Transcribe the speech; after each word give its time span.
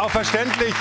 auch 0.00 0.10
verständlich. 0.10 0.74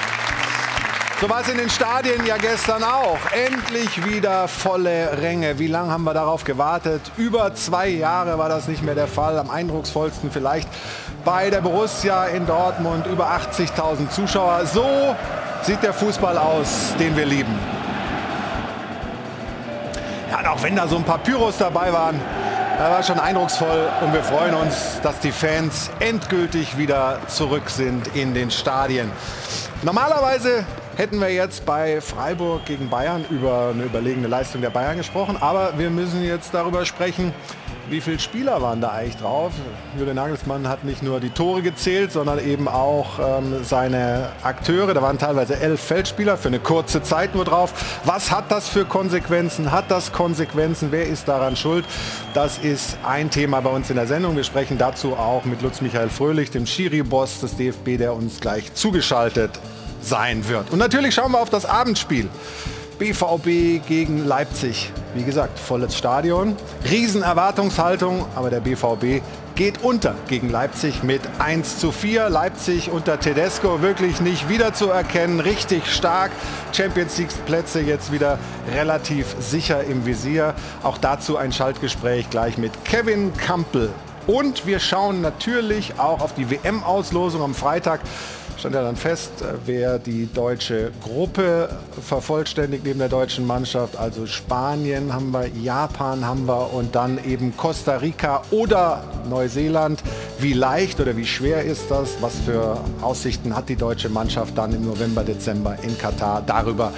So 1.19 1.29
war 1.29 1.41
es 1.41 1.49
in 1.49 1.57
den 1.57 1.69
Stadien 1.69 2.25
ja 2.25 2.37
gestern 2.37 2.81
auch. 2.81 3.19
Endlich 3.33 4.05
wieder 4.05 4.47
volle 4.47 5.21
Ränge. 5.21 5.59
Wie 5.59 5.67
lange 5.67 5.91
haben 5.91 6.05
wir 6.05 6.13
darauf 6.13 6.45
gewartet? 6.45 7.01
Über 7.17 7.53
zwei 7.55 7.89
Jahre 7.89 8.37
war 8.37 8.47
das 8.47 8.69
nicht 8.69 8.81
mehr 8.81 8.95
der 8.95 9.07
Fall. 9.07 9.37
Am 9.37 9.49
eindrucksvollsten 9.49 10.31
vielleicht 10.31 10.69
bei 11.25 11.49
der 11.49 11.59
Borussia 11.59 12.27
in 12.27 12.47
Dortmund. 12.47 13.05
Über 13.07 13.29
80.000 13.31 14.09
Zuschauer. 14.09 14.65
So 14.65 15.13
sieht 15.63 15.83
der 15.83 15.93
Fußball 15.93 16.37
aus, 16.37 16.93
den 16.97 17.17
wir 17.17 17.25
lieben. 17.25 17.59
Ja, 20.31 20.51
auch 20.53 20.63
wenn 20.63 20.77
da 20.77 20.87
so 20.87 20.95
ein 20.95 21.03
paar 21.03 21.17
Pyros 21.17 21.57
dabei 21.57 21.91
waren, 21.91 22.21
da 22.79 22.89
war 22.89 23.03
schon 23.03 23.19
eindrucksvoll 23.19 23.89
und 24.01 24.13
wir 24.13 24.23
freuen 24.23 24.53
uns, 24.55 25.01
dass 25.03 25.19
die 25.19 25.33
Fans 25.33 25.91
endgültig 25.99 26.77
wieder 26.77 27.19
zurück 27.27 27.69
sind 27.69 28.15
in 28.15 28.33
den 28.33 28.49
Stadien. 28.51 29.11
Normalerweise 29.83 30.63
hätten 30.95 31.19
wir 31.19 31.29
jetzt 31.33 31.65
bei 31.65 31.99
Freiburg 31.99 32.63
gegen 32.63 32.89
Bayern 32.89 33.25
über 33.29 33.71
eine 33.73 33.83
überlegene 33.83 34.29
Leistung 34.29 34.61
der 34.61 34.69
Bayern 34.69 34.95
gesprochen. 34.95 35.35
Aber 35.41 35.77
wir 35.77 35.89
müssen 35.89 36.23
jetzt 36.23 36.53
darüber 36.53 36.85
sprechen, 36.85 37.33
wie 37.89 38.01
viele 38.01 38.19
Spieler 38.19 38.61
waren 38.61 38.81
da 38.81 38.89
eigentlich 38.89 39.17
drauf. 39.17 39.51
Julian 39.97 40.15
Nagelsmann 40.15 40.67
hat 40.67 40.83
nicht 40.83 41.01
nur 41.01 41.19
die 41.19 41.29
Tore 41.29 41.61
gezählt, 41.61 42.11
sondern 42.11 42.39
eben 42.39 42.67
auch 42.67 43.19
ähm, 43.19 43.63
seine 43.63 44.29
Akteure. 44.43 44.93
Da 44.93 45.01
waren 45.01 45.17
teilweise 45.17 45.59
elf 45.59 45.81
Feldspieler 45.81 46.37
für 46.37 46.49
eine 46.49 46.59
kurze 46.59 47.01
Zeit 47.01 47.35
nur 47.35 47.45
drauf. 47.45 47.73
Was 48.05 48.31
hat 48.31 48.51
das 48.51 48.69
für 48.69 48.85
Konsequenzen? 48.85 49.71
Hat 49.71 49.89
das 49.89 50.11
Konsequenzen? 50.11 50.89
Wer 50.91 51.07
ist 51.07 51.27
daran 51.27 51.55
schuld? 51.55 51.85
Das 52.33 52.57
ist 52.57 52.97
ein 53.03 53.29
Thema 53.29 53.61
bei 53.61 53.69
uns 53.69 53.89
in 53.89 53.95
der 53.95 54.07
Sendung. 54.07 54.35
Wir 54.35 54.43
sprechen 54.43 54.77
dazu 54.77 55.13
auch 55.13 55.45
mit 55.45 55.61
Lutz 55.61 55.81
Michael 55.81 56.09
Fröhlich, 56.09 56.51
dem 56.51 56.65
Schiri-Boss 56.65 57.41
des 57.41 57.57
DFB, 57.57 57.97
der 57.97 58.13
uns 58.13 58.39
gleich 58.39 58.73
zugeschaltet 58.73 59.51
sein 60.01 60.47
wird. 60.47 60.71
Und 60.71 60.79
natürlich 60.79 61.15
schauen 61.15 61.31
wir 61.31 61.41
auf 61.41 61.49
das 61.49 61.65
Abendspiel. 61.65 62.29
BVB 62.99 63.87
gegen 63.87 64.27
Leipzig. 64.27 64.91
Wie 65.15 65.23
gesagt, 65.23 65.57
volles 65.57 65.97
Stadion, 65.97 66.55
Riesenerwartungshaltung, 66.91 68.25
aber 68.35 68.49
der 68.49 68.59
BVB 68.59 69.23
geht 69.55 69.81
unter 69.83 70.15
gegen 70.27 70.49
Leipzig 70.49 71.01
mit 71.01 71.21
1 71.39 71.79
zu 71.79 71.91
4. 71.91 72.29
Leipzig 72.29 72.91
unter 72.91 73.19
Tedesco 73.19 73.81
wirklich 73.81 74.19
nicht 74.19 74.49
wiederzuerkennen, 74.49 75.39
richtig 75.39 75.91
stark. 75.91 76.31
Champions 76.73 77.17
League 77.17 77.29
Plätze 77.45 77.79
jetzt 77.79 78.11
wieder 78.11 78.37
relativ 78.75 79.33
sicher 79.39 79.83
im 79.83 80.05
Visier. 80.05 80.53
Auch 80.83 80.97
dazu 80.97 81.37
ein 81.37 81.53
Schaltgespräch 81.53 82.29
gleich 82.29 82.57
mit 82.57 82.85
Kevin 82.85 83.33
Campbell. 83.35 83.89
Und 84.27 84.67
wir 84.67 84.79
schauen 84.79 85.21
natürlich 85.21 85.99
auch 85.99 86.21
auf 86.21 86.35
die 86.35 86.51
WM-Auslosung 86.51 87.41
am 87.41 87.55
Freitag 87.55 88.01
stand 88.59 88.75
ja 88.75 88.83
dann 88.83 88.95
fest, 88.95 89.31
äh, 89.41 89.53
wer 89.65 89.99
die 89.99 90.27
deutsche 90.31 90.91
Gruppe 91.01 91.69
vervollständigt 92.05 92.83
neben 92.83 92.99
der 92.99 93.09
deutschen 93.09 93.47
Mannschaft. 93.47 93.97
Also 93.97 94.25
Spanien 94.25 95.13
haben 95.13 95.31
wir, 95.31 95.47
Japan 95.47 96.25
haben 96.25 96.45
wir 96.45 96.73
und 96.73 96.93
dann 96.93 97.23
eben 97.23 97.55
Costa 97.55 97.97
Rica 97.97 98.41
oder 98.51 99.03
Neuseeland. 99.29 100.03
Wie 100.39 100.53
leicht 100.53 100.99
oder 100.99 101.15
wie 101.15 101.25
schwer 101.25 101.63
ist 101.63 101.89
das? 101.89 102.21
Was 102.21 102.35
für 102.45 102.77
Aussichten 103.01 103.55
hat 103.55 103.69
die 103.69 103.75
deutsche 103.75 104.09
Mannschaft 104.09 104.57
dann 104.57 104.73
im 104.73 104.85
November, 104.85 105.23
Dezember 105.23 105.77
in 105.81 105.97
Katar? 105.97 106.43
Darüber 106.45 106.91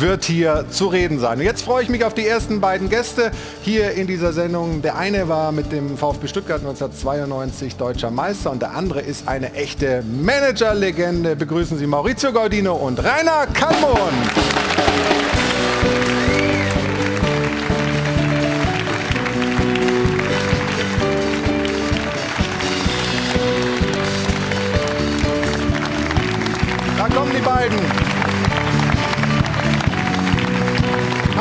wird 0.00 0.24
hier 0.24 0.66
zu 0.70 0.88
reden 0.88 1.18
sein. 1.18 1.40
Jetzt 1.40 1.62
freue 1.62 1.82
ich 1.82 1.88
mich 1.88 2.04
auf 2.04 2.14
die 2.14 2.26
ersten 2.26 2.60
beiden 2.60 2.90
Gäste 2.90 3.30
hier 3.62 3.92
in 3.92 4.06
dieser 4.06 4.32
Sendung. 4.32 4.82
Der 4.82 4.96
eine 4.96 5.28
war 5.28 5.52
mit 5.52 5.72
dem 5.72 5.96
VfB 5.96 6.28
Stuttgart 6.28 6.60
1992 6.60 7.76
deutscher 7.76 8.10
Meister 8.10 8.50
und 8.50 8.62
der 8.62 8.72
andere 8.72 9.00
ist 9.00 9.28
eine 9.28 9.54
echte 9.54 10.02
Managerlegende. 10.02 11.36
Begrüßen 11.36 11.78
Sie 11.78 11.86
Maurizio 11.86 12.32
Gaudino 12.32 12.74
und 12.74 13.02
Rainer 13.02 13.46
Kallmund. 13.52 13.96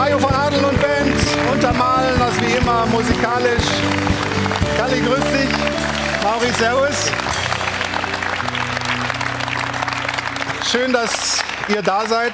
Hajo 0.05 0.19
von 0.19 0.33
Adel 0.35 0.63
und 0.63 0.79
Band 0.79 1.16
untermalen 1.51 2.19
das 2.19 2.39
wie 2.39 2.57
immer 2.57 2.85
musikalisch. 2.85 3.66
Kalli, 4.77 5.01
grüß 5.01 5.23
dich. 5.31 5.49
Mauri, 6.23 6.51
servus. 6.59 7.11
Schön, 10.71 10.94
dass 10.94 11.39
ihr 11.69 11.81
da 11.81 12.05
seid. 12.05 12.33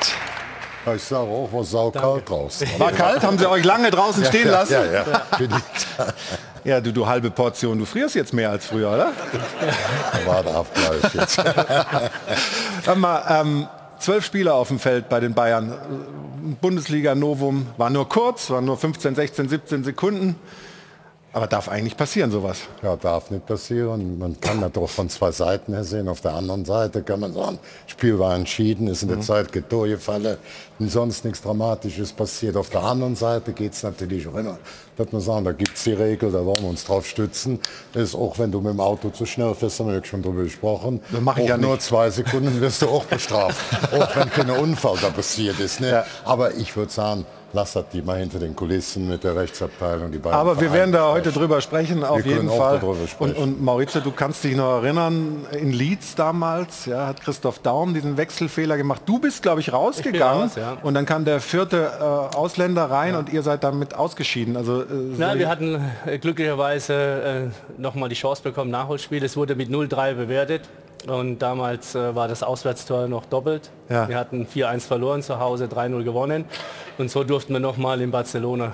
Ich 0.94 1.04
sage 1.04 1.22
auch, 1.22 1.48
war 1.54 1.64
saukalt 1.64 2.28
draußen. 2.28 2.68
War 2.78 2.92
kalt? 2.92 3.24
Haben 3.24 3.38
sie 3.38 3.50
euch 3.50 3.64
lange 3.64 3.90
draußen 3.90 4.26
stehen 4.26 4.48
ja, 4.48 4.52
lassen? 4.52 4.74
Ja, 4.74 5.06
ja. 5.40 6.08
Ja, 6.64 6.82
du, 6.82 6.92
du 6.92 7.08
halbe 7.08 7.32
Portion. 7.32 7.80
Du 7.80 7.86
frierst 7.86 8.16
jetzt 8.16 8.34
mehr 8.34 8.50
als 8.50 8.66
früher, 8.66 8.92
oder? 8.92 9.14
War 10.26 10.44
der 10.44 10.56
Abgleich 10.56 11.14
jetzt. 11.16 11.42
Sag 12.86 12.98
mal, 12.98 13.24
ähm, 13.30 13.68
zwölf 14.02 14.26
Spieler 14.26 14.56
auf 14.56 14.68
dem 14.68 14.80
Feld 14.80 15.10
bei 15.10 15.20
den 15.20 15.34
Bayern. 15.34 15.78
Bundesliga-Novum 16.60 17.68
war 17.78 17.90
nur 17.90 18.10
kurz, 18.10 18.50
war 18.50 18.62
nur 18.62 18.78
15, 18.78 19.16
16, 19.16 19.50
17 19.50 19.84
Sekunden. 19.84 20.36
Aber 21.34 21.48
darf 21.48 21.70
eigentlich 21.70 21.96
passieren 21.96 22.30
sowas? 22.30 22.64
Ja, 22.84 22.98
darf 22.98 23.32
nicht 23.32 23.46
passieren. 23.46 24.20
Man 24.20 24.42
kann 24.42 24.60
das 24.60 24.74
doch 24.74 24.90
von 24.90 25.08
zwei 25.08 25.32
Seiten 25.32 25.74
her 25.74 25.86
sehen. 25.86 26.10
Auf 26.10 26.20
der 26.20 26.34
anderen 26.34 26.66
Seite 26.66 27.04
kann 27.04 27.22
man 27.22 27.34
sagen, 27.34 27.58
Spiel 27.88 28.20
war 28.20 28.36
entschieden, 28.36 28.88
ist 28.88 29.04
in 29.04 29.08
der 29.08 29.18
mhm. 29.18 29.22
Zeit 29.22 29.48
und 30.80 30.92
sonst 30.92 31.24
nichts 31.24 31.42
Dramatisches 31.42 32.12
passiert. 32.12 32.58
Auf 32.58 32.70
der 32.70 32.84
anderen 32.84 33.16
Seite 33.16 33.54
geht 33.54 33.72
es 33.72 33.84
natürlich 33.84 34.28
auch 34.28 34.36
immer, 34.36 34.58
dass 35.04 35.12
man 35.12 35.22
sagen, 35.22 35.46
da 35.46 35.52
gibt 35.52 35.76
es 35.76 35.84
die 35.84 35.94
Regel, 35.94 36.32
da 36.32 36.46
wollen 36.46 36.62
wir 36.62 36.70
uns 36.70 36.86
drauf 36.86 37.06
stützen. 37.06 37.60
Das 37.94 38.04
ist 38.04 38.16
auch 38.16 38.40
wenn 38.40 38.52
du 38.52 38.62
mit 38.62 38.74
dem 38.74 38.80
Auto 38.80 39.10
zu 39.10 39.26
schnell 39.26 39.54
fährst, 39.56 39.80
haben 39.80 39.92
wir 39.92 40.04
schon 40.04 40.22
darüber 40.22 40.44
gesprochen. 40.44 41.02
Das 41.12 41.22
mache 41.22 41.42
ich 41.42 41.48
ja 41.48 41.58
nur 41.58 41.80
zwei 41.80 42.10
Sekunden 42.10 42.62
wirst 42.62 42.82
du 42.82 42.88
auch 42.90 43.06
bestraft. 43.12 43.58
auch 43.94 44.16
wenn 44.16 44.30
kein 44.30 44.50
Unfall 44.50 44.98
da 45.02 45.10
passiert 45.10 45.60
ist. 45.60 45.80
Ne? 45.82 45.90
Ja. 45.90 46.06
Aber 46.26 46.56
ich 46.56 46.76
würde 46.76 46.92
sagen, 46.92 47.26
Lassert 47.54 47.92
die 47.92 48.02
mal 48.02 48.18
hinter 48.18 48.40
den 48.40 48.56
Kulissen 48.56 49.10
mit 49.10 49.24
der 49.24 49.36
Rechtsabteilung. 49.36 50.12
Die 50.12 50.20
beiden 50.20 50.38
Aber 50.38 50.60
wir 50.62 50.72
werden 50.72 50.94
da 50.94 51.12
heute 51.12 51.32
drüber 51.32 51.60
sprechen, 51.60 52.04
auf 52.04 52.26
jeden 52.26 52.50
Fall. 52.50 52.82
Und, 53.20 53.36
und 53.36 53.62
Maurizio, 53.62 54.00
du 54.00 54.12
kannst 54.12 54.44
dich 54.44 54.56
noch 54.56 54.82
erinnern, 54.82 55.46
in 55.52 55.72
Leeds 55.74 56.16
damals 56.16 56.86
ja, 56.86 57.08
hat 57.08 57.22
Christoph 57.22 57.60
Daum 57.60 57.94
diesen 57.94 58.16
Wechselfehler 58.16 58.78
gemacht. 58.78 59.02
Du 59.06 59.20
bist, 59.20 59.44
glaube 59.44 59.60
ich, 59.60 59.74
rausgegangen 59.74 60.44
raus, 60.44 60.56
ja. 60.56 60.78
und 60.82 60.94
dann 60.94 61.06
kam 61.06 61.26
der 61.26 61.42
vierte 61.42 61.92
äh, 62.00 62.36
Ausländer 62.36 62.86
rein 62.86 63.14
ja. 63.14 63.20
und 63.20 63.32
ihr 63.32 63.44
seid 63.44 63.64
damit 63.64 63.96
ausgeschieden. 63.96 64.56
Also, 64.56 64.84
äh, 64.84 64.86
Na, 65.18 65.38
wir 65.38 65.50
hatten 65.50 65.84
äh, 66.06 66.18
glücklicherweise 66.20 66.94
äh, 67.78 67.82
nochmal 67.82 68.08
die 68.08 68.16
Chance 68.16 68.44
bekommen, 68.44 68.72
Nachholspiel. 68.72 69.24
Es 69.24 69.36
wurde 69.36 69.56
mit 69.56 69.70
0-3 69.70 70.14
bewertet. 70.14 70.62
Und 71.08 71.40
damals 71.40 71.96
äh, 71.96 72.16
war 72.16 72.28
das 72.28 72.44
Auswärtstor 72.44 73.08
noch 73.08 73.26
doppelt. 73.26 73.72
Ja. 73.90 74.08
Wir 74.08 74.18
hatten 74.18 74.46
4-1 74.46 74.82
verloren 74.82 75.22
zu 75.22 75.40
Hause, 75.40 75.66
3-0 75.66 76.04
gewonnen. 76.04 76.46
Und 76.98 77.10
so 77.10 77.24
durften 77.24 77.54
wir 77.54 77.60
nochmal 77.60 78.02
in 78.02 78.12
Barcelona 78.12 78.74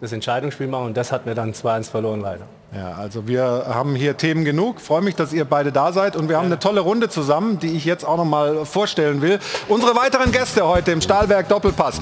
das 0.00 0.12
Entscheidungsspiel 0.12 0.66
machen. 0.66 0.86
Und 0.86 0.96
das 0.96 1.12
hat 1.12 1.26
mir 1.26 1.34
dann 1.34 1.52
2-1 1.52 1.90
verloren 1.90 2.20
leider. 2.20 2.44
Ja, 2.74 2.92
also 2.92 3.28
wir 3.28 3.66
haben 3.68 3.94
hier 3.94 4.16
Themen 4.16 4.44
genug. 4.44 4.80
Freue 4.80 5.00
mich, 5.00 5.14
dass 5.14 5.32
ihr 5.32 5.44
beide 5.44 5.72
da 5.72 5.92
seid 5.92 6.16
und 6.16 6.28
wir 6.28 6.36
haben 6.36 6.46
eine 6.46 6.58
tolle 6.58 6.80
Runde 6.80 7.08
zusammen, 7.08 7.58
die 7.58 7.76
ich 7.76 7.84
jetzt 7.84 8.04
auch 8.04 8.16
noch 8.16 8.24
mal 8.24 8.66
vorstellen 8.66 9.22
will. 9.22 9.38
Unsere 9.68 9.94
weiteren 9.94 10.32
Gäste 10.32 10.66
heute 10.66 10.90
im 10.90 11.00
Stahlwerk 11.00 11.48
Doppelpass. 11.48 12.00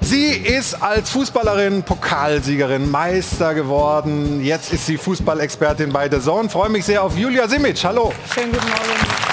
Sie 0.00 0.28
ist 0.30 0.82
als 0.82 1.10
Fußballerin 1.10 1.82
Pokalsiegerin, 1.82 2.90
Meister 2.90 3.52
geworden. 3.52 4.42
Jetzt 4.42 4.72
ist 4.72 4.86
sie 4.86 4.96
Fußballexpertin 4.96 5.92
bei 5.92 6.10
The 6.10 6.20
Zone. 6.20 6.48
Freue 6.48 6.70
mich 6.70 6.86
sehr 6.86 7.02
auf 7.02 7.16
Julia 7.16 7.46
Simic. 7.46 7.84
Hallo. 7.84 8.12
Schönen 8.32 8.52
guten 8.52 8.68
Morgen. 8.68 9.27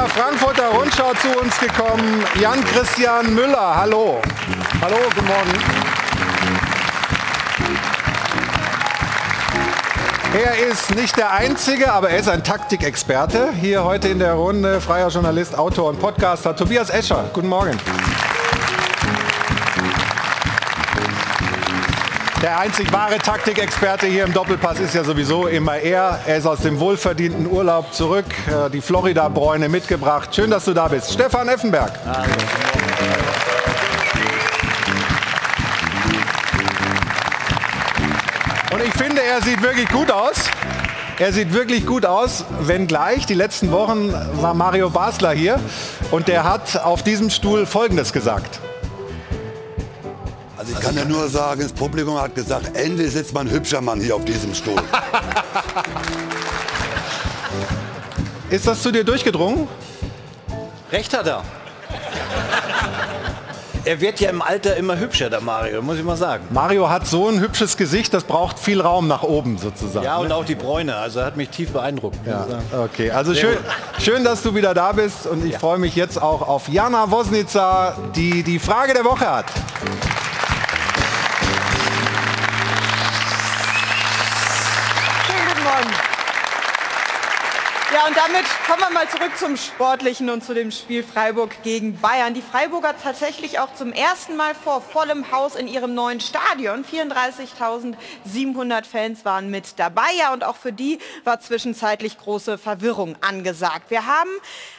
Der 0.00 0.08
Frankfurter 0.08 0.68
Rundschau 0.68 1.12
zu 1.14 1.28
uns 1.38 1.58
gekommen, 1.58 2.24
Jan-Christian 2.40 3.34
Müller. 3.34 3.76
Hallo. 3.76 4.20
Hallo, 4.80 4.96
guten 5.14 5.26
Morgen. 5.26 5.50
Er 10.32 10.70
ist 10.70 10.94
nicht 10.94 11.16
der 11.18 11.32
Einzige, 11.32 11.92
aber 11.92 12.10
er 12.10 12.18
ist 12.18 12.28
ein 12.28 12.42
Taktikexperte. 12.42 13.50
Hier 13.60 13.84
heute 13.84 14.08
in 14.08 14.20
der 14.20 14.34
Runde 14.34 14.80
freier 14.80 15.08
Journalist, 15.08 15.58
Autor 15.58 15.90
und 15.90 16.00
Podcaster 16.00 16.56
Tobias 16.56 16.88
Escher. 16.88 17.28
Guten 17.34 17.48
Morgen. 17.48 17.76
Der 22.42 22.58
einzig 22.58 22.90
wahre 22.90 23.18
Taktikexperte 23.18 24.06
hier 24.06 24.24
im 24.24 24.32
Doppelpass 24.32 24.80
ist 24.80 24.94
ja 24.94 25.04
sowieso 25.04 25.46
immer 25.46 25.76
er. 25.76 26.20
Er 26.26 26.38
ist 26.38 26.46
aus 26.46 26.60
dem 26.60 26.80
wohlverdienten 26.80 27.46
Urlaub 27.46 27.92
zurück, 27.92 28.24
äh, 28.46 28.70
die 28.70 28.80
Florida-Bräune 28.80 29.68
mitgebracht. 29.68 30.34
Schön, 30.34 30.50
dass 30.50 30.64
du 30.64 30.72
da 30.72 30.88
bist. 30.88 31.12
Stefan 31.12 31.48
Effenberg. 31.48 31.92
Und 38.72 38.82
ich 38.84 38.94
finde, 38.94 39.22
er 39.22 39.42
sieht 39.42 39.62
wirklich 39.62 39.90
gut 39.90 40.10
aus. 40.10 40.48
Er 41.18 41.34
sieht 41.34 41.52
wirklich 41.52 41.84
gut 41.84 42.06
aus, 42.06 42.46
wenngleich 42.60 43.26
die 43.26 43.34
letzten 43.34 43.70
Wochen 43.70 44.14
war 44.40 44.54
Mario 44.54 44.88
Basler 44.88 45.32
hier 45.32 45.60
und 46.10 46.28
der 46.28 46.44
hat 46.44 46.78
auf 46.82 47.02
diesem 47.02 47.28
Stuhl 47.28 47.66
Folgendes 47.66 48.14
gesagt. 48.14 48.60
Also 50.60 50.72
ich 50.74 50.80
kann 50.80 50.94
ja 50.94 51.06
nur 51.06 51.26
sagen, 51.26 51.62
das 51.62 51.72
Publikum 51.72 52.20
hat 52.20 52.34
gesagt, 52.34 52.76
endlich 52.76 53.12
sitzt 53.12 53.32
mal 53.32 53.40
ein 53.40 53.50
hübscher 53.50 53.80
Mann 53.80 53.98
hier 53.98 54.14
auf 54.14 54.26
diesem 54.26 54.54
Stuhl. 54.54 54.76
Ist 58.50 58.66
das 58.66 58.82
zu 58.82 58.92
dir 58.92 59.02
durchgedrungen? 59.02 59.66
Recht 60.92 61.16
hat 61.16 61.28
er. 61.28 61.42
Er 63.86 64.00
wird 64.02 64.20
ja 64.20 64.28
im 64.28 64.42
Alter 64.42 64.76
immer 64.76 64.98
hübscher, 64.98 65.30
der 65.30 65.40
Mario, 65.40 65.80
muss 65.80 65.96
ich 65.96 66.04
mal 66.04 66.18
sagen. 66.18 66.46
Mario 66.50 66.90
hat 66.90 67.06
so 67.06 67.28
ein 67.28 67.40
hübsches 67.40 67.78
Gesicht, 67.78 68.12
das 68.12 68.24
braucht 68.24 68.58
viel 68.58 68.82
Raum 68.82 69.08
nach 69.08 69.22
oben 69.22 69.56
sozusagen. 69.56 70.04
Ja, 70.04 70.18
und 70.18 70.28
ne? 70.28 70.34
auch 70.34 70.44
die 70.44 70.56
Bräune, 70.56 70.94
also 70.94 71.20
er 71.20 71.26
hat 71.26 71.38
mich 71.38 71.48
tief 71.48 71.70
beeindruckt. 71.70 72.18
Ja. 72.26 72.46
Okay, 72.84 73.10
also 73.10 73.34
schön, 73.34 73.56
schön, 73.98 74.24
dass 74.24 74.42
du 74.42 74.54
wieder 74.54 74.74
da 74.74 74.92
bist 74.92 75.26
und 75.26 75.42
ich 75.42 75.52
ja. 75.52 75.58
freue 75.58 75.78
mich 75.78 75.96
jetzt 75.96 76.20
auch 76.20 76.46
auf 76.46 76.68
Jana 76.68 77.10
Wosnica, 77.10 77.96
die 78.14 78.42
die 78.42 78.58
Frage 78.58 78.92
der 78.92 79.06
Woche 79.06 79.26
hat. 79.26 79.46
Ja, 88.00 88.06
und 88.06 88.16
damit 88.16 88.44
kommen 88.66 88.80
wir 88.80 88.90
mal 88.90 89.08
zurück 89.08 89.36
zum 89.36 89.58
Sportlichen 89.58 90.30
und 90.30 90.42
zu 90.42 90.54
dem 90.54 90.70
Spiel 90.70 91.02
Freiburg 91.02 91.62
gegen 91.62 92.00
Bayern. 92.00 92.32
Die 92.32 92.40
Freiburger 92.40 92.94
tatsächlich 92.96 93.58
auch 93.58 93.74
zum 93.74 93.92
ersten 93.92 94.36
Mal 94.36 94.54
vor 94.54 94.80
vollem 94.80 95.30
Haus 95.32 95.54
in 95.54 95.68
ihrem 95.68 95.94
neuen 95.94 96.20
Stadion. 96.20 96.82
34.700 96.82 98.86
Fans 98.86 99.26
waren 99.26 99.50
mit 99.50 99.78
dabei. 99.78 100.08
Ja, 100.18 100.32
und 100.32 100.44
auch 100.44 100.56
für 100.56 100.72
die 100.72 100.98
war 101.24 101.40
zwischenzeitlich 101.40 102.16
große 102.16 102.56
Verwirrung 102.56 103.16
angesagt. 103.20 103.90
Wir 103.90 104.06
haben 104.06 104.30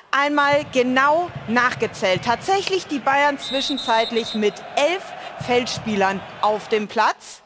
einmal 0.10 0.66
genau 0.74 1.30
nachgezählt. 1.48 2.24
Tatsächlich 2.26 2.88
die 2.88 3.00
Bayern 3.00 3.38
zwischenzeitlich 3.38 4.34
mit 4.34 4.56
elf 4.76 5.04
Feldspielern 5.46 6.20
auf 6.42 6.70
dem 6.70 6.88
Platz. 6.88 7.41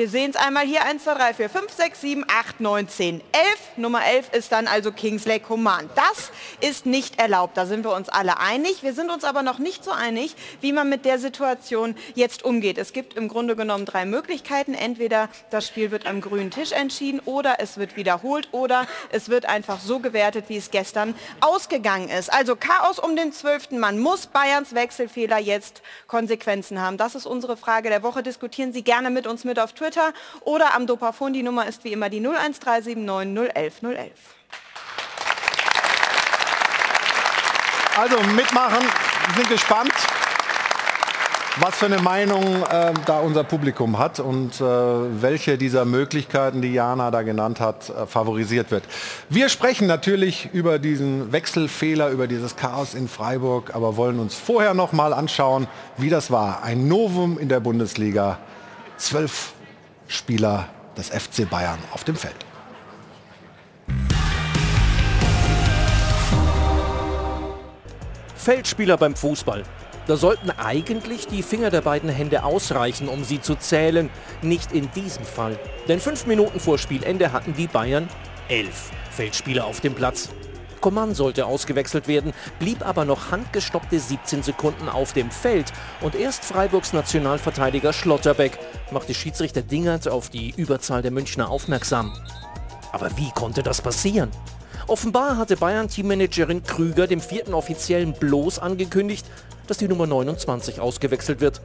Wir 0.00 0.08
sehen 0.08 0.30
es 0.30 0.36
einmal 0.36 0.64
hier. 0.64 0.82
1, 0.82 1.04
2, 1.04 1.12
3, 1.12 1.34
4, 1.34 1.50
5, 1.50 1.72
6, 1.72 2.00
7, 2.00 2.24
8, 2.26 2.60
9, 2.60 2.88
10, 2.88 3.20
11. 3.32 3.58
Nummer 3.76 4.02
11 4.02 4.32
ist 4.32 4.50
dann 4.50 4.66
also 4.66 4.92
Kingsley 4.92 5.40
Coman. 5.40 5.90
Das 5.94 6.30
ist 6.66 6.86
nicht 6.86 7.20
erlaubt. 7.20 7.58
Da 7.58 7.66
sind 7.66 7.84
wir 7.84 7.92
uns 7.92 8.08
alle 8.08 8.38
einig. 8.38 8.82
Wir 8.82 8.94
sind 8.94 9.10
uns 9.10 9.24
aber 9.24 9.42
noch 9.42 9.58
nicht 9.58 9.84
so 9.84 9.90
einig, 9.90 10.36
wie 10.62 10.72
man 10.72 10.88
mit 10.88 11.04
der 11.04 11.18
Situation 11.18 11.96
jetzt 12.14 12.42
umgeht. 12.46 12.78
Es 12.78 12.94
gibt 12.94 13.12
im 13.12 13.28
Grunde 13.28 13.56
genommen 13.56 13.84
drei 13.84 14.06
Möglichkeiten. 14.06 14.72
Entweder 14.72 15.28
das 15.50 15.66
Spiel 15.68 15.90
wird 15.90 16.06
am 16.06 16.22
grünen 16.22 16.50
Tisch 16.50 16.72
entschieden 16.72 17.20
oder 17.26 17.56
es 17.58 17.76
wird 17.76 17.96
wiederholt 17.96 18.48
oder 18.52 18.86
es 19.12 19.28
wird 19.28 19.44
einfach 19.44 19.80
so 19.80 19.98
gewertet, 19.98 20.46
wie 20.48 20.56
es 20.56 20.70
gestern 20.70 21.14
ausgegangen 21.42 22.08
ist. 22.08 22.32
Also 22.32 22.56
Chaos 22.56 22.98
um 22.98 23.16
den 23.16 23.34
12. 23.34 23.72
Mann. 23.72 23.98
Muss 23.98 24.28
Bayerns 24.28 24.74
Wechselfehler 24.74 25.36
jetzt 25.36 25.82
Konsequenzen 26.06 26.80
haben? 26.80 26.96
Das 26.96 27.14
ist 27.14 27.26
unsere 27.26 27.58
Frage 27.58 27.90
der 27.90 28.02
Woche. 28.02 28.22
Diskutieren 28.22 28.72
Sie 28.72 28.82
gerne 28.82 29.10
mit 29.10 29.26
uns 29.26 29.44
mit 29.44 29.58
auf 29.58 29.74
Twitter. 29.74 29.89
Twitter 29.90 30.12
oder 30.42 30.74
am 30.74 30.86
Dopafon. 30.86 31.32
Die 31.32 31.42
Nummer 31.42 31.66
ist 31.66 31.84
wie 31.84 31.92
immer 31.92 32.08
die 32.08 32.24
01379 32.24 33.50
011 33.54 33.82
011. 33.82 34.10
Also 37.98 38.16
mitmachen, 38.34 38.86
sind 39.36 39.48
gespannt, 39.48 39.92
was 41.56 41.76
für 41.76 41.86
eine 41.86 41.98
Meinung 41.98 42.62
äh, 42.62 42.94
da 43.04 43.18
unser 43.18 43.44
Publikum 43.44 43.98
hat 43.98 44.20
und 44.20 44.60
äh, 44.60 44.64
welche 44.64 45.58
dieser 45.58 45.84
Möglichkeiten, 45.84 46.62
die 46.62 46.72
Jana 46.72 47.10
da 47.10 47.22
genannt 47.22 47.60
hat, 47.60 47.90
äh, 47.90 48.06
favorisiert 48.06 48.70
wird. 48.70 48.84
Wir 49.28 49.48
sprechen 49.48 49.86
natürlich 49.86 50.48
über 50.52 50.78
diesen 50.78 51.32
Wechselfehler, 51.32 52.10
über 52.10 52.26
dieses 52.28 52.56
Chaos 52.56 52.94
in 52.94 53.08
Freiburg, 53.08 53.74
aber 53.74 53.96
wollen 53.96 54.20
uns 54.20 54.36
vorher 54.36 54.72
noch 54.72 54.92
mal 54.92 55.12
anschauen, 55.12 55.66
wie 55.98 56.08
das 56.08 56.30
war. 56.30 56.62
Ein 56.62 56.88
Novum 56.88 57.38
in 57.38 57.48
der 57.48 57.60
Bundesliga. 57.60 58.38
Zwölf 58.96 59.52
Spieler 60.10 60.68
des 60.96 61.08
FC 61.08 61.48
Bayern 61.48 61.78
auf 61.92 62.02
dem 62.02 62.16
Feld. 62.16 62.34
Feldspieler 68.34 68.96
beim 68.96 69.14
Fußball. 69.14 69.62
Da 70.08 70.16
sollten 70.16 70.50
eigentlich 70.50 71.28
die 71.28 71.44
Finger 71.44 71.70
der 71.70 71.82
beiden 71.82 72.08
Hände 72.08 72.42
ausreichen, 72.42 73.08
um 73.08 73.22
sie 73.22 73.40
zu 73.40 73.54
zählen. 73.54 74.10
Nicht 74.42 74.72
in 74.72 74.90
diesem 74.92 75.24
Fall. 75.24 75.56
Denn 75.86 76.00
fünf 76.00 76.26
Minuten 76.26 76.58
vor 76.58 76.78
Spielende 76.78 77.32
hatten 77.32 77.54
die 77.54 77.68
Bayern 77.68 78.08
elf 78.48 78.90
Feldspieler 79.12 79.64
auf 79.64 79.80
dem 79.80 79.94
Platz. 79.94 80.28
Coman 80.80 81.14
sollte 81.14 81.46
ausgewechselt 81.46 82.08
werden, 82.08 82.32
blieb 82.58 82.86
aber 82.86 83.04
noch 83.04 83.30
handgestoppte 83.30 83.98
17 83.98 84.42
Sekunden 84.42 84.88
auf 84.88 85.12
dem 85.12 85.30
Feld 85.30 85.72
und 86.00 86.14
erst 86.14 86.44
Freiburgs 86.44 86.92
Nationalverteidiger 86.92 87.92
Schlotterbeck 87.92 88.58
machte 88.90 89.14
Schiedsrichter 89.14 89.62
Dingert 89.62 90.08
auf 90.08 90.30
die 90.30 90.54
Überzahl 90.56 91.02
der 91.02 91.10
Münchner 91.10 91.50
aufmerksam. 91.50 92.12
Aber 92.92 93.16
wie 93.16 93.30
konnte 93.30 93.62
das 93.62 93.80
passieren? 93.82 94.30
Offenbar 94.86 95.36
hatte 95.36 95.56
Bayern-Teammanagerin 95.56 96.64
Krüger 96.64 97.06
dem 97.06 97.20
vierten 97.20 97.54
Offiziellen 97.54 98.12
bloß 98.12 98.58
angekündigt, 98.58 99.24
dass 99.66 99.78
die 99.78 99.86
Nummer 99.86 100.06
29 100.06 100.80
ausgewechselt 100.80 101.40
wird. 101.40 101.60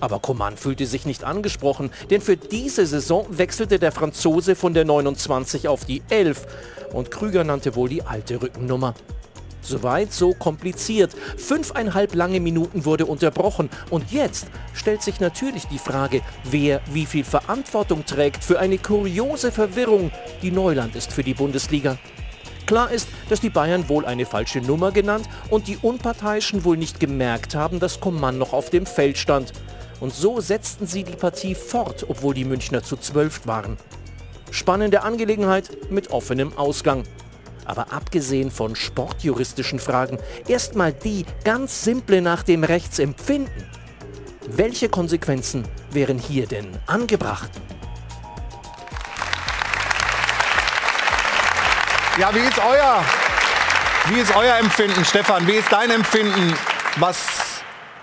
Aber 0.00 0.20
Coman 0.20 0.56
fühlte 0.56 0.86
sich 0.86 1.06
nicht 1.06 1.24
angesprochen, 1.24 1.90
denn 2.10 2.20
für 2.20 2.36
diese 2.36 2.86
Saison 2.86 3.26
wechselte 3.30 3.78
der 3.78 3.92
Franzose 3.92 4.54
von 4.54 4.74
der 4.74 4.84
29 4.84 5.68
auf 5.68 5.84
die 5.84 6.02
11 6.10 6.46
und 6.92 7.10
Krüger 7.10 7.44
nannte 7.44 7.74
wohl 7.74 7.88
die 7.88 8.02
alte 8.02 8.40
Rückennummer. 8.40 8.94
Soweit 9.66 10.12
so 10.12 10.32
kompliziert. 10.32 11.12
Fünfeinhalb 11.36 12.14
lange 12.14 12.38
Minuten 12.38 12.84
wurde 12.84 13.06
unterbrochen 13.06 13.68
und 13.90 14.12
jetzt 14.12 14.46
stellt 14.74 15.02
sich 15.02 15.18
natürlich 15.18 15.66
die 15.66 15.78
Frage, 15.78 16.22
wer 16.44 16.80
wie 16.92 17.04
viel 17.04 17.24
Verantwortung 17.24 18.06
trägt 18.06 18.44
für 18.44 18.60
eine 18.60 18.78
kuriose 18.78 19.50
Verwirrung, 19.50 20.12
die 20.40 20.52
Neuland 20.52 20.94
ist 20.94 21.12
für 21.12 21.24
die 21.24 21.34
Bundesliga. 21.34 21.98
Klar 22.66 22.90
ist, 22.90 23.08
dass 23.28 23.40
die 23.40 23.50
Bayern 23.50 23.88
wohl 23.88 24.04
eine 24.06 24.26
falsche 24.26 24.60
Nummer 24.60 24.92
genannt 24.92 25.28
und 25.50 25.68
die 25.68 25.78
Unparteiischen 25.80 26.64
wohl 26.64 26.76
nicht 26.76 26.98
gemerkt 26.98 27.54
haben, 27.54 27.80
dass 27.80 28.00
Coman 28.00 28.38
noch 28.38 28.52
auf 28.52 28.70
dem 28.70 28.86
Feld 28.86 29.18
stand. 29.18 29.52
Und 30.00 30.14
so 30.14 30.40
setzten 30.40 30.86
sie 30.86 31.04
die 31.04 31.16
Partie 31.16 31.54
fort, 31.54 32.06
obwohl 32.08 32.34
die 32.34 32.44
Münchner 32.44 32.82
zu 32.82 32.96
zwölf 32.96 33.46
waren. 33.46 33.76
Spannende 34.50 35.02
Angelegenheit 35.02 35.90
mit 35.90 36.10
offenem 36.10 36.56
Ausgang. 36.56 37.04
Aber 37.64 37.92
abgesehen 37.92 38.50
von 38.50 38.76
sportjuristischen 38.76 39.78
Fragen, 39.80 40.18
erstmal 40.46 40.92
die 40.92 41.24
ganz 41.44 41.82
simple 41.82 42.22
nach 42.22 42.42
dem 42.42 42.62
Rechtsempfinden. 42.62 43.66
Welche 44.48 44.88
Konsequenzen 44.88 45.66
wären 45.90 46.18
hier 46.18 46.46
denn 46.46 46.68
angebracht? 46.86 47.50
Ja, 52.18 52.34
wie 52.34 52.38
ist 52.38 52.58
euer, 52.58 53.04
wie 54.08 54.20
ist 54.20 54.34
euer 54.34 54.56
Empfinden, 54.56 55.04
Stefan? 55.04 55.46
Wie 55.46 55.56
ist 55.56 55.70
dein 55.70 55.90
Empfinden, 55.90 56.54
was, 56.96 57.45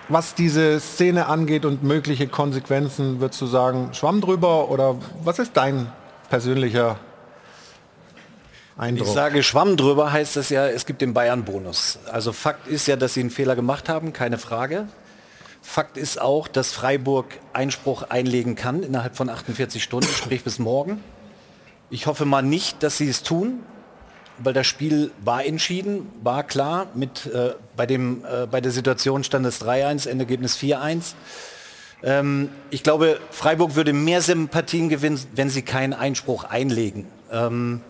was 0.09 0.35
diese 0.35 0.79
Szene 0.79 1.27
angeht 1.27 1.65
und 1.65 1.83
mögliche 1.83 2.27
Konsequenzen? 2.27 3.19
Würdest 3.19 3.41
du 3.41 3.45
sagen, 3.45 3.89
Schwamm 3.93 4.21
drüber 4.21 4.69
oder 4.69 4.95
was 5.23 5.39
ist 5.39 5.55
dein 5.55 5.91
persönlicher 6.29 6.99
Eindruck? 8.77 9.07
Ich 9.07 9.13
sage 9.13 9.43
Schwamm 9.43 9.77
drüber 9.77 10.11
heißt 10.11 10.37
es 10.37 10.49
ja, 10.49 10.67
es 10.67 10.85
gibt 10.85 11.01
den 11.01 11.13
Bayern-Bonus. 11.13 11.99
Also 12.11 12.33
Fakt 12.33 12.67
ist 12.67 12.87
ja, 12.87 12.95
dass 12.95 13.13
sie 13.13 13.21
einen 13.21 13.29
Fehler 13.29 13.55
gemacht 13.55 13.89
haben, 13.89 14.13
keine 14.13 14.37
Frage. 14.37 14.87
Fakt 15.61 15.97
ist 15.97 16.19
auch, 16.19 16.47
dass 16.47 16.73
Freiburg 16.73 17.27
Einspruch 17.53 18.03
einlegen 18.03 18.55
kann 18.55 18.83
innerhalb 18.83 19.15
von 19.15 19.29
48 19.29 19.81
Stunden, 19.81 20.09
sprich 20.09 20.43
bis 20.43 20.59
morgen. 20.59 21.01
Ich 21.89 22.05
hoffe 22.07 22.25
mal 22.25 22.41
nicht, 22.41 22.83
dass 22.83 22.97
sie 22.97 23.07
es 23.07 23.23
tun, 23.23 23.59
weil 24.39 24.53
das 24.53 24.67
Spiel 24.67 25.11
war 25.23 25.45
entschieden, 25.45 26.11
war 26.23 26.43
klar. 26.43 26.87
Mit, 26.93 27.25
äh, 27.27 27.53
bei, 27.75 27.85
dem, 27.85 28.23
äh, 28.25 28.47
bei 28.47 28.61
der 28.61 28.71
Situation 28.71 29.23
stand 29.23 29.45
es 29.45 29.61
3-1, 29.61 30.07
Endergebnis 30.07 30.57
4-1. 30.57 31.13
Ähm, 32.03 32.49
ich 32.69 32.83
glaube, 32.83 33.19
Freiburg 33.31 33.75
würde 33.75 33.93
mehr 33.93 34.21
Sympathien 34.21 34.89
gewinnen, 34.89 35.19
wenn 35.35 35.49
sie 35.49 35.61
keinen 35.61 35.93
Einspruch 35.93 36.43
einlegen. 36.43 37.07
Ähm, 37.31 37.81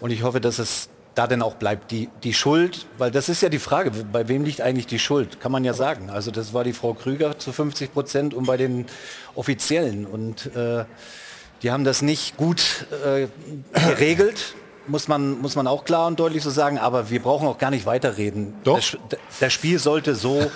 und 0.00 0.10
ich 0.10 0.22
hoffe, 0.22 0.40
dass 0.40 0.58
es 0.58 0.88
da 1.14 1.26
denn 1.26 1.42
auch 1.42 1.54
bleibt. 1.54 1.90
Die, 1.90 2.08
die 2.22 2.32
Schuld, 2.32 2.86
weil 2.98 3.10
das 3.10 3.28
ist 3.28 3.42
ja 3.42 3.48
die 3.48 3.58
Frage, 3.58 3.90
bei 3.90 4.28
wem 4.28 4.44
liegt 4.44 4.60
eigentlich 4.60 4.86
die 4.86 4.98
Schuld? 4.98 5.40
Kann 5.40 5.52
man 5.52 5.64
ja 5.64 5.74
sagen. 5.74 6.10
Also 6.10 6.30
das 6.30 6.54
war 6.54 6.64
die 6.64 6.72
Frau 6.72 6.94
Krüger 6.94 7.38
zu 7.38 7.52
50 7.52 7.92
Prozent 7.92 8.34
und 8.34 8.46
bei 8.46 8.56
den 8.56 8.86
Offiziellen. 9.34 10.06
Und 10.06 10.54
äh, 10.56 10.84
die 11.62 11.70
haben 11.70 11.84
das 11.84 12.02
nicht 12.02 12.36
gut 12.36 12.86
äh, 13.04 13.28
geregelt. 13.74 14.54
Muss 14.86 15.08
man, 15.08 15.40
muss 15.40 15.56
man 15.56 15.66
auch 15.66 15.84
klar 15.84 16.06
und 16.06 16.18
deutlich 16.18 16.42
so 16.42 16.50
sagen, 16.50 16.78
aber 16.78 17.10
wir 17.10 17.20
brauchen 17.20 17.46
auch 17.46 17.58
gar 17.58 17.70
nicht 17.70 17.86
weiterreden. 17.86 18.54
Doch. 18.64 18.76
Das, 18.76 19.18
das 19.40 19.52
Spiel 19.52 19.78
sollte 19.78 20.14
so 20.14 20.50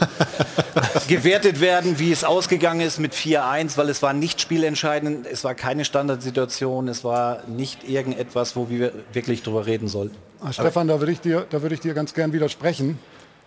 gewertet 1.09 1.61
werden, 1.61 1.99
wie 1.99 2.13
es 2.13 2.25
ausgegangen 2.25 2.81
ist 2.81 2.99
mit 2.99 3.15
4-1, 3.15 3.77
weil 3.77 3.89
es 3.89 4.03
war 4.03 4.13
nicht 4.13 4.41
spielentscheidend, 4.41 5.27
es 5.27 5.45
war 5.45 5.55
keine 5.55 5.85
Standardsituation, 5.85 6.89
es 6.89 7.05
war 7.05 7.43
nicht 7.47 7.89
irgendetwas, 7.89 8.57
wo 8.57 8.69
wir 8.69 8.93
wirklich 9.13 9.43
drüber 9.43 9.67
reden 9.67 9.89
sollten. 9.89 10.17
Ah, 10.41 10.53
Stefan, 10.53 10.89
da 10.89 11.01
würde 11.01 11.13
ich, 11.13 11.21
dir, 11.21 11.47
da 11.49 11.63
würde 11.63 11.75
ich 11.75 11.81
dir 11.81 11.95
ganz 11.95 12.13
gern 12.13 12.33
widersprechen. 12.33 12.99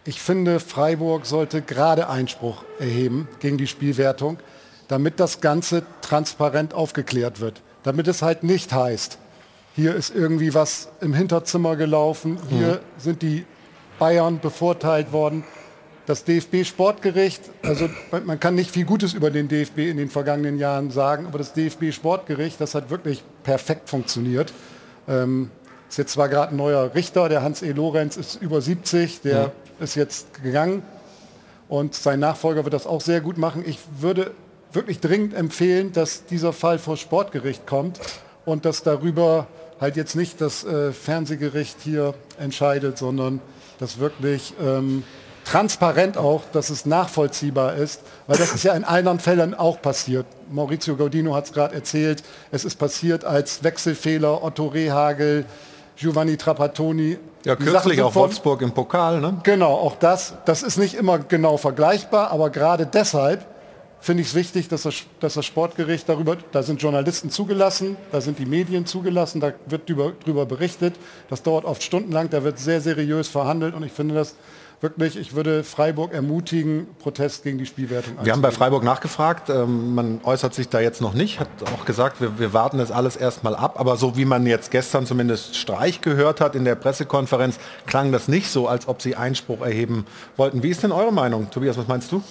Ich 0.05 0.21
finde, 0.21 0.59
Freiburg 0.59 1.25
sollte 1.25 1.61
gerade 1.61 2.09
Einspruch 2.09 2.63
erheben 2.79 3.27
gegen 3.39 3.57
die 3.57 3.67
Spielwertung, 3.67 4.39
damit 4.87 5.19
das 5.19 5.41
Ganze 5.41 5.83
transparent 6.01 6.73
aufgeklärt 6.73 7.41
wird. 7.41 7.61
Damit 7.83 8.07
es 8.07 8.21
halt 8.21 8.43
nicht 8.43 8.73
heißt, 8.73 9.19
hier 9.75 9.95
ist 9.95 10.13
irgendwie 10.13 10.53
was 10.53 10.89
im 11.01 11.13
Hinterzimmer 11.13 11.75
gelaufen, 11.75 12.37
hier 12.49 12.73
mhm. 12.73 12.79
sind 12.97 13.21
die 13.21 13.45
Bayern 13.97 14.39
bevorteilt 14.39 15.11
worden. 15.11 15.43
Das 16.05 16.23
DFB-Sportgericht, 16.23 17.41
also 17.61 17.87
man 18.25 18.39
kann 18.39 18.55
nicht 18.55 18.71
viel 18.71 18.85
Gutes 18.85 19.13
über 19.13 19.29
den 19.29 19.47
DFB 19.47 19.79
in 19.79 19.97
den 19.97 20.09
vergangenen 20.09 20.57
Jahren 20.57 20.89
sagen, 20.89 21.27
aber 21.27 21.37
das 21.37 21.53
DFB-Sportgericht, 21.53 22.59
das 22.59 22.73
hat 22.73 22.89
wirklich 22.89 23.23
perfekt 23.43 23.89
funktioniert. 23.89 24.51
Ähm, 25.07 25.51
ist 25.87 25.97
jetzt 25.97 26.13
zwar 26.13 26.29
gerade 26.29 26.53
ein 26.53 26.57
neuer 26.57 26.95
Richter, 26.95 27.29
der 27.29 27.43
Hans 27.43 27.61
E. 27.61 27.71
Lorenz 27.71 28.17
ist 28.17 28.41
über 28.41 28.61
70, 28.61 29.21
der 29.21 29.37
ja. 29.37 29.51
ist 29.79 29.95
jetzt 29.95 30.41
gegangen 30.43 30.81
und 31.67 31.93
sein 31.93 32.19
Nachfolger 32.19 32.63
wird 32.63 32.73
das 32.73 32.87
auch 32.87 33.01
sehr 33.01 33.21
gut 33.21 33.37
machen. 33.37 33.63
Ich 33.65 33.79
würde 33.99 34.31
wirklich 34.73 34.99
dringend 34.99 35.33
empfehlen, 35.33 35.93
dass 35.93 36.25
dieser 36.25 36.53
Fall 36.53 36.79
vor 36.79 36.97
Sportgericht 36.97 37.67
kommt 37.67 37.99
und 38.45 38.65
dass 38.65 38.83
darüber 38.83 39.47
halt 39.79 39.95
jetzt 39.95 40.15
nicht 40.15 40.41
das 40.41 40.63
äh, 40.63 40.91
Fernsehgericht 40.91 41.77
hier 41.81 42.13
entscheidet, 42.37 42.97
sondern 42.97 43.41
dass 43.79 43.99
wirklich 43.99 44.53
ähm, 44.61 45.03
transparent 45.45 46.17
auch, 46.17 46.43
dass 46.51 46.69
es 46.69 46.85
nachvollziehbar 46.85 47.75
ist, 47.75 48.01
weil 48.27 48.37
das 48.37 48.53
ist 48.53 48.63
ja 48.63 48.73
in 48.73 48.83
anderen 48.83 49.19
Fällen 49.19 49.55
auch 49.55 49.81
passiert. 49.81 50.25
Maurizio 50.51 50.95
Gaudino 50.95 51.35
hat 51.35 51.45
es 51.45 51.53
gerade 51.53 51.73
erzählt, 51.73 52.23
es 52.51 52.65
ist 52.65 52.75
passiert 52.75 53.25
als 53.25 53.63
Wechselfehler 53.63 54.43
Otto 54.43 54.67
Rehagel, 54.67 55.45
Giovanni 55.95 56.37
Trapattoni. 56.37 57.17
Ja, 57.45 57.55
kürzlich 57.55 58.01
auch 58.01 58.15
Wolfsburg 58.15 58.61
im 58.61 58.71
Pokal, 58.71 59.21
ne? 59.21 59.39
Genau, 59.43 59.73
auch 59.73 59.95
das. 59.95 60.33
Das 60.45 60.61
ist 60.61 60.77
nicht 60.77 60.93
immer 60.93 61.19
genau 61.19 61.57
vergleichbar, 61.57 62.31
aber 62.31 62.49
gerade 62.49 62.85
deshalb 62.85 63.45
finde 64.01 64.21
ich 64.21 64.29
es 64.29 64.35
wichtig, 64.35 64.67
dass 64.67 64.83
das, 64.83 64.95
dass 65.19 65.33
das 65.33 65.45
Sportgericht 65.45 66.07
darüber, 66.07 66.37
da 66.51 66.63
sind 66.63 66.81
Journalisten 66.81 67.29
zugelassen, 67.29 67.97
da 68.11 68.21
sind 68.21 68.39
die 68.39 68.45
Medien 68.45 68.85
zugelassen, 68.85 69.41
da 69.41 69.53
wird 69.67 69.89
darüber 69.89 70.45
berichtet. 70.45 70.95
Das 71.29 71.43
dauert 71.43 71.65
oft 71.65 71.83
stundenlang, 71.83 72.29
da 72.29 72.43
wird 72.43 72.59
sehr 72.59 72.81
seriös 72.81 73.27
verhandelt 73.27 73.75
und 73.75 73.83
ich 73.83 73.91
finde 73.91 74.15
das 74.15 74.35
wirklich, 74.81 75.17
ich 75.17 75.35
würde 75.35 75.63
Freiburg 75.63 76.13
ermutigen, 76.13 76.87
Protest 76.99 77.43
gegen 77.43 77.57
die 77.57 77.65
Spielwertung 77.65 78.13
Wir 78.23 78.31
haben 78.31 78.41
bei 78.41 78.51
Freiburg 78.51 78.83
nachgefragt, 78.83 79.49
ähm, 79.49 79.93
man 79.93 80.21
äußert 80.23 80.53
sich 80.53 80.69
da 80.69 80.79
jetzt 80.79 81.01
noch 81.01 81.13
nicht, 81.13 81.39
hat 81.39 81.49
auch 81.75 81.83
gesagt, 81.85 82.21
wir, 82.21 82.39
wir 82.39 82.53
warten 82.53 82.77
das 82.77 82.91
alles 82.91 83.17
erstmal 83.17 83.55
ab, 83.55 83.79
aber 83.79 83.97
so 83.97 84.15
wie 84.15 84.25
man 84.25 84.45
jetzt 84.45 84.71
gestern 84.71 85.05
zumindest 85.05 85.57
Streich 85.57 85.99
gehört 85.99 86.39
hat 86.39 86.55
in 86.55 86.63
der 86.63 86.75
Pressekonferenz, 86.75 87.59
klang 87.87 88.11
das 88.11 88.27
nicht 88.29 88.49
so, 88.49 88.67
als 88.67 88.87
ob 88.87 89.01
sie 89.01 89.15
Einspruch 89.15 89.61
erheben 89.61 90.05
wollten. 90.37 90.63
Wie 90.63 90.69
ist 90.69 90.83
denn 90.83 90.93
eure 90.93 91.11
Meinung? 91.11 91.49
Tobias, 91.51 91.77
was 91.77 91.87
meinst 91.87 92.11
du? 92.11 92.23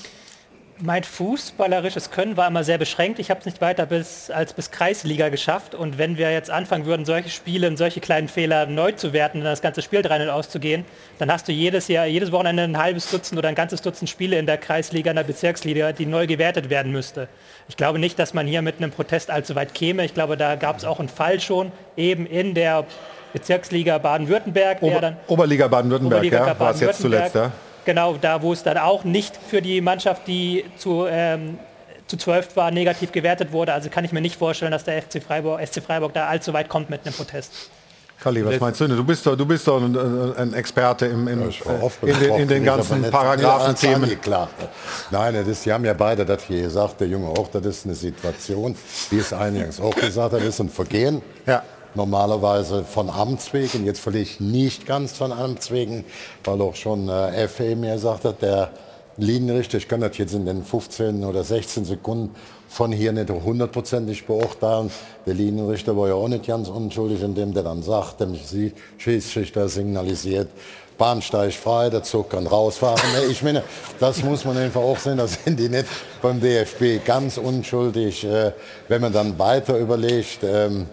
Mein 0.81 1.03
fußballerisches 1.03 2.11
Können 2.11 2.37
war 2.37 2.47
immer 2.47 2.65
sehr 2.65 2.79
beschränkt. 2.79 3.19
Ich 3.19 3.31
habe 3.31 3.41
es 3.41 3.47
nicht 3.47 3.61
weiter 3.61 3.87
bis, 3.87 4.31
als 4.31 4.53
bis 4.53 4.71
Kreisliga 4.71 5.29
geschafft. 5.29 5.75
Und 5.75 5.99
wenn 5.99 6.17
wir 6.17 6.33
jetzt 6.33 6.51
anfangen 6.51 6.87
würden, 6.87 7.05
solche 7.05 7.31
Spiele 7.31 7.69
und 7.69 7.77
solche 7.77 8.01
kleinen 8.01 8.29
Fehler 8.29 8.67
neu 8.67 8.93
zu 8.93 9.13
werten 9.13 9.39
und 9.39 9.45
das 9.45 9.63
ganze 9.63 9.83
Spiel 9.83 10.03
3 10.03 10.31
auszugehen, 10.31 10.85
dann 11.19 11.33
hast 11.33 11.49
du 11.49 11.53
jedes 11.53 11.89
Jahr, 11.89 12.07
jedes 12.07 12.33
Wochenende 12.33 12.63
ein 12.63 12.79
halbes 12.79 13.11
Dutzend 13.11 13.39
oder 13.39 13.49
ein 13.49 13.55
ganzes 13.55 13.83
Dutzend 13.83 14.09
Spiele 14.09 14.39
in 14.39 14.47
der 14.47 14.59
Kreisliga, 14.59 15.11
in 15.11 15.17
der 15.17 15.25
Bezirksliga, 15.25 15.93
die 15.93 16.07
neu 16.07 16.27
gewertet 16.27 16.71
werden 16.71 16.93
müsste. 16.93 17.29
Ich 17.69 17.77
glaube 17.77 17.99
nicht, 17.99 18.19
dass 18.19 18.35
man 18.35 18.47
hier 18.47 18.63
mit 18.63 18.77
einem 18.79 18.91
Protest 18.91 19.31
allzu 19.31 19.55
weit 19.55 19.75
käme. 19.75 20.05
Ich 20.05 20.15
glaube, 20.15 20.37
da 20.37 20.55
gab 20.57 20.79
es 20.79 20.85
auch 20.85 21.01
einen 21.01 21.09
Fall 21.09 21.41
schon, 21.41 21.73
eben 21.97 22.27
in 22.27 22.55
der 22.55 22.85
Bezirksliga 23.33 23.99
Baden-Württemberg. 23.99 24.83
Ober 24.83 25.17
Oberliga 25.27 25.69
Baden-Württemberg, 25.69 26.25
ja, 26.25 26.59
war 26.59 26.71
es 26.71 26.81
jetzt 26.81 27.01
zuletzt, 27.01 27.35
ja? 27.35 27.53
Genau, 27.85 28.17
da 28.21 28.43
wo 28.43 28.53
es 28.53 28.63
dann 28.63 28.79
auch 28.79 29.05
nicht 29.05 29.37
für 29.37 29.63
die 29.63 29.81
Mannschaft, 29.81 30.27
die 30.27 30.65
zu, 30.77 31.07
ähm, 31.09 31.59
zu 32.07 32.17
12 32.17 32.57
war, 32.57 32.71
negativ 32.71 33.13
gewertet 33.13 33.53
wurde. 33.53 33.73
Also 33.73 33.91
kann 33.91 34.05
ich 34.05 34.13
mir 34.13 34.21
nicht 34.21 34.37
vorstellen, 34.37 34.73
dass 34.73 34.85
der 34.85 35.03
FC 35.03 35.23
Freiburg, 35.23 35.61
SC 35.67 35.83
Freiburg 35.83 36.15
da 36.15 36.27
allzu 36.27 36.53
weit 36.53 36.69
kommt 36.69 36.91
mit 36.91 37.05
einem 37.05 37.15
Protest. 37.15 37.71
Kalli, 38.21 38.45
was 38.45 38.59
meinst 38.59 38.81
du? 38.81 38.89
Du 38.89 39.05
bist 39.05 39.25
doch, 39.25 39.37
du 39.37 39.47
bist 39.47 39.69
doch 39.69 39.81
ein, 39.81 39.97
ein 40.37 40.53
Experte 40.53 41.07
im, 41.07 41.29
im, 41.29 41.43
in, 41.43 42.19
den, 42.19 42.35
in 42.35 42.49
den 42.49 42.65
ganzen 42.65 43.09
Paragraphen-Themen. 43.09 44.19
Nein, 45.13 45.45
das, 45.47 45.63
die 45.63 45.73
haben 45.73 45.85
ja 45.85 45.93
beide 45.93 46.27
das 46.27 46.43
hier 46.43 46.63
gesagt, 46.63 47.01
der 47.01 47.07
Junge 47.07 47.29
auch, 47.29 47.49
das 47.49 47.65
ist 47.65 47.87
eine 47.87 47.95
Situation, 47.95 48.75
wie 49.11 49.19
es 49.19 49.33
eingangs 49.33 49.81
auch 49.81 49.95
gesagt 49.95 50.33
hat, 50.33 50.43
ist 50.43 50.59
ein 50.59 50.69
Vergehen. 50.69 51.23
Ja 51.47 51.63
normalerweise 51.95 52.85
von 52.85 53.11
Amts 53.11 53.53
wegen. 53.53 53.85
Jetzt 53.85 54.01
vielleicht 54.01 54.41
nicht 54.41 54.87
ganz 54.87 55.13
von 55.13 55.33
Amts 55.33 55.71
wegen, 55.71 56.05
weil 56.45 56.61
auch 56.61 56.75
schon 56.75 57.09
äh, 57.09 57.49
FE 57.49 57.77
mir 57.77 57.99
sagt 57.99 58.25
hat, 58.25 58.43
der 58.43 58.71
Linienrichter, 59.17 59.79
ich 59.79 59.89
kann 59.89 60.01
das 60.01 60.17
jetzt 60.17 60.35
in 60.35 60.47
den 60.47 60.65
15 60.65 61.25
oder 61.25 61.43
16 61.43 61.85
Sekunden 61.85 62.35
von 62.69 62.93
hier 62.93 63.13
nicht 63.13 63.31
hundertprozentig 63.31 64.27
beurteilen. 64.27 64.91
Der 65.27 65.35
Linienrichter 65.35 65.97
war 65.97 66.09
ja 66.09 66.15
auch 66.15 66.29
nicht 66.29 66.47
ganz 66.47 66.69
unschuldig, 66.69 67.23
indem 67.23 67.53
der 67.53 67.65
dann 67.65 67.83
sagt, 67.83 68.21
dem 68.21 68.39
Schiedsrichter 68.99 69.69
signalisiert, 69.69 70.49
Bahnsteig 70.99 71.53
frei, 71.55 71.91
der 71.91 72.03
Zug 72.03 72.31
kann 72.31 72.47
rausfahren. 72.47 73.01
Ich 73.31 73.43
meine, 73.43 73.63
das 74.01 74.23
muss 74.23 74.45
man 74.45 74.57
einfach 74.57 74.81
auch 74.81 74.99
sehen, 74.99 75.19
da 75.19 75.27
sind 75.27 75.59
die 75.59 75.69
nicht 75.69 75.87
beim 76.21 76.41
DFB 76.41 77.05
ganz 77.05 77.39
unschuldig. 77.39 78.25
Äh, 78.25 78.53
wenn 78.89 79.01
man 79.01 79.13
dann 79.13 79.39
weiter 79.39 79.79
überlegt, 79.79 80.41
ähm, 80.43 80.87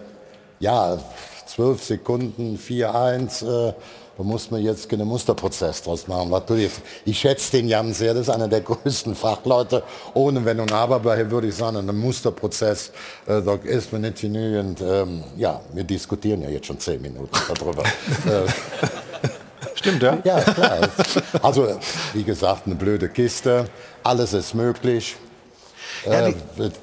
ja, 0.58 0.98
zwölf 1.46 1.82
Sekunden, 1.82 2.58
4-1, 2.58 3.68
äh, 3.68 3.74
da 4.16 4.22
muss 4.22 4.50
man 4.50 4.62
jetzt 4.62 4.90
einen 4.92 5.06
Musterprozess 5.06 5.82
draus 5.82 6.08
machen. 6.08 6.34
Ich 7.04 7.18
schätze 7.18 7.52
den 7.52 7.68
Jan 7.68 7.92
sehr, 7.92 8.14
das 8.14 8.22
ist 8.22 8.30
einer 8.30 8.48
der 8.48 8.60
größten 8.62 9.14
Fachleute. 9.14 9.82
Ohne 10.14 10.44
Wenn 10.44 10.60
und 10.60 10.72
Aber 10.72 11.04
würde 11.30 11.48
ich 11.48 11.54
sagen, 11.54 11.76
ein 11.76 11.96
Musterprozess, 11.96 12.92
äh, 13.26 13.42
da 13.42 13.54
ist 13.62 13.92
man 13.92 14.02
nicht 14.02 14.22
genügend. 14.22 14.80
Ähm, 14.80 15.22
ja, 15.36 15.60
wir 15.72 15.84
diskutieren 15.84 16.42
ja 16.42 16.48
jetzt 16.48 16.66
schon 16.66 16.80
zehn 16.80 17.00
Minuten 17.00 17.36
darüber. 17.54 17.84
Äh, 18.26 18.48
Stimmt, 19.74 20.02
ja? 20.02 20.18
Ja, 20.24 20.40
klar. 20.40 20.88
Also, 21.42 21.78
wie 22.12 22.24
gesagt, 22.24 22.62
eine 22.66 22.74
blöde 22.74 23.08
Kiste. 23.08 23.66
Alles 24.02 24.32
ist 24.32 24.54
möglich. 24.54 25.16
Äh, 26.04 26.32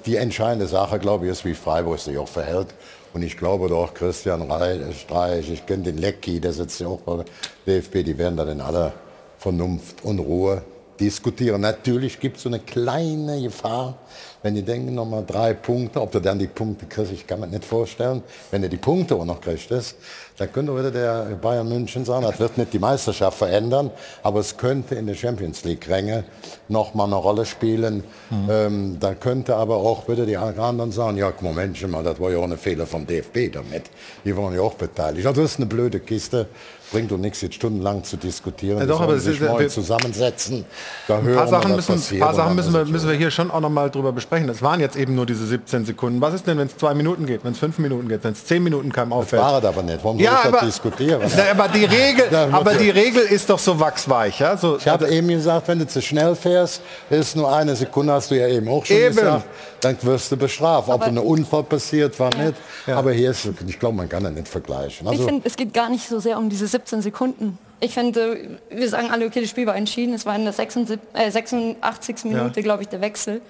die 0.06 0.16
entscheidende 0.16 0.68
Sache, 0.68 1.00
glaube 1.00 1.26
ich, 1.26 1.32
ist, 1.32 1.44
wie 1.44 1.54
Freiburg 1.54 2.00
sich 2.00 2.18
auch 2.18 2.28
verhält. 2.28 2.68
Und 3.14 3.22
ich 3.22 3.38
glaube 3.38 3.70
doch, 3.70 3.94
Christian 3.94 4.52
Streich, 4.94 5.52
ich 5.52 5.66
kenne 5.66 5.84
den 5.84 5.98
Lecki, 5.98 6.40
der 6.40 6.52
sitzt 6.52 6.82
ja 6.82 6.88
auch 6.88 7.02
bei 7.02 7.24
DFB, 7.68 8.04
die 8.04 8.18
werden 8.18 8.38
da 8.38 8.52
in 8.52 8.60
aller 8.60 8.92
Vernunft 9.38 10.04
und 10.04 10.20
Ruhe 10.20 10.64
diskutieren. 11.00 11.62
Natürlich 11.62 12.20
gibt 12.20 12.38
es 12.38 12.44
so 12.44 12.50
eine 12.50 12.60
kleine 12.60 13.42
Gefahr, 13.42 13.98
wenn 14.42 14.56
die 14.56 14.64
denken, 14.64 14.96
nochmal 14.96 15.24
drei 15.26 15.54
Punkte, 15.54 16.02
ob 16.02 16.12
du 16.12 16.20
dann 16.20 16.40
die 16.40 16.48
Punkte 16.48 16.86
kriegst, 16.86 17.12
ich 17.12 17.26
kann 17.28 17.40
mir 17.40 17.48
nicht 17.48 17.66
vorstellen. 17.66 18.24
Wenn 18.52 18.62
du 18.62 18.70
die 18.70 18.78
Punkte 18.78 19.16
auch 19.16 19.26
noch 19.26 19.42
kriegst, 19.42 19.96
dann 20.38 20.52
könnte 20.52 20.76
wieder 20.78 20.92
der 20.92 21.36
Bayern 21.36 21.70
München 21.70 22.06
sagen, 22.06 22.24
das 22.24 22.40
wird 22.40 22.58
nicht 22.58 22.74
die 22.74 22.80
Meisterschaft 22.80 23.38
verändern, 23.38 23.92
aber 24.24 24.40
es 24.40 24.58
könnte 24.58 24.96
in 24.96 25.06
der 25.06 25.16
Champions 25.16 25.64
League-Ränge 25.64 26.24
nochmal 26.68 27.08
eine 27.08 27.16
Rolle 27.16 27.46
spielen. 27.46 28.04
Mhm. 28.30 28.50
Ähm, 28.50 28.98
da 29.00 29.14
könnte 29.14 29.56
aber 29.56 29.78
auch 29.78 30.08
wieder 30.08 30.26
die 30.26 30.38
anderen 30.38 30.92
sagen, 30.92 31.18
ja, 31.18 31.32
Moment 31.42 31.88
mal, 31.88 32.04
das 32.04 32.20
war 32.20 32.32
ja 32.32 32.40
auch 32.40 32.44
ein 32.44 32.58
Fehler 32.58 32.86
vom 32.88 33.06
DFB 33.06 33.52
damit. 33.54 33.84
Die 34.26 34.36
waren 34.36 34.54
ja 34.56 34.62
auch 34.62 34.74
beteiligt. 34.74 35.28
Also 35.28 35.42
das 35.42 35.52
ist 35.52 35.58
eine 35.58 35.68
blöde 35.68 36.00
Kiste 36.00 36.48
bringt 36.94 37.12
doch 37.12 37.18
nichts, 37.18 37.42
jetzt 37.42 37.56
stundenlang 37.56 38.04
zu 38.04 38.16
diskutieren. 38.16 38.80
Ja, 38.80 38.86
doch, 38.86 39.02
aber 39.02 39.20
sich 39.20 39.42
ist, 39.42 39.42
wir, 39.42 39.68
zusammensetzen. 39.68 40.64
Da 41.08 41.18
ein 41.18 41.36
paar 41.36 41.48
Sachen, 41.48 41.76
müssen, 41.76 41.96
passiert, 41.96 42.22
paar 42.22 42.36
Sachen 42.36 42.56
müssen, 42.56 42.74
wir, 42.74 42.86
müssen 42.86 43.10
wir 43.10 43.16
hier 43.16 43.32
schon 43.32 43.52
auch 43.52 43.60
noch 43.60 43.70
mal 43.70 43.90
drüber 43.90 44.12
besprechen. 44.14 44.48
Es 44.48 44.62
waren 44.62 44.80
jetzt 44.80 44.96
eben 44.96 45.16
nur 45.16 45.26
diese 45.26 45.46
17 45.46 45.86
Sekunden. 45.86 46.22
Was 46.22 46.36
ist 46.36 46.48
denn, 46.48 46.58
wenn 46.58 46.68
es 46.68 46.78
zwei 46.78 46.94
Minuten 46.94 47.26
geht, 47.26 47.44
wenn 47.44 47.54
es 47.54 47.60
fünf 47.60 47.80
Minuten 47.80 48.08
geht, 48.08 48.24
wenn 48.24 48.34
es 48.34 48.46
zehn 48.46 48.64
Minuten 48.64 48.94
keinem 48.94 49.12
auffällt? 49.12 49.42
Das 49.42 49.52
war 49.52 49.60
es 49.60 49.66
aber 49.66 49.84
nicht. 49.84 50.00
Warum 50.04 50.20
ja, 50.20 50.32
soll 50.32 50.40
ich 50.40 50.46
aber, 50.46 50.58
das 50.58 50.66
diskutieren? 50.68 51.22
Na, 51.36 51.52
aber, 51.52 51.68
die 51.68 51.86
Regel, 51.86 52.36
aber 52.52 52.74
die 52.76 52.90
Regel 52.92 53.24
ist 53.24 53.50
doch 53.50 53.60
so 53.60 53.80
wachsweich. 53.80 54.40
Ja? 54.40 54.56
So, 54.56 54.78
ich 54.78 54.88
habe 54.88 55.10
eben 55.10 55.28
gesagt, 55.28 55.68
wenn 55.68 55.80
du 55.80 55.88
zu 55.88 56.02
schnell 56.02 56.36
fährst, 56.36 56.82
ist 57.10 57.36
nur 57.36 57.52
eine 57.52 57.76
Sekunde, 57.76 58.14
hast 58.14 58.30
du 58.30 58.36
ja 58.36 58.48
eben 58.48 58.68
auch 58.70 58.86
schon 58.86 58.98
eben. 58.98 59.16
gesagt, 59.16 59.46
dann 59.82 59.98
wirst 60.02 60.32
du 60.32 60.38
bestraft. 60.38 60.90
Ob 60.90 61.02
ein 61.02 61.18
Unfall 61.18 61.64
passiert, 61.64 62.20
war 62.20 62.30
ja. 62.38 62.46
nicht. 62.46 62.58
Ja. 62.86 62.98
Aber 62.98 63.12
hier 63.12 63.32
ist, 63.32 63.50
ich 63.68 63.80
glaube, 63.80 63.98
man 63.98 64.08
kann 64.08 64.24
das 64.24 64.34
nicht 64.34 64.48
vergleichen. 64.48 65.08
Also, 65.08 65.20
ich 65.20 65.26
finde, 65.26 65.48
es 65.48 65.56
geht 65.56 65.74
gar 65.74 65.90
nicht 65.90 66.08
so 66.08 66.20
sehr 66.20 66.38
um 66.38 66.50
diese 66.50 66.68
17 66.68 66.83
Sekunden. 66.88 67.58
Ich 67.80 67.94
finde, 67.94 68.60
wir 68.70 68.90
sagen 68.90 69.12
alle, 69.12 69.26
okay, 69.26 69.42
das 69.42 69.50
Spiel 69.50 69.68
war 69.68 69.76
entschieden. 69.76 70.14
Es 70.14 70.26
war 70.26 70.36
in 70.36 70.44
der 70.44 70.54
86, 70.54 71.00
äh, 71.14 71.30
86. 71.30 72.26
Minute, 72.26 72.60
ja. 72.60 72.64
glaube 72.64 72.84
ich, 72.84 72.90
der 72.90 73.02
Wechsel. 73.02 73.42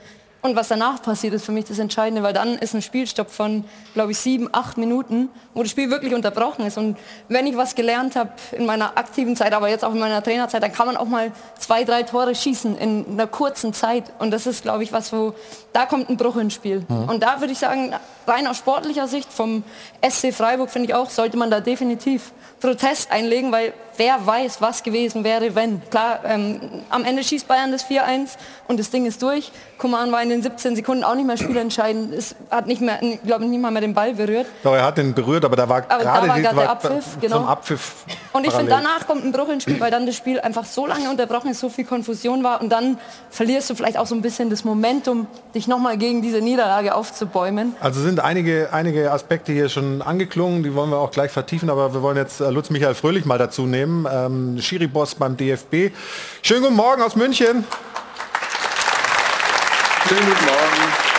Und 0.43 0.57
was 0.57 0.67
danach 0.67 1.01
passiert, 1.01 1.33
ist 1.33 1.45
für 1.45 1.53
mich 1.53 1.63
das 1.63 1.79
Entscheidende, 1.79 2.21
weil 2.21 2.33
dann 2.33 2.57
ist 2.57 2.73
ein 2.75 2.81
Spielstopp 2.81 3.31
von, 3.31 3.63
glaube 3.93 4.11
ich, 4.11 4.17
sieben, 4.17 4.49
acht 4.51 4.77
Minuten, 4.77 5.29
wo 5.53 5.61
das 5.61 5.71
Spiel 5.71 5.89
wirklich 5.89 6.13
unterbrochen 6.13 6.65
ist. 6.65 6.77
Und 6.77 6.97
wenn 7.29 7.47
ich 7.47 7.55
was 7.55 7.75
gelernt 7.75 8.17
habe 8.17 8.31
in 8.51 8.65
meiner 8.65 8.97
aktiven 8.97 9.37
Zeit, 9.37 9.53
aber 9.53 9.69
jetzt 9.69 9.85
auch 9.85 9.93
in 9.93 9.99
meiner 9.99 10.21
Trainerzeit, 10.21 10.61
dann 10.61 10.73
kann 10.73 10.85
man 10.85 10.97
auch 10.97 11.05
mal 11.05 11.31
zwei, 11.57 11.85
drei 11.85 12.03
Tore 12.03 12.35
schießen 12.35 12.77
in 12.77 13.05
einer 13.11 13.25
kurzen 13.25 13.71
Zeit. 13.71 14.11
Und 14.19 14.31
das 14.31 14.45
ist, 14.45 14.63
glaube 14.63 14.83
ich, 14.83 14.91
was, 14.91 15.13
wo 15.13 15.33
da 15.71 15.85
kommt 15.85 16.09
ein 16.09 16.17
Bruch 16.17 16.35
ins 16.35 16.55
Spiel. 16.55 16.83
Mhm. 16.89 17.07
Und 17.07 17.23
da 17.23 17.39
würde 17.39 17.53
ich 17.53 17.59
sagen, 17.59 17.93
rein 18.27 18.47
aus 18.47 18.57
sportlicher 18.57 19.07
Sicht 19.07 19.31
vom 19.31 19.63
SC 20.07 20.33
Freiburg 20.33 20.69
finde 20.69 20.89
ich 20.89 20.95
auch, 20.95 21.09
sollte 21.09 21.37
man 21.37 21.51
da 21.51 21.59
definitiv 21.59 22.31
Protest 22.63 23.11
einlegen, 23.11 23.51
weil 23.51 23.73
wer 23.97 24.25
weiß, 24.25 24.61
was 24.61 24.83
gewesen 24.83 25.25
wäre, 25.25 25.53
wenn. 25.53 25.81
Klar, 25.89 26.19
ähm, 26.25 26.59
am 26.89 27.03
Ende 27.03 27.23
schießt 27.23 27.47
Bayern 27.47 27.71
das 27.71 27.85
4-1 27.85 28.37
und 28.69 28.79
das 28.79 28.89
Ding 28.89 29.05
ist 29.05 29.21
durch. 29.21 29.51
Kuman 29.77 30.11
war 30.13 30.23
in 30.23 30.29
den 30.29 30.41
17 30.41 30.75
Sekunden 30.77 31.03
auch 31.03 31.15
nicht 31.15 31.27
mehr 31.27 31.35
spielentscheidend. 31.35 32.13
Es 32.13 32.35
hat 32.49 32.67
nicht 32.67 32.79
mehr, 32.81 32.99
glaube 33.25 33.43
ich, 33.43 33.49
nicht 33.49 33.61
mal 33.61 33.71
mehr 33.71 33.81
den 33.81 33.93
Ball 33.93 34.13
berührt. 34.13 34.47
Doch, 34.63 34.73
er 34.73 34.85
hat 34.85 34.97
den 34.97 35.13
berührt, 35.13 35.43
aber 35.43 35.57
da 35.57 35.67
war 35.67 35.83
aber 35.89 36.03
gerade 36.03 36.27
da 36.27 36.33
war 36.33 36.53
der 36.53 36.69
Abpfiff, 36.69 37.17
genau. 37.19 37.39
zum 37.39 37.47
Abpfiff. 37.47 38.05
Und 38.31 38.45
ich 38.47 38.53
finde, 38.53 38.71
danach 38.71 39.05
kommt 39.07 39.25
ein 39.25 39.33
Bruch 39.33 39.49
ins 39.49 39.63
Spiel, 39.63 39.79
weil 39.81 39.91
dann 39.91 40.05
das 40.05 40.15
Spiel 40.15 40.39
einfach 40.39 40.65
so 40.65 40.85
lange 40.85 41.09
unterbrochen 41.09 41.51
ist, 41.51 41.59
so 41.59 41.67
viel 41.67 41.85
Konfusion 41.85 42.43
war 42.43 42.61
und 42.61 42.69
dann 42.69 42.97
verlierst 43.29 43.69
du 43.69 43.75
vielleicht 43.75 43.97
auch 43.97 44.07
so 44.07 44.15
ein 44.15 44.21
bisschen 44.21 44.49
das 44.49 44.63
Momentum, 44.63 45.27
dich 45.53 45.67
nochmal 45.67 45.97
gegen 45.97 46.21
diese 46.21 46.39
Niederlage 46.39 46.95
aufzubäumen. 46.95 47.75
Also 47.81 48.01
sind 48.01 48.12
einige, 48.19 48.73
einige 48.73 49.11
Aspekte 49.11 49.51
hier 49.51 49.69
schon 49.69 50.01
angeklungen, 50.01 50.63
die 50.63 50.73
wollen 50.73 50.89
wir 50.89 50.97
auch 50.97 51.11
gleich 51.11 51.31
vertiefen, 51.31 51.69
aber 51.69 51.93
wir 51.93 52.01
wollen 52.01 52.17
jetzt 52.17 52.41
äh, 52.41 52.49
Lutz 52.49 52.69
Michael 52.69 52.95
Fröhlich 52.95 53.25
mal 53.25 53.37
dazu 53.37 53.65
nehmen, 53.65 54.07
ähm, 54.11 54.61
Schiri-Boss 54.61 55.15
beim 55.15 55.37
DFB. 55.37 55.91
Schönen 56.41 56.63
guten 56.63 56.75
Morgen 56.75 57.01
aus 57.01 57.15
München. 57.15 57.63
Schönen 60.07 60.25
guten 60.25 60.45
Morgen. 60.45 61.13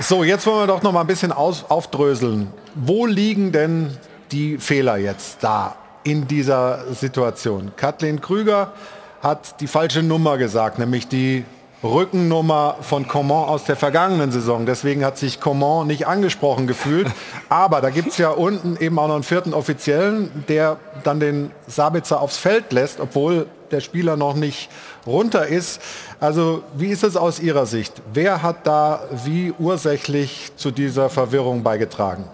So, 0.00 0.22
jetzt 0.22 0.46
wollen 0.46 0.60
wir 0.60 0.66
doch 0.68 0.82
noch 0.82 0.92
mal 0.92 1.00
ein 1.00 1.06
bisschen 1.06 1.32
aus, 1.32 1.64
aufdröseln. 1.68 2.52
Wo 2.74 3.06
liegen 3.06 3.50
denn 3.50 3.96
die 4.30 4.58
Fehler 4.58 4.96
jetzt 4.96 5.38
da 5.42 5.74
in 6.04 6.28
dieser 6.28 6.92
Situation? 6.94 7.72
Kathleen 7.76 8.20
Krüger 8.20 8.72
hat 9.22 9.60
die 9.60 9.66
falsche 9.66 10.02
Nummer 10.02 10.38
gesagt, 10.38 10.78
nämlich 10.78 11.08
die 11.08 11.44
Rückennummer 11.82 12.78
von 12.80 13.06
Coman 13.06 13.48
aus 13.48 13.64
der 13.64 13.76
vergangenen 13.76 14.32
Saison. 14.32 14.66
Deswegen 14.66 15.04
hat 15.04 15.16
sich 15.16 15.40
Coman 15.40 15.86
nicht 15.86 16.08
angesprochen 16.08 16.66
gefühlt. 16.66 17.08
Aber 17.48 17.80
da 17.80 17.90
gibt 17.90 18.08
es 18.08 18.18
ja 18.18 18.30
unten 18.30 18.76
eben 18.80 18.98
auch 18.98 19.06
noch 19.06 19.14
einen 19.14 19.22
vierten 19.22 19.54
Offiziellen, 19.54 20.44
der 20.48 20.78
dann 21.04 21.20
den 21.20 21.52
Sabitzer 21.68 22.20
aufs 22.20 22.36
Feld 22.36 22.72
lässt, 22.72 22.98
obwohl 22.98 23.46
der 23.70 23.80
Spieler 23.80 24.16
noch 24.16 24.34
nicht 24.34 24.70
runter 25.06 25.46
ist. 25.46 25.80
Also 26.18 26.64
wie 26.74 26.88
ist 26.88 27.04
es 27.04 27.16
aus 27.16 27.38
Ihrer 27.38 27.66
Sicht? 27.66 28.02
Wer 28.12 28.42
hat 28.42 28.66
da 28.66 29.02
wie 29.24 29.54
ursächlich 29.58 30.50
zu 30.56 30.72
dieser 30.72 31.10
Verwirrung 31.10 31.62
beigetragen? 31.62 32.24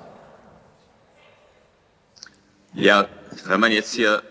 Ja, 2.73 3.07
wenn 3.47 3.61
man 3.61 3.73
jetzt 3.73 3.95
hier 3.95 4.23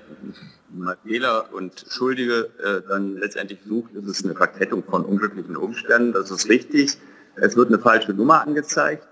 Fehler 1.06 1.54
und 1.54 1.86
Schuldige 1.90 2.50
äh, 2.64 2.88
dann 2.88 3.18
letztendlich 3.18 3.60
sucht, 3.68 3.94
ist 3.94 4.08
es 4.08 4.24
eine 4.26 4.36
Verkettung 4.36 4.84
von 4.84 5.06
unglücklichen 5.06 5.56
Umständen. 5.56 6.14
Das 6.14 6.32
ist 6.32 6.50
richtig. 6.50 6.98
Es 7.36 7.56
wird 7.56 7.70
eine 7.70 7.80
falsche 7.80 8.14
Nummer 8.14 8.42
angezeigt. 8.42 9.08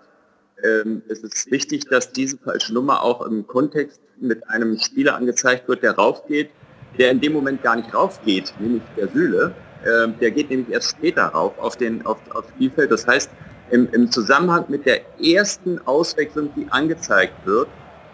Ähm, 0.64 1.02
es 1.08 1.20
ist 1.20 1.50
wichtig, 1.52 1.86
dass 1.90 2.12
diese 2.12 2.38
falsche 2.38 2.74
Nummer 2.74 3.02
auch 3.04 3.26
im 3.26 3.48
Kontext 3.48 4.00
mit 4.20 4.48
einem 4.50 4.78
Spieler 4.78 5.16
angezeigt 5.16 5.68
wird, 5.68 5.84
der 5.84 5.94
raufgeht, 5.94 6.52
der 6.98 7.12
in 7.12 7.22
dem 7.22 7.34
Moment 7.34 7.64
gar 7.64 7.76
nicht 7.76 7.94
raufgeht, 7.94 8.54
nämlich 8.60 8.84
der 8.98 9.08
Sühle. 9.10 9.56
Ähm, 9.86 10.14
der 10.20 10.32
geht 10.32 10.50
nämlich 10.50 10.70
erst 10.70 10.92
später 10.92 11.24
rauf 11.26 11.58
auf 11.58 11.76
den 11.78 12.06
auf, 12.06 12.20
aufs 12.32 12.50
Spielfeld. 12.50 12.92
Das 12.92 13.08
heißt, 13.08 13.32
im, 13.72 13.90
im 13.92 14.12
Zusammenhang 14.12 14.66
mit 14.68 14.86
der 14.86 15.02
ersten 15.20 15.80
Auswechslung, 15.88 16.54
die 16.56 16.68
angezeigt 16.70 17.34
wird, 17.46 17.68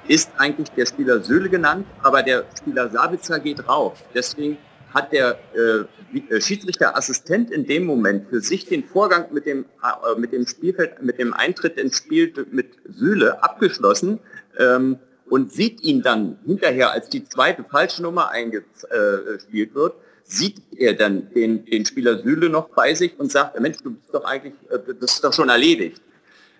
ist 0.07 0.31
eigentlich 0.37 0.69
der 0.69 0.85
Spieler 0.85 1.21
Söhle 1.21 1.49
genannt, 1.49 1.85
aber 2.01 2.23
der 2.23 2.45
Spieler 2.57 2.89
Sabitzer 2.89 3.39
geht 3.39 3.67
rauf. 3.67 4.03
Deswegen 4.13 4.57
hat 4.93 5.11
der 5.11 5.37
äh, 5.53 5.85
äh, 6.17 6.41
Schiedsrichterassistent 6.41 7.51
in 7.51 7.65
dem 7.65 7.85
Moment 7.85 8.29
für 8.29 8.41
sich 8.41 8.65
den 8.65 8.83
Vorgang 8.83 9.25
mit 9.31 9.45
dem, 9.45 9.65
äh, 9.83 10.19
mit 10.19 10.31
dem 10.31 10.47
Spielfeld, 10.47 11.01
mit 11.01 11.19
dem 11.19 11.33
Eintritt 11.33 11.77
ins 11.77 11.97
Spiel 11.97 12.33
mit 12.51 12.71
Sühle 12.87 13.43
abgeschlossen 13.43 14.19
ähm, 14.57 14.97
und 15.29 15.51
sieht 15.51 15.81
ihn 15.81 16.01
dann 16.01 16.39
hinterher, 16.45 16.91
als 16.91 17.09
die 17.09 17.25
zweite 17.25 17.63
falsche 17.63 18.01
Nummer 18.01 18.29
eingespielt 18.29 19.75
wird, 19.75 19.93
sieht 20.23 20.61
er 20.77 20.93
dann 20.93 21.29
den, 21.33 21.65
den 21.65 21.85
Spieler 21.85 22.21
Sühle 22.21 22.49
noch 22.49 22.69
bei 22.69 22.93
sich 22.93 23.17
und 23.19 23.31
sagt, 23.31 23.59
Mensch, 23.59 23.77
du 23.83 23.91
bist 23.91 24.13
doch 24.13 24.23
eigentlich, 24.23 24.53
äh, 24.69 24.79
das 24.99 25.15
ist 25.15 25.23
doch 25.23 25.33
schon 25.33 25.49
erledigt. 25.49 26.01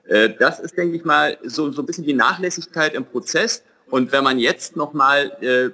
Äh, 0.08 0.30
das 0.38 0.60
ist, 0.60 0.78
denke 0.78 0.96
ich 0.96 1.06
mal, 1.06 1.38
so, 1.44 1.72
so 1.72 1.82
ein 1.82 1.86
bisschen 1.86 2.06
die 2.06 2.14
Nachlässigkeit 2.14 2.94
im 2.94 3.06
Prozess. 3.06 3.64
Und 3.90 4.12
wenn 4.12 4.24
man 4.24 4.40
jetzt 4.40 4.76
nochmal 4.76 5.32
äh, 5.42 5.70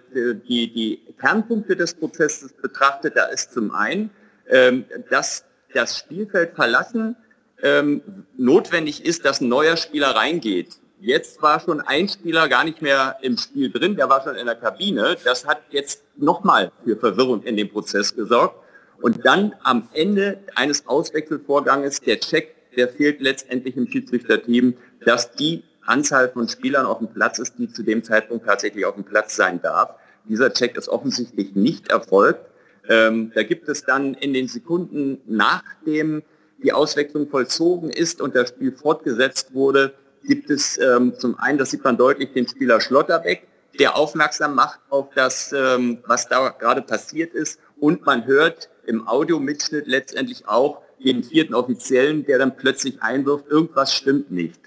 die, 0.48 0.72
die 0.72 1.02
Kernpunkte 1.19 1.76
des 1.76 1.96
Prozesses 1.96 2.54
betrachtet, 2.54 3.15
da 3.15 3.26
ist 3.26 3.54
zum 3.54 3.72
einen, 3.72 4.12
ähm, 4.50 4.86
dass 5.10 5.46
das 5.74 5.98
Spielfeld 5.98 6.54
verlassen 6.56 7.15
ähm, 7.63 8.02
notwendig 8.38 9.06
ist, 9.06 9.26
dass 9.26 9.41
ein 9.41 9.48
neuer 9.48 9.78
Spieler 9.78 10.15
reingeht. 10.15 10.80
Jetzt 11.00 11.41
war 11.41 11.60
schon 11.60 11.82
ein 11.82 12.08
Spieler 12.08 12.48
gar 12.48 12.63
nicht 12.63 12.82
mehr 12.82 13.17
im 13.22 13.38
Spiel 13.38 13.72
drin, 13.72 13.96
der 13.96 14.10
war 14.10 14.24
schon 14.24 14.36
in 14.36 14.46
der 14.46 14.56
Kabine. 14.56 15.17
Das 15.24 15.46
hat 15.46 15.62
jetzt 15.69 16.04
nochmal 16.15 16.72
für 16.84 16.96
Verwirrung 16.96 17.43
in 17.43 17.58
dem 17.58 17.69
Prozess 17.69 18.15
gesorgt. 18.15 18.56
Und 19.02 19.26
dann 19.26 19.54
am 19.63 19.89
Ende 19.93 20.39
eines 20.56 20.88
Auswechselvorganges 20.88 22.00
der 22.00 22.19
Check 22.19 22.56
der 22.76 22.90
fehlt 22.90 23.22
letztendlich 23.22 23.78
im 23.78 23.88
Schiedsrichterteam, 23.88 24.76
dass 25.06 25.32
die 25.32 25.64
Anzahl 25.86 26.30
von 26.30 26.48
Spielern 26.48 26.86
auf 26.86 27.00
dem 27.00 27.08
Platz 27.08 27.40
ist, 27.40 27.58
die 27.58 27.68
zu 27.68 27.84
dem 27.84 28.04
Zeitpunkt 28.04 28.46
tatsächlich 28.46 28.86
auf 28.86 28.96
dem 28.96 29.04
Platz 29.04 29.36
sein 29.36 29.62
darf. 29.62 29.96
Dieser 30.30 30.54
Check 30.54 30.78
ist 30.78 30.90
offensichtlich 30.90 31.56
nicht 31.56 31.90
erfolgt. 31.90 32.46
Ähm, 32.88 33.32
da 33.36 33.44
gibt 33.44 33.68
es 33.70 33.84
dann 33.84 34.14
in 34.14 34.34
den 34.34 34.48
Sekunden, 34.48 35.22
nachdem 35.26 36.24
die 36.64 36.72
Auswechslung 36.72 37.30
vollzogen 37.30 37.90
ist 37.90 38.22
und 38.22 38.36
das 38.36 38.50
Spiel 38.50 38.72
fortgesetzt 38.72 39.54
wurde, 39.54 39.94
gibt 40.26 40.50
es 40.50 40.78
ähm, 40.78 41.14
zum 41.18 41.38
einen, 41.40 41.58
das 41.58 41.72
sieht 41.72 41.84
man 41.84 41.98
deutlich, 41.98 42.32
den 42.32 42.48
Spieler 42.48 42.80
Schlotterbeck, 42.80 43.46
der 43.80 43.98
aufmerksam 43.98 44.56
macht 44.56 44.80
auf 44.90 45.10
das, 45.16 45.54
ähm, 45.54 46.00
was 46.06 46.28
da 46.30 46.50
gerade 46.50 46.82
passiert 46.82 47.34
ist. 47.34 47.60
Und 47.80 48.06
man 48.06 48.26
hört 48.26 48.70
im 48.86 49.08
Audiomitschnitt 49.08 49.88
letztendlich 49.88 50.48
auch, 50.48 50.82
den 51.04 51.24
vierten 51.24 51.54
Offiziellen, 51.54 52.26
der 52.26 52.39
dann 52.39 52.56
plötzlich 52.56 53.02
einwirft, 53.02 53.48
irgendwas 53.48 53.94
stimmt 53.94 54.32
nicht. 54.32 54.60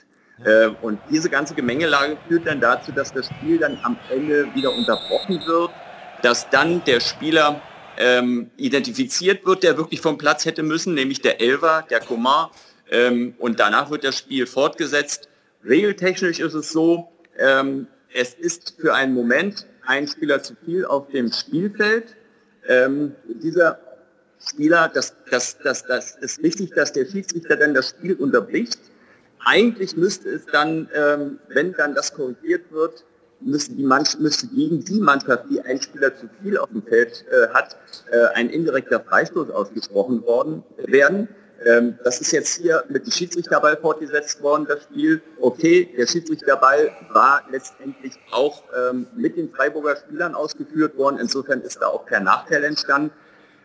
Äh, 0.44 0.68
und 0.82 0.98
diese 1.10 1.30
ganze 1.30 1.54
Gemengelage 1.54 2.18
führt 2.28 2.46
dann 2.46 2.60
dazu, 2.60 2.92
dass 2.92 3.12
das 3.12 3.26
Spiel 3.26 3.58
dann 3.58 3.78
am 3.82 3.96
Ende 4.10 4.46
wieder 4.54 4.72
unterbrochen 4.72 5.40
wird, 5.46 5.70
dass 6.22 6.48
dann 6.50 6.84
der 6.84 7.00
Spieler 7.00 7.60
ähm, 7.98 8.50
identifiziert 8.56 9.46
wird, 9.46 9.62
der 9.62 9.76
wirklich 9.78 10.00
vom 10.00 10.18
Platz 10.18 10.44
hätte 10.44 10.62
müssen, 10.62 10.94
nämlich 10.94 11.22
der 11.22 11.40
Elver, 11.40 11.84
der 11.88 12.00
Komar. 12.00 12.50
Ähm, 12.90 13.34
und 13.38 13.58
danach 13.58 13.90
wird 13.90 14.04
das 14.04 14.18
Spiel 14.18 14.46
fortgesetzt. 14.46 15.28
Regeltechnisch 15.64 16.38
ist 16.38 16.54
es 16.54 16.70
so, 16.70 17.08
ähm, 17.38 17.86
es 18.12 18.34
ist 18.34 18.76
für 18.78 18.94
einen 18.94 19.14
Moment 19.14 19.66
ein 19.86 20.06
Spieler 20.06 20.42
zu 20.42 20.54
viel 20.64 20.84
auf 20.84 21.08
dem 21.08 21.32
Spielfeld. 21.32 22.16
Ähm, 22.68 23.14
dieser 23.28 23.78
Spieler, 24.38 24.90
das, 24.92 25.14
das, 25.30 25.58
das, 25.58 25.84
das 25.84 26.16
ist 26.16 26.42
wichtig, 26.42 26.72
dass 26.74 26.92
der 26.92 27.06
Schiedsrichter 27.06 27.56
dann 27.56 27.74
das 27.74 27.90
Spiel 27.90 28.14
unterbricht. 28.14 28.78
Eigentlich 29.44 29.96
müsste 29.96 30.28
es 30.28 30.46
dann, 30.46 30.88
ähm, 30.94 31.38
wenn 31.48 31.72
dann 31.72 31.94
das 31.94 32.12
korrigiert 32.12 32.70
wird, 32.70 33.04
müsste, 33.40 33.74
die 33.74 33.84
müsste 33.84 34.46
gegen 34.48 34.84
die 34.84 35.00
Mannschaft, 35.00 35.44
die 35.50 35.60
einen 35.60 35.80
Spieler 35.80 36.16
zu 36.16 36.28
viel 36.42 36.58
auf 36.58 36.68
dem 36.70 36.82
Feld 36.82 37.24
äh, 37.30 37.48
hat, 37.52 37.76
äh, 38.10 38.26
ein 38.34 38.50
indirekter 38.50 39.00
Freistoß 39.00 39.50
ausgesprochen 39.50 40.22
worden 40.24 40.62
werden. 40.78 41.28
Ähm, 41.64 41.98
das 42.04 42.20
ist 42.20 42.32
jetzt 42.32 42.60
hier 42.60 42.84
mit 42.88 43.06
dem 43.06 43.12
Schiedsrichterball 43.12 43.76
fortgesetzt 43.78 44.42
worden, 44.42 44.66
das 44.68 44.84
Spiel. 44.84 45.22
Okay, 45.40 45.88
der 45.96 46.06
Schiedsrichterball 46.06 46.90
war 47.12 47.44
letztendlich 47.50 48.14
auch 48.30 48.62
ähm, 48.76 49.06
mit 49.16 49.36
den 49.36 49.50
Freiburger 49.50 49.96
Spielern 49.96 50.34
ausgeführt 50.34 50.96
worden. 50.96 51.18
Insofern 51.18 51.62
ist 51.62 51.80
da 51.80 51.86
auch 51.86 52.04
kein 52.04 52.24
Nachteil 52.24 52.64
entstanden. 52.64 53.10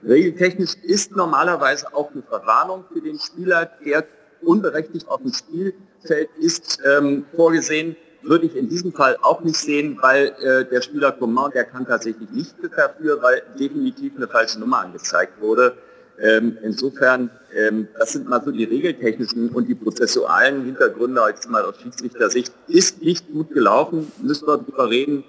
Regeltechnisch 0.03 0.75
ist 0.83 1.15
normalerweise 1.15 1.93
auch 1.93 2.11
eine 2.11 2.23
Verwarnung 2.23 2.85
für 2.91 3.01
den 3.01 3.19
Spieler, 3.19 3.69
der 3.85 4.05
unberechtigt 4.41 5.07
auf 5.07 5.21
dem 5.21 5.33
Spielfeld 5.33 6.29
ist, 6.39 6.79
ähm, 6.85 7.25
vorgesehen. 7.35 7.95
Würde 8.23 8.45
ich 8.45 8.55
in 8.55 8.69
diesem 8.69 8.93
Fall 8.93 9.17
auch 9.21 9.41
nicht 9.41 9.57
sehen, 9.57 9.97
weil 10.01 10.27
äh, 10.43 10.65
der 10.65 10.81
Spieler 10.81 11.11
Coman, 11.11 11.51
der 11.51 11.63
kann 11.65 11.87
tatsächlich 11.87 12.29
nicht 12.29 12.55
dafür, 12.75 13.21
weil 13.21 13.41
definitiv 13.59 14.13
eine 14.15 14.27
falsche 14.27 14.59
Nummer 14.59 14.81
angezeigt 14.81 15.41
wurde. 15.41 15.75
Ähm, 16.19 16.57
insofern, 16.61 17.31
ähm, 17.55 17.87
das 17.97 18.11
sind 18.11 18.29
mal 18.29 18.41
so 18.43 18.51
die 18.51 18.65
regeltechnischen 18.65 19.49
und 19.49 19.67
die 19.67 19.73
prozessualen 19.73 20.65
Hintergründe 20.65 21.21
jetzt 21.29 21.49
mal 21.49 21.63
aus 21.63 21.79
Schiedsrichtersicht. 21.81 22.53
Ist 22.67 23.01
nicht 23.01 23.31
gut 23.31 23.51
gelaufen, 23.53 24.11
müssen 24.21 24.47
wir 24.47 24.57
darüber 24.57 24.89
reden. 24.89 25.23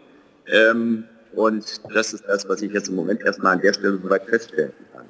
Ähm, 0.46 1.04
Und 1.34 1.64
das 1.94 2.12
ist 2.12 2.24
das, 2.26 2.48
was 2.48 2.62
ich 2.62 2.72
jetzt 2.72 2.88
im 2.88 2.96
Moment 2.96 3.22
erstmal 3.22 3.54
an 3.54 3.60
der 3.60 3.72
Stelle 3.72 3.98
soweit 4.02 4.24
feststellen 4.26 4.72
kann. 4.92 5.02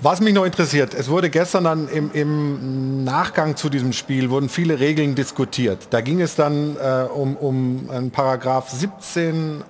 Was 0.00 0.20
mich 0.20 0.32
noch 0.32 0.44
interessiert, 0.44 0.94
es 0.94 1.08
wurde 1.08 1.28
gestern 1.28 1.64
dann 1.64 1.88
im, 1.88 2.10
im, 2.12 3.02
Nachgang 3.02 3.56
zu 3.56 3.68
diesem 3.68 3.92
Spiel, 3.92 4.30
wurden 4.30 4.48
viele 4.48 4.78
Regeln 4.78 5.16
diskutiert. 5.16 5.88
Da 5.90 6.00
ging 6.00 6.20
es 6.20 6.36
dann 6.36 6.76
äh, 6.76 7.02
um, 7.12 7.36
um 7.36 7.90
einen 7.90 8.12
Paragraph 8.12 8.70
17 8.70 9.64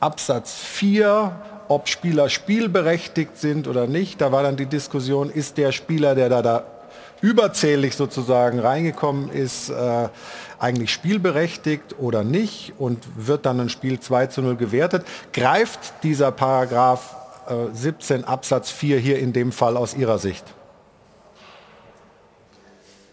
Absatz 0.00 0.54
4, 0.54 1.32
ob 1.68 1.88
Spieler 1.88 2.30
spielberechtigt 2.30 3.36
sind 3.36 3.68
oder 3.68 3.86
nicht. 3.86 4.22
Da 4.22 4.32
war 4.32 4.42
dann 4.42 4.56
die 4.56 4.66
Diskussion, 4.66 5.28
ist 5.28 5.58
der 5.58 5.70
Spieler, 5.70 6.14
der 6.14 6.30
da, 6.30 6.40
da 6.40 6.64
überzählig 7.20 7.94
sozusagen 7.94 8.60
reingekommen 8.60 9.30
ist, 9.30 9.70
äh, 9.70 10.08
eigentlich 10.58 10.92
spielberechtigt 10.92 11.96
oder 11.98 12.24
nicht 12.24 12.74
und 12.78 13.02
wird 13.16 13.46
dann 13.46 13.60
ein 13.60 13.68
Spiel 13.68 14.00
2 14.00 14.26
zu 14.28 14.42
0 14.42 14.56
gewertet. 14.56 15.04
Greift 15.32 16.02
dieser 16.02 16.32
Paragraph 16.32 17.16
17 17.72 18.22
äh, 18.22 18.24
Absatz 18.24 18.70
4 18.70 18.98
hier 18.98 19.18
in 19.18 19.32
dem 19.32 19.52
Fall 19.52 19.76
aus 19.76 19.94
Ihrer 19.94 20.18
Sicht? 20.18 20.44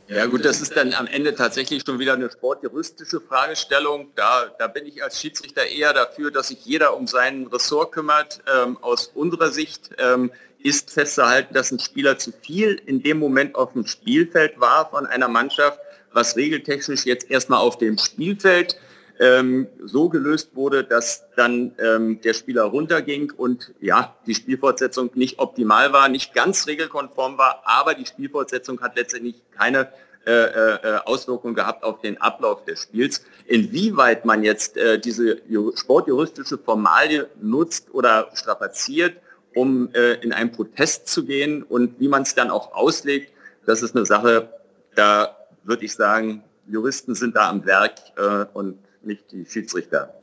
Ja 0.07 0.25
gut, 0.25 0.43
das 0.43 0.59
ist 0.59 0.75
dann 0.75 0.93
am 0.93 1.07
Ende 1.07 1.35
tatsächlich 1.35 1.83
schon 1.85 1.97
wieder 1.97 2.15
eine 2.15 2.29
sportjuristische 2.29 3.21
Fragestellung. 3.21 4.11
Da, 4.15 4.51
da 4.59 4.67
bin 4.67 4.85
ich 4.85 5.01
als 5.01 5.21
Schiedsrichter 5.21 5.65
eher 5.65 5.93
dafür, 5.93 6.31
dass 6.31 6.49
sich 6.49 6.65
jeder 6.65 6.97
um 6.97 7.07
sein 7.07 7.47
Ressort 7.47 7.93
kümmert. 7.93 8.41
Ähm, 8.53 8.77
aus 8.81 9.09
unserer 9.15 9.51
Sicht 9.51 9.89
ähm, 9.99 10.29
ist 10.59 10.91
festzuhalten, 10.91 11.53
dass 11.53 11.71
ein 11.71 11.79
Spieler 11.79 12.17
zu 12.17 12.33
viel 12.33 12.81
in 12.85 13.01
dem 13.01 13.19
Moment 13.19 13.55
auf 13.55 13.71
dem 13.71 13.87
Spielfeld 13.87 14.59
war 14.59 14.89
von 14.89 15.05
einer 15.05 15.29
Mannschaft, 15.29 15.79
was 16.13 16.35
regeltechnisch 16.35 17.05
jetzt 17.05 17.29
erstmal 17.29 17.59
auf 17.59 17.77
dem 17.77 17.97
Spielfeld 17.97 18.77
ähm, 19.19 19.67
so 19.83 20.09
gelöst 20.09 20.55
wurde, 20.55 20.83
dass 20.83 21.23
dann 21.35 21.73
ähm, 21.79 22.21
der 22.21 22.33
Spieler 22.33 22.63
runterging 22.63 23.31
und 23.31 23.73
ja, 23.79 24.15
die 24.25 24.33
Spielfortsetzung 24.33 25.11
nicht 25.13 25.39
optimal 25.39 25.93
war, 25.93 26.09
nicht 26.09 26.33
ganz 26.33 26.65
regelkonform 26.67 27.37
war, 27.37 27.61
aber 27.63 27.93
die 27.93 28.05
Spielfortsetzung 28.05 28.81
hat 28.81 28.95
letztendlich 28.95 29.35
keine 29.55 29.89
äh, 30.25 30.31
äh, 30.31 30.99
Auswirkungen 31.05 31.55
gehabt 31.55 31.83
auf 31.83 32.01
den 32.01 32.19
Ablauf 32.21 32.63
des 32.65 32.83
Spiels. 32.83 33.23
Inwieweit 33.47 34.25
man 34.25 34.43
jetzt 34.43 34.77
äh, 34.77 34.99
diese 34.99 35.41
sportjuristische 35.75 36.57
Formalie 36.57 37.27
nutzt 37.41 37.93
oder 37.93 38.29
strapaziert, 38.33 39.17
um 39.55 39.89
äh, 39.93 40.13
in 40.21 40.31
einen 40.33 40.51
Protest 40.51 41.07
zu 41.07 41.25
gehen 41.25 41.63
und 41.63 41.99
wie 41.99 42.07
man 42.07 42.21
es 42.23 42.35
dann 42.35 42.49
auch 42.49 42.73
auslegt, 42.73 43.33
das 43.65 43.81
ist 43.81 43.95
eine 43.95 44.05
Sache, 44.05 44.49
da 44.95 45.37
würde 45.63 45.85
ich 45.85 45.93
sagen, 45.93 46.43
Juristen 46.67 47.15
sind 47.15 47.35
da 47.35 47.49
am 47.49 47.65
Werk 47.65 47.95
äh, 48.17 48.45
und 48.53 48.77
nicht 49.03 49.31
die 49.31 49.45
Schiedsrichter. 49.45 50.13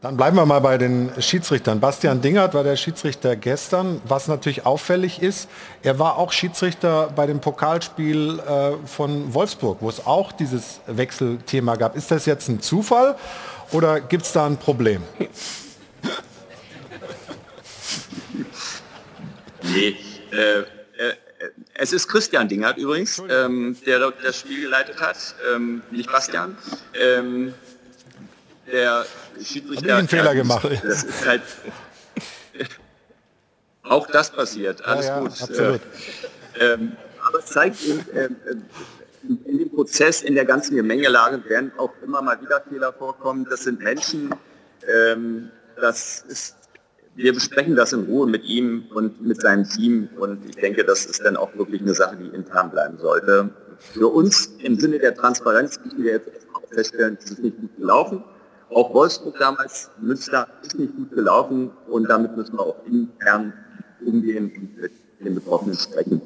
Dann 0.00 0.16
bleiben 0.16 0.36
wir 0.36 0.46
mal 0.46 0.60
bei 0.60 0.78
den 0.78 1.10
Schiedsrichtern. 1.20 1.80
Bastian 1.80 2.22
Dingert 2.22 2.54
war 2.54 2.62
der 2.62 2.76
Schiedsrichter 2.76 3.34
gestern. 3.34 4.00
Was 4.06 4.28
natürlich 4.28 4.64
auffällig 4.64 5.20
ist, 5.20 5.48
er 5.82 5.98
war 5.98 6.18
auch 6.18 6.30
Schiedsrichter 6.30 7.12
bei 7.16 7.26
dem 7.26 7.40
Pokalspiel 7.40 8.38
äh, 8.38 8.74
von 8.86 9.34
Wolfsburg, 9.34 9.78
wo 9.80 9.88
es 9.88 10.06
auch 10.06 10.30
dieses 10.30 10.78
Wechselthema 10.86 11.74
gab. 11.74 11.96
Ist 11.96 12.12
das 12.12 12.26
jetzt 12.26 12.48
ein 12.48 12.60
Zufall 12.60 13.16
oder 13.72 14.00
gibt 14.00 14.22
es 14.22 14.32
da 14.32 14.46
ein 14.46 14.56
Problem? 14.56 15.02
nee, 19.64 19.96
äh, 20.30 20.62
es 21.78 21.92
ist 21.92 22.08
Christian 22.08 22.48
Dingert 22.48 22.76
übrigens, 22.76 23.22
ähm, 23.30 23.76
der 23.86 24.12
das 24.22 24.40
Spiel 24.40 24.62
geleitet 24.62 25.00
hat, 25.00 25.16
ähm, 25.54 25.80
nicht 25.90 26.10
Bastian. 26.10 26.56
Ähm, 26.94 27.54
der 28.70 29.06
Schiedsrichter... 29.42 29.96
einen 29.96 30.08
Fehler 30.08 30.34
gemacht. 30.34 30.68
Das 30.82 31.04
ist 31.04 31.26
halt, 31.26 31.42
auch 33.84 34.06
das 34.08 34.30
passiert, 34.30 34.84
alles 34.84 35.06
ja, 35.06 35.16
ja, 35.16 35.20
gut. 35.20 35.30
Absolut. 35.40 35.80
Ähm, 36.60 36.96
aber 37.26 37.38
es 37.38 37.46
zeigt 37.46 37.82
eben, 37.84 38.04
äh, 38.10 38.28
in 39.46 39.58
dem 39.58 39.70
Prozess, 39.70 40.22
in 40.22 40.34
der 40.34 40.44
ganzen 40.44 40.76
Gemengelage 40.76 41.42
werden 41.48 41.72
auch 41.78 41.92
immer 42.02 42.22
mal 42.22 42.40
wieder 42.40 42.60
Fehler 42.68 42.92
vorkommen. 42.92 43.46
Das 43.48 43.64
sind 43.64 43.80
Menschen, 43.80 44.34
ähm, 44.86 45.50
das 45.80 46.24
ist, 46.28 46.56
wir 47.18 47.34
besprechen 47.34 47.74
das 47.74 47.92
in 47.92 48.04
Ruhe 48.04 48.28
mit 48.28 48.44
ihm 48.44 48.84
und 48.94 49.20
mit 49.20 49.40
seinem 49.40 49.68
Team 49.68 50.08
und 50.20 50.38
ich 50.48 50.54
denke, 50.54 50.84
das 50.84 51.04
ist 51.04 51.20
dann 51.24 51.36
auch 51.36 51.52
wirklich 51.56 51.82
eine 51.82 51.92
Sache, 51.92 52.16
die 52.16 52.28
intern 52.28 52.70
bleiben 52.70 52.96
sollte. 52.98 53.50
Für 53.92 54.06
uns 54.06 54.54
im 54.62 54.78
Sinne 54.78 55.00
der 55.00 55.16
Transparenz 55.16 55.80
müssen 55.84 56.04
wir 56.04 56.12
jetzt 56.12 56.28
auch 56.54 56.62
feststellen, 56.72 57.18
es 57.20 57.32
ist 57.32 57.42
nicht 57.42 57.60
gut 57.60 57.76
gelaufen. 57.76 58.22
Auch 58.70 58.94
Wolfsburg 58.94 59.36
damals, 59.40 59.90
Münster 60.00 60.46
ist 60.62 60.78
nicht 60.78 60.94
gut 60.94 61.10
gelaufen 61.10 61.72
und 61.88 62.08
damit 62.08 62.36
müssen 62.36 62.56
wir 62.56 62.66
auch 62.66 62.86
intern 62.86 63.52
umgehen 64.04 64.52
und 64.54 64.80
mit 64.80 64.92
den 65.18 65.34
Betroffenen 65.34 65.76
sprechen. 65.76 66.22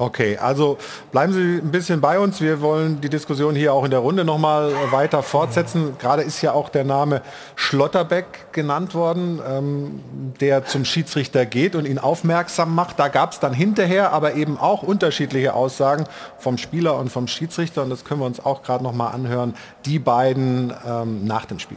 Okay, 0.00 0.38
also 0.38 0.78
bleiben 1.12 1.34
Sie 1.34 1.58
ein 1.58 1.70
bisschen 1.70 2.00
bei 2.00 2.18
uns. 2.18 2.40
Wir 2.40 2.62
wollen 2.62 3.02
die 3.02 3.10
Diskussion 3.10 3.54
hier 3.54 3.74
auch 3.74 3.84
in 3.84 3.90
der 3.90 4.00
Runde 4.00 4.24
noch 4.24 4.38
mal 4.38 4.72
weiter 4.90 5.22
fortsetzen. 5.22 5.98
Gerade 5.98 6.22
ist 6.22 6.40
ja 6.40 6.52
auch 6.52 6.70
der 6.70 6.84
Name 6.84 7.20
Schlotterbeck 7.54 8.50
genannt 8.52 8.94
worden, 8.94 9.42
ähm, 9.46 10.00
der 10.40 10.64
zum 10.64 10.86
Schiedsrichter 10.86 11.44
geht 11.44 11.74
und 11.74 11.86
ihn 11.86 11.98
aufmerksam 11.98 12.74
macht. 12.74 12.98
Da 12.98 13.08
gab 13.08 13.32
es 13.32 13.40
dann 13.40 13.52
hinterher 13.52 14.14
aber 14.14 14.36
eben 14.36 14.56
auch 14.56 14.82
unterschiedliche 14.82 15.52
Aussagen 15.52 16.06
vom 16.38 16.56
Spieler 16.56 16.96
und 16.96 17.10
vom 17.10 17.28
Schiedsrichter. 17.28 17.82
Und 17.82 17.90
das 17.90 18.06
können 18.06 18.20
wir 18.20 18.26
uns 18.26 18.42
auch 18.42 18.62
gerade 18.62 18.82
noch 18.82 18.94
mal 18.94 19.08
anhören. 19.08 19.54
Die 19.84 19.98
beiden 19.98 20.72
ähm, 20.88 21.26
nach 21.26 21.44
dem 21.44 21.58
Spiel. 21.58 21.76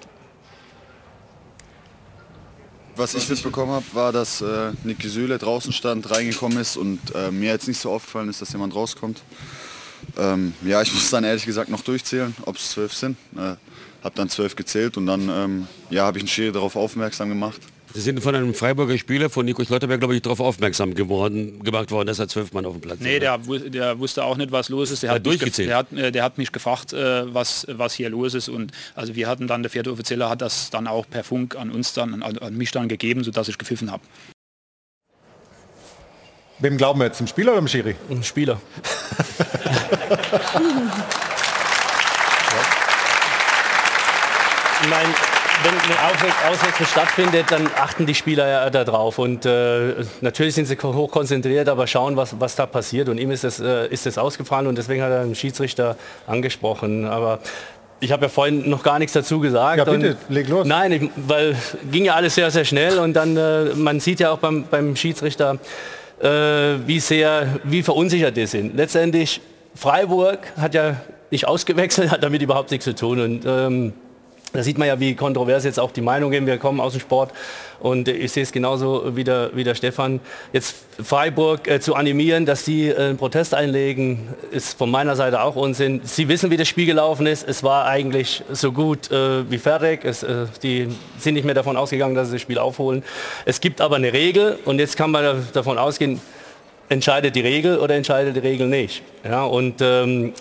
Was 2.96 3.16
ich 3.16 3.28
mitbekommen 3.28 3.72
habe, 3.72 3.86
war, 3.94 4.12
dass 4.12 4.42
äh, 4.42 4.72
Niki 4.84 5.10
Süle 5.10 5.40
draußen 5.40 5.74
stand, 5.74 6.12
reingekommen 6.12 6.60
ist 6.60 6.78
und 6.78 7.00
äh, 7.16 7.32
mir 7.32 7.50
jetzt 7.50 7.68
nicht 7.68 7.80
so 7.80 7.92
aufgefallen 7.92 8.30
ist, 8.30 8.42
dass 8.42 8.52
jemand 8.54 8.76
rauskommt. 8.76 9.24
Ähm, 10.16 10.54
ja, 10.64 10.80
ich 10.82 10.94
muss 10.94 11.10
dann 11.10 11.24
ehrlich 11.24 11.46
gesagt 11.46 11.70
noch 11.72 11.82
durchzählen, 11.82 12.36
ob 12.46 12.58
es 12.58 12.70
zwölf 12.70 12.94
sind. 12.94 13.18
Äh, 13.36 13.56
habe 14.04 14.16
dann 14.16 14.30
zwölf 14.30 14.56
gezählt 14.56 14.98
und 14.98 15.08
dann 15.08 15.28
ähm, 15.30 15.68
ja, 15.90 16.06
habe 16.06 16.20
ich 16.20 16.24
einen 16.24 16.28
Schiri 16.28 16.52
darauf 16.52 16.76
aufmerksam 16.76 17.30
gemacht. 17.30 17.62
Sie 17.96 18.02
sind 18.02 18.22
von 18.22 18.34
einem 18.34 18.56
Freiburger 18.56 18.98
Spieler, 18.98 19.30
von 19.30 19.46
Nico 19.46 19.64
Schlotterberg, 19.64 20.00
glaube 20.00 20.16
ich, 20.16 20.24
darauf 20.24 20.40
aufmerksam 20.40 20.96
geworden, 20.96 21.64
gemacht 21.64 21.92
worden, 21.92 22.08
dass 22.08 22.18
er 22.18 22.28
zwölf 22.28 22.52
Mann 22.52 22.66
auf 22.66 22.74
dem 22.74 22.82
Platz 22.82 23.00
Nee, 23.00 23.20
der, 23.20 23.38
der, 23.38 24.00
wusste 24.00 24.24
auch 24.24 24.36
nicht, 24.36 24.52
was 24.52 24.70
los 24.70 24.90
ist. 24.90 25.04
Der 25.04 25.12
hat, 25.12 25.24
durchgezählt. 25.24 25.70
Der 25.70 25.78
hat, 25.78 25.94
äh, 25.94 26.12
der 26.12 26.24
hat 26.24 26.40
mich 26.40 26.52
gefragt, 26.52 26.92
äh, 26.94 27.32
was, 27.32 27.68
was 27.70 27.94
hier 27.94 28.10
los 28.10 28.34
ist. 28.34 28.50
Und 28.50 28.72
also 28.96 29.14
wir 29.14 29.28
hatten 29.28 29.48
dann, 29.48 29.62
der 29.62 29.70
vierte 29.70 29.92
Offizielle 29.92 30.28
hat 30.28 30.42
das 30.42 30.72
dann 30.72 30.88
auch 30.88 31.08
per 31.08 31.24
Funk 31.24 31.56
an 31.56 31.70
uns 31.70 31.94
dann, 31.94 32.24
an, 32.24 32.40
an 32.40 32.58
mich 32.58 32.72
dann 32.72 32.88
gegeben, 32.88 33.24
sodass 33.24 33.48
ich 33.48 33.60
gepfiffen 33.60 33.92
habe. 33.92 34.02
Wem 36.58 36.78
glauben 36.78 37.00
wir 37.00 37.06
jetzt, 37.06 37.20
dem 37.20 37.28
Spieler 37.28 37.52
oder 37.52 37.62
dem 37.62 37.68
Schiri? 37.68 37.96
Ein 38.10 38.24
Spieler. 38.24 38.60
ich 44.82 44.90
meine, 44.90 45.14
wenn 45.64 45.74
ein 45.74 46.52
Auswechseln 46.52 46.88
stattfindet, 46.88 47.46
dann 47.50 47.70
achten 47.76 48.06
die 48.06 48.16
Spieler 48.16 48.48
ja 48.48 48.70
darauf. 48.70 49.20
Und 49.20 49.46
äh, 49.46 49.96
natürlich 50.22 50.56
sind 50.56 50.66
sie 50.66 50.78
hoch 50.78 51.12
konzentriert, 51.12 51.70
aber 51.70 51.88
schauen, 51.88 52.16
was, 52.18 52.40
was 52.40 52.56
da 52.56 52.66
passiert. 52.66 53.10
Und 53.10 53.18
ihm 53.18 53.32
ist 53.32 53.44
es 53.44 53.60
äh, 53.60 53.88
ist 53.88 54.06
das 54.06 54.18
ausgefallen 54.18 54.68
und 54.68 54.78
deswegen 54.78 55.02
hat 55.02 55.12
er 55.12 55.24
den 55.24 55.36
Schiedsrichter 55.36 55.96
angesprochen. 56.28 57.06
Aber 57.06 57.40
ich 58.00 58.12
habe 58.12 58.24
ja 58.24 58.30
vorhin 58.30 58.70
noch 58.70 58.84
gar 58.84 59.00
nichts 59.00 59.14
dazu 59.14 59.40
gesagt. 59.40 59.78
Ja, 59.78 59.86
bitte, 59.86 60.18
leg 60.30 60.48
los. 60.50 60.68
Nein, 60.68 60.92
ich, 60.92 61.10
weil 61.16 61.56
ging 61.92 62.06
ja 62.06 62.16
alles 62.16 62.36
sehr, 62.36 62.52
sehr 62.52 62.66
schnell 62.66 63.00
und 63.00 63.14
dann, 63.14 63.38
äh, 63.38 63.74
man 63.76 64.00
sieht 64.00 64.20
ja 64.20 64.32
auch 64.32 64.40
beim, 64.40 64.66
beim 64.70 64.96
Schiedsrichter, 64.96 65.58
äh, 66.22 66.28
wie 66.86 67.00
sehr, 67.00 67.60
wie 67.64 67.82
verunsichert 67.82 68.36
die 68.36 68.46
sind. 68.46 68.76
Letztendlich, 68.76 69.42
Freiburg 69.76 70.40
hat 70.60 70.74
ja 70.74 70.98
nicht 71.32 71.48
ausgewechselt, 71.48 72.12
hat 72.12 72.24
damit 72.24 72.42
überhaupt 72.42 72.72
nichts 72.72 72.86
zu 72.86 72.94
tun. 72.94 73.20
Und 73.20 73.46
ähm, 73.46 73.94
da 74.54 74.62
sieht 74.62 74.78
man 74.78 74.88
ja, 74.88 75.00
wie 75.00 75.16
kontrovers 75.16 75.64
jetzt 75.66 75.80
auch 75.80 75.92
die 75.92 76.02
Meinungen, 76.02 76.46
wir 76.46 76.58
kommen 76.58 76.80
aus 76.80 76.94
dem 76.94 77.02
Sport 77.02 77.32
und 77.80 78.08
ich 78.08 78.32
sehe 78.32 78.44
es 78.44 78.52
genauso 78.52 79.16
wie 79.16 79.24
der, 79.24 79.50
wie 79.54 79.64
der 79.64 79.74
Stefan. 79.76 80.20
Jetzt 80.54 80.76
Freiburg 81.04 81.68
äh, 81.68 81.80
zu 81.80 81.96
animieren, 81.96 82.46
dass 82.46 82.64
sie 82.64 82.90
äh, 82.90 82.96
einen 82.96 83.18
Protest 83.18 83.56
einlegen, 83.56 84.28
ist 84.52 84.78
von 84.78 84.92
meiner 84.92 85.16
Seite 85.16 85.42
auch 85.42 85.56
Unsinn. 85.56 86.02
Sie 86.04 86.28
wissen, 86.28 86.52
wie 86.52 86.58
das 86.58 86.68
Spiel 86.68 86.86
gelaufen 86.86 87.26
ist. 87.26 87.48
Es 87.48 87.64
war 87.64 87.86
eigentlich 87.86 88.44
so 88.52 88.72
gut 88.72 89.12
äh, 89.12 89.50
wie 89.50 89.58
fertig. 89.58 90.06
Es, 90.06 90.22
äh, 90.22 90.46
die 90.62 90.88
sind 91.18 91.34
nicht 91.34 91.46
mehr 91.46 91.56
davon 91.56 91.76
ausgegangen, 91.76 92.14
dass 92.14 92.28
sie 92.28 92.36
das 92.36 92.42
Spiel 92.42 92.60
aufholen. 92.60 93.04
Es 93.46 93.60
gibt 93.60 93.82
aber 93.82 93.96
eine 93.96 94.14
Regel 94.14 94.60
und 94.66 94.80
jetzt 94.80 94.96
kann 94.96 95.10
man 95.10 95.48
davon 95.52 95.80
ausgehen, 95.80 96.22
entscheidet 96.90 97.36
die 97.36 97.42
Regel 97.42 97.80
oder 97.80 97.96
entscheidet 97.96 98.36
die 98.36 98.40
Regel 98.40 98.68
nicht. 98.68 99.02
Ja, 99.24 99.46
und 99.46 99.82
ähm, 99.82 100.34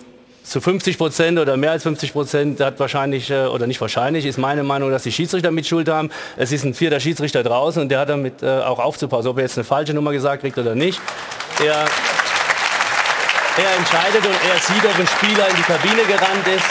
zu 0.44 0.60
50 0.60 0.98
Prozent 0.98 1.38
oder 1.38 1.56
mehr 1.56 1.70
als 1.70 1.84
50 1.84 2.12
Prozent 2.12 2.60
hat 2.60 2.78
wahrscheinlich, 2.80 3.30
äh, 3.30 3.46
oder 3.46 3.66
nicht 3.66 3.80
wahrscheinlich, 3.80 4.26
ist 4.26 4.38
meine 4.38 4.62
Meinung, 4.62 4.90
dass 4.90 5.04
die 5.04 5.12
Schiedsrichter 5.12 5.50
mit 5.50 5.66
Schuld 5.66 5.88
haben. 5.88 6.10
Es 6.36 6.52
ist 6.52 6.64
ein 6.64 6.74
vierter 6.74 7.00
Schiedsrichter 7.00 7.42
draußen 7.42 7.82
und 7.82 7.88
der 7.88 8.00
hat 8.00 8.08
damit 8.08 8.42
äh, 8.42 8.60
auch 8.60 8.78
aufzupassen, 8.78 9.28
ob 9.28 9.38
er 9.38 9.44
jetzt 9.44 9.56
eine 9.56 9.64
falsche 9.64 9.94
Nummer 9.94 10.12
gesagt 10.12 10.42
kriegt 10.42 10.58
oder 10.58 10.74
nicht. 10.74 11.00
Er, 11.60 11.84
er 13.56 13.76
entscheidet 13.78 14.26
und 14.26 14.34
er 14.50 14.58
sieht, 14.60 14.84
ob 14.84 14.98
ein 14.98 15.06
Spieler 15.06 15.48
in 15.48 15.56
die 15.56 15.62
Kabine 15.62 16.02
gerannt 16.08 16.48
ist. 16.48 16.64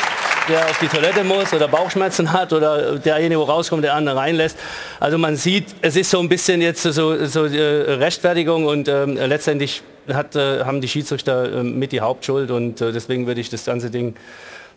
der 0.50 0.66
auf 0.66 0.80
die 0.80 0.88
Toilette 0.88 1.24
muss 1.24 1.54
oder 1.54 1.68
Bauchschmerzen 1.68 2.34
hat 2.34 2.52
oder 2.52 2.98
derjenige, 2.98 3.40
wo 3.40 3.44
rauskommt, 3.44 3.84
der 3.84 3.94
andere 3.94 4.16
reinlässt. 4.16 4.58
Also 5.00 5.18
man 5.18 5.36
sieht, 5.36 5.68
es 5.82 5.96
ist 5.96 6.10
so 6.10 6.20
ein 6.20 6.30
bisschen 6.30 6.62
jetzt 6.62 6.82
so, 6.82 7.26
so 7.26 7.46
äh, 7.46 7.94
Rechtfertigung 7.94 8.66
und 8.66 8.88
ähm, 8.88 9.18
letztendlich 9.18 9.84
hat, 10.08 10.36
äh, 10.36 10.64
haben 10.64 10.82
die 10.82 10.88
Schiedsrichter 10.88 11.60
äh, 11.60 11.64
mit 11.64 11.92
die 11.92 12.02
Hauptschuld 12.02 12.52
und 12.52 12.82
äh, 12.82 12.92
deswegen 12.92 13.28
würde 13.28 13.42
ich 13.42 13.50
das 13.50 13.66
ganze 13.66 13.90
Ding 13.90 14.16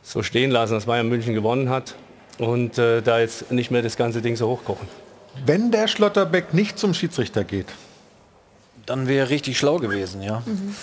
so 0.02 0.22
stehen 0.22 0.50
lassen, 0.50 0.74
dass 0.74 0.84
Bayern 0.84 1.08
München 1.08 1.34
gewonnen 1.34 1.70
hat 1.70 1.94
und 2.38 2.76
da 2.76 3.20
jetzt 3.20 3.50
nicht 3.52 3.70
mehr 3.70 3.80
das 3.80 3.96
ganze 3.96 4.20
Ding 4.20 4.36
so 4.36 4.48
hochkochen. 4.48 4.86
Wenn 5.46 5.70
der 5.70 5.88
Schlotterbeck 5.88 6.52
nicht 6.52 6.78
zum 6.78 6.92
Schiedsrichter 6.92 7.44
geht, 7.44 7.68
dann 8.84 9.08
wäre 9.08 9.30
richtig 9.30 9.56
schlau 9.56 9.78
gewesen, 9.78 10.20
ja. 10.20 10.42
Mhm. 10.44 10.74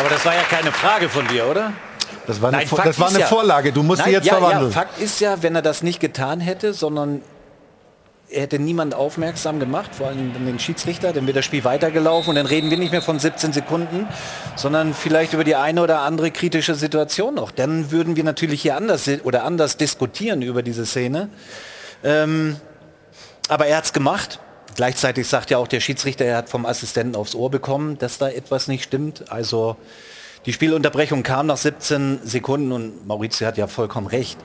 Aber 0.00 0.08
das 0.08 0.24
war 0.24 0.34
ja 0.34 0.42
keine 0.42 0.72
Frage 0.72 1.08
von 1.08 1.28
dir, 1.28 1.46
oder? 1.46 1.72
Das 2.28 2.42
war 2.42 2.50
eine, 2.50 2.58
Nein, 2.58 2.68
das 2.84 3.00
war 3.00 3.08
eine 3.08 3.20
ja, 3.20 3.26
Vorlage, 3.26 3.72
du 3.72 3.82
musst 3.82 4.00
Nein, 4.00 4.08
sie 4.08 4.16
jetzt 4.16 4.26
ja, 4.26 4.34
verwandeln. 4.34 4.70
Ja, 4.70 4.74
Fakt 4.74 5.00
ist 5.00 5.18
ja, 5.18 5.42
wenn 5.42 5.54
er 5.54 5.62
das 5.62 5.82
nicht 5.82 5.98
getan 5.98 6.40
hätte, 6.40 6.74
sondern 6.74 7.22
er 8.28 8.42
hätte 8.42 8.58
niemand 8.58 8.94
aufmerksam 8.94 9.58
gemacht, 9.58 9.94
vor 9.94 10.08
allem 10.08 10.34
den 10.34 10.58
Schiedsrichter, 10.58 11.14
dann 11.14 11.24
wäre 11.26 11.36
das 11.36 11.46
Spiel 11.46 11.64
weitergelaufen 11.64 12.28
und 12.28 12.36
dann 12.36 12.44
reden 12.44 12.68
wir 12.68 12.76
nicht 12.76 12.92
mehr 12.92 13.00
von 13.00 13.18
17 13.18 13.54
Sekunden, 13.54 14.06
sondern 14.56 14.92
vielleicht 14.92 15.32
über 15.32 15.42
die 15.42 15.56
eine 15.56 15.80
oder 15.82 16.00
andere 16.00 16.30
kritische 16.30 16.74
Situation 16.74 17.34
noch. 17.34 17.50
Dann 17.50 17.90
würden 17.90 18.14
wir 18.14 18.24
natürlich 18.24 18.60
hier 18.60 18.76
anders 18.76 19.08
oder 19.24 19.44
anders 19.44 19.78
diskutieren 19.78 20.42
über 20.42 20.62
diese 20.62 20.84
Szene. 20.84 21.30
Ähm, 22.04 22.56
aber 23.48 23.68
er 23.68 23.78
hat 23.78 23.86
es 23.86 23.94
gemacht. 23.94 24.38
Gleichzeitig 24.76 25.26
sagt 25.26 25.48
ja 25.48 25.56
auch 25.56 25.66
der 25.66 25.80
Schiedsrichter, 25.80 26.26
er 26.26 26.36
hat 26.36 26.50
vom 26.50 26.66
Assistenten 26.66 27.16
aufs 27.16 27.34
Ohr 27.34 27.50
bekommen, 27.50 27.96
dass 27.96 28.18
da 28.18 28.28
etwas 28.28 28.68
nicht 28.68 28.84
stimmt. 28.84 29.32
Also 29.32 29.78
die 30.48 30.54
Spielunterbrechung 30.54 31.24
kam 31.24 31.46
nach 31.46 31.58
17 31.58 32.20
Sekunden 32.24 32.72
und 32.72 33.06
Maurizio 33.06 33.46
hat 33.46 33.58
ja 33.58 33.66
vollkommen 33.66 34.06
recht. 34.06 34.38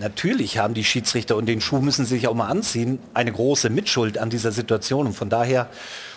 Natürlich 0.00 0.58
haben 0.58 0.74
die 0.74 0.84
Schiedsrichter 0.84 1.34
und 1.34 1.46
den 1.46 1.62
Schuh 1.62 1.78
müssen 1.78 2.04
sie 2.04 2.16
sich 2.16 2.28
auch 2.28 2.34
mal 2.34 2.48
anziehen, 2.48 2.98
eine 3.14 3.32
große 3.32 3.70
Mitschuld 3.70 4.18
an 4.18 4.28
dieser 4.28 4.52
Situation. 4.52 5.06
Und 5.06 5.14
von 5.14 5.30
daher 5.30 5.70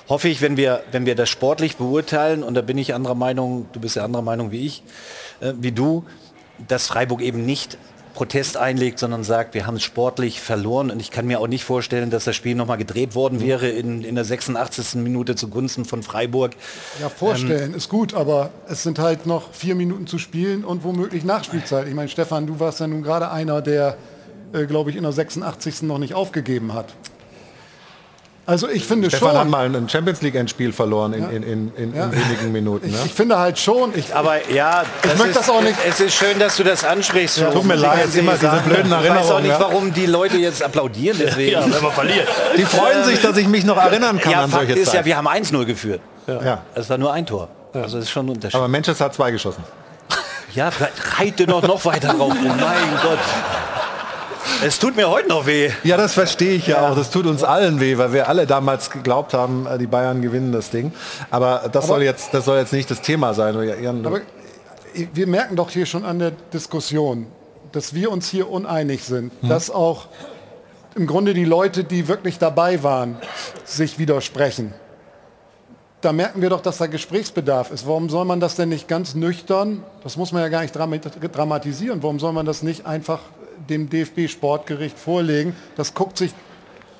hoffe 0.09 0.27
ich, 0.27 0.41
wenn 0.41 0.57
wir, 0.57 0.83
wenn 0.91 1.05
wir 1.05 1.15
das 1.15 1.29
sportlich 1.29 1.77
beurteilen, 1.77 2.43
und 2.43 2.53
da 2.53 2.61
bin 2.61 2.77
ich 2.77 2.93
anderer 2.93 3.15
Meinung, 3.15 3.67
du 3.71 3.79
bist 3.79 3.95
ja 3.95 4.03
anderer 4.03 4.23
Meinung 4.23 4.51
wie 4.51 4.65
ich, 4.65 4.83
äh, 5.39 5.53
wie 5.57 5.71
du, 5.71 6.03
dass 6.67 6.87
Freiburg 6.87 7.21
eben 7.21 7.45
nicht 7.45 7.77
Protest 8.13 8.57
einlegt, 8.57 8.99
sondern 8.99 9.23
sagt, 9.23 9.53
wir 9.53 9.65
haben 9.65 9.75
es 9.75 9.83
sportlich 9.83 10.41
verloren. 10.41 10.91
Und 10.91 10.99
ich 10.99 11.11
kann 11.11 11.25
mir 11.25 11.39
auch 11.39 11.47
nicht 11.47 11.63
vorstellen, 11.63 12.09
dass 12.09 12.25
das 12.25 12.35
Spiel 12.35 12.55
nochmal 12.55 12.77
gedreht 12.77 13.15
worden 13.15 13.39
mhm. 13.39 13.43
wäre 13.43 13.69
in, 13.69 14.03
in 14.03 14.15
der 14.15 14.25
86. 14.25 14.95
Minute 14.95 15.35
zugunsten 15.35 15.85
von 15.85 16.03
Freiburg. 16.03 16.51
Ja, 17.01 17.09
vorstellen 17.09 17.71
ähm, 17.71 17.77
ist 17.77 17.89
gut, 17.89 18.13
aber 18.13 18.51
es 18.67 18.83
sind 18.83 18.99
halt 18.99 19.25
noch 19.25 19.53
vier 19.53 19.75
Minuten 19.75 20.07
zu 20.07 20.17
spielen 20.17 20.63
und 20.63 20.83
womöglich 20.83 21.23
Nachspielzeit. 21.23 21.87
Ich 21.87 21.93
meine, 21.93 22.09
Stefan, 22.09 22.47
du 22.47 22.59
warst 22.59 22.79
ja 22.79 22.87
nun 22.87 23.03
gerade 23.03 23.31
einer, 23.31 23.61
der, 23.61 23.97
äh, 24.53 24.65
glaube 24.65 24.89
ich, 24.89 24.95
in 24.95 25.03
der 25.03 25.11
86. 25.11 25.83
noch 25.83 25.99
nicht 25.99 26.13
aufgegeben 26.13 26.73
hat. 26.73 26.93
Also 28.49 28.67
ich 28.67 28.83
finde 28.83 29.11
Stefan 29.11 29.29
schon. 29.29 29.37
hat 29.37 29.47
mal 29.47 29.75
ein 29.75 29.87
Champions 29.87 30.23
League 30.23 30.33
Endspiel 30.33 30.73
verloren 30.73 31.13
in, 31.13 31.21
ja. 31.21 31.29
in, 31.29 31.43
in, 31.43 31.71
in, 31.77 31.95
ja. 31.95 32.05
in, 32.05 32.11
wenigen 32.13 32.51
Minuten. 32.51 32.89
Ne? 32.89 32.97
Ich, 32.97 33.05
ich, 33.05 33.13
finde 33.13 33.37
halt 33.37 33.59
schon. 33.59 33.91
Ich, 33.95 34.15
aber 34.15 34.49
ja, 34.49 34.81
ich 35.03 35.19
möchte 35.19 35.35
das 35.35 35.51
auch 35.51 35.61
nicht. 35.61 35.75
Es 35.87 35.99
ist 35.99 36.15
schön, 36.15 36.39
dass 36.39 36.57
du 36.57 36.63
das 36.63 36.83
ansprichst. 36.83 37.37
Ja, 37.37 37.51
tut 37.51 37.65
mir 37.65 37.75
leid, 37.75 38.07
immer 38.15 38.33
diese 38.33 38.59
blöden 38.65 38.91
Erinnerungen. 38.91 39.05
Ich 39.05 39.11
weiß 39.11 39.31
auch 39.31 39.41
nicht, 39.41 39.59
warum 39.59 39.93
die 39.93 40.07
Leute 40.07 40.37
jetzt 40.37 40.63
applaudieren. 40.63 41.19
Deswegen. 41.19 41.51
Ja, 41.51 41.61
wenn 41.63 41.83
man 41.83 41.91
verliert. 41.91 42.27
Die 42.57 42.65
freuen 42.65 43.03
sich, 43.03 43.21
dass 43.21 43.37
ich 43.37 43.47
mich 43.47 43.65
noch 43.65 43.77
erinnern 43.77 44.19
kann 44.19 44.31
ja, 44.31 44.43
an 44.45 44.49
Fakt 44.49 44.65
solche 44.65 44.79
ist 44.79 44.89
Zeit. 44.89 45.01
ja, 45.01 45.05
wir 45.05 45.17
haben 45.17 45.27
1-0 45.27 45.65
geführt. 45.65 46.01
Ja. 46.25 46.63
Es 46.73 46.89
war 46.89 46.97
nur 46.97 47.13
ein 47.13 47.27
Tor. 47.27 47.49
Also 47.73 47.97
das 47.97 48.05
ist 48.05 48.09
schon 48.09 48.25
ein 48.25 48.29
Unterschied. 48.29 48.55
Aber 48.55 48.67
Manchester 48.67 49.05
hat 49.05 49.13
zwei 49.13 49.29
geschossen. 49.29 49.63
Ja, 50.55 50.71
reite 51.19 51.45
doch 51.45 51.61
noch 51.61 51.85
weiter 51.85 52.15
drauf. 52.15 52.33
Oh 52.33 52.43
mein 52.43 52.57
Gott. 53.03 53.19
Es 54.61 54.77
tut 54.77 54.97
mir 54.97 55.09
heute 55.09 55.29
noch 55.29 55.45
weh. 55.45 55.71
Ja, 55.83 55.95
das 55.95 56.13
verstehe 56.13 56.55
ich 56.55 56.67
ja, 56.67 56.81
ja, 56.81 56.89
auch. 56.89 56.95
Das 56.95 57.11
tut 57.11 57.25
uns 57.25 57.43
allen 57.43 57.79
weh, 57.79 57.97
weil 57.97 58.11
wir 58.11 58.27
alle 58.27 58.45
damals 58.45 58.89
geglaubt 58.89 59.33
haben, 59.33 59.65
äh, 59.65 59.77
die 59.77 59.87
Bayern 59.87 60.21
gewinnen 60.21 60.51
das 60.51 60.69
Ding. 60.69 60.91
Aber 61.29 61.69
das, 61.71 61.85
aber, 61.85 61.95
soll, 61.95 62.03
jetzt, 62.03 62.33
das 62.33 62.43
soll 62.43 62.57
jetzt 62.57 62.73
nicht 62.73 62.91
das 62.91 63.01
Thema 63.01 63.33
sein. 63.33 63.55
Aber 63.55 64.21
wir 65.13 65.27
merken 65.27 65.55
doch 65.55 65.69
hier 65.69 65.85
schon 65.85 66.03
an 66.03 66.19
der 66.19 66.31
Diskussion, 66.31 67.27
dass 67.71 67.93
wir 67.93 68.11
uns 68.11 68.29
hier 68.29 68.49
uneinig 68.49 69.05
sind. 69.05 69.31
Hm. 69.41 69.49
Dass 69.49 69.71
auch 69.71 70.07
im 70.95 71.07
Grunde 71.07 71.33
die 71.33 71.45
Leute, 71.45 71.85
die 71.85 72.09
wirklich 72.09 72.37
dabei 72.37 72.83
waren, 72.83 73.17
sich 73.63 73.97
widersprechen. 73.97 74.73
Da 76.01 76.11
merken 76.11 76.41
wir 76.41 76.49
doch, 76.49 76.61
dass 76.61 76.77
da 76.79 76.87
Gesprächsbedarf 76.87 77.71
ist. 77.71 77.87
Warum 77.87 78.09
soll 78.09 78.25
man 78.25 78.41
das 78.41 78.55
denn 78.55 78.69
nicht 78.69 78.89
ganz 78.89 79.15
nüchtern, 79.15 79.83
das 80.03 80.17
muss 80.17 80.31
man 80.33 80.41
ja 80.41 80.49
gar 80.49 80.61
nicht 80.61 80.73
dramatisieren, 80.73 82.03
warum 82.03 82.19
soll 82.19 82.33
man 82.33 82.45
das 82.45 82.63
nicht 82.63 82.85
einfach 82.85 83.19
dem 83.67 83.89
DFB-Sportgericht 83.89 84.97
vorlegen. 84.97 85.55
Das 85.75 85.93
guckt 85.93 86.17
sich 86.17 86.33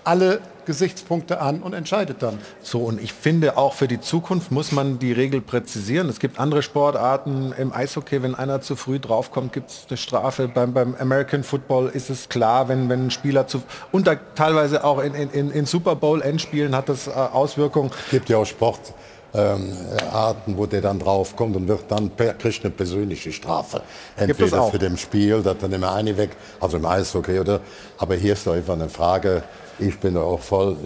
alle 0.04 0.42
Gesichtspunkte 0.66 1.42
an 1.42 1.62
und 1.64 1.74
entscheidet 1.74 2.22
dann. 2.22 2.38
So, 2.62 2.82
und 2.82 3.02
ich 3.02 3.12
finde 3.12 3.58
auch 3.58 3.74
für 3.74 3.88
die 3.88 4.00
Zukunft 4.00 4.52
muss 4.52 4.72
man 4.72 5.00
die 5.00 5.12
Regel 5.12 5.42
präzisieren. 5.42 6.10
Es 6.10 6.20
gibt 6.20 6.40
andere 6.40 6.62
Sportarten 6.62 7.54
im 7.58 7.74
Eishockey, 7.74 8.22
wenn 8.22 8.36
einer 8.36 8.62
zu 8.62 8.76
früh 8.76 9.00
draufkommt, 9.00 9.52
gibt 9.52 9.72
es 9.72 9.86
eine 9.90 9.98
Strafe. 9.98 10.48
Beim, 10.48 10.74
beim 10.74 10.96
American 11.00 11.44
Football 11.44 11.90
ist 11.90 12.12
es 12.12 12.30
klar, 12.30 12.70
wenn, 12.70 12.88
wenn 12.88 13.08
ein 13.08 13.12
Spieler 13.12 13.48
zu 13.48 13.64
und 13.92 14.06
da 14.06 14.16
teilweise 14.16 14.84
auch 14.84 15.00
in, 15.00 15.16
in, 15.16 15.50
in 15.50 15.66
Super 15.66 15.96
Bowl 15.96 16.22
Endspielen 16.22 16.76
hat 16.76 16.88
das 16.88 17.08
äh, 17.08 17.12
Auswirkungen. 17.12 17.90
Es 18.06 18.12
gibt 18.12 18.30
ja 18.30 18.38
auch 18.38 18.46
Sport 18.46 18.94
ähm, 19.34 19.74
Arten, 20.12 20.58
wo 20.58 20.66
der 20.66 20.82
dann 20.82 21.00
draufkommt 21.00 21.56
und 21.56 21.68
wird 21.68 21.86
dann 21.90 22.10
per, 22.10 22.34
kriegt 22.34 22.64
eine 22.64 22.72
persönliche 22.72 23.32
Strafe. 23.32 23.82
Entweder 24.18 24.64
für 24.64 24.80
dem 24.80 24.98
Spiel, 24.98 25.42
dass 25.42 25.58
dann 25.60 25.72
immer 25.72 25.94
eine 25.94 26.18
weg, 26.18 26.32
also 26.60 26.78
im 26.78 26.86
Eishockey 26.86 27.40
oder, 27.40 27.62
aber 27.98 28.16
hier 28.16 28.34
ist 28.34 28.48
doch 28.48 28.54
einfach 28.54 28.74
eine 28.74 28.90
Frage, 28.90 29.44
ich 29.78 29.98
bin 30.00 30.16
da 30.16 30.22
auch 30.22 30.42
voll 30.42 30.78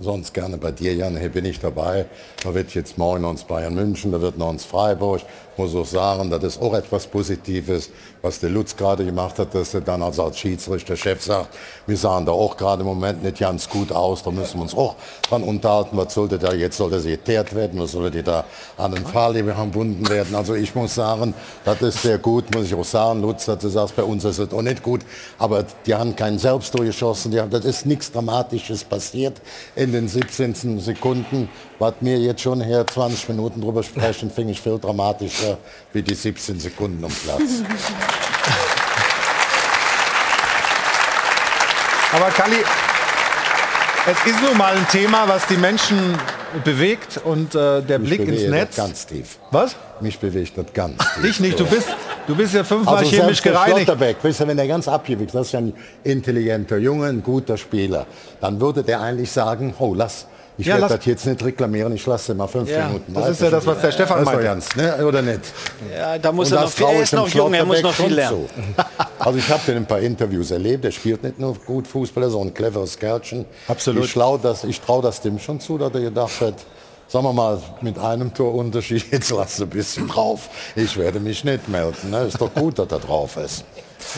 sonst 0.00 0.32
gerne 0.32 0.58
bei 0.58 0.70
dir, 0.70 0.94
Jan, 0.94 1.16
hier 1.16 1.28
bin 1.28 1.44
ich 1.44 1.60
dabei. 1.60 2.06
Da 2.40 2.54
wird 2.54 2.72
jetzt 2.74 2.96
morgen 2.96 3.24
uns 3.24 3.42
Bayern 3.42 3.74
München, 3.74 4.12
da 4.12 4.20
wird 4.20 4.38
noch 4.38 4.50
uns 4.50 4.64
Freiburg. 4.64 5.22
Muss 5.56 5.74
auch 5.74 5.84
sagen, 5.84 6.30
das 6.30 6.44
ist 6.44 6.62
auch 6.62 6.72
etwas 6.72 7.08
Positives, 7.08 7.90
was 8.22 8.38
der 8.38 8.50
Lutz 8.50 8.76
gerade 8.76 9.04
gemacht 9.04 9.40
hat, 9.40 9.56
dass 9.56 9.74
er 9.74 9.80
dann 9.80 10.02
als, 10.04 10.20
als 10.20 10.38
Schiedsrichter, 10.38 10.96
Chef 10.96 11.20
sagt, 11.20 11.56
wir 11.84 11.96
sahen 11.96 12.26
da 12.26 12.30
auch 12.30 12.56
gerade 12.56 12.82
im 12.82 12.86
Moment 12.86 13.24
nicht 13.24 13.40
ganz 13.40 13.68
gut 13.68 13.90
aus, 13.90 14.22
da 14.22 14.30
müssen 14.30 14.58
wir 14.58 14.62
uns 14.62 14.76
auch 14.76 14.94
dran 15.28 15.42
unterhalten, 15.42 15.96
was 15.96 16.14
sollte 16.14 16.38
da 16.38 16.52
jetzt, 16.52 16.76
soll 16.76 16.90
das 16.90 17.02
geteert 17.02 17.56
werden, 17.56 17.80
was 17.80 17.90
sollte 17.90 18.22
da 18.22 18.44
an 18.76 18.92
den 18.92 19.04
Fall 19.04 19.34
gebunden 19.34 20.08
werden. 20.08 20.36
Also 20.36 20.54
ich 20.54 20.76
muss 20.76 20.94
sagen, 20.94 21.34
das 21.64 21.82
ist 21.82 22.02
sehr 22.02 22.18
gut, 22.18 22.54
muss 22.54 22.66
ich 22.66 22.74
auch 22.74 22.84
sagen, 22.84 23.20
Lutz, 23.20 23.46
du 23.46 23.68
sagst, 23.68 23.96
bei 23.96 24.04
uns 24.04 24.24
ist 24.24 24.38
es 24.38 24.52
auch 24.52 24.62
nicht 24.62 24.84
gut, 24.84 25.00
aber 25.38 25.64
die 25.86 25.94
haben 25.94 26.14
keinen 26.14 26.38
selbst 26.38 26.72
durchgeschossen, 26.78 27.32
die 27.32 27.40
haben, 27.40 27.50
das 27.50 27.64
ist 27.64 27.84
nichts 27.84 28.12
Dramatisches 28.12 28.84
passiert 28.84 29.40
in 29.74 29.90
den 29.90 30.06
17 30.06 30.78
Sekunden, 30.78 31.48
was 31.78 31.94
mir 32.00 32.18
jetzt 32.18 32.42
schon 32.42 32.62
hier 32.62 32.86
20 32.86 33.28
Minuten 33.28 33.60
drüber 33.60 33.82
sprechen, 33.82 34.30
finde 34.30 34.52
ich 34.52 34.60
viel 34.60 34.78
dramatischer 34.78 35.58
wie 35.92 36.02
die 36.02 36.14
17 36.14 36.60
Sekunden 36.60 37.04
um 37.04 37.12
Platz. 37.12 37.42
Aber 42.12 42.30
Kali, 42.30 42.56
es 44.06 44.32
ist 44.32 44.42
nun 44.42 44.56
mal 44.56 44.74
ein 44.74 44.88
Thema, 44.88 45.28
was 45.28 45.46
die 45.46 45.58
Menschen 45.58 46.18
bewegt 46.64 47.20
und 47.22 47.54
äh, 47.54 47.82
der 47.82 47.98
Mich 47.98 48.08
Blick 48.08 48.26
ins 48.26 48.48
Netz. 48.48 48.76
Ganz 48.76 49.06
tief. 49.06 49.38
Was? 49.50 49.76
Mich 50.00 50.18
bewegt 50.18 50.56
das 50.56 50.72
ganz 50.72 50.96
tief. 51.14 51.22
Dich 51.22 51.40
nicht, 51.40 51.60
du 51.60 51.66
bist, 51.66 51.88
du 52.26 52.34
bist 52.34 52.54
ja 52.54 52.64
fünfmal 52.64 52.96
also 52.96 53.10
chemisch 53.10 53.42
gereinigt. 53.42 53.88
weißt 53.88 54.40
du, 54.40 54.46
wenn 54.46 54.58
er 54.58 54.66
ganz 54.66 54.88
abgewichst, 54.88 55.34
das 55.34 55.48
ist 55.48 55.52
ja 55.52 55.58
ein 55.60 55.74
intelligenter 56.04 56.78
Junge, 56.78 57.08
ein 57.08 57.22
guter 57.22 57.58
Spieler, 57.58 58.06
dann 58.40 58.58
würde 58.60 58.82
der 58.82 59.02
eigentlich 59.02 59.30
sagen, 59.30 59.74
oh, 59.78 59.92
lass, 59.94 60.26
ich 60.58 60.66
ja, 60.66 60.76
werde 60.80 60.96
das 60.96 61.06
jetzt 61.06 61.24
nicht 61.24 61.42
reklamieren, 61.44 61.92
ich 61.94 62.04
lasse 62.04 62.34
mal 62.34 62.48
fünf 62.48 62.68
ja, 62.68 62.88
Minuten. 62.88 63.14
Das 63.14 63.30
ist 63.30 63.40
ja 63.40 63.48
das, 63.48 63.64
was 63.64 63.80
der 63.80 63.92
Stefan 63.92 64.24
meint. 64.24 64.42
Ganz, 64.42 64.74
ne? 64.74 65.06
Oder 65.06 65.22
nicht? 65.22 65.40
Ja, 65.96 66.18
da 66.18 66.32
muss 66.32 66.50
er 66.50 66.62
noch, 66.62 66.80
er 66.80 67.02
ist 67.02 67.12
noch 67.12 67.28
jung, 67.28 67.54
er 67.54 67.64
muss 67.64 67.80
noch 67.80 67.94
viel 67.94 68.12
lernen. 68.12 68.48
So. 68.76 68.84
Also 69.20 69.38
ich 69.38 69.48
habe 69.48 69.62
den 69.66 69.76
ein 69.78 69.86
paar 69.86 70.00
Interviews 70.00 70.50
erlebt, 70.50 70.84
er 70.84 70.90
spielt 70.90 71.22
nicht 71.22 71.38
nur 71.38 71.54
gut 71.54 71.86
Fußball, 71.86 72.24
er 72.24 72.28
ist 72.28 72.34
auch 72.34 72.42
ein 72.42 72.52
cleveres 72.52 72.98
Kerlchen. 72.98 73.44
Absolut. 73.68 74.04
Ich, 74.04 74.16
ich 74.68 74.80
traue 74.80 75.02
das 75.02 75.20
dem 75.20 75.38
schon 75.38 75.60
zu, 75.60 75.78
dass 75.78 75.94
er 75.94 76.00
gedacht 76.00 76.40
hat, 76.40 76.54
sagen 77.06 77.24
wir 77.24 77.32
mal, 77.32 77.60
mit 77.80 77.96
einem 77.96 78.34
Torunterschied, 78.34 79.06
jetzt 79.12 79.30
lass 79.30 79.60
ein 79.60 79.68
bisschen 79.68 80.08
drauf. 80.08 80.48
Ich 80.74 80.96
werde 80.96 81.20
mich 81.20 81.44
nicht 81.44 81.68
melden. 81.68 82.10
Ne? 82.10 82.24
Ist 82.24 82.40
doch 82.40 82.52
gut, 82.52 82.78
dass 82.78 82.90
er 82.90 82.98
drauf 82.98 83.36
ist. 83.36 83.64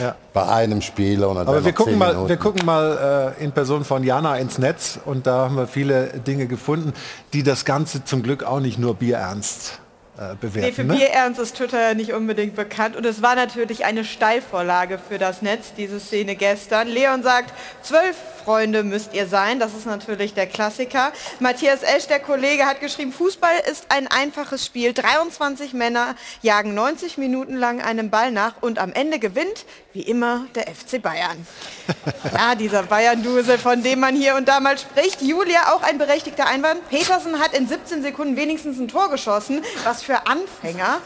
Ja. 0.01 0.14
Bei 0.33 0.47
einem 0.47 0.83
Spieler. 0.83 1.29
Und 1.29 1.38
Aber 1.38 1.64
wir 1.64 1.73
gucken, 1.73 1.99
mal, 1.99 2.29
wir 2.29 2.37
gucken 2.37 2.64
mal 2.64 3.35
äh, 3.38 3.45
in 3.45 3.53
Person 3.53 3.85
von 3.85 4.05
Jana 4.05 4.37
ins 4.37 4.59
Netz 4.59 4.99
und 5.05 5.27
da 5.27 5.45
haben 5.45 5.57
wir 5.57 5.66
viele 5.66 6.09
Dinge 6.21 6.47
gefunden, 6.47 6.93
die 7.33 7.43
das 7.43 7.64
Ganze 7.64 8.05
zum 8.05 8.23
Glück 8.23 8.45
auch 8.45 8.61
nicht 8.61 8.79
nur 8.79 8.95
bierernst 8.95 9.81
äh, 10.21 10.31
Nee, 10.31 10.37
bewerten. 10.41 10.75
für 10.75 10.85
ne? 10.85 10.95
Bierernst 10.95 11.41
ist 11.41 11.57
Twitter 11.57 11.81
ja 11.81 11.95
nicht 11.95 12.13
unbedingt 12.13 12.55
bekannt 12.55 12.95
und 12.97 13.07
es 13.07 13.23
war 13.23 13.35
natürlich 13.35 13.85
eine 13.85 14.05
Steilvorlage 14.05 14.99
für 14.99 15.19
das 15.19 15.43
Netz, 15.43 15.73
diese 15.77 15.99
Szene 15.99 16.37
gestern. 16.37 16.89
Leon 16.89 17.23
sagt, 17.23 17.53
zwölf 17.83 18.17
Freunde 18.45 18.83
müsst 18.83 19.15
ihr 19.15 19.27
sein, 19.27 19.59
das 19.61 19.75
ist 19.75 19.87
natürlich 19.87 20.35
der 20.35 20.47
Klassiker. 20.47 21.13
Matthias 21.41 21.83
Esch, 21.83 22.07
der 22.07 22.21
Kollege, 22.21 22.65
hat 22.67 22.81
geschrieben, 22.81 23.13
Fußball 23.13 23.53
ist 23.71 23.87
ein 23.89 24.07
einfaches 24.07 24.65
Spiel. 24.65 24.93
23 24.93 25.73
Männer 25.75 26.15
jagen 26.43 26.75
90 26.75 27.19
Minuten 27.19 27.57
lang 27.57 27.81
einem 27.81 28.11
Ball 28.11 28.31
nach 28.31 28.55
und 28.61 28.79
am 28.79 28.93
Ende 28.93 29.19
gewinnt, 29.19 29.65
wie 29.93 30.03
immer, 30.03 30.47
der 30.55 30.65
FC 30.65 31.01
Bayern. 31.01 31.47
Ja, 32.33 32.55
dieser 32.55 32.85
Bayern-Dusel, 32.85 33.59
von 33.59 33.83
dem 33.83 34.01
man 34.01 34.15
hier 34.15 34.37
und 34.37 34.47
da 34.49 34.61
mal 34.61 34.79
spricht. 34.79 35.21
Julia, 35.21 35.73
auch 35.75 35.83
ein 35.83 35.99
berechtigter 35.99 36.47
Einwand. 36.47 36.89
Petersen 36.89 37.39
hat 37.41 37.55
in 37.55 37.67
17 37.69 38.03
Sekunden 38.03 38.37
wenigstens 38.37 38.79
ein 38.79 38.89
Tor 38.89 39.11
geschossen, 39.11 39.63
was 39.85 40.03
für 40.03 40.10
Anfänger. 40.27 41.01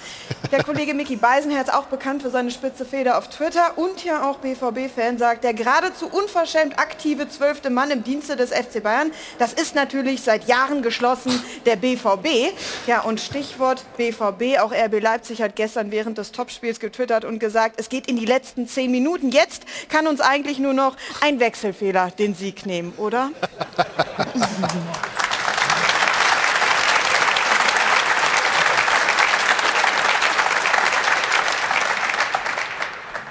Der 0.52 0.62
Kollege 0.62 0.94
Mickey 0.94 1.16
Beisenherz, 1.16 1.68
auch 1.68 1.84
bekannt 1.84 2.22
für 2.22 2.30
seine 2.30 2.50
spitze 2.50 2.84
Feder 2.84 3.18
auf 3.18 3.28
Twitter 3.28 3.76
und 3.76 4.04
ja 4.04 4.28
auch 4.28 4.38
BVB-Fan, 4.38 5.18
sagt, 5.18 5.44
der 5.44 5.54
geradezu 5.54 6.06
unverschämt 6.06 6.78
aktive 6.78 7.28
zwölfte 7.28 7.70
Mann 7.70 7.90
im 7.90 8.04
Dienste 8.04 8.36
des 8.36 8.50
FC 8.50 8.82
Bayern, 8.82 9.10
das 9.38 9.52
ist 9.52 9.74
natürlich 9.74 10.22
seit 10.22 10.46
Jahren 10.46 10.82
geschlossen 10.82 11.42
der 11.66 11.76
BVB. 11.76 12.54
Ja, 12.86 13.00
und 13.00 13.20
Stichwort 13.20 13.84
BVB, 13.96 14.60
auch 14.60 14.72
RB 14.72 15.00
Leipzig 15.00 15.42
hat 15.42 15.56
gestern 15.56 15.90
während 15.90 16.18
des 16.18 16.32
Topspiels 16.32 16.80
getwittert 16.80 17.24
und 17.24 17.38
gesagt, 17.38 17.74
es 17.78 17.88
geht 17.88 18.06
in 18.06 18.16
die 18.16 18.26
letzten 18.26 18.68
zehn 18.68 18.90
Minuten. 18.90 19.30
Jetzt 19.30 19.64
kann 19.88 20.06
uns 20.06 20.20
eigentlich 20.20 20.58
nur 20.58 20.74
noch 20.74 20.96
ein 21.20 21.40
Wechselfehler 21.40 22.10
den 22.18 22.34
Sieg 22.34 22.66
nehmen, 22.66 22.92
oder? 22.96 23.30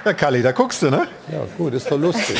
Ja, 0.04 0.12
Kalli, 0.12 0.42
da 0.42 0.52
guckst 0.52 0.82
du, 0.82 0.90
ne? 0.90 1.06
Ja, 1.32 1.38
gut, 1.56 1.72
ist 1.72 1.90
doch 1.90 1.98
lustig. 1.98 2.36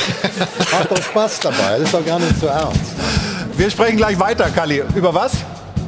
Macht 0.71 0.91
doch 0.91 1.03
Spaß 1.03 1.41
dabei, 1.41 1.79
das 1.79 1.85
ist 1.85 1.95
doch 1.95 2.05
gar 2.05 2.19
nicht 2.19 2.39
so 2.39 2.47
ernst. 2.47 2.93
Wir 3.57 3.71
sprechen 3.71 3.97
gleich 3.97 4.19
weiter, 4.21 4.51
Kalli. 4.51 4.83
Über 4.95 5.15
was? 5.15 5.33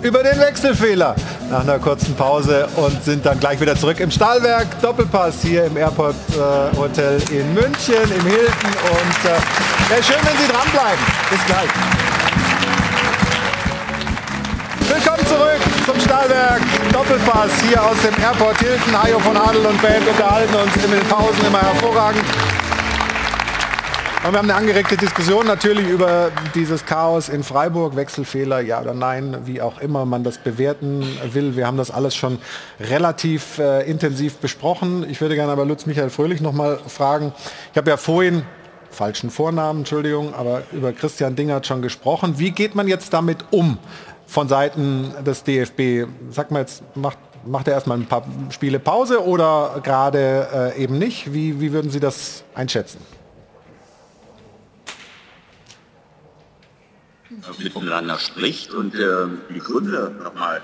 Über 0.00 0.22
den 0.22 0.38
Wechselfehler. 0.38 1.14
Nach 1.50 1.60
einer 1.60 1.78
kurzen 1.78 2.14
Pause 2.14 2.66
und 2.76 3.04
sind 3.04 3.26
dann 3.26 3.38
gleich 3.38 3.60
wieder 3.60 3.76
zurück 3.76 4.00
im 4.00 4.10
Stahlwerk. 4.10 4.80
Doppelpass 4.80 5.34
hier 5.42 5.64
im 5.64 5.76
Airport 5.76 6.14
äh, 6.30 6.76
Hotel 6.78 7.20
in 7.30 7.52
München, 7.52 8.02
im 8.04 8.26
Hilton. 8.26 8.70
Und 8.90 9.30
äh, 9.30 9.90
wäre 9.90 10.02
schön, 10.02 10.16
wenn 10.22 10.36
Sie 10.38 10.50
dranbleiben. 10.50 11.04
Bis 11.30 11.44
gleich. 11.44 12.15
Willkommen 14.96 15.26
zurück 15.26 15.60
zum 15.84 16.00
Stahlwerk 16.00 16.62
Doppelpass 16.90 17.60
hier 17.68 17.84
aus 17.84 18.00
dem 18.00 18.14
Airport 18.18 18.58
Hilton. 18.60 19.02
Hajo 19.02 19.18
von 19.18 19.36
Adel 19.36 19.66
und 19.66 19.82
Band 19.82 20.08
unterhalten 20.08 20.54
uns 20.54 20.74
in 20.82 20.90
den 20.90 21.06
Pausen 21.06 21.46
immer 21.46 21.60
hervorragend. 21.60 22.24
Und 24.24 24.32
wir 24.32 24.38
haben 24.38 24.50
eine 24.50 24.54
angeregte 24.54 24.96
Diskussion 24.96 25.46
natürlich 25.46 25.86
über 25.86 26.30
dieses 26.54 26.86
Chaos 26.86 27.28
in 27.28 27.42
Freiburg, 27.42 27.94
Wechselfehler, 27.94 28.60
ja 28.60 28.80
oder 28.80 28.94
nein, 28.94 29.36
wie 29.44 29.60
auch 29.60 29.82
immer 29.82 30.06
man 30.06 30.24
das 30.24 30.38
bewerten 30.38 31.06
will. 31.30 31.56
Wir 31.56 31.66
haben 31.66 31.76
das 31.76 31.90
alles 31.90 32.16
schon 32.16 32.38
relativ 32.80 33.58
äh, 33.58 33.82
intensiv 33.82 34.38
besprochen. 34.38 35.04
Ich 35.10 35.20
würde 35.20 35.34
gerne 35.34 35.52
aber 35.52 35.66
Lutz 35.66 35.84
Michael 35.84 36.08
Fröhlich 36.08 36.40
noch 36.40 36.54
mal 36.54 36.78
fragen. 36.88 37.34
Ich 37.70 37.76
habe 37.76 37.90
ja 37.90 37.98
vorhin 37.98 38.44
falschen 38.90 39.28
Vornamen, 39.28 39.80
Entschuldigung, 39.80 40.32
aber 40.32 40.62
über 40.72 40.94
Christian 40.94 41.36
Dingert 41.36 41.66
schon 41.66 41.82
gesprochen. 41.82 42.38
Wie 42.38 42.50
geht 42.50 42.74
man 42.74 42.88
jetzt 42.88 43.12
damit 43.12 43.44
um 43.50 43.76
von 44.36 44.48
Seiten 44.48 45.14
des 45.24 45.44
DFB? 45.44 46.06
Sag 46.30 46.50
mal 46.50 46.58
jetzt, 46.58 46.82
macht, 46.94 47.16
macht 47.46 47.68
er 47.68 47.72
erstmal 47.72 47.96
ein 47.96 48.04
paar 48.04 48.22
Spiele 48.50 48.78
Pause 48.78 49.24
oder 49.24 49.80
gerade 49.82 50.74
äh, 50.76 50.82
eben 50.82 50.98
nicht? 50.98 51.32
Wie, 51.32 51.58
wie 51.58 51.72
würden 51.72 51.90
Sie 51.90 52.00
das 52.00 52.44
einschätzen? 52.54 52.98
miteinander 57.58 58.18
spricht 58.18 58.74
und 58.74 58.94
ähm, 58.94 59.40
die 59.48 59.58
Gründe 59.58 60.14
nochmal 60.22 60.60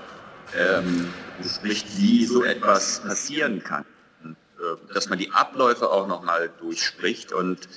ähm, 0.55 1.07
bespricht, 1.41 1.97
wie 1.97 2.25
so 2.25 2.43
etwas 2.43 3.01
passieren 3.01 3.63
kann. 3.63 3.85
Äh, 4.23 4.93
dass 4.93 5.09
man 5.09 5.17
die 5.17 5.31
Abläufe 5.31 5.89
auch 5.89 6.07
nochmal 6.07 6.51
durchspricht 6.59 7.33
und 7.33 7.67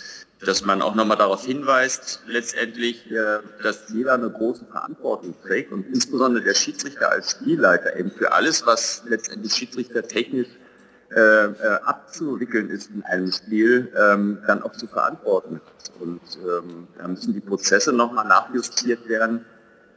dass 0.44 0.64
man 0.64 0.82
auch 0.82 0.94
nochmal 0.94 1.16
darauf 1.16 1.44
hinweist, 1.44 2.22
letztendlich, 2.26 3.10
äh, 3.10 3.38
dass 3.62 3.88
jeder 3.88 4.14
eine 4.14 4.30
große 4.30 4.66
Verantwortung 4.66 5.34
trägt 5.42 5.72
und 5.72 5.86
insbesondere 5.86 6.44
der 6.44 6.54
Schiedsrichter 6.54 7.10
als 7.10 7.32
Spielleiter 7.32 7.96
eben 7.96 8.10
für 8.10 8.32
alles, 8.32 8.66
was 8.66 9.02
letztendlich 9.06 9.54
Schiedsrichter 9.54 10.02
technisch 10.02 10.48
äh, 11.14 11.20
äh, 11.20 11.78
abzuwickeln 11.84 12.68
ist 12.68 12.90
in 12.90 13.02
einem 13.04 13.30
Spiel, 13.30 13.92
ähm, 13.96 14.38
dann 14.46 14.62
auch 14.62 14.72
zu 14.72 14.86
verantworten. 14.88 15.60
Und 16.00 16.20
ähm, 16.44 16.88
da 16.98 17.08
müssen 17.08 17.32
die 17.32 17.40
Prozesse 17.40 17.92
nochmal 17.92 18.26
nachjustiert 18.26 19.08
werden. 19.08 19.44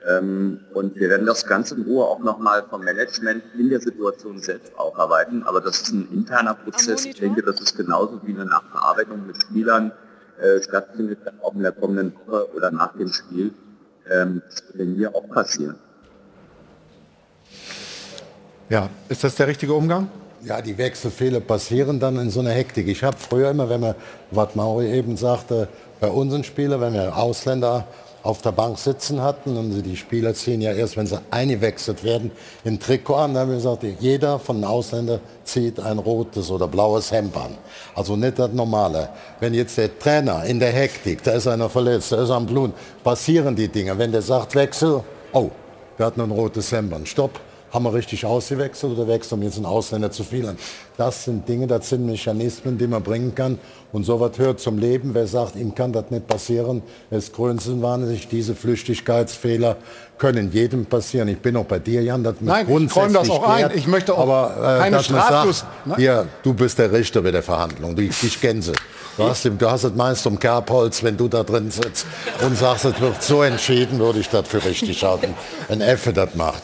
Ähm, 0.08 0.62
und 0.74 0.96
wir 0.96 1.10
werden 1.10 1.26
das 1.26 1.46
Ganze 1.46 1.76
in 1.76 1.82
Ruhe 1.82 2.06
auch 2.06 2.20
nochmal 2.20 2.64
vom 2.70 2.84
Management 2.84 3.44
in 3.58 3.70
der 3.70 3.82
Situation 3.82 4.40
selbst 4.40 4.78
aufarbeiten. 4.78 5.44
Aber 5.44 5.60
das 5.60 5.82
ist 5.82 5.92
ein 5.92 6.08
interner 6.14 6.54
Prozess. 6.54 7.06
Ich 7.06 7.20
denke, 7.20 7.42
das 7.42 7.60
ist 7.60 7.76
genauso 7.76 8.22
wie 8.24 8.34
eine 8.34 8.46
Nachbearbeitung 8.46 9.26
mit 9.26 9.42
Spielern 9.42 9.92
äh, 10.40 10.62
stattfindet, 10.62 11.20
dann 11.26 11.40
auch 11.42 11.54
in 11.54 11.64
der 11.64 11.72
kommenden 11.72 12.14
Woche 12.26 12.56
oder 12.56 12.72
nach 12.72 12.96
dem 12.98 13.12
Spiel. 13.12 13.54
Ähm, 14.10 14.42
das 14.50 14.64
wird 14.74 14.98
hier 14.98 15.16
auch 15.16 15.28
passieren. 15.30 15.76
Ja, 18.70 18.90
ist 19.10 19.24
das 19.24 19.36
der 19.36 19.48
richtige 19.48 19.74
Umgang? 19.74 20.10
Ja, 20.44 20.62
die 20.62 20.78
Wechselfehler 20.78 21.42
passieren 21.42 22.00
dann 22.00 22.18
in 22.18 22.30
so 22.30 22.40
einer 22.40 22.52
Hektik. 22.52 22.88
Ich 22.88 23.04
habe 23.04 23.18
früher 23.18 23.50
immer, 23.50 23.70
wenn 23.70 23.82
man, 23.82 23.96
was 24.32 24.56
Mauri 24.56 24.92
eben 24.92 25.18
sagte, 25.18 25.68
bei 26.00 26.08
unseren 26.08 26.44
Spielern, 26.44 26.80
wenn 26.80 26.94
wir 26.94 27.18
Ausländer 27.18 27.88
auf 28.24 28.42
der 28.42 28.52
Bank 28.52 28.78
sitzen 28.78 29.22
hatten 29.22 29.58
und 29.58 29.82
die 29.82 29.96
Spieler 29.96 30.34
ziehen 30.34 30.62
ja 30.62 30.74
erst, 30.74 30.98
wenn 30.98 31.08
sie 31.08 31.20
eingewechselt 31.32 32.04
werden, 32.04 32.32
in 32.64 32.80
Trikot 32.80 33.16
an, 33.16 33.34
dann 33.34 33.44
haben 33.44 33.50
wir 33.50 33.56
gesagt, 33.58 33.84
jeder 34.00 34.40
von 34.40 34.58
den 34.58 34.66
Ausländern 34.66 35.20
zieht 35.44 35.80
ein 35.80 35.98
rotes 35.98 36.52
oder 36.52 36.68
blaues 36.68 37.12
Hemd 37.12 37.36
an. 37.38 37.58
Also 37.96 38.16
nicht 38.16 38.38
das 38.38 38.52
Normale. 38.52 39.10
Wenn 39.40 39.54
jetzt 39.54 39.78
der 39.78 39.98
Trainer 39.98 40.44
in 40.46 40.60
der 40.60 40.72
Hektik, 40.72 41.24
da 41.24 41.32
ist 41.32 41.48
einer 41.48 41.70
verletzt, 41.70 42.12
da 42.12 42.22
ist 42.22 42.30
am 42.30 42.46
Blut, 42.46 42.72
passieren 43.04 43.56
die 43.56 43.68
Dinge. 43.68 43.98
Wenn 43.98 44.12
der 44.12 44.22
sagt, 44.22 44.56
Wechsel, 44.56 45.04
oh, 45.32 45.50
wir 45.98 46.06
hatten 46.06 46.22
ein 46.22 46.32
rotes 46.32 46.72
Hemd 46.72 46.94
an, 46.94 47.06
stopp, 47.06 47.40
haben 47.72 47.84
wir 47.86 47.94
richtig 47.94 48.26
ausgewechselt 48.26 48.94
oder 48.98 49.08
wechseln 49.08 49.42
wir 49.42 49.48
jetzt 49.48 49.58
einen 49.58 49.66
Ausländer 49.66 50.12
zu 50.12 50.24
viel 50.24 50.48
an? 50.48 50.58
Das 50.98 51.26
sind 51.26 51.48
Dinge, 51.48 51.68
das 51.68 51.90
sind 51.90 52.06
Mechanismen, 52.06 52.78
die 52.78 52.88
man 52.88 53.02
bringen 53.04 53.34
kann. 53.36 53.60
Und 53.92 54.04
sowas 54.04 54.38
hört 54.38 54.60
zum 54.60 54.78
Leben. 54.78 55.14
Wer 55.14 55.26
sagt, 55.28 55.56
ihm 55.56 55.74
kann 55.74 55.94
das 55.94 56.12
nicht 56.12 56.28
passieren, 56.28 56.84
ist 57.10 57.34
größenwahnsinnig. 57.34 58.28
Diese 58.28 58.54
Flüchtigkeitsfehler 58.56 59.78
können 60.18 60.52
jedem 60.52 60.86
passieren. 60.86 61.28
Ich 61.30 61.40
bin 61.40 61.56
auch 61.56 61.66
bei 61.66 61.80
dir, 61.80 62.04
Jan, 62.04 62.24
das 62.24 62.36
Nein, 62.40 62.68
ich 62.70 62.96
räume 62.96 63.14
das 63.14 63.30
auch 63.30 63.48
ein. 63.48 63.72
Ich 63.76 63.88
möchte 63.88 64.14
auch 64.14 64.20
aber, 64.20 64.78
äh, 64.78 64.80
keine 64.80 65.00
Straflos- 65.02 65.60
Sagt, 65.86 65.98
hier, 65.98 66.28
du 66.44 66.54
bist 66.54 66.78
der 66.78 66.92
Richter 66.92 67.22
bei 67.22 67.32
der 67.32 67.44
Verhandlung. 67.44 67.96
Du, 67.96 68.02
ich 68.04 68.42
Gänse. 68.42 68.74
Du 69.18 69.24
hast, 69.26 69.44
du 69.46 69.70
hast 69.70 69.84
es 69.84 69.96
meist 69.96 70.26
um 70.28 70.40
Kerbholz, 70.40 71.04
wenn 71.04 71.18
du 71.18 71.28
da 71.28 71.44
drin 71.44 71.72
sitzt 71.72 72.06
und 72.46 72.58
sagst, 72.58 72.86
es 72.86 73.02
wird 73.02 73.22
so 73.22 73.44
entschieden, 73.44 74.00
würde 74.00 74.20
ich 74.20 74.30
das 74.30 74.48
für 74.48 74.64
richtig 74.64 75.04
halten. 75.04 75.34
Wenn 75.68 75.82
Effe 75.82 76.14
das 76.14 76.36
macht. 76.36 76.64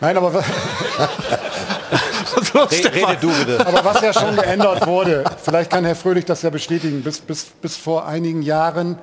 Nein, 0.00 0.16
aber, 0.16 0.32
rede 2.72 3.16
du 3.20 3.28
bitte. 3.28 3.66
aber 3.66 3.84
was 3.84 4.00
ja 4.02 4.12
schon 4.12 4.36
geändert 4.36 4.86
wurde, 4.86 5.24
vielleicht 5.42 5.70
kann 5.70 5.84
Herr 5.84 5.96
Fröhlich 5.96 6.24
das 6.24 6.42
ja 6.42 6.50
bestätigen, 6.50 7.02
bis, 7.02 7.20
bis, 7.20 7.44
bis 7.44 7.76
vor 7.76 8.06
einigen 8.06 8.42
Jahren 8.42 8.98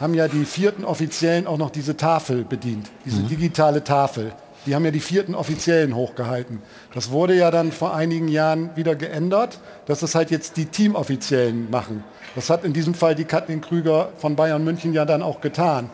haben 0.00 0.14
ja 0.14 0.28
die 0.28 0.44
vierten 0.44 0.84
Offiziellen 0.84 1.46
auch 1.46 1.56
noch 1.56 1.70
diese 1.70 1.96
Tafel 1.96 2.44
bedient, 2.44 2.90
diese 3.04 3.22
digitale 3.22 3.84
Tafel. 3.84 4.32
Die 4.66 4.74
haben 4.74 4.84
ja 4.84 4.90
die 4.90 5.00
vierten 5.00 5.34
Offiziellen 5.34 5.94
hochgehalten. 5.94 6.62
Das 6.94 7.10
wurde 7.10 7.34
ja 7.34 7.50
dann 7.50 7.70
vor 7.70 7.94
einigen 7.94 8.28
Jahren 8.28 8.70
wieder 8.76 8.94
geändert, 8.94 9.58
dass 9.86 10.00
das 10.00 10.14
halt 10.14 10.30
jetzt 10.30 10.56
die 10.56 10.66
Teamoffiziellen 10.66 11.70
machen. 11.70 12.02
Das 12.34 12.48
hat 12.48 12.64
in 12.64 12.72
diesem 12.72 12.94
Fall 12.94 13.14
die 13.14 13.26
Katrin 13.26 13.60
Krüger 13.60 14.08
von 14.16 14.36
Bayern 14.36 14.64
München 14.64 14.94
ja 14.94 15.04
dann 15.04 15.22
auch 15.22 15.40
getan. 15.42 15.90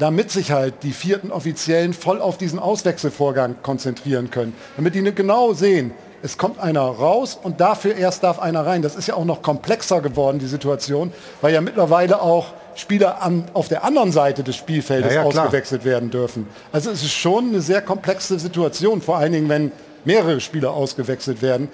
Damit 0.00 0.30
sich 0.30 0.50
halt 0.50 0.82
die 0.82 0.92
vierten 0.92 1.30
Offiziellen 1.30 1.92
voll 1.92 2.20
auf 2.20 2.38
diesen 2.38 2.58
Auswechselvorgang 2.58 3.56
konzentrieren 3.62 4.30
können. 4.30 4.54
Damit 4.76 4.94
die 4.94 5.02
genau 5.14 5.52
sehen, 5.52 5.92
es 6.22 6.38
kommt 6.38 6.58
einer 6.58 6.80
raus 6.80 7.38
und 7.40 7.60
dafür 7.60 7.94
erst 7.94 8.22
darf 8.22 8.38
einer 8.38 8.66
rein. 8.66 8.82
Das 8.82 8.96
ist 8.96 9.08
ja 9.08 9.14
auch 9.14 9.24
noch 9.24 9.42
komplexer 9.42 10.00
geworden, 10.00 10.38
die 10.38 10.46
Situation, 10.46 11.12
weil 11.42 11.54
ja 11.54 11.60
mittlerweile 11.60 12.20
auch 12.20 12.46
Spieler 12.74 13.22
an, 13.22 13.44
auf 13.52 13.68
der 13.68 13.84
anderen 13.84 14.10
Seite 14.10 14.42
des 14.42 14.56
Spielfeldes 14.56 15.12
Ja, 15.14 15.22
ja, 15.22 15.28
klar. 15.28 15.44
ausgewechselt 15.44 15.84
werden 15.84 16.10
dürfen. 16.10 16.48
Also 16.72 16.90
es 16.90 17.02
ist 17.02 17.12
schon 17.12 17.48
eine 17.48 17.60
sehr 17.60 17.82
komplexe 17.82 18.38
Situation, 18.38 19.02
vor 19.02 19.18
allen 19.18 19.32
Dingen, 19.32 19.48
wenn 19.48 19.72
mehrere 20.04 20.40
Spieler 20.40 20.72
ausgewechselt 20.72 21.42
werden. 21.42 21.68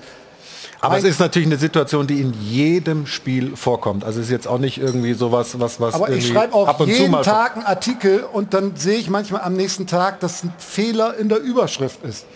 Aber 0.87 0.99
es 0.99 1.05
ist 1.05 1.21
natürlich 1.21 1.49
eine 1.49 1.59
Situation, 1.59 2.07
die 2.07 2.21
in 2.21 2.33
jedem 2.33 3.07
Spiel 3.07 3.57
vorkommt. 3.57 4.05
Also 4.05 4.21
es 4.21 4.27
ist 4.27 4.33
jetzt 4.33 4.49
auch 4.49 4.59
nicht 4.59 4.79
irgendwie 4.79 5.15
sowas, 5.15 5.59
was, 5.59 5.81
was 5.81 5.95
Aber 5.95 6.11
ich 6.11 6.29
schreibe 6.29 6.55
auch 6.55 6.87
jeden 6.87 7.23
Tag 7.23 7.57
einen 7.57 7.67
Artikel 7.67 8.25
und 8.25 8.55
dann 8.55 8.77
sehe 8.77 8.99
ich 8.99 9.11
manchmal 9.11 9.43
am 9.43 9.55
nächsten 9.55 9.87
Tag, 9.87 10.21
dass 10.21 10.43
ein 10.43 10.53
Fehler 10.59 11.17
in 11.17 11.29
der 11.29 11.39
Überschrift 11.39 12.03
ist. 12.05 12.27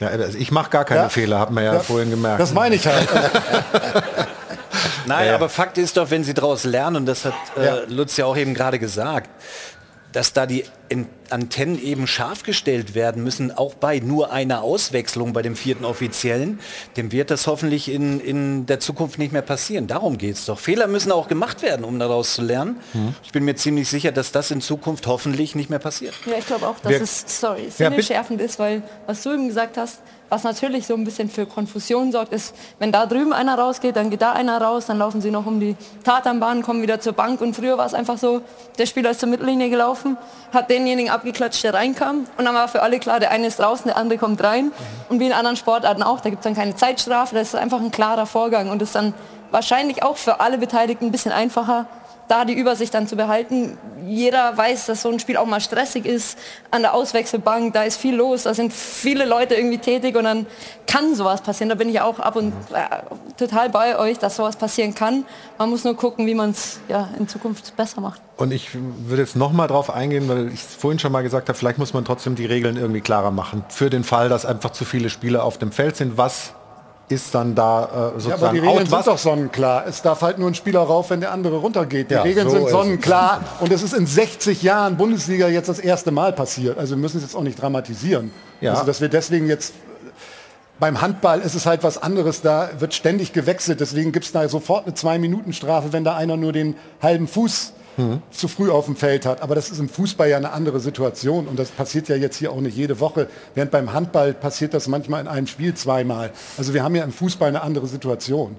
Ja, 0.00 0.08
also 0.08 0.36
ich 0.36 0.50
mache 0.50 0.70
gar 0.70 0.84
keine 0.84 1.02
ja. 1.02 1.08
Fehler, 1.08 1.38
haben 1.38 1.54
wir 1.54 1.62
ja, 1.62 1.74
ja, 1.74 1.80
vorhin 1.80 2.10
gemerkt. 2.10 2.40
Das 2.40 2.52
meine 2.52 2.74
ich 2.74 2.86
halt. 2.86 3.08
Nein, 5.06 5.32
aber 5.32 5.48
Fakt 5.48 5.78
ist 5.78 5.96
doch, 5.96 6.10
wenn 6.10 6.24
sie 6.24 6.34
daraus 6.34 6.64
lernen, 6.64 6.96
und 6.96 7.06
das 7.06 7.24
hat 7.24 7.34
äh, 7.56 7.84
Lutz 7.88 8.16
ja 8.16 8.26
auch 8.26 8.36
eben 8.36 8.54
gerade 8.54 8.78
gesagt, 8.78 9.30
dass 10.16 10.32
da 10.32 10.46
die 10.46 10.64
Antennen 11.28 11.78
eben 11.78 12.06
scharf 12.06 12.42
gestellt 12.42 12.94
werden 12.94 13.22
müssen, 13.22 13.52
auch 13.52 13.74
bei 13.74 13.98
nur 13.98 14.32
einer 14.32 14.62
Auswechslung 14.62 15.34
bei 15.34 15.42
dem 15.42 15.56
vierten 15.56 15.84
Offiziellen, 15.84 16.58
dem 16.96 17.12
wird 17.12 17.30
das 17.30 17.46
hoffentlich 17.46 17.90
in, 17.90 18.20
in 18.20 18.64
der 18.64 18.80
Zukunft 18.80 19.18
nicht 19.18 19.34
mehr 19.34 19.42
passieren. 19.42 19.88
Darum 19.88 20.16
geht 20.16 20.36
es 20.36 20.46
doch. 20.46 20.58
Fehler 20.58 20.86
müssen 20.86 21.12
auch 21.12 21.28
gemacht 21.28 21.60
werden, 21.60 21.84
um 21.84 21.98
daraus 21.98 22.34
zu 22.34 22.40
lernen. 22.40 22.80
Mhm. 22.94 23.14
Ich 23.24 23.32
bin 23.32 23.44
mir 23.44 23.56
ziemlich 23.56 23.90
sicher, 23.90 24.10
dass 24.10 24.32
das 24.32 24.50
in 24.50 24.62
Zukunft 24.62 25.06
hoffentlich 25.06 25.54
nicht 25.54 25.68
mehr 25.68 25.80
passiert. 25.80 26.14
Ja, 26.24 26.38
ich 26.38 26.46
glaube 26.46 26.66
auch, 26.66 26.78
dass 26.78 26.92
Wir 26.92 27.02
es 27.02 27.24
sorry, 27.26 27.68
sinneschärfend 27.68 28.40
ja, 28.40 28.46
ist, 28.46 28.58
weil 28.58 28.82
was 29.06 29.22
du 29.22 29.34
eben 29.34 29.48
gesagt 29.48 29.76
hast, 29.76 30.00
was 30.28 30.42
natürlich 30.42 30.86
so 30.86 30.94
ein 30.94 31.04
bisschen 31.04 31.30
für 31.30 31.46
Konfusion 31.46 32.12
sorgt, 32.12 32.32
ist, 32.32 32.54
wenn 32.78 32.92
da 32.92 33.06
drüben 33.06 33.32
einer 33.32 33.58
rausgeht, 33.58 33.96
dann 33.96 34.10
geht 34.10 34.22
da 34.22 34.32
einer 34.32 34.60
raus, 34.60 34.86
dann 34.86 34.98
laufen 34.98 35.20
sie 35.20 35.30
noch 35.30 35.46
um 35.46 35.60
die 35.60 35.76
Tatanbahn, 36.04 36.62
kommen 36.62 36.82
wieder 36.82 37.00
zur 37.00 37.12
Bank. 37.12 37.40
Und 37.40 37.54
früher 37.54 37.78
war 37.78 37.86
es 37.86 37.94
einfach 37.94 38.18
so, 38.18 38.42
der 38.78 38.86
Spieler 38.86 39.10
ist 39.10 39.20
zur 39.20 39.28
Mittellinie 39.28 39.70
gelaufen, 39.70 40.16
hat 40.52 40.70
denjenigen 40.70 41.10
abgeklatscht, 41.10 41.62
der 41.64 41.74
reinkam. 41.74 42.26
Und 42.36 42.44
dann 42.44 42.54
war 42.54 42.68
für 42.68 42.82
alle 42.82 42.98
klar, 42.98 43.20
der 43.20 43.30
eine 43.30 43.46
ist 43.46 43.60
draußen, 43.60 43.86
der 43.86 43.96
andere 43.96 44.18
kommt 44.18 44.42
rein. 44.42 44.72
Und 45.08 45.20
wie 45.20 45.26
in 45.26 45.32
anderen 45.32 45.56
Sportarten 45.56 46.02
auch, 46.02 46.20
da 46.20 46.30
gibt 46.30 46.40
es 46.40 46.44
dann 46.44 46.54
keine 46.54 46.74
Zeitstrafe, 46.74 47.34
das 47.34 47.48
ist 47.48 47.54
einfach 47.54 47.80
ein 47.80 47.90
klarer 47.90 48.26
Vorgang. 48.26 48.70
Und 48.70 48.82
ist 48.82 48.94
dann 48.94 49.14
wahrscheinlich 49.50 50.02
auch 50.02 50.16
für 50.16 50.40
alle 50.40 50.58
Beteiligten 50.58 51.06
ein 51.06 51.12
bisschen 51.12 51.32
einfacher, 51.32 51.86
da 52.28 52.44
die 52.44 52.54
Übersicht 52.54 52.92
dann 52.94 53.06
zu 53.06 53.16
behalten. 53.16 53.78
Jeder 54.06 54.56
weiß, 54.56 54.86
dass 54.86 55.02
so 55.02 55.10
ein 55.10 55.18
Spiel 55.18 55.36
auch 55.36 55.46
mal 55.46 55.60
stressig 55.60 56.06
ist 56.06 56.38
an 56.70 56.82
der 56.82 56.94
Auswechselbank, 56.94 57.72
da 57.72 57.82
ist 57.82 57.96
viel 57.96 58.14
los, 58.14 58.44
da 58.44 58.54
sind 58.54 58.72
viele 58.72 59.24
Leute 59.24 59.54
irgendwie 59.54 59.78
tätig 59.78 60.16
und 60.16 60.24
dann 60.24 60.46
kann 60.86 61.14
sowas 61.14 61.42
passieren. 61.42 61.68
Da 61.68 61.74
bin 61.74 61.88
ich 61.88 62.00
auch 62.00 62.18
ab 62.18 62.36
und 62.36 62.52
äh, 62.72 63.36
total 63.36 63.70
bei 63.70 63.98
euch, 63.98 64.18
dass 64.18 64.36
sowas 64.36 64.56
passieren 64.56 64.94
kann. 64.94 65.24
Man 65.58 65.70
muss 65.70 65.84
nur 65.84 65.96
gucken, 65.96 66.26
wie 66.26 66.34
man 66.34 66.50
es 66.50 66.80
ja, 66.88 67.08
in 67.18 67.28
Zukunft 67.28 67.76
besser 67.76 68.00
macht. 68.00 68.20
Und 68.36 68.52
ich 68.52 68.70
würde 68.74 69.22
jetzt 69.22 69.36
noch 69.36 69.52
mal 69.52 69.66
drauf 69.66 69.90
eingehen, 69.90 70.28
weil 70.28 70.52
ich 70.52 70.62
vorhin 70.62 70.98
schon 70.98 71.12
mal 71.12 71.22
gesagt 71.22 71.48
habe, 71.48 71.58
vielleicht 71.58 71.78
muss 71.78 71.94
man 71.94 72.04
trotzdem 72.04 72.34
die 72.34 72.46
Regeln 72.46 72.76
irgendwie 72.76 73.00
klarer 73.00 73.30
machen. 73.30 73.64
Für 73.68 73.90
den 73.90 74.04
Fall, 74.04 74.28
dass 74.28 74.44
einfach 74.44 74.70
zu 74.70 74.84
viele 74.84 75.10
Spieler 75.10 75.42
auf 75.42 75.58
dem 75.58 75.72
Feld 75.72 75.96
sind. 75.96 76.18
Was 76.18 76.52
ist 77.08 77.34
dann 77.34 77.54
da 77.54 77.84
äh, 77.84 78.20
sozusagen 78.20 78.28
ja, 78.28 78.48
aber 78.48 78.52
die 78.52 78.58
Regeln 78.58 78.86
sind 78.86 79.06
doch 79.06 79.18
sonnenklar. 79.18 79.86
Es 79.86 80.02
darf 80.02 80.22
halt 80.22 80.38
nur 80.38 80.50
ein 80.50 80.54
Spieler 80.54 80.80
rauf, 80.80 81.10
wenn 81.10 81.20
der 81.20 81.30
andere 81.30 81.56
runtergeht. 81.56 82.10
Die 82.10 82.14
ja, 82.14 82.22
Regeln 82.22 82.48
so 82.48 82.56
sind 82.56 82.68
sonnenklar 82.68 83.42
und 83.60 83.70
es 83.70 83.82
ist 83.82 83.94
in 83.94 84.06
60 84.06 84.62
Jahren 84.62 84.96
Bundesliga 84.96 85.48
jetzt 85.48 85.68
das 85.68 85.78
erste 85.78 86.10
Mal 86.10 86.32
passiert. 86.32 86.78
Also 86.78 86.96
wir 86.96 87.00
müssen 87.00 87.18
es 87.18 87.22
jetzt 87.22 87.36
auch 87.36 87.42
nicht 87.42 87.60
dramatisieren. 87.60 88.32
Ja. 88.60 88.72
Also 88.72 88.84
dass 88.84 89.00
wir 89.00 89.08
deswegen 89.08 89.48
jetzt 89.48 89.74
beim 90.78 91.00
Handball 91.00 91.40
ist 91.40 91.54
es 91.54 91.64
halt 91.64 91.82
was 91.84 91.96
anderes, 91.96 92.42
da 92.42 92.68
wird 92.78 92.92
ständig 92.92 93.32
gewechselt, 93.32 93.80
deswegen 93.80 94.12
gibt 94.12 94.26
es 94.26 94.32
da 94.32 94.46
sofort 94.48 94.84
eine 94.84 94.94
Zwei-Minuten-Strafe, 94.94 95.92
wenn 95.92 96.04
da 96.04 96.16
einer 96.16 96.36
nur 96.36 96.52
den 96.52 96.76
halben 97.00 97.28
Fuß 97.28 97.72
mhm. 97.96 98.22
zu 98.30 98.48
früh 98.48 98.70
auf 98.70 98.86
dem 98.86 98.96
Feld 98.96 99.26
hat. 99.26 99.42
Aber 99.42 99.54
das 99.54 99.70
ist 99.70 99.78
im 99.78 99.88
Fußball 99.88 100.28
ja 100.28 100.36
eine 100.36 100.52
andere 100.52 100.80
Situation 100.80 101.46
und 101.46 101.58
das 101.58 101.70
passiert 101.70 102.08
ja 102.08 102.16
jetzt 102.16 102.36
hier 102.36 102.52
auch 102.52 102.60
nicht 102.60 102.76
jede 102.76 103.00
Woche. 103.00 103.28
Während 103.54 103.70
beim 103.70 103.92
Handball 103.92 104.34
passiert 104.34 104.74
das 104.74 104.88
manchmal 104.88 105.20
in 105.20 105.28
einem 105.28 105.46
Spiel 105.46 105.74
zweimal. 105.74 106.30
Also 106.56 106.74
wir 106.74 106.82
haben 106.82 106.94
ja 106.94 107.04
im 107.04 107.12
Fußball 107.12 107.48
eine 107.48 107.62
andere 107.62 107.86
Situation. 107.86 108.56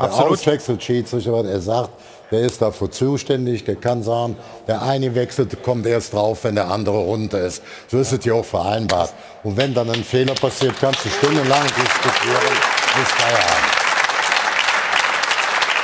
Der 0.00 0.12
Auswechselschiedsrichter, 0.14 1.32
was 1.32 1.46
er 1.46 1.60
sagt, 1.60 1.90
der 2.30 2.40
ist 2.40 2.62
dafür 2.62 2.90
zuständig, 2.90 3.64
der 3.64 3.74
kann 3.76 4.02
sagen, 4.02 4.36
der 4.68 4.82
eine 4.82 5.14
wechselt, 5.14 5.60
kommt 5.62 5.86
erst 5.86 6.12
drauf, 6.12 6.44
wenn 6.44 6.54
der 6.54 6.68
andere 6.68 6.98
runter 6.98 7.40
ist. 7.40 7.62
So 7.88 7.98
ist 7.98 8.12
es 8.12 8.24
ja 8.24 8.34
auch 8.34 8.44
vereinbart. 8.44 9.12
Und 9.42 9.56
wenn 9.56 9.74
dann 9.74 9.90
ein 9.90 10.04
Fehler 10.04 10.34
passiert, 10.34 10.74
kannst 10.80 11.04
du 11.04 11.08
stundenlang 11.08 11.62
diskutieren, 11.62 12.56
bis 12.94 13.08
Feierabend. 13.08 13.78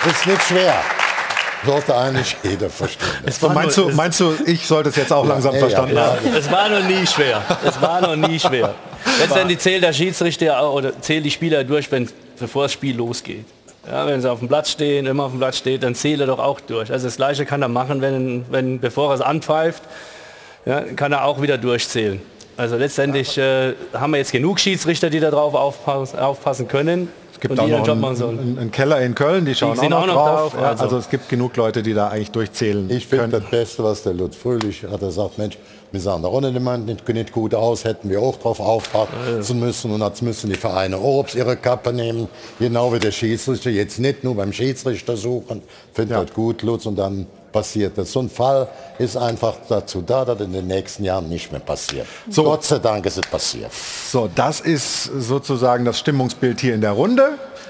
Ist 0.07 0.27
nicht 0.27 0.43
schwer. 0.43 1.04
Sollte 1.67 1.97
eigentlich 1.97 2.37
jeder 2.43 2.69
verstehen. 2.69 3.09
meinst, 3.55 3.77
du, 3.77 3.89
meinst 3.91 4.21
du, 4.21 4.35
ich 4.47 4.67
sollte 4.67 4.91
es 4.91 4.97
jetzt 4.97 5.13
auch 5.13 5.27
langsam 5.27 5.55
ja, 5.55 5.61
verstanden 5.61 5.97
ja, 5.97 6.07
haben? 6.07 6.35
Es 6.37 6.51
war 6.51 6.69
noch 6.69 6.85
nie 6.87 7.07
schwer. 7.07 7.43
Es 7.65 7.81
war 7.81 8.01
noch 8.01 8.17
nie 8.17 8.39
schwer. 8.39 8.75
Letztendlich 9.21 9.59
zählt 9.59 9.83
der 9.83 9.93
Schiedsrichter 9.93 10.73
oder 10.73 11.01
zählt 11.01 11.25
die 11.25 11.31
Spieler 11.31 11.65
durch, 11.65 11.91
wenn, 11.91 12.09
bevor 12.39 12.65
das 12.65 12.73
Spiel 12.73 12.97
losgeht. 12.97 13.45
Ja, 13.87 14.07
wenn 14.07 14.21
sie 14.21 14.31
auf 14.31 14.39
dem 14.39 14.49
Platz 14.49 14.71
stehen, 14.71 15.07
immer 15.07 15.25
auf 15.25 15.33
dem 15.33 15.41
Platz 15.41 15.59
steht, 15.59 15.83
dann 15.83 15.95
zählt 15.95 16.21
er 16.21 16.27
doch 16.27 16.39
auch 16.39 16.61
durch. 16.61 16.91
Also 16.91 17.07
das 17.07 17.17
Gleiche 17.17 17.45
kann 17.45 17.61
er 17.61 17.69
machen, 17.69 18.01
wenn, 18.01 18.47
wenn 18.51 18.81
bevor 18.81 19.11
er 19.11 19.17
es 19.17 19.21
anpfeift, 19.21 19.83
ja, 20.65 20.81
kann 20.81 21.13
er 21.13 21.25
auch 21.25 21.43
wieder 21.43 21.59
durchzählen. 21.59 22.21
Also 22.57 22.77
letztendlich 22.77 23.37
äh, 23.37 23.75
haben 23.93 24.13
wir 24.13 24.19
jetzt 24.19 24.33
genug 24.33 24.61
Schiedsrichter, 24.61 25.11
die 25.11 25.21
darauf 25.21 25.55
aufpassen, 25.55 26.19
aufpassen 26.19 26.69
können 26.69 27.09
gibt 27.41 27.59
auch 27.59 27.67
noch 27.69 27.89
einen, 27.89 28.05
einen, 28.05 28.59
einen, 28.59 28.71
Keller 28.71 29.01
in 29.01 29.15
Köln, 29.15 29.45
die 29.45 29.55
schauen 29.55 29.79
die 29.81 29.87
auch, 29.87 29.91
noch 29.91 30.03
auch, 30.03 30.07
noch 30.07 30.15
drauf. 30.15 30.53
drauf. 30.53 30.63
Also. 30.63 30.85
also. 30.85 30.97
es 30.99 31.11
gibt 31.11 31.29
genug 31.29 31.57
Leute, 31.57 31.83
die 31.83 31.95
da 31.95 32.09
eigentlich 32.09 32.31
durchzählen 32.31 32.89
Ich 32.91 33.07
finde 33.07 33.41
das 33.41 33.51
Beste, 33.51 33.85
was 33.85 34.03
der 34.03 34.15
Lutz 34.15 34.37
Fröhlich 34.37 34.85
hat, 34.91 35.03
er 35.03 35.11
sagt, 35.11 35.39
Mensch, 35.39 35.59
wir 35.95 36.01
sahen 36.01 36.23
da 36.23 36.29
unten 36.29 36.85
nicht, 36.87 37.09
nicht 37.09 37.33
gut 37.33 37.55
aus, 37.55 37.85
hätten 37.85 38.11
wir 38.11 38.21
auch 38.21 38.37
drauf 38.37 38.59
aufpassen 38.59 39.61
müssen 39.61 39.93
und 39.93 40.01
jetzt 40.01 40.23
müssen 40.23 40.51
die 40.51 40.57
Vereine 40.57 40.99
Obst 40.99 41.37
ihre 41.37 41.57
Kappe 41.57 41.93
nehmen, 41.93 42.29
genau 42.59 42.93
wie 42.93 42.99
der 42.99 43.13
Schiedsrichter, 43.13 43.71
jetzt 43.71 44.01
nicht 44.01 44.25
nur 44.25 44.35
beim 44.35 44.53
Schiedsrichter 44.53 45.17
suchen, 45.17 45.63
finde 45.93 46.15
ja. 46.15 46.25
das 46.25 46.35
gut, 46.35 46.63
Lutz, 46.63 46.87
und 46.87 46.97
dann 46.97 47.27
passiert 47.55 47.97
das. 47.97 48.11
So 48.13 48.21
ein 48.21 48.29
Fall 48.29 48.69
ist 48.99 49.17
einfach 49.17 49.55
dazu 49.69 50.03
da, 50.03 50.25
dass 50.25 50.41
in 50.41 50.53
den 50.53 50.67
nächsten 50.67 51.05
Jahren 51.05 51.29
nicht 51.29 51.53
mehr 51.53 51.61
passiert. 51.61 52.07
So. 52.29 52.43
Gott 52.43 52.65
sei 52.65 52.81
Dank 52.81 53.07
ist 53.07 53.17
es 53.17 53.27
passiert. 53.27 53.71
So, 53.73 54.29
das 54.35 54.61
ist 54.61 55.05
sozusagen 55.05 55.85
das 55.85 56.01
Stimmungsbild 56.01 56.61
hier 56.61 56.75
in 56.75 56.81
der 56.81 56.91
Runde. 56.91 57.24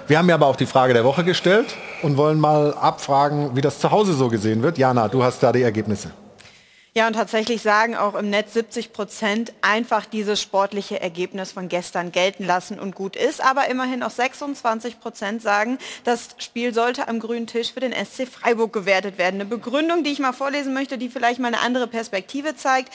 Wir 0.06 0.18
haben 0.18 0.28
ja 0.28 0.34
aber 0.34 0.46
auch 0.46 0.56
die 0.56 0.66
Frage 0.66 0.94
der 0.94 1.04
Woche 1.04 1.24
gestellt 1.24 1.74
und 2.02 2.16
wollen 2.16 2.38
mal 2.38 2.74
abfragen, 2.74 3.56
wie 3.56 3.60
das 3.60 3.78
zu 3.78 3.90
Hause 3.90 4.14
so 4.14 4.28
gesehen 4.28 4.62
wird. 4.62 4.78
Jana, 4.78 5.08
du 5.08 5.22
hast 5.22 5.42
da 5.42 5.52
die 5.52 5.62
Ergebnisse. 5.62 6.10
Ja, 6.96 7.08
und 7.08 7.14
tatsächlich 7.14 7.60
sagen 7.60 7.96
auch 7.96 8.14
im 8.14 8.30
Netz 8.30 8.54
70 8.54 8.92
Prozent 8.92 9.52
einfach 9.62 10.06
dieses 10.06 10.40
sportliche 10.40 11.00
Ergebnis 11.00 11.50
von 11.50 11.68
gestern 11.68 12.12
gelten 12.12 12.46
lassen 12.46 12.78
und 12.78 12.94
gut 12.94 13.16
ist. 13.16 13.44
Aber 13.44 13.68
immerhin 13.68 14.04
auch 14.04 14.10
26 14.10 15.00
Prozent 15.00 15.42
sagen, 15.42 15.78
das 16.04 16.36
Spiel 16.38 16.72
sollte 16.72 17.08
am 17.08 17.18
grünen 17.18 17.48
Tisch 17.48 17.72
für 17.72 17.80
den 17.80 17.92
SC 17.92 18.28
Freiburg 18.28 18.72
gewertet 18.72 19.18
werden. 19.18 19.40
Eine 19.40 19.50
Begründung, 19.50 20.04
die 20.04 20.12
ich 20.12 20.20
mal 20.20 20.32
vorlesen 20.32 20.72
möchte, 20.72 20.96
die 20.96 21.08
vielleicht 21.08 21.40
mal 21.40 21.48
eine 21.48 21.62
andere 21.62 21.88
Perspektive 21.88 22.54
zeigt, 22.54 22.92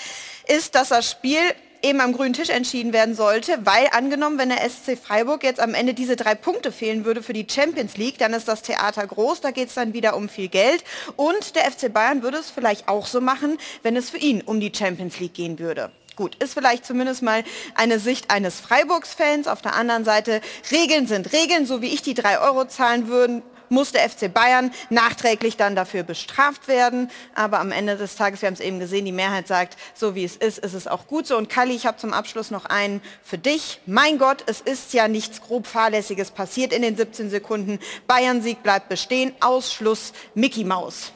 ist, 0.47 0.75
dass 0.75 0.87
das 0.89 1.11
Spiel 1.11 1.41
eben 1.81 2.01
am 2.01 2.13
grünen 2.13 2.33
Tisch 2.33 2.49
entschieden 2.49 2.93
werden 2.93 3.15
sollte, 3.15 3.59
weil 3.63 3.87
angenommen, 3.91 4.37
wenn 4.37 4.49
der 4.49 4.69
SC 4.69 4.97
Freiburg 4.97 5.43
jetzt 5.43 5.59
am 5.59 5.73
Ende 5.73 5.93
diese 5.93 6.15
drei 6.15 6.35
Punkte 6.35 6.71
fehlen 6.71 7.05
würde 7.05 7.23
für 7.23 7.33
die 7.33 7.47
Champions 7.49 7.97
League, 7.97 8.17
dann 8.17 8.33
ist 8.33 8.47
das 8.47 8.61
Theater 8.61 9.05
groß, 9.05 9.41
da 9.41 9.51
geht 9.51 9.69
es 9.69 9.75
dann 9.75 9.93
wieder 9.93 10.15
um 10.15 10.29
viel 10.29 10.47
Geld 10.47 10.83
und 11.15 11.55
der 11.55 11.69
FC 11.71 11.91
Bayern 11.91 12.23
würde 12.23 12.37
es 12.37 12.49
vielleicht 12.49 12.87
auch 12.87 13.07
so 13.07 13.21
machen, 13.21 13.57
wenn 13.83 13.95
es 13.95 14.09
für 14.09 14.17
ihn 14.17 14.41
um 14.41 14.59
die 14.59 14.71
Champions 14.75 15.19
League 15.19 15.33
gehen 15.33 15.59
würde. 15.59 15.91
Gut, 16.15 16.35
ist 16.43 16.53
vielleicht 16.53 16.85
zumindest 16.85 17.21
mal 17.21 17.45
eine 17.75 17.97
Sicht 17.97 18.29
eines 18.29 18.59
Freiburgs-Fans. 18.59 19.47
Auf 19.47 19.61
der 19.61 19.75
anderen 19.75 20.03
Seite, 20.03 20.41
Regeln 20.69 21.07
sind 21.07 21.31
Regeln, 21.31 21.65
so 21.65 21.81
wie 21.81 21.93
ich 21.93 22.01
die 22.01 22.13
drei 22.13 22.41
Euro 22.41 22.65
zahlen 22.65 23.07
würden, 23.07 23.41
muss 23.69 23.91
der 23.91 24.09
FC 24.09 24.33
Bayern 24.33 24.71
nachträglich 24.89 25.57
dann 25.57 25.75
dafür 25.75 26.03
bestraft 26.03 26.67
werden. 26.67 27.09
Aber 27.35 27.59
am 27.59 27.71
Ende 27.71 27.97
des 27.97 28.15
Tages, 28.15 28.41
wir 28.41 28.47
haben 28.47 28.53
es 28.53 28.59
eben 28.59 28.79
gesehen, 28.79 29.05
die 29.05 29.11
Mehrheit 29.11 29.47
sagt, 29.47 29.77
so 29.93 30.15
wie 30.15 30.23
es 30.23 30.35
ist, 30.35 30.59
ist 30.59 30.73
es 30.73 30.87
auch 30.87 31.07
gut 31.07 31.27
so. 31.27 31.37
Und 31.37 31.49
Kalli, 31.49 31.75
ich 31.75 31.85
habe 31.85 31.97
zum 31.97 32.13
Abschluss 32.13 32.51
noch 32.51 32.65
einen 32.65 33.01
für 33.23 33.37
dich. 33.37 33.79
Mein 33.85 34.17
Gott, 34.17 34.43
es 34.47 34.61
ist 34.61 34.93
ja 34.93 35.07
nichts 35.07 35.41
grob 35.41 35.67
Fahrlässiges 35.67 36.31
passiert 36.31 36.73
in 36.73 36.81
den 36.81 36.97
17 36.97 37.29
Sekunden. 37.29 37.79
Bayern-Sieg 38.07 38.63
bleibt 38.63 38.89
bestehen. 38.89 39.33
Ausschluss 39.39 40.13
Mickey 40.33 40.63
Maus. 40.63 41.11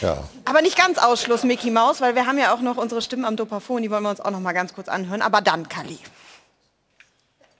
Ja. 0.00 0.24
Aber 0.44 0.62
nicht 0.62 0.76
ganz 0.76 0.98
Ausschluss 0.98 1.44
Mickey 1.44 1.70
Maus, 1.70 2.00
weil 2.00 2.14
wir 2.14 2.26
haben 2.26 2.38
ja 2.38 2.52
auch 2.52 2.60
noch 2.60 2.76
unsere 2.76 3.00
Stimmen 3.00 3.24
am 3.24 3.36
Dopafon, 3.36 3.82
die 3.82 3.90
wollen 3.90 4.02
wir 4.02 4.10
uns 4.10 4.20
auch 4.20 4.30
noch 4.30 4.40
mal 4.40 4.52
ganz 4.52 4.74
kurz 4.74 4.88
anhören. 4.88 5.22
Aber 5.22 5.40
dann, 5.40 5.68
Kalli. 5.68 5.98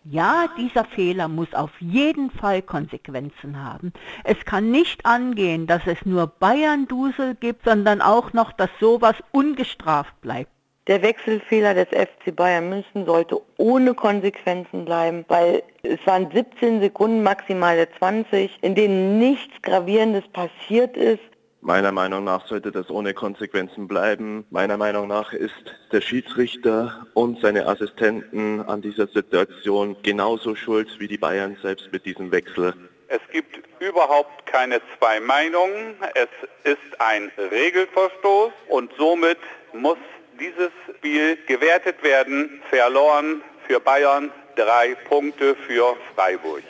Ja, 0.05 0.49
dieser 0.59 0.85
Fehler 0.85 1.29
muss 1.29 1.55
auf 1.55 1.71
jeden 1.79 2.31
Fall 2.33 2.61
Konsequenzen 2.61 3.63
haben. 3.63 3.93
Es 4.25 4.45
kann 4.45 4.73
nicht 4.73 5.07
angehen, 5.07 5.69
dass 5.69 5.87
es 5.87 6.05
nur 6.05 6.27
Bayern-Dusel 6.27 7.37
gibt, 7.37 7.65
sondern 7.65 8.01
auch 8.01 8.33
noch, 8.33 8.51
dass 8.53 8.71
sowas 8.81 9.15
ungestraft 9.31 10.21
bleibt. 10.21 10.51
Der 10.89 11.03
Wechselfehler 11.03 11.75
des 11.75 11.87
FC 11.91 12.35
Bayern 12.35 12.69
München 12.69 13.07
sollte 13.07 13.41
ohne 13.59 13.95
Konsequenzen 13.95 14.85
bleiben, 14.85 15.25
weil 15.29 15.63
es 15.85 16.05
waren 16.05 16.29
17 16.33 16.81
Sekunden, 16.81 17.23
maximal 17.23 17.89
20, 17.99 18.59
in 18.63 18.75
denen 18.75 19.21
nichts 19.21 19.63
Gravierendes 19.63 20.27
passiert 20.33 20.97
ist. 20.97 21.23
Meiner 21.65 21.93
Meinung 21.93 22.25
nach 22.25 22.45
sollte 22.49 22.73
das 22.73 22.91
ohne 22.91 23.15
Konsequenzen 23.15 23.87
bleiben. 23.87 24.45
Meiner 24.51 24.77
Meinung 24.77 25.07
nach 25.07 25.33
ist 25.33 25.55
der 25.93 26.01
Schiedsrichter 26.01 27.07
und 27.15 27.41
seine 27.41 27.69
Assistenten 27.69 28.61
an 28.63 28.83
dieser 28.83 29.07
Situation 29.07 29.97
genauso 30.03 30.57
schuld 30.57 30.89
wie 30.99 31.07
die 31.07 31.19
Bayern 31.19 31.57
selbst 31.63 31.93
mit 31.93 32.05
diesem 32.05 32.33
Wechsel. 32.33 32.75
Es 33.07 33.21
gibt 33.31 33.61
überhaupt 33.79 34.45
keine 34.47 34.81
zwei 34.99 35.21
Meinungen. 35.21 35.95
Es 36.17 36.29
ist 36.65 37.01
ein 37.01 37.31
Regelverstoß 37.39 38.51
und 38.69 38.91
somit 38.99 39.39
muss 39.73 39.99
dieses 40.41 40.73
Spiel 40.97 41.39
gewertet 41.47 42.03
werden. 42.03 42.61
Verloren 42.71 43.41
für 43.69 43.79
Bayern 43.79 44.33
drei 44.57 44.97
Punkte 45.09 45.55
für 45.69 45.95
Freiburg. 46.17 46.65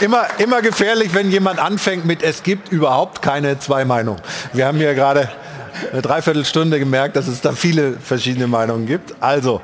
Immer, 0.00 0.28
immer 0.38 0.62
gefährlich, 0.62 1.12
wenn 1.12 1.30
jemand 1.30 1.58
anfängt 1.58 2.06
mit 2.06 2.22
es 2.22 2.42
gibt 2.42 2.72
überhaupt 2.72 3.20
keine 3.20 3.58
zwei 3.58 3.84
Meinungen. 3.84 4.20
Wir 4.54 4.66
haben 4.66 4.78
hier 4.78 4.94
gerade 4.94 5.28
eine 5.92 6.00
Dreiviertelstunde 6.00 6.78
gemerkt, 6.78 7.16
dass 7.16 7.28
es 7.28 7.42
da 7.42 7.52
viele 7.52 7.92
verschiedene 7.92 8.46
Meinungen 8.46 8.86
gibt. 8.86 9.14
Also, 9.20 9.60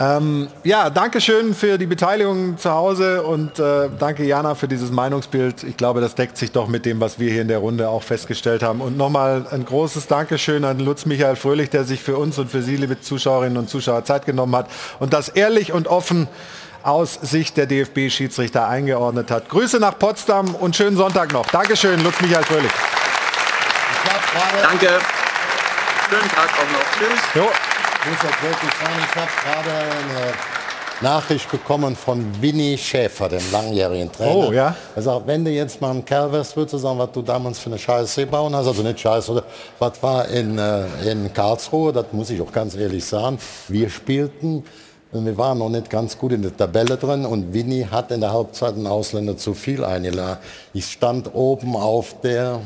ähm, 0.00 0.48
ja, 0.64 0.90
danke 0.90 1.20
schön 1.20 1.54
für 1.54 1.78
die 1.78 1.86
Beteiligung 1.86 2.58
zu 2.58 2.70
Hause 2.70 3.22
und 3.22 3.58
äh, 3.58 3.88
danke 3.98 4.24
Jana 4.24 4.56
für 4.56 4.66
dieses 4.66 4.90
Meinungsbild. 4.90 5.62
Ich 5.62 5.76
glaube, 5.76 6.00
das 6.00 6.16
deckt 6.16 6.36
sich 6.36 6.50
doch 6.50 6.66
mit 6.66 6.84
dem, 6.84 7.00
was 7.00 7.20
wir 7.20 7.30
hier 7.32 7.42
in 7.42 7.48
der 7.48 7.58
Runde 7.58 7.88
auch 7.88 8.02
festgestellt 8.02 8.62
haben. 8.64 8.80
Und 8.80 8.96
nochmal 8.96 9.46
ein 9.50 9.64
großes 9.64 10.08
Dankeschön 10.08 10.64
an 10.64 10.80
Lutz 10.80 11.04
Michael 11.04 11.36
Fröhlich, 11.36 11.70
der 11.70 11.84
sich 11.84 12.00
für 12.00 12.16
uns 12.16 12.38
und 12.38 12.50
für 12.50 12.62
Sie, 12.62 12.76
liebe 12.76 13.00
Zuschauerinnen 13.00 13.58
und 13.58 13.68
Zuschauer, 13.70 14.04
Zeit 14.04 14.26
genommen 14.26 14.54
hat 14.56 14.68
und 14.98 15.12
das 15.12 15.28
ehrlich 15.28 15.72
und 15.72 15.86
offen 15.86 16.28
aus 16.82 17.14
Sicht 17.22 17.56
der 17.56 17.66
DFB-Schiedsrichter 17.66 18.68
eingeordnet 18.68 19.30
hat. 19.30 19.48
Grüße 19.48 19.78
nach 19.78 19.98
Potsdam 19.98 20.54
und 20.54 20.76
schönen 20.76 20.96
Sonntag 20.96 21.32
noch. 21.32 21.46
Dankeschön, 21.46 22.02
Lutz 22.02 22.20
Michael 22.20 22.44
Fröhlich. 22.44 22.72
Danke. 24.62 25.00
Schönen 26.08 26.28
Tag 26.30 26.50
auch 26.50 26.72
noch. 26.72 26.98
Tschüss. 26.98 27.20
Jo. 27.34 27.48
Ich 28.04 28.10
muss 28.10 28.20
auch 28.20 28.42
wirklich 28.42 28.72
sagen, 28.74 28.94
ich 28.98 29.16
habe 29.16 29.30
gerade 29.44 29.70
eine 29.70 30.32
Nachricht 31.00 31.50
bekommen 31.50 31.94
von 31.94 32.24
Winnie 32.40 32.76
Schäfer, 32.76 33.28
dem 33.28 33.42
langjährigen 33.52 34.10
Trainer. 34.10 34.34
Oh, 34.34 34.52
ja? 34.52 34.74
Er 34.96 35.02
sagt, 35.02 35.26
wenn 35.26 35.44
du 35.44 35.50
jetzt 35.50 35.80
mal 35.80 35.90
ein 35.90 36.04
Kerl 36.04 36.32
wärst, 36.32 36.56
würdest 36.56 36.74
du 36.74 36.78
sagen, 36.78 36.98
was 36.98 37.12
du 37.12 37.22
damals 37.22 37.58
für 37.58 37.70
eine 37.70 37.78
Scheiße 37.78 38.26
bauen 38.26 38.54
hast, 38.54 38.66
also 38.66 38.82
nicht 38.82 38.98
Scheiße, 38.98 39.30
oder 39.30 39.44
was 39.78 40.02
war 40.02 40.26
in, 40.28 40.58
äh, 40.58 41.10
in 41.10 41.32
Karlsruhe, 41.32 41.92
das 41.92 42.06
muss 42.12 42.30
ich 42.30 42.40
auch 42.40 42.52
ganz 42.52 42.74
ehrlich 42.74 43.04
sagen, 43.04 43.38
wir 43.68 43.90
spielten 43.90 44.64
wir 45.10 45.38
waren 45.38 45.58
noch 45.58 45.70
nicht 45.70 45.88
ganz 45.88 46.18
gut 46.18 46.32
in 46.32 46.42
der 46.42 46.54
Tabelle 46.54 46.96
drin 46.98 47.24
und 47.24 47.54
Winnie 47.54 47.86
hat 47.86 48.10
in 48.10 48.20
der 48.20 48.32
Halbzeit 48.32 48.74
einen 48.74 48.86
Ausländer 48.86 49.36
zu 49.38 49.54
viel 49.54 49.82
eingeladen. 49.82 50.38
Ich 50.74 50.92
stand 50.92 51.34
oben 51.34 51.76
auf 51.76 52.20
der, 52.20 52.60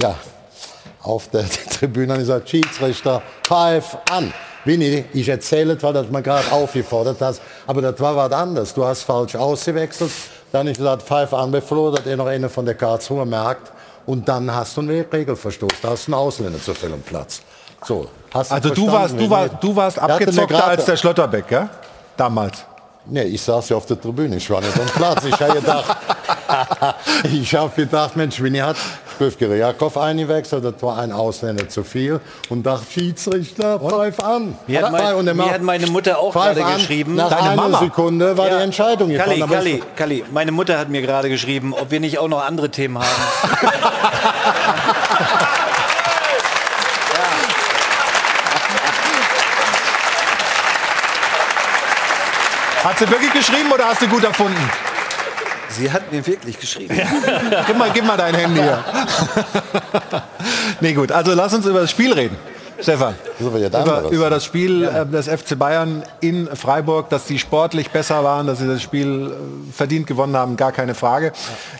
ja, 0.00 0.14
auf 1.02 1.28
der 1.28 1.44
Tribüne 1.70 2.14
und 2.14 2.20
ich 2.20 2.26
sagte, 2.26 2.48
Schiedsrichter, 2.48 3.22
pfeif 3.42 3.96
an. 4.10 4.32
Winnie, 4.64 5.04
ich 5.12 5.28
erzähle 5.28 5.76
zwar, 5.76 5.92
dass 5.92 6.08
man 6.08 6.22
gerade 6.22 6.50
aufgefordert 6.52 7.20
hast, 7.20 7.42
aber 7.66 7.82
das 7.82 8.00
war 8.00 8.16
was 8.16 8.32
anderes. 8.32 8.72
Du 8.72 8.84
hast 8.84 9.02
falsch 9.02 9.34
ausgewechselt. 9.34 10.12
Dann 10.52 10.68
ich 10.68 10.76
gesagt, 10.76 11.02
pfeif 11.02 11.34
an, 11.34 11.50
bevor 11.50 11.90
dass 11.90 12.06
ihr 12.06 12.16
noch 12.16 12.26
eine 12.26 12.48
von 12.48 12.64
der 12.64 12.76
Karlsruhe 12.76 13.26
merkt. 13.26 13.72
Und 14.06 14.28
dann 14.28 14.54
hast 14.54 14.76
du 14.76 14.82
einen 14.82 15.04
Regelverstoß. 15.10 15.72
Da 15.82 15.90
hast 15.90 16.06
du 16.06 16.12
einen 16.12 16.20
Ausländer 16.20 16.62
zu 16.62 16.74
viel 16.74 16.92
am 16.92 17.02
Platz. 17.02 17.42
So, 17.86 18.08
hast 18.32 18.52
Also 18.52 18.70
du 18.70 18.86
warst, 18.90 19.18
du 19.18 19.28
warst, 19.30 19.54
du 19.60 19.76
warst 19.76 19.96
Er 19.98 20.04
abgezockter 20.04 20.66
als 20.66 20.84
der 20.84 20.96
Schlotterbeck, 20.96 21.50
ja? 21.50 21.68
Damals. 22.16 22.64
Nee, 23.06 23.24
ich 23.24 23.42
saß 23.42 23.68
ja 23.68 23.76
auf 23.76 23.84
der 23.84 24.00
Tribüne, 24.00 24.36
ich 24.36 24.48
war 24.48 24.62
nicht 24.62 24.78
am 24.80 24.86
Platz. 24.86 25.24
Ich 25.26 25.38
habe 25.38 25.60
gedacht, 25.60 25.96
ich 27.24 27.54
habe 27.54 27.70
gedacht, 27.76 28.16
Mensch, 28.16 28.40
Winnie 28.40 28.62
hat 28.62 28.76
Stöfgere 29.16 29.58
Jakob 29.58 29.96
eingewechselt, 29.98 30.64
das 30.64 30.74
war 30.80 30.98
ein 30.98 31.12
Ausländer 31.12 31.68
zu 31.68 31.84
viel 31.84 32.18
und 32.48 32.64
dachte, 32.64 32.86
Schiedsrichter, 32.90 33.78
pfeif 33.78 34.18
an. 34.20 34.56
Mir 34.66 34.82
hat, 34.82 34.90
mein, 34.92 35.14
Und 35.16 35.36
mir 35.36 35.50
hat 35.50 35.60
meine 35.60 35.86
Mutter 35.88 36.18
auch 36.18 36.32
gerade 36.32 36.62
geschrieben. 36.62 37.14
Nach 37.14 37.30
einer 37.30 37.78
Sekunde 37.78 38.38
war 38.38 38.48
die 38.48 38.54
Entscheidung 38.54 39.14
Kalli, 39.14 39.40
gefallen. 39.40 39.50
Kalli, 39.50 39.70
ich- 39.74 39.96
Kalli, 39.96 40.24
meine 40.32 40.52
Mutter 40.52 40.78
hat 40.78 40.88
mir 40.88 41.02
gerade 41.02 41.28
geschrieben, 41.28 41.74
ob 41.74 41.90
wir 41.90 42.00
nicht 42.00 42.18
auch 42.18 42.28
noch 42.28 42.42
andere 42.44 42.70
Themen 42.70 42.98
haben. 42.98 43.06
Hat 52.94 53.00
sie 53.00 53.10
wirklich 53.10 53.32
geschrieben 53.32 53.72
oder 53.72 53.86
hast 53.86 54.02
du 54.02 54.06
gut 54.06 54.22
erfunden? 54.22 54.70
Sie 55.68 55.90
hat 55.90 56.12
mir 56.12 56.24
wirklich 56.24 56.60
geschrieben. 56.60 56.96
gib, 57.66 57.76
mal, 57.76 57.90
gib 57.92 58.04
mal 58.04 58.16
dein 58.16 58.36
Handy 58.36 58.60
hier. 58.60 58.84
nee, 60.80 60.92
gut. 60.92 61.10
Also 61.10 61.34
lass 61.34 61.52
uns 61.54 61.66
über 61.66 61.80
das 61.80 61.90
Spiel 61.90 62.12
reden. 62.12 62.36
Stefan, 62.80 63.14
über, 63.38 64.10
über 64.10 64.30
das 64.30 64.44
Spiel 64.44 64.84
äh, 64.84 65.06
des 65.06 65.28
FC 65.28 65.58
Bayern 65.58 66.02
in 66.20 66.48
Freiburg, 66.54 67.08
dass 67.08 67.26
die 67.26 67.38
sportlich 67.38 67.90
besser 67.90 68.24
waren, 68.24 68.46
dass 68.46 68.58
sie 68.58 68.66
das 68.66 68.82
Spiel 68.82 69.30
äh, 69.30 69.72
verdient 69.72 70.06
gewonnen 70.06 70.36
haben, 70.36 70.56
gar 70.56 70.72
keine 70.72 70.94
Frage. 70.94 71.32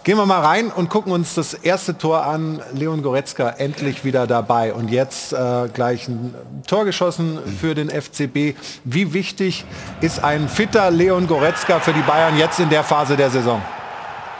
Gehen 0.04 0.16
wir 0.16 0.26
mal 0.26 0.40
rein 0.40 0.70
und 0.70 0.88
gucken 0.90 1.12
uns 1.12 1.34
das 1.34 1.54
erste 1.54 1.98
Tor 1.98 2.24
an. 2.24 2.60
Leon 2.72 3.02
Goretzka 3.02 3.50
endlich 3.50 4.04
wieder 4.04 4.26
dabei 4.26 4.72
und 4.72 4.90
jetzt 4.90 5.32
äh, 5.32 5.68
gleich 5.72 6.08
ein 6.08 6.34
Tor 6.66 6.84
geschossen 6.84 7.38
für 7.60 7.74
den 7.74 7.90
FCB. 7.90 8.56
Wie 8.84 9.12
wichtig 9.12 9.64
ist 10.00 10.22
ein 10.22 10.48
fitter 10.48 10.90
Leon 10.90 11.26
Goretzka 11.26 11.80
für 11.80 11.92
die 11.92 12.02
Bayern 12.02 12.38
jetzt 12.38 12.60
in 12.60 12.70
der 12.70 12.84
Phase 12.84 13.16
der 13.16 13.30
Saison? 13.30 13.60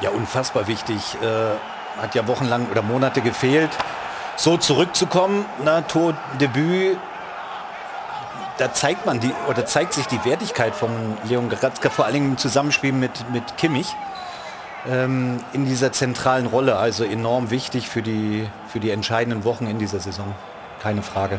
Ja, 0.01 0.11
unfassbar 0.11 0.67
wichtig. 0.69 1.17
Äh, 1.23 2.01
hat 2.01 2.15
ja 2.15 2.27
wochenlang 2.27 2.67
oder 2.71 2.83
Monate 2.83 3.21
gefehlt. 3.21 3.71
So 4.37 4.57
zurückzukommen, 4.57 5.45
na, 5.65 5.83
Tordebüt, 5.83 6.99
da 8.59 8.73
zeigt 8.73 9.07
man 9.07 9.21
die 9.21 9.33
oder 9.49 9.65
zeigt 9.65 9.95
sich 9.95 10.07
die 10.07 10.25
Wertigkeit 10.25 10.75
von 10.75 10.91
Leon 11.29 11.49
Goretzka, 11.49 11.91
vor 11.91 12.05
allem 12.05 12.33
im 12.33 12.39
Zusammenspiel 12.39 12.93
mit, 12.93 13.31
mit 13.33 13.57
Kimmich 13.57 13.95
ähm, 14.89 15.39
in 15.53 15.67
dieser 15.67 15.93
zentralen 15.93 16.47
Rolle. 16.47 16.77
Also 16.77 17.05
enorm 17.05 17.51
wichtig 17.51 17.89
für 17.89 18.03
die, 18.03 18.49
für 18.69 18.81
die 18.81 18.91
entscheidenden 18.91 19.45
Wochen 19.45 19.67
in 19.67 19.79
dieser 19.79 20.01
Saison. 20.01 20.35
Keine 20.83 21.03
Frage. 21.03 21.39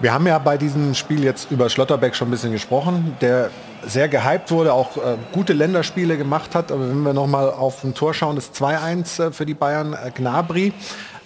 Wir 0.00 0.14
haben 0.14 0.26
ja 0.26 0.38
bei 0.38 0.56
diesem 0.56 0.94
Spiel 0.94 1.22
jetzt 1.22 1.50
über 1.50 1.68
Schlotterbeck 1.68 2.16
schon 2.16 2.28
ein 2.28 2.30
bisschen 2.30 2.52
gesprochen, 2.52 3.18
der 3.20 3.50
sehr 3.84 4.08
gehypt 4.08 4.50
wurde, 4.50 4.72
auch 4.72 4.96
äh, 4.96 5.16
gute 5.32 5.52
Länderspiele 5.52 6.16
gemacht 6.16 6.54
hat. 6.54 6.72
Aber 6.72 6.88
wenn 6.88 7.02
wir 7.02 7.12
noch 7.12 7.26
mal 7.26 7.50
auf 7.50 7.84
ein 7.84 7.94
Tor 7.94 8.14
schauen, 8.14 8.36
das 8.36 8.54
2-1 8.54 9.22
äh, 9.22 9.30
für 9.30 9.44
die 9.44 9.52
Bayern, 9.52 9.92
äh, 9.92 10.10
Gnabry, 10.10 10.72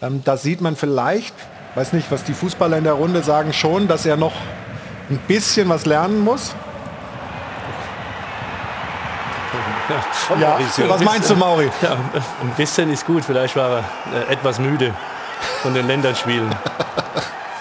ähm, 0.05 0.23
da 0.25 0.37
sieht 0.37 0.61
man 0.61 0.77
vielleicht, 0.77 1.35
weiß 1.75 1.93
nicht, 1.93 2.11
was 2.11 2.25
die 2.25 2.35
Fußballer 2.35 2.79
in 2.79 2.85
der 2.85 2.95
Runde 2.95 3.23
sagen, 3.23 3.53
schon, 3.53 3.89
dass 3.89 4.07
er 4.07 4.17
noch 4.17 4.33
ein 5.11 5.19
bisschen 5.29 5.69
was 5.69 5.87
lernen 5.87 6.21
muss. 6.21 6.55
Ja, 10.41 10.59
was 10.89 11.05
meinst 11.05 11.29
du, 11.29 11.37
Mauri? 11.37 11.71
Ja, 11.83 11.93
ein 11.93 12.51
bisschen 12.57 12.91
ist 12.91 13.07
gut. 13.07 13.23
Vielleicht 13.23 13.55
war 13.55 13.71
er 13.71 14.29
äh, 14.29 14.33
etwas 14.33 14.59
müde 14.59 14.95
von 15.61 15.75
den 15.75 15.87
Länderspielen. 15.87 16.49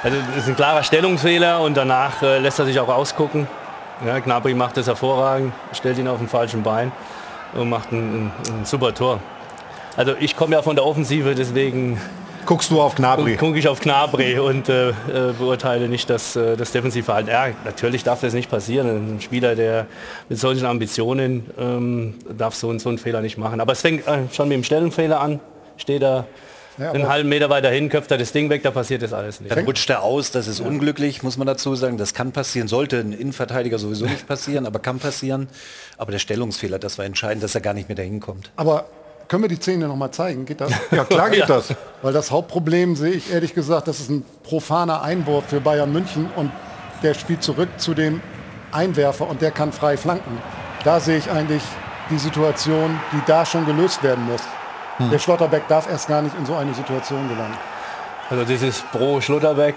Also 0.03 0.17
das 0.29 0.43
ist 0.43 0.47
ein 0.47 0.55
klarer 0.55 0.83
Stellungsfehler 0.83 1.59
und 1.59 1.75
danach 1.75 2.21
äh, 2.21 2.39
lässt 2.39 2.59
er 2.59 2.65
sich 2.65 2.79
auch 2.79 2.87
ausgucken. 2.87 3.45
Ja, 4.05 4.19
Gnabry 4.19 4.53
macht 4.53 4.77
das 4.77 4.87
hervorragend, 4.87 5.53
stellt 5.73 5.97
ihn 5.97 6.07
auf 6.07 6.19
dem 6.19 6.29
falschen 6.29 6.63
Bein 6.63 6.93
und 7.53 7.69
macht 7.69 7.91
ein, 7.91 7.97
ein, 7.97 8.31
ein 8.53 8.65
super 8.65 8.93
Tor. 8.93 9.19
Also 9.97 10.13
ich 10.19 10.35
komme 10.35 10.55
ja 10.55 10.61
von 10.61 10.75
der 10.75 10.85
Offensive, 10.85 11.35
deswegen 11.35 11.99
guckst 12.45 12.71
du 12.71 12.81
auf 12.81 12.95
Gnabry. 12.95 13.37
Gucke 13.37 13.57
ich 13.57 13.67
auf 13.67 13.79
Gnabry 13.79 14.39
und 14.39 14.69
äh, 14.69 14.89
äh, 14.89 14.93
beurteile 15.37 15.87
nicht 15.87 16.09
das, 16.09 16.35
äh, 16.35 16.55
das 16.57 16.71
Defensivverhalten. 16.71 17.31
Ja, 17.31 17.47
natürlich 17.65 18.03
darf 18.03 18.21
das 18.21 18.33
nicht 18.33 18.49
passieren. 18.49 19.15
Ein 19.15 19.21
Spieler, 19.21 19.55
der 19.55 19.87
mit 20.29 20.39
solchen 20.39 20.65
Ambitionen 20.65 21.49
ähm, 21.57 22.15
darf 22.37 22.55
so, 22.55 22.77
so 22.79 22.89
einen 22.89 22.97
Fehler 22.97 23.21
nicht 23.21 23.37
machen. 23.37 23.59
Aber 23.61 23.73
es 23.73 23.81
fängt 23.81 24.07
äh, 24.07 24.19
schon 24.31 24.47
mit 24.47 24.55
dem 24.55 24.63
Stellenfehler 24.63 25.19
an. 25.19 25.39
Steht 25.77 26.03
er 26.03 26.27
Ja, 26.77 26.91
einen 26.91 27.07
halben 27.07 27.29
Meter 27.29 27.49
weiter 27.49 27.69
hin, 27.69 27.89
köpft 27.89 28.11
er 28.11 28.17
das 28.17 28.31
Ding 28.31 28.49
weg, 28.49 28.63
da 28.63 28.71
passiert 28.71 29.01
das 29.01 29.13
alles 29.13 29.39
nicht. 29.41 29.55
Dann 29.55 29.65
rutscht 29.65 29.89
er 29.89 30.01
aus, 30.03 30.31
das 30.31 30.47
ist 30.47 30.59
unglücklich, 30.59 31.23
muss 31.23 31.37
man 31.37 31.47
dazu 31.47 31.75
sagen. 31.75 31.97
Das 31.97 32.13
kann 32.13 32.31
passieren, 32.31 32.67
sollte 32.67 32.99
ein 32.99 33.11
Innenverteidiger 33.13 33.77
sowieso 33.79 34.05
nicht 34.05 34.27
passieren, 34.27 34.65
aber 34.65 34.79
kann 34.79 34.99
passieren. 34.99 35.47
Aber 35.97 36.11
der 36.11 36.19
Stellungsfehler, 36.19 36.79
das 36.79 36.97
war 36.97 37.05
entscheidend, 37.05 37.43
dass 37.43 37.55
er 37.55 37.61
gar 37.61 37.73
nicht 37.73 37.89
mehr 37.89 37.95
dahin 37.95 38.19
kommt. 38.19 38.51
Aber 38.55 38.85
können 39.33 39.45
wir 39.45 39.49
die 39.49 39.55
Szene 39.55 39.87
noch 39.87 39.95
mal 39.95 40.11
zeigen? 40.11 40.45
Geht 40.45 40.61
das? 40.61 40.71
Ja, 40.91 41.05
klar 41.05 41.31
geht 41.31 41.49
das. 41.49 41.73
Weil 42.03 42.13
das 42.13 42.29
Hauptproblem 42.29 42.95
sehe 42.95 43.13
ich 43.13 43.33
ehrlich 43.33 43.55
gesagt, 43.55 43.87
das 43.87 43.99
ist 43.99 44.11
ein 44.11 44.23
profaner 44.43 45.01
Einwurf 45.01 45.45
für 45.47 45.59
Bayern 45.59 45.91
München 45.91 46.29
und 46.35 46.51
der 47.01 47.15
spielt 47.15 47.41
zurück 47.41 47.69
zu 47.77 47.95
dem 47.95 48.21
Einwerfer 48.71 49.27
und 49.27 49.41
der 49.41 49.49
kann 49.49 49.71
frei 49.71 49.97
flanken. 49.97 50.37
Da 50.83 50.99
sehe 50.99 51.17
ich 51.17 51.31
eigentlich 51.31 51.63
die 52.11 52.19
Situation, 52.19 52.99
die 53.11 53.21
da 53.25 53.43
schon 53.43 53.65
gelöst 53.65 54.03
werden 54.03 54.23
muss. 54.25 54.41
Hm. 54.97 55.09
Der 55.09 55.17
Schlotterbeck 55.17 55.67
darf 55.67 55.89
erst 55.89 56.07
gar 56.07 56.21
nicht 56.21 56.37
in 56.37 56.45
so 56.45 56.53
eine 56.53 56.75
Situation 56.75 57.27
gelangen. 57.27 57.57
Also 58.29 58.43
dieses 58.43 58.81
Pro 58.91 59.19
Schlotterbeck, 59.19 59.73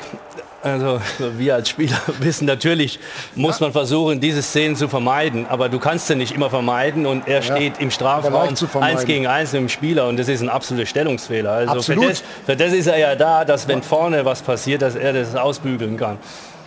also 0.63 1.01
wir 1.37 1.55
als 1.55 1.69
Spieler 1.69 1.99
wissen 2.21 2.47
natürlich, 2.47 2.99
muss 3.35 3.61
man 3.61 3.73
versuchen, 3.73 4.21
diese 4.21 4.43
Szenen 4.43 4.77
zu 4.77 4.89
vermeiden. 4.89 5.47
Aber 5.47 5.69
du 5.69 5.79
kannst 5.79 6.07
sie 6.07 6.15
nicht 6.15 6.35
immer 6.35 6.51
vermeiden 6.51 7.07
und 7.07 7.29
er 7.29 7.43
steht 7.43 7.81
im 7.81 7.91
Strafraum 7.91 8.55
eins 8.83 9.05
gegen 9.05 9.27
eins 9.27 9.53
mit 9.53 9.63
dem 9.63 9.69
Spieler 9.69 10.09
und 10.09 10.19
das 10.19 10.29
ist 10.29 10.43
ein 10.43 10.49
absoluter 10.49 10.87
Stellungsfehler. 10.87 11.53
Also 11.53 11.83
für 11.83 11.97
das, 11.97 12.23
für 12.45 12.57
das 12.57 12.73
ist 12.73 12.87
er 12.87 12.99
ja 12.99 13.15
da, 13.15 13.45
dass 13.45 13.69
wenn 13.69 13.83
vorne 13.83 14.25
was 14.25 14.43
passiert, 14.43 14.83
dass 14.83 14.95
er 14.95 15.13
das 15.13 15.35
ausbügeln 15.35 15.97
kann. 15.97 16.19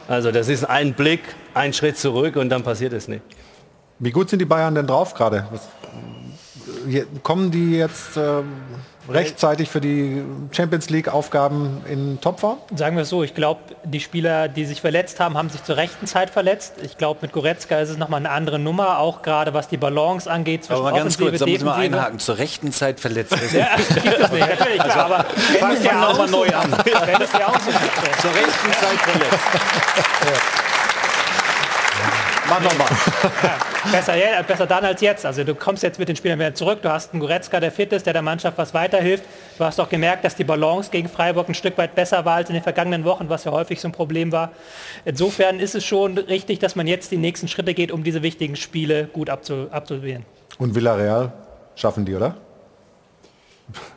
Also 0.07 0.31
das 0.31 0.47
ist 0.47 0.63
ein 0.63 0.93
Blick, 0.93 1.21
ein 1.53 1.71
Schritt 1.73 1.97
zurück 1.97 2.35
und 2.35 2.49
dann 2.49 2.63
passiert 2.63 2.93
es 2.93 3.07
nicht. 3.07 3.21
Wie 3.99 4.11
gut 4.11 4.29
sind 4.29 4.39
die 4.39 4.45
Bayern 4.45 4.73
denn 4.73 4.87
drauf 4.87 5.13
gerade? 5.13 5.45
Kommen 7.21 7.51
die 7.51 7.75
jetzt, 7.75 8.17
ähm, 8.17 8.53
rechtzeitig 9.09 9.69
für 9.69 9.81
die 9.81 10.23
Champions 10.51 10.89
League 10.89 11.07
Aufgaben 11.07 11.81
in 11.87 12.19
Topform? 12.21 12.57
Sagen 12.75 12.95
wir 12.95 13.03
es 13.03 13.09
so, 13.09 13.23
ich 13.23 13.33
glaube, 13.33 13.61
die 13.83 13.99
Spieler, 13.99 14.47
die 14.47 14.65
sich 14.65 14.81
verletzt 14.81 15.19
haben, 15.19 15.37
haben 15.37 15.49
sich 15.49 15.63
zur 15.63 15.77
rechten 15.77 16.07
Zeit 16.07 16.29
verletzt. 16.29 16.73
Ich 16.83 16.97
glaube, 16.97 17.19
mit 17.21 17.31
Goretzka 17.31 17.79
ist 17.79 17.89
es 17.89 17.97
nochmal 17.97 18.19
eine 18.19 18.31
andere 18.31 18.59
Nummer, 18.59 18.99
auch 18.99 19.21
gerade 19.21 19.53
was 19.53 19.67
die 19.67 19.77
Balance 19.77 20.29
angeht 20.29 20.65
zwischen 20.65 20.81
aber 20.81 20.91
mal 20.91 20.97
ganz 20.97 21.17
kurz, 21.17 21.39
da 21.39 21.45
muss 21.45 21.59
man 21.61 21.75
Defensive. 21.75 21.97
einhaken, 21.97 22.19
zur 22.19 22.37
rechten 22.37 22.71
Zeit 22.71 22.99
verletzt. 22.99 23.35
Ja, 23.51 23.75
gibt 23.75 24.19
es 24.19 24.31
nicht, 24.31 24.47
natürlich, 24.47 24.79
klar, 24.83 25.05
aber 25.05 25.25
Fangen 25.59 25.83
wir 25.83 25.93
nochmal 25.93 26.25
ja 26.25 26.31
neu 26.31 26.55
an. 26.55 26.71
Wenn 27.05 27.21
es 27.21 27.31
ja 27.33 27.47
auch 27.47 27.59
so 27.59 27.69
ist. 27.69 28.21
Zur 28.21 28.33
rechten 28.33 28.71
Zeit 28.73 28.99
verletzt. 28.99 29.39
Mach 32.47 32.59
nochmal. 32.61 32.87
Ja, 33.43 33.57
besser, 33.91 34.15
ja, 34.15 34.41
besser 34.41 34.65
dann 34.65 34.85
als 34.85 35.01
jetzt. 35.01 35.25
Also 35.25 35.43
du 35.43 35.55
kommst 35.55 35.83
jetzt 35.83 35.99
mit 35.99 36.07
den 36.07 36.15
Spielern 36.15 36.39
wieder 36.39 36.53
zurück. 36.53 36.81
Du 36.81 36.89
hast 36.89 37.13
einen 37.13 37.19
Goretzka, 37.19 37.59
der 37.59 37.71
fit 37.71 37.91
ist, 37.93 38.05
der 38.05 38.13
der 38.13 38.21
Mannschaft 38.21 38.57
was 38.57 38.73
weiterhilft. 38.73 39.23
Du 39.57 39.63
hast 39.63 39.79
auch 39.79 39.89
gemerkt, 39.89 40.23
dass 40.23 40.35
die 40.35 40.43
Balance 40.43 40.89
gegen 40.91 41.09
Freiburg 41.09 41.49
ein 41.49 41.53
Stück 41.53 41.77
weit 41.77 41.95
besser 41.95 42.25
war 42.25 42.35
als 42.35 42.49
in 42.49 42.53
den 42.53 42.63
vergangenen 42.63 43.05
Wochen, 43.05 43.29
was 43.29 43.43
ja 43.43 43.51
häufig 43.51 43.79
so 43.79 43.87
ein 43.87 43.91
Problem 43.91 44.31
war. 44.31 44.51
Insofern 45.05 45.59
ist 45.59 45.75
es 45.75 45.85
schon 45.85 46.17
richtig, 46.17 46.59
dass 46.59 46.75
man 46.75 46.87
jetzt 46.87 47.11
die 47.11 47.17
nächsten 47.17 47.47
Schritte 47.47 47.73
geht, 47.73 47.91
um 47.91 48.03
diese 48.03 48.23
wichtigen 48.23 48.55
Spiele 48.55 49.05
gut 49.05 49.29
abzu 49.29 49.67
absolvieren. 49.71 50.25
Und 50.57 50.75
Villarreal 50.75 51.31
schaffen 51.75 52.05
die, 52.05 52.15
oder? 52.15 52.35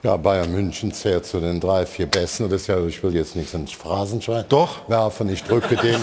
Ja, 0.03 0.17
Bayern 0.17 0.53
München 0.53 0.93
zählt 0.93 1.25
zu 1.25 1.41
den 1.41 1.59
drei, 1.59 1.87
vier 1.87 2.07
Besten. 2.07 2.49
Das 2.51 2.63
ist 2.63 2.67
ja, 2.67 2.85
ich 2.85 3.03
will 3.03 3.15
jetzt 3.15 3.37
nichts 3.37 3.55
ins 3.55 3.73
Phrasenschwein 3.73 4.45
Doch. 4.49 4.89
werfen. 4.89 5.29
Ich 5.31 5.43
drücke 5.45 5.77
den. 5.77 5.97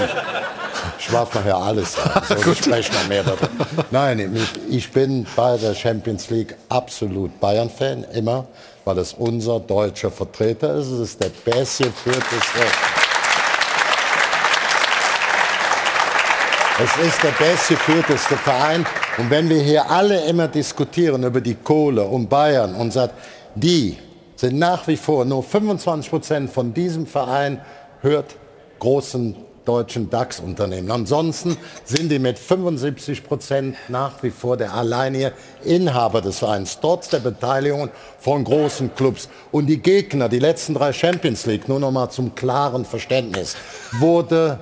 Ich 0.98 1.12
warf 1.12 1.34
nachher 1.34 1.58
alles 1.58 1.98
an. 1.98 2.22
So, 2.28 2.52
ich 2.52 2.58
spreche 2.60 2.94
noch 2.94 3.08
mehr 3.08 3.24
darüber. 3.24 3.48
Nein, 3.92 4.36
ich- 4.70 4.92
bin 4.92 5.26
bei 5.36 5.58
der 5.58 5.74
Champions 5.76 6.30
League 6.30 6.56
absolut 6.70 7.40
Bayern-Fan, 7.40 8.06
immer, 8.14 8.46
weil 8.86 8.98
es 8.98 9.14
unser 9.14 9.60
deutscher 9.60 10.10
Vertreter 10.12 10.76
ist. 10.76 10.88
Es 10.88 11.00
ist 11.12 11.24
der 11.24 11.30
bestgeführteste. 11.46 12.60
Es 16.82 17.06
ist 17.08 17.22
der 17.24 17.32
bestgeführteste 17.32 18.38
Verein. 18.38 18.86
Und 19.18 19.30
wenn 19.30 19.50
wir 19.50 19.62
hier 19.62 19.90
alle 19.90 20.22
immer 20.26 20.48
diskutieren 20.48 21.24
über 21.24 21.42
die 21.42 21.56
Kohle 21.56 22.04
und 22.04 22.30
Bayern 22.30 22.74
und 22.76 22.92
sagt, 22.94 23.14
die 23.56 23.98
sind 24.38 24.58
nach 24.58 24.88
wie 24.88 24.96
vor 24.96 25.26
nur 25.26 25.44
25 25.44 26.10
Prozent 26.10 26.50
von 26.52 26.74
diesem 26.74 27.06
Verein 27.06 27.60
hört 28.02 28.36
großen 28.80 29.36
deutschen 29.70 30.10
DAX-Unternehmen. 30.10 30.90
Ansonsten 30.90 31.56
sind 31.86 32.10
die 32.10 32.18
mit 32.18 32.40
75 32.40 33.24
Prozent 33.24 33.76
nach 33.88 34.24
wie 34.24 34.32
vor 34.32 34.58
der 34.58 34.74
alleinige 34.74 35.32
Inhaber 35.64 36.22
des 36.22 36.40
Vereins, 36.40 36.80
trotz 36.82 37.10
der 37.10 37.20
Beteiligung 37.20 37.92
von 38.20 38.44
großen 38.44 38.96
Clubs. 38.96 39.30
Und 39.52 39.68
die 39.68 39.78
Gegner, 39.78 40.28
die 40.28 40.40
letzten 40.40 40.74
drei 40.74 40.92
Champions 40.92 41.46
League, 41.46 41.70
nur 41.70 41.80
noch 41.80 41.92
mal 41.92 42.10
zum 42.10 42.34
klaren 42.34 42.84
Verständnis, 42.84 43.56
wurde 44.00 44.60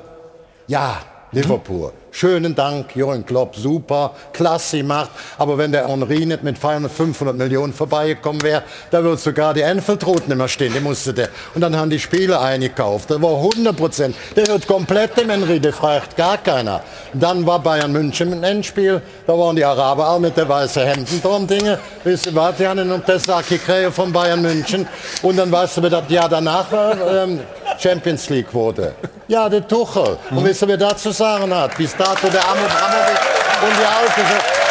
ja, 0.68 0.98
Liverpool. 1.32 1.94
Schönen 2.20 2.56
Dank, 2.56 2.96
Jürgen 2.96 3.24
Klopp, 3.24 3.56
super, 3.56 4.16
klasse 4.34 4.78
gemacht. 4.78 5.12
Aber 5.38 5.56
wenn 5.60 5.72
der 5.72 5.88
Henri 5.88 6.26
nicht 6.26 6.42
mit 6.42 6.58
500, 6.58 6.92
500 6.92 7.38
Millionen 7.38 7.74
vorbeigekommen 7.74 8.42
wäre, 8.42 8.64
da 8.90 9.04
würde 9.04 9.22
sogar 9.22 9.54
die 9.54 9.62
Enfield 9.62 10.04
Route 10.04 10.28
nicht 10.28 10.36
mehr 10.36 10.48
stehen. 10.48 10.74
Die 10.74 10.80
musste 10.80 11.14
der. 11.14 11.30
Und 11.54 11.62
dann 11.62 11.76
haben 11.76 11.92
die 11.92 12.00
Spieler 12.00 12.42
eingekauft. 12.42 13.12
Das 13.12 13.22
war 13.22 13.36
100 13.36 13.78
Prozent. 13.78 14.16
Der 14.36 14.48
hört 14.48 14.66
komplett 14.66 15.16
dem 15.16 15.30
Henri, 15.30 15.60
der 15.60 15.74
fragt 15.74 16.18
gar 16.18 16.40
keiner. 16.40 16.82
Dann 17.14 17.46
war 17.46 17.60
Bayern 17.60 17.92
München 17.92 18.34
im 18.34 18.44
Endspiel. 18.44 19.00
Da 19.28 19.38
waren 19.38 19.56
die 19.56 19.64
Araber 19.64 20.10
auch 20.10 20.20
mit 20.20 20.36
der 20.36 20.50
weißen 20.50 20.88
Hemden 20.88 21.22
drum 21.22 21.46
Dinge. 21.46 21.78
Wisst 22.04 22.26
ihr 22.26 22.34
was, 22.34 22.56
die 22.58 22.66
haben 22.66 22.88
noch 22.88 23.06
das 23.06 23.28
gekriegt 23.48 23.94
von 23.94 24.12
Bayern 24.12 24.42
München. 24.42 24.88
Und 25.22 25.38
dann 25.38 25.52
weißt 25.52 25.78
du, 25.78 25.84
wer 25.84 25.92
das 25.92 26.10
Jahr 26.10 26.30
danach 26.30 26.72
war, 26.72 26.96
ähm, 27.26 27.42
Champions 27.78 28.28
League 28.30 28.52
wurde. 28.56 28.96
Ja, 29.28 29.50
der 29.50 29.68
Tuchel. 29.68 30.18
Und 30.32 30.46
wisst 30.46 30.62
ihr, 30.62 30.70
wer 30.70 30.78
dazu 30.78 31.12
sagen 31.12 31.54
hat? 31.54 31.78
Bis 31.78 31.96
dato 32.08 32.30
der 32.30 32.44
Amo 32.48 32.64
Amovic 32.64 33.20
und 33.64 33.74
die 33.78 33.86
Alte. 33.86 34.22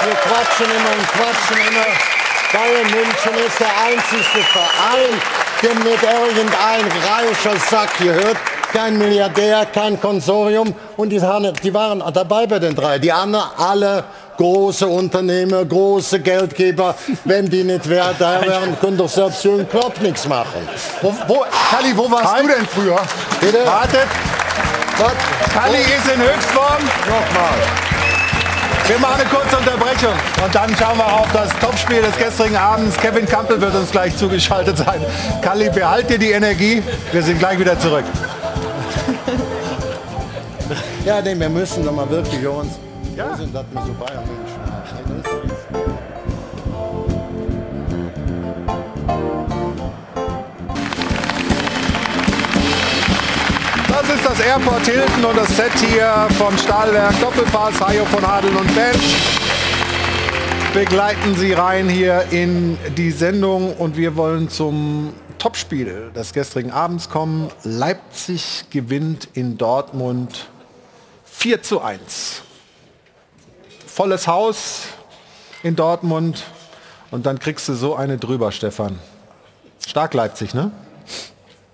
Wir 0.04 0.14
quatschen 0.14 0.66
immer 0.76 0.92
und 0.96 1.06
quatschen 1.12 1.58
immer. 1.68 1.86
Bayern 2.52 2.90
München 2.90 3.46
ist 3.46 3.60
der 3.60 3.72
einzigste 3.84 4.38
Verein, 4.38 5.20
der 5.62 5.74
mit 5.74 6.02
irgendein 6.02 6.86
reicher 7.02 7.58
Sack 7.70 7.98
gehört. 7.98 8.36
Kein 8.72 8.96
Milliardär, 8.98 9.66
kein 9.66 10.00
Konsorium. 10.00 10.74
Und 10.96 11.10
die, 11.10 11.20
waren 11.20 12.02
dabei 12.12 12.46
bei 12.46 12.58
den 12.58 12.74
drei. 12.74 12.98
Die 12.98 13.12
anderen 13.12 13.50
alle 13.58 14.04
große 14.38 14.86
Unternehmer, 14.86 15.64
große 15.64 16.20
Geldgeber. 16.20 16.94
Wenn 17.24 17.48
die 17.50 17.64
nicht 17.64 17.88
wär, 17.88 18.14
da 18.18 18.40
wären, 18.42 18.78
können 18.80 18.96
doch 18.96 19.08
selbst 19.08 19.44
Jürgen 19.44 19.68
Klopp 19.68 20.00
nichts 20.00 20.26
machen. 20.26 20.68
Wo, 21.02 21.14
wo, 21.26 21.44
Kalli, 21.70 21.96
wo 21.96 22.10
warst 22.10 22.42
du 22.42 22.46
denn 22.48 22.66
früher? 22.66 23.00
Bitte? 23.40 23.66
Wartet. 23.66 24.08
Kalli 25.52 25.80
ist 25.80 26.08
in 26.12 26.20
Höchstform. 26.20 26.82
Nochmal. 27.06 27.86
Wir 28.86 28.98
machen 28.98 29.20
eine 29.20 29.28
kurze 29.28 29.56
Unterbrechung 29.58 30.14
und 30.42 30.54
dann 30.54 30.74
schauen 30.76 30.96
wir 30.96 31.12
auf 31.12 31.30
das 31.32 31.50
Topspiel 31.58 32.00
des 32.00 32.16
gestrigen 32.16 32.56
Abends. 32.56 32.96
Kevin 32.96 33.26
Campbell 33.26 33.60
wird 33.60 33.74
uns 33.74 33.90
gleich 33.90 34.16
zugeschaltet 34.16 34.78
sein. 34.78 35.04
Kalli, 35.42 35.68
behalt 35.70 36.08
dir 36.08 36.18
die 36.18 36.30
Energie. 36.30 36.82
Wir 37.12 37.22
sind 37.22 37.38
gleich 37.38 37.58
wieder 37.58 37.78
zurück. 37.78 38.04
Ja, 41.04 41.20
nee, 41.20 41.38
wir 41.38 41.48
müssen 41.48 41.84
doch 41.84 41.92
mal 41.92 42.08
wirklich 42.08 42.46
uns. 42.46 42.78
Ja. 43.16 43.36
sind 43.36 43.54
das 43.54 43.64
wir 43.72 43.82
so 43.82 43.92
Bayern 43.94 44.24
Das 54.06 54.18
ist 54.18 54.24
das 54.24 54.40
Airport 54.40 54.86
Hilton 54.86 55.24
und 55.24 55.36
das 55.36 55.56
Set 55.56 55.72
hier 55.90 56.28
vom 56.38 56.56
Stahlwerk 56.56 57.20
Doppelpass, 57.20 57.80
Hajo 57.80 58.04
von 58.04 58.24
Hadeln 58.24 58.54
und 58.54 58.72
Bench. 58.72 59.16
Begleiten 60.72 61.34
Sie 61.34 61.52
rein 61.52 61.88
hier 61.88 62.24
in 62.30 62.78
die 62.96 63.10
Sendung 63.10 63.74
und 63.74 63.96
wir 63.96 64.14
wollen 64.14 64.48
zum 64.48 65.12
Topspiel 65.38 66.12
des 66.14 66.32
gestrigen 66.32 66.70
Abends 66.70 67.10
kommen. 67.10 67.50
Leipzig 67.64 68.66
gewinnt 68.70 69.26
in 69.32 69.58
Dortmund 69.58 70.50
4 71.24 71.62
zu 71.62 71.80
1. 71.80 72.42
Volles 73.88 74.28
Haus 74.28 74.82
in 75.64 75.74
Dortmund 75.74 76.44
und 77.10 77.26
dann 77.26 77.40
kriegst 77.40 77.68
du 77.68 77.74
so 77.74 77.96
eine 77.96 78.18
drüber, 78.18 78.52
Stefan. 78.52 79.00
Stark 79.84 80.14
Leipzig, 80.14 80.54
ne? 80.54 80.70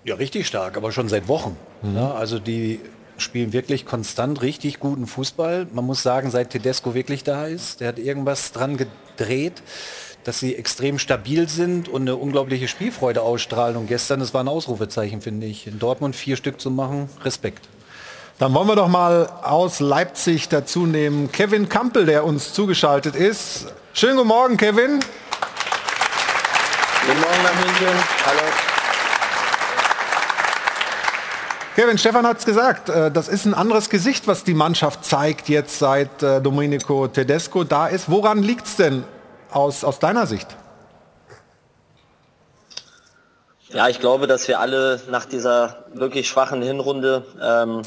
Ja, 0.03 0.15
richtig 0.15 0.47
stark, 0.47 0.77
aber 0.77 0.91
schon 0.91 1.09
seit 1.09 1.27
Wochen. 1.27 1.55
Ja, 1.83 2.13
also 2.13 2.39
die 2.39 2.79
spielen 3.17 3.53
wirklich 3.53 3.85
konstant 3.85 4.41
richtig 4.41 4.79
guten 4.79 5.05
Fußball. 5.05 5.67
Man 5.71 5.85
muss 5.85 6.01
sagen, 6.01 6.31
seit 6.31 6.51
Tedesco 6.51 6.93
wirklich 6.93 7.23
da 7.23 7.45
ist, 7.45 7.81
der 7.81 7.89
hat 7.89 7.99
irgendwas 7.99 8.51
dran 8.51 8.77
gedreht, 8.77 9.61
dass 10.23 10.39
sie 10.39 10.55
extrem 10.55 10.97
stabil 10.97 11.49
sind 11.49 11.89
und 11.89 12.03
eine 12.03 12.15
unglaubliche 12.15 12.67
Spielfreude 12.67 13.21
ausstrahlen. 13.21 13.75
Und 13.75 13.87
gestern, 13.87 14.21
das 14.21 14.33
war 14.33 14.43
ein 14.43 14.47
Ausrufezeichen, 14.47 15.21
finde 15.21 15.47
ich. 15.47 15.67
In 15.67 15.79
Dortmund 15.79 16.15
vier 16.15 16.37
Stück 16.37 16.61
zu 16.61 16.71
machen, 16.71 17.09
Respekt. 17.23 17.67
Dann 18.39 18.53
wollen 18.53 18.67
wir 18.67 18.75
doch 18.75 18.87
mal 18.87 19.27
aus 19.43 19.79
Leipzig 19.79 20.49
dazu 20.49 20.85
nehmen 20.85 21.31
Kevin 21.31 21.69
Kampel, 21.69 22.05
der 22.05 22.25
uns 22.25 22.53
zugeschaltet 22.53 23.15
ist. 23.15 23.73
Schönen 23.93 24.15
guten 24.15 24.29
Morgen, 24.29 24.57
Kevin. 24.57 24.99
Guten 27.05 27.19
Morgen 27.19 27.43
nach 27.43 27.55
München. 27.55 28.03
Hallo. 28.25 28.72
Kevin, 31.75 31.97
Stefan 31.97 32.27
hat 32.27 32.37
es 32.37 32.45
gesagt, 32.45 32.89
äh, 32.89 33.09
das 33.09 33.27
ist 33.27 33.45
ein 33.45 33.55
anderes 33.55 33.89
Gesicht, 33.89 34.27
was 34.27 34.43
die 34.43 34.53
Mannschaft 34.53 35.03
zeigt 35.03 35.49
jetzt 35.49 35.79
seit 35.79 36.21
äh, 36.21 36.39
Domenico 36.39 37.07
Tedesco 37.07 37.63
da 37.63 37.87
ist. 37.87 38.11
Woran 38.11 38.43
liegt 38.43 38.67
es 38.67 38.75
denn 38.75 39.03
aus, 39.49 39.83
aus 39.83 39.97
deiner 39.97 40.27
Sicht? 40.27 40.47
Ja, 43.69 43.87
ich 43.87 43.99
glaube, 43.99 44.27
dass 44.27 44.47
wir 44.47 44.59
alle 44.59 45.01
nach 45.09 45.25
dieser 45.25 45.85
wirklich 45.95 46.27
schwachen 46.27 46.61
Hinrunde 46.61 47.25
ähm, 47.41 47.81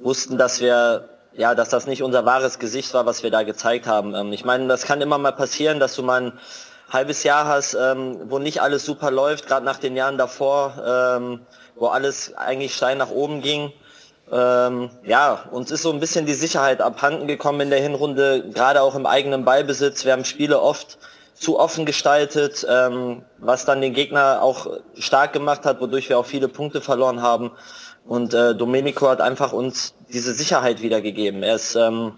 wussten, 0.00 0.36
dass 0.36 0.60
wir 0.60 1.08
ja, 1.34 1.54
dass 1.54 1.68
das 1.68 1.86
nicht 1.86 2.02
unser 2.02 2.26
wahres 2.26 2.58
Gesicht 2.58 2.92
war, 2.92 3.06
was 3.06 3.22
wir 3.22 3.30
da 3.30 3.44
gezeigt 3.44 3.86
haben. 3.86 4.16
Ähm, 4.16 4.32
ich 4.32 4.44
meine, 4.44 4.66
das 4.66 4.82
kann 4.82 5.00
immer 5.00 5.18
mal 5.18 5.32
passieren, 5.32 5.78
dass 5.78 5.94
du 5.94 6.02
mal 6.02 6.22
ein 6.22 6.32
halbes 6.90 7.22
Jahr 7.22 7.46
hast, 7.46 7.74
ähm, 7.74 8.18
wo 8.24 8.40
nicht 8.40 8.60
alles 8.60 8.84
super 8.84 9.12
läuft, 9.12 9.46
gerade 9.46 9.64
nach 9.64 9.78
den 9.78 9.96
Jahren 9.96 10.18
davor, 10.18 10.74
ähm, 10.84 11.40
wo 11.82 11.88
alles 11.88 12.32
eigentlich 12.36 12.76
steil 12.76 12.94
nach 12.94 13.10
oben 13.10 13.42
ging. 13.42 13.72
Ähm, 14.30 14.88
ja, 15.04 15.46
uns 15.50 15.72
ist 15.72 15.82
so 15.82 15.90
ein 15.92 15.98
bisschen 15.98 16.26
die 16.26 16.32
Sicherheit 16.32 16.80
abhanden 16.80 17.26
gekommen 17.26 17.60
in 17.60 17.70
der 17.70 17.80
Hinrunde, 17.80 18.48
gerade 18.54 18.80
auch 18.82 18.94
im 18.94 19.04
eigenen 19.04 19.44
Ballbesitz. 19.44 20.04
Wir 20.04 20.12
haben 20.12 20.24
Spiele 20.24 20.60
oft 20.60 20.96
zu 21.34 21.58
offen 21.58 21.84
gestaltet, 21.84 22.64
ähm, 22.70 23.24
was 23.38 23.64
dann 23.64 23.80
den 23.80 23.94
Gegner 23.94 24.42
auch 24.42 24.68
stark 24.96 25.32
gemacht 25.32 25.66
hat, 25.66 25.80
wodurch 25.80 26.08
wir 26.08 26.20
auch 26.20 26.24
viele 26.24 26.46
Punkte 26.46 26.80
verloren 26.80 27.20
haben. 27.20 27.50
Und 28.06 28.32
äh, 28.32 28.54
Domenico 28.54 29.08
hat 29.08 29.20
einfach 29.20 29.52
uns 29.52 29.94
diese 30.08 30.34
Sicherheit 30.34 30.82
wiedergegeben. 30.82 31.42
Er 31.42 31.56
ist 31.56 31.74
ähm, 31.74 32.16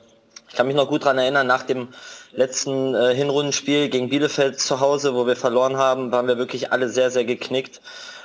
Ich 0.50 0.56
kann 0.56 0.66
mich 0.66 0.76
noch 0.76 0.88
gut 0.88 1.04
daran 1.04 1.16
erinnern, 1.16 1.46
nach 1.46 1.62
dem 1.62 1.88
letzten 2.32 2.94
äh, 2.94 3.14
Hinrundenspiel 3.14 3.88
gegen 3.88 4.10
Bielefeld 4.10 4.60
zu 4.60 4.80
Hause, 4.80 5.14
wo 5.14 5.26
wir 5.26 5.36
verloren 5.36 5.78
haben, 5.78 6.12
waren 6.12 6.28
wir 6.28 6.36
wirklich 6.36 6.70
alle 6.70 6.90
sehr, 6.90 7.10
sehr 7.10 7.24
geknickt. 7.24 7.80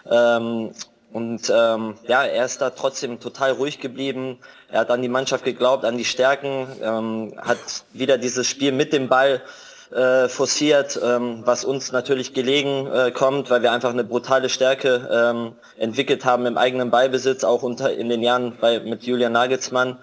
Ähm, 0.10 0.72
und 1.12 1.52
ähm, 1.54 1.96
ja, 2.08 2.24
er 2.24 2.46
ist 2.46 2.62
da 2.62 2.70
trotzdem 2.70 3.20
total 3.20 3.52
ruhig 3.52 3.80
geblieben. 3.80 4.38
Er 4.70 4.82
hat 4.82 4.92
an 4.92 5.02
die 5.02 5.10
Mannschaft 5.10 5.44
geglaubt, 5.44 5.84
an 5.84 5.98
die 5.98 6.06
Stärken, 6.06 6.68
ähm, 6.84 7.34
hat 7.38 7.58
wieder 7.94 8.18
dieses 8.18 8.48
Spiel 8.48 8.72
mit 8.72 8.94
dem 8.94 9.10
Ball 9.10 9.42
äh, 9.92 10.28
forciert, 10.28 11.00
ähm, 11.04 11.42
was 11.46 11.66
uns 11.66 11.92
natürlich 11.92 12.36
gelegen 12.36 12.86
äh, 12.86 13.10
kommt, 13.10 13.50
weil 13.50 13.64
wir 13.64 13.72
einfach 13.72 13.90
eine 13.90 14.04
brutale 14.04 14.50
Stärke 14.50 15.10
ähm, 15.12 15.54
entwickelt 15.78 16.26
haben 16.26 16.46
im 16.46 16.60
eigenen 16.60 16.92
Ballbesitz, 16.92 17.44
auch 17.44 17.64
unter 17.64 17.92
in 17.92 18.08
den 18.10 18.22
Jahren 18.22 18.56
bei, 18.62 18.80
mit 18.80 19.04
Julian 19.04 19.32
Nagelsmann. 19.32 19.98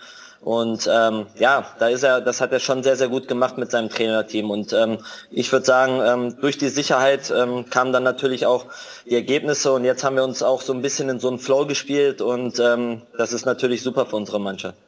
Und 0.46 0.88
ähm, 0.88 1.26
ja, 1.40 1.66
da 1.80 1.88
ist 1.88 2.04
er, 2.04 2.20
das 2.20 2.40
hat 2.40 2.52
er 2.52 2.60
schon 2.60 2.84
sehr, 2.84 2.94
sehr 2.94 3.08
gut 3.08 3.26
gemacht 3.26 3.58
mit 3.58 3.72
seinem 3.72 3.88
Trainerteam. 3.88 4.48
Und 4.48 4.72
ähm, 4.72 4.98
ich 5.28 5.50
würde 5.50 5.66
sagen, 5.66 6.00
ähm, 6.06 6.40
durch 6.40 6.56
die 6.56 6.68
Sicherheit 6.68 7.34
ähm, 7.36 7.68
kamen 7.68 7.92
dann 7.92 8.04
natürlich 8.04 8.46
auch 8.46 8.66
die 9.06 9.16
Ergebnisse 9.16 9.72
und 9.72 9.84
jetzt 9.84 10.04
haben 10.04 10.14
wir 10.14 10.22
uns 10.22 10.44
auch 10.44 10.62
so 10.62 10.72
ein 10.72 10.82
bisschen 10.82 11.08
in 11.08 11.18
so 11.18 11.26
einen 11.26 11.40
Flow 11.40 11.66
gespielt 11.66 12.22
und 12.22 12.60
ähm, 12.60 13.02
das 13.18 13.32
ist 13.32 13.44
natürlich 13.44 13.82
super 13.82 14.06
für 14.06 14.14
unsere 14.14 14.38
Mannschaft. 14.38 14.78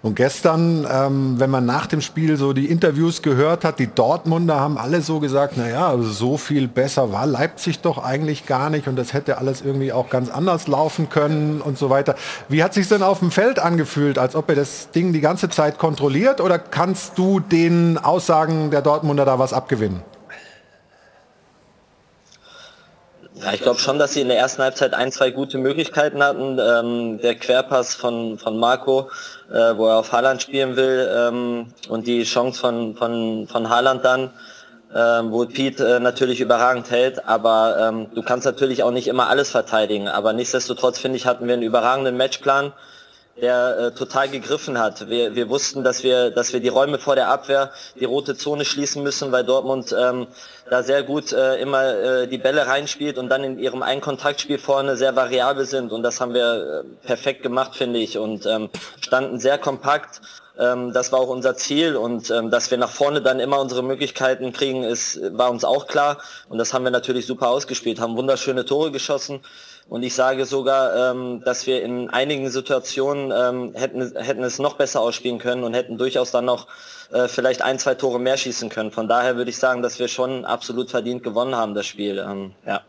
Und 0.00 0.14
gestern, 0.14 0.86
ähm, 0.90 1.40
wenn 1.40 1.50
man 1.50 1.66
nach 1.66 1.86
dem 1.86 2.00
Spiel 2.00 2.36
so 2.36 2.52
die 2.52 2.66
Interviews 2.66 3.20
gehört 3.20 3.64
hat, 3.64 3.80
die 3.80 3.88
Dortmunder 3.88 4.60
haben 4.60 4.78
alle 4.78 5.02
so 5.02 5.18
gesagt, 5.18 5.56
naja, 5.56 5.88
also 5.88 6.08
so 6.08 6.36
viel 6.36 6.68
besser 6.68 7.12
war 7.12 7.26
Leipzig 7.26 7.80
doch 7.80 7.98
eigentlich 8.04 8.46
gar 8.46 8.70
nicht 8.70 8.86
und 8.86 8.94
das 8.94 9.12
hätte 9.12 9.38
alles 9.38 9.60
irgendwie 9.60 9.92
auch 9.92 10.08
ganz 10.08 10.30
anders 10.30 10.68
laufen 10.68 11.08
können 11.08 11.60
und 11.60 11.78
so 11.78 11.90
weiter. 11.90 12.14
Wie 12.48 12.62
hat 12.62 12.74
sich 12.74 12.86
denn 12.88 13.02
auf 13.02 13.18
dem 13.18 13.32
Feld 13.32 13.58
angefühlt, 13.58 14.18
als 14.18 14.36
ob 14.36 14.48
er 14.50 14.54
das 14.54 14.90
Ding 14.92 15.12
die 15.12 15.20
ganze 15.20 15.48
Zeit 15.48 15.78
kontrolliert 15.78 16.40
oder 16.40 16.60
kannst 16.60 17.18
du 17.18 17.40
den 17.40 17.98
Aussagen 17.98 18.70
der 18.70 18.82
Dortmunder 18.82 19.24
da 19.24 19.40
was 19.40 19.52
abgewinnen? 19.52 20.02
Ja, 23.40 23.52
ich 23.52 23.60
glaube 23.60 23.78
schon, 23.78 24.00
dass 24.00 24.14
sie 24.14 24.20
in 24.20 24.28
der 24.28 24.38
ersten 24.38 24.62
Halbzeit 24.62 24.94
ein, 24.94 25.12
zwei 25.12 25.30
gute 25.30 25.58
Möglichkeiten 25.58 26.22
hatten. 26.22 26.58
Ähm, 26.58 27.20
der 27.20 27.36
Querpass 27.36 27.94
von, 27.94 28.36
von 28.36 28.58
Marco, 28.58 29.10
äh, 29.50 29.76
wo 29.76 29.86
er 29.86 29.98
auf 29.98 30.10
Haaland 30.10 30.42
spielen 30.42 30.74
will 30.74 31.08
ähm, 31.14 31.66
und 31.88 32.08
die 32.08 32.24
Chance 32.24 32.58
von, 32.58 32.96
von, 32.96 33.46
von 33.46 33.68
Haaland 33.68 34.04
dann, 34.04 34.30
ähm, 34.92 35.30
wo 35.30 35.46
Pete 35.46 35.86
äh, 35.86 36.00
natürlich 36.00 36.40
überragend 36.40 36.90
hält, 36.90 37.28
aber 37.28 37.76
ähm, 37.80 38.06
du 38.14 38.22
kannst 38.22 38.44
natürlich 38.44 38.82
auch 38.82 38.90
nicht 38.90 39.06
immer 39.06 39.28
alles 39.28 39.50
verteidigen. 39.50 40.08
Aber 40.08 40.32
nichtsdestotrotz, 40.32 40.98
finde 40.98 41.18
ich, 41.18 41.26
hatten 41.26 41.46
wir 41.46 41.54
einen 41.54 41.62
überragenden 41.62 42.16
Matchplan 42.16 42.72
der 43.40 43.78
äh, 43.78 43.90
total 43.92 44.28
gegriffen 44.28 44.78
hat. 44.78 45.08
Wir, 45.08 45.34
wir 45.34 45.48
wussten, 45.48 45.84
dass 45.84 46.02
wir, 46.02 46.30
dass 46.30 46.52
wir 46.52 46.60
die 46.60 46.68
Räume 46.68 46.98
vor 46.98 47.14
der 47.14 47.28
Abwehr, 47.28 47.70
die 47.98 48.04
rote 48.04 48.36
Zone 48.36 48.64
schließen 48.64 49.02
müssen, 49.02 49.32
weil 49.32 49.44
Dortmund 49.44 49.94
ähm, 49.98 50.26
da 50.70 50.82
sehr 50.82 51.02
gut 51.02 51.32
äh, 51.32 51.56
immer 51.56 51.84
äh, 51.84 52.26
die 52.26 52.38
Bälle 52.38 52.66
reinspielt 52.66 53.18
und 53.18 53.28
dann 53.28 53.44
in 53.44 53.58
ihrem 53.58 53.82
Einkontaktspiel 53.82 54.58
vorne 54.58 54.96
sehr 54.96 55.14
variabel 55.16 55.66
sind. 55.66 55.92
Und 55.92 56.02
das 56.02 56.20
haben 56.20 56.34
wir 56.34 56.84
äh, 56.84 57.06
perfekt 57.06 57.42
gemacht, 57.42 57.76
finde 57.76 57.98
ich, 57.98 58.18
und 58.18 58.46
ähm, 58.46 58.70
standen 59.00 59.38
sehr 59.38 59.58
kompakt. 59.58 60.20
Ähm, 60.58 60.92
das 60.92 61.12
war 61.12 61.20
auch 61.20 61.28
unser 61.28 61.54
Ziel 61.54 61.96
und 61.96 62.30
ähm, 62.30 62.50
dass 62.50 62.70
wir 62.70 62.78
nach 62.78 62.90
vorne 62.90 63.22
dann 63.22 63.38
immer 63.38 63.60
unsere 63.60 63.82
Möglichkeiten 63.82 64.52
kriegen, 64.52 64.82
ist, 64.82 65.20
war 65.36 65.50
uns 65.50 65.64
auch 65.64 65.86
klar. 65.86 66.18
Und 66.48 66.58
das 66.58 66.74
haben 66.74 66.84
wir 66.84 66.90
natürlich 66.90 67.26
super 67.26 67.48
ausgespielt, 67.48 68.00
haben 68.00 68.16
wunderschöne 68.16 68.64
Tore 68.64 68.90
geschossen. 68.90 69.40
Und 69.88 70.02
ich 70.02 70.14
sage 70.14 70.44
sogar, 70.44 71.12
ähm, 71.12 71.40
dass 71.44 71.66
wir 71.66 71.82
in 71.82 72.10
einigen 72.10 72.50
Situationen 72.50 73.32
ähm, 73.34 73.72
hätten, 73.74 74.14
hätten 74.16 74.42
es 74.42 74.58
noch 74.58 74.76
besser 74.76 75.00
ausspielen 75.00 75.38
können 75.38 75.64
und 75.64 75.72
hätten 75.72 75.96
durchaus 75.96 76.30
dann 76.30 76.44
noch 76.44 76.66
äh, 77.10 77.26
vielleicht 77.26 77.62
ein, 77.62 77.78
zwei 77.78 77.94
Tore 77.94 78.20
mehr 78.20 78.36
schießen 78.36 78.68
können. 78.68 78.90
Von 78.90 79.08
daher 79.08 79.36
würde 79.36 79.50
ich 79.50 79.56
sagen, 79.56 79.80
dass 79.80 79.98
wir 79.98 80.08
schon 80.08 80.44
absolut 80.44 80.90
verdient 80.90 81.22
gewonnen 81.22 81.56
haben, 81.56 81.74
das 81.74 81.86
Spiel. 81.86 82.18
Ähm, 82.18 82.52
ja. 82.66 82.82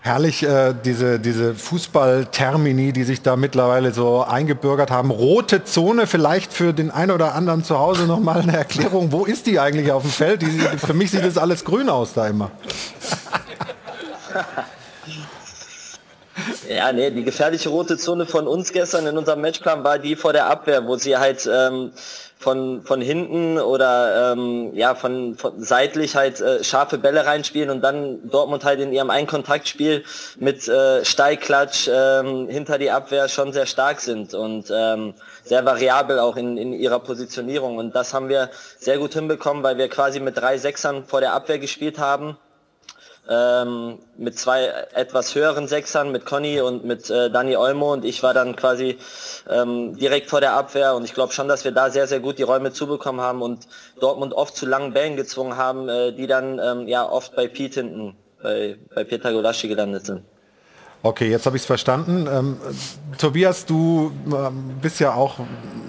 Herrlich, 0.00 0.44
äh, 0.44 0.74
diese, 0.84 1.18
diese 1.18 1.56
Fußballtermini, 1.56 2.92
die 2.92 3.02
sich 3.02 3.22
da 3.22 3.34
mittlerweile 3.34 3.92
so 3.92 4.22
eingebürgert 4.22 4.92
haben. 4.92 5.10
Rote 5.10 5.64
Zone, 5.64 6.06
vielleicht 6.06 6.52
für 6.52 6.72
den 6.72 6.92
einen 6.92 7.10
oder 7.10 7.34
anderen 7.34 7.64
zu 7.64 7.80
Hause 7.80 8.06
nochmal 8.06 8.42
eine 8.42 8.56
Erklärung. 8.56 9.10
Wo 9.10 9.24
ist 9.24 9.48
die 9.48 9.58
eigentlich 9.58 9.90
auf 9.90 10.02
dem 10.02 10.12
Feld? 10.12 10.42
Die, 10.42 10.46
für 10.46 10.94
mich 10.94 11.10
sieht 11.10 11.24
das 11.24 11.36
alles 11.36 11.64
grün 11.64 11.88
aus 11.88 12.12
da 12.12 12.28
immer. 12.28 12.52
Ja, 16.68 16.92
nee, 16.92 17.10
die 17.10 17.24
gefährliche 17.24 17.68
rote 17.68 17.96
Zone 17.96 18.26
von 18.26 18.46
uns 18.46 18.72
gestern 18.72 19.06
in 19.06 19.16
unserem 19.16 19.40
Matchplan 19.40 19.84
war 19.84 19.98
die 19.98 20.16
vor 20.16 20.32
der 20.32 20.46
Abwehr, 20.46 20.86
wo 20.86 20.96
sie 20.96 21.16
halt 21.16 21.48
ähm, 21.52 21.92
von, 22.38 22.82
von 22.82 23.00
hinten 23.00 23.58
oder 23.58 24.32
ähm, 24.32 24.74
ja 24.74 24.94
von, 24.94 25.36
von 25.36 25.62
seitlich 25.62 26.14
halt 26.14 26.40
äh, 26.40 26.62
scharfe 26.62 26.98
Bälle 26.98 27.24
reinspielen 27.24 27.70
und 27.70 27.80
dann 27.80 28.28
Dortmund 28.28 28.64
halt 28.64 28.80
in 28.80 28.92
ihrem 28.92 29.10
Einkontaktspiel 29.10 30.04
mit 30.38 30.68
äh, 30.68 31.04
Steilklatsch 31.04 31.88
ähm, 31.92 32.48
hinter 32.48 32.78
die 32.78 32.90
Abwehr 32.90 33.28
schon 33.28 33.52
sehr 33.52 33.66
stark 33.66 34.00
sind 34.00 34.34
und 34.34 34.70
ähm, 34.70 35.14
sehr 35.44 35.64
variabel 35.64 36.18
auch 36.18 36.36
in, 36.36 36.58
in 36.58 36.72
ihrer 36.72 36.98
Positionierung. 36.98 37.78
Und 37.78 37.94
das 37.94 38.12
haben 38.12 38.28
wir 38.28 38.50
sehr 38.78 38.98
gut 38.98 39.14
hinbekommen, 39.14 39.62
weil 39.62 39.78
wir 39.78 39.88
quasi 39.88 40.20
mit 40.20 40.36
drei 40.36 40.58
Sechsern 40.58 41.04
vor 41.06 41.20
der 41.20 41.32
Abwehr 41.32 41.58
gespielt 41.58 41.98
haben 41.98 42.36
ähm, 43.28 43.98
mit 44.16 44.38
zwei 44.38 44.66
etwas 44.94 45.34
höheren 45.34 45.68
Sechsern, 45.68 46.12
mit 46.12 46.24
Conny 46.24 46.60
und 46.60 46.84
mit 46.84 47.10
äh, 47.10 47.30
Dani 47.30 47.56
Olmo 47.56 47.92
und 47.92 48.04
ich 48.04 48.22
war 48.22 48.34
dann 48.34 48.56
quasi 48.56 48.98
ähm, 49.48 49.96
direkt 49.98 50.30
vor 50.30 50.40
der 50.40 50.52
Abwehr 50.52 50.94
und 50.94 51.04
ich 51.04 51.14
glaube 51.14 51.32
schon, 51.32 51.48
dass 51.48 51.64
wir 51.64 51.72
da 51.72 51.90
sehr, 51.90 52.06
sehr 52.06 52.20
gut 52.20 52.38
die 52.38 52.44
Räume 52.44 52.72
zubekommen 52.72 53.20
haben 53.20 53.42
und 53.42 53.66
Dortmund 54.00 54.32
oft 54.34 54.56
zu 54.56 54.66
langen 54.66 54.92
Bällen 54.92 55.16
gezwungen 55.16 55.56
haben, 55.56 55.88
äh, 55.88 56.12
die 56.12 56.26
dann 56.26 56.58
ähm, 56.58 56.88
ja 56.88 57.08
oft 57.08 57.34
bei 57.34 57.48
Pete 57.48 57.80
hinten, 57.80 58.16
bei, 58.42 58.78
bei 58.94 59.04
Peter 59.04 59.32
Golaschi 59.32 59.68
gelandet 59.68 60.06
sind. 60.06 60.22
Okay, 61.06 61.30
jetzt 61.30 61.46
habe 61.46 61.56
ich 61.56 61.62
es 61.62 61.66
verstanden. 61.66 62.26
Ähm, 62.30 62.56
Tobias, 63.16 63.64
du 63.64 64.10
ähm, 64.26 64.76
bist 64.82 64.98
ja 64.98 65.14
auch 65.14 65.38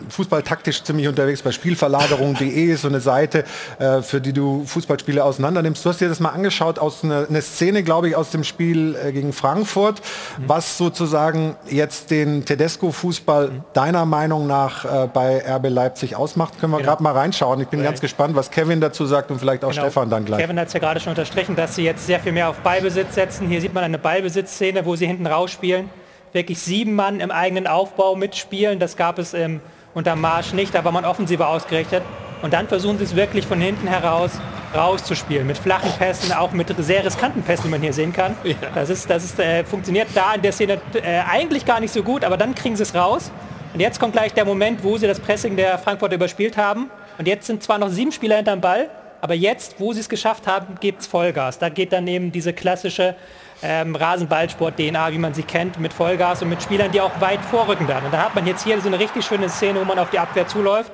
fußballtaktisch 0.09 0.84
ziemlich 0.84 1.07
unterwegs 1.07 1.41
bei 1.41 1.51
Spielverlagerung.de, 1.51 2.76
so 2.76 2.88
eine 2.88 2.99
Seite, 2.99 3.43
äh, 3.80 4.01
für 4.01 4.22
die 4.22 4.34
du 4.34 4.63
Fußballspiele 4.65 5.24
auseinander 5.24 5.63
Du 5.63 5.74
hast 5.74 5.99
dir 5.99 6.09
das 6.09 6.20
mal 6.20 6.30
angeschaut 6.30 6.80
aus 6.80 7.03
einer 7.03 7.28
eine 7.28 7.41
Szene, 7.41 7.84
glaube 7.84 8.09
ich, 8.09 8.15
aus 8.15 8.30
dem 8.32 8.43
Spiel 8.43 8.95
äh, 8.95 9.11
gegen 9.11 9.34
Frankfurt, 9.34 10.01
mhm. 10.38 10.43
was 10.47 10.78
sozusagen 10.78 11.55
jetzt 11.70 12.11
den 12.11 12.45
Tedesco-Fußball 12.45 13.49
mhm. 13.49 13.63
deiner 13.74 14.05
Meinung 14.05 14.47
nach 14.47 14.86
äh, 14.86 15.07
bei 15.11 15.43
RB 15.45 15.70
Leipzig 15.70 16.15
ausmacht. 16.15 16.59
Können 16.59 16.72
wir 16.72 16.78
genau. 16.78 16.91
gerade 16.91 17.03
mal 17.03 17.13
reinschauen. 17.13 17.59
Ich 17.61 17.68
bin 17.68 17.80
Weil 17.80 17.88
ganz 17.88 18.01
gespannt, 18.01 18.36
was 18.36 18.51
Kevin 18.51 18.82
dazu 18.82 19.05
sagt 19.05 19.32
und 19.32 19.39
vielleicht 19.39 19.63
auch 19.63 19.72
genau. 19.72 19.84
Stefan 19.84 20.09
dann 20.09 20.26
gleich. 20.26 20.41
Kevin 20.41 20.59
hat 20.59 20.68
es 20.68 20.74
ja 20.74 20.80
gerade 20.80 20.99
schon 20.99 21.11
unterstrichen, 21.11 21.55
dass 21.55 21.76
sie 21.76 21.84
jetzt 21.84 22.05
sehr 22.05 22.20
viel 22.20 22.32
mehr 22.32 22.49
auf 22.49 22.57
Ballbesitz 22.57 23.15
setzen. 23.15 23.47
Hier 23.47 23.61
sieht 23.61 23.74
man 23.74 23.84
eine 23.84 23.97
Ballbesitzszene, 23.97 24.86
wo 24.86 24.95
sie 24.95 25.07
hinten 25.08 25.28
rausspielen. 25.28 25.89
Wirklich 26.34 26.60
sieben 26.60 26.93
Mann 26.93 27.20
im 27.20 27.32
eigenen 27.32 27.68
Aufbau 27.68 28.16
mitspielen. 28.16 28.80
Das 28.80 28.97
gab 28.97 29.18
es 29.18 29.34
im, 29.34 29.62
unter 29.93 30.16
Marsch 30.16 30.53
nicht, 30.53 30.76
da 30.76 30.84
war 30.84 30.91
man 30.91 31.05
offensiver 31.05 31.47
ausgerichtet. 31.47 32.03
Und 32.41 32.53
dann 32.53 32.68
versuchen 32.68 32.99
sie 32.99 33.05
es 33.05 33.16
wirklich 33.16 33.47
von 33.47 33.60
hinten 33.60 33.88
heraus 33.88 34.32
rauszuspielen. 34.76 35.47
Mit 35.47 35.58
flachen 35.58 35.91
Pässen, 35.97 36.32
auch 36.34 36.51
mit 36.51 36.68
sehr 36.84 37.03
riskanten 37.03 37.41
Pässen, 37.41 37.64
die 37.66 37.70
man 37.70 37.82
hier 37.82 37.93
sehen 37.93 38.14
kann. 38.14 38.36
Ja. 38.43 38.55
Das, 38.76 38.89
ist, 38.89 39.10
das 39.10 39.24
ist, 39.24 39.39
äh, 39.39 39.64
funktioniert 39.64 40.10
da 40.14 40.34
in 40.34 40.41
der 40.41 40.51
Szene 40.51 40.80
äh, 40.93 41.22
eigentlich 41.28 41.66
gar 41.66 41.80
nicht 41.80 41.93
so 41.93 42.03
gut, 42.03 42.24
aber 42.24 42.38
dann 42.38 42.53
kriegen 42.53 42.76
sie 42.76 42.84
es 42.84 42.93
raus. 42.93 43.32
Und 43.74 43.80
jetzt 43.80 43.99
kommt 43.99 44.14
gleich 44.14 44.34
der 44.34 44.45
Moment, 44.45 44.84
wo 44.84 44.97
sie 44.97 45.08
das 45.08 45.20
Pressing 45.20 45.55
der 45.55 45.78
Frankfurter 45.80 46.16
überspielt 46.16 46.58
haben. 46.58 46.89
Und 47.18 47.28
jetzt 47.28 47.47
sind 47.47 47.64
zwar 47.64 47.78
noch 47.78 47.89
sieben 47.89 48.12
Spieler 48.12 48.36
hinterm 48.36 48.62
Ball, 48.62 48.89
aber 49.22 49.34
jetzt, 49.34 49.80
wo 49.80 49.93
sie 49.93 49.99
es 49.99 50.10
geschafft 50.10 50.47
haben, 50.47 50.76
gibt 50.80 51.01
es 51.01 51.08
Vollgas. 51.08 51.58
Da 51.58 51.70
geht 51.70 51.91
dann 51.91 52.08
eben 52.08 52.32
diese 52.32 52.53
klassische 52.53 53.16
ähm, 53.62 53.95
Rasenballsport-DNA, 53.95 55.12
wie 55.12 55.18
man 55.18 55.34
sie 55.34 55.43
kennt, 55.43 55.80
mit 55.80 55.93
Vollgas 55.93 56.41
und 56.41 56.49
mit 56.49 56.62
Spielern, 56.62 56.91
die 56.91 57.01
auch 57.01 57.20
weit 57.20 57.39
vorrücken 57.41 57.88
dann. 57.88 58.05
Und 58.05 58.14
da 58.14 58.26
hat 58.26 58.36
man 58.36 58.45
jetzt 58.45 58.64
hier 58.64 58.80
so 58.82 58.88
eine 58.88 58.99
richtig 58.99 59.26
schöne 59.26 59.49
Szene, 59.49 59.80
wo 59.80 59.86
man 59.86 59.97
auf 59.99 60.10
die 60.10 60.20
Abwehr 60.20 60.47
zuläuft. 60.47 60.91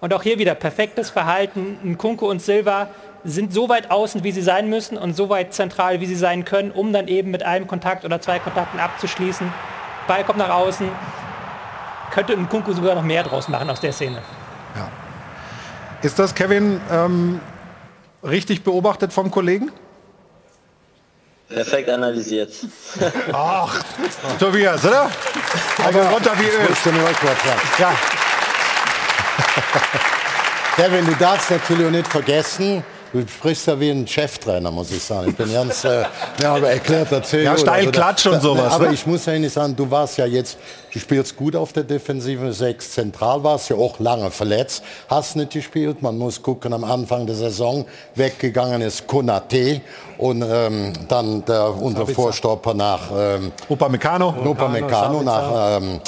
Und 0.00 0.12
auch 0.12 0.22
hier 0.22 0.38
wieder 0.38 0.54
perfektes 0.54 1.10
Verhalten. 1.10 1.96
Kunko 1.98 2.30
und 2.30 2.40
Silva 2.40 2.88
sind 3.24 3.52
so 3.52 3.68
weit 3.68 3.90
außen, 3.90 4.22
wie 4.22 4.30
sie 4.30 4.42
sein 4.42 4.68
müssen 4.68 4.96
und 4.96 5.16
so 5.16 5.28
weit 5.28 5.52
zentral, 5.52 6.00
wie 6.00 6.06
sie 6.06 6.14
sein 6.14 6.44
können, 6.44 6.70
um 6.70 6.92
dann 6.92 7.08
eben 7.08 7.30
mit 7.30 7.42
einem 7.42 7.66
Kontakt 7.66 8.04
oder 8.04 8.20
zwei 8.20 8.38
Kontakten 8.38 8.78
abzuschließen. 8.78 9.52
Ball 10.06 10.22
kommt 10.22 10.38
nach 10.38 10.50
außen. 10.50 10.88
Könnte 12.12 12.34
ein 12.34 12.48
Kunku 12.48 12.72
sogar 12.72 12.94
noch 12.94 13.02
mehr 13.02 13.24
draus 13.24 13.48
machen 13.48 13.68
aus 13.68 13.80
der 13.80 13.92
Szene. 13.92 14.22
Ja. 14.76 14.88
Ist 16.02 16.18
das, 16.18 16.34
Kevin, 16.34 16.80
ähm, 16.90 17.40
richtig 18.22 18.62
beobachtet 18.62 19.12
vom 19.12 19.30
Kollegen? 19.30 19.72
Perfekt 21.48 21.88
analysiert. 21.88 22.52
Ach, 23.32 23.80
Tobias, 24.38 24.84
oder? 24.84 25.10
Aber 25.84 26.02
runter 26.10 26.32
wie 26.38 26.48
Öl. 26.48 26.68
Ja. 27.78 27.94
Kevin, 30.76 31.06
du 31.06 31.14
darfst 31.14 31.50
natürlich 31.50 31.90
nicht 31.90 32.08
vergessen, 32.08 32.84
Du 33.12 33.26
sprichst 33.26 33.66
ja 33.66 33.78
wie 33.78 33.90
ein 33.90 34.06
Cheftrainer, 34.06 34.70
muss 34.70 34.90
ich 34.90 35.02
sagen. 35.02 35.30
Ich 35.30 35.36
bin 35.36 35.52
ganz 35.52 35.84
äh, 35.84 36.04
ja, 36.42 36.54
aber 36.56 36.70
erklärter 36.70 37.22
CEO. 37.22 37.40
Ja, 37.40 37.56
steil 37.56 37.78
Also 37.78 37.90
Klatsch 37.90 38.26
und 38.26 38.42
sowas, 38.42 38.72
Aber 38.72 38.88
ne? 38.88 38.94
ich 38.94 39.06
muss 39.06 39.24
ja 39.26 39.38
nicht 39.38 39.52
sagen, 39.52 39.74
du 39.76 39.90
warst 39.90 40.18
ja 40.18 40.26
jetzt, 40.26 40.58
du 40.92 40.98
spielst 40.98 41.36
gut 41.36 41.54
auf 41.54 41.72
der 41.72 41.84
Defensive 41.84 42.52
6 42.52 42.90
zentral, 42.90 43.42
warst 43.42 43.70
ja 43.70 43.76
auch 43.76 43.98
lange 44.00 44.30
verletzt, 44.30 44.82
hast 45.08 45.36
nicht 45.36 45.52
gespielt. 45.52 46.02
Man 46.02 46.18
muss 46.18 46.42
gucken, 46.42 46.72
am 46.72 46.84
Anfang 46.84 47.26
der 47.26 47.36
Saison 47.36 47.86
weggegangen 48.14 48.82
ist 48.82 49.06
Konate 49.06 49.80
und 50.18 50.42
ähm, 50.46 50.92
dann 51.08 51.44
der, 51.44 51.74
unser 51.80 52.00
Sabitzer. 52.00 52.22
Vorstopper 52.22 52.74
nach 52.74 53.02
ähm, 53.16 53.52
Upamecano. 53.68 54.34
Upamecano 54.44 55.22
Sabitzer. 55.22 55.24
nach 55.24 55.76
ähm, 55.80 56.00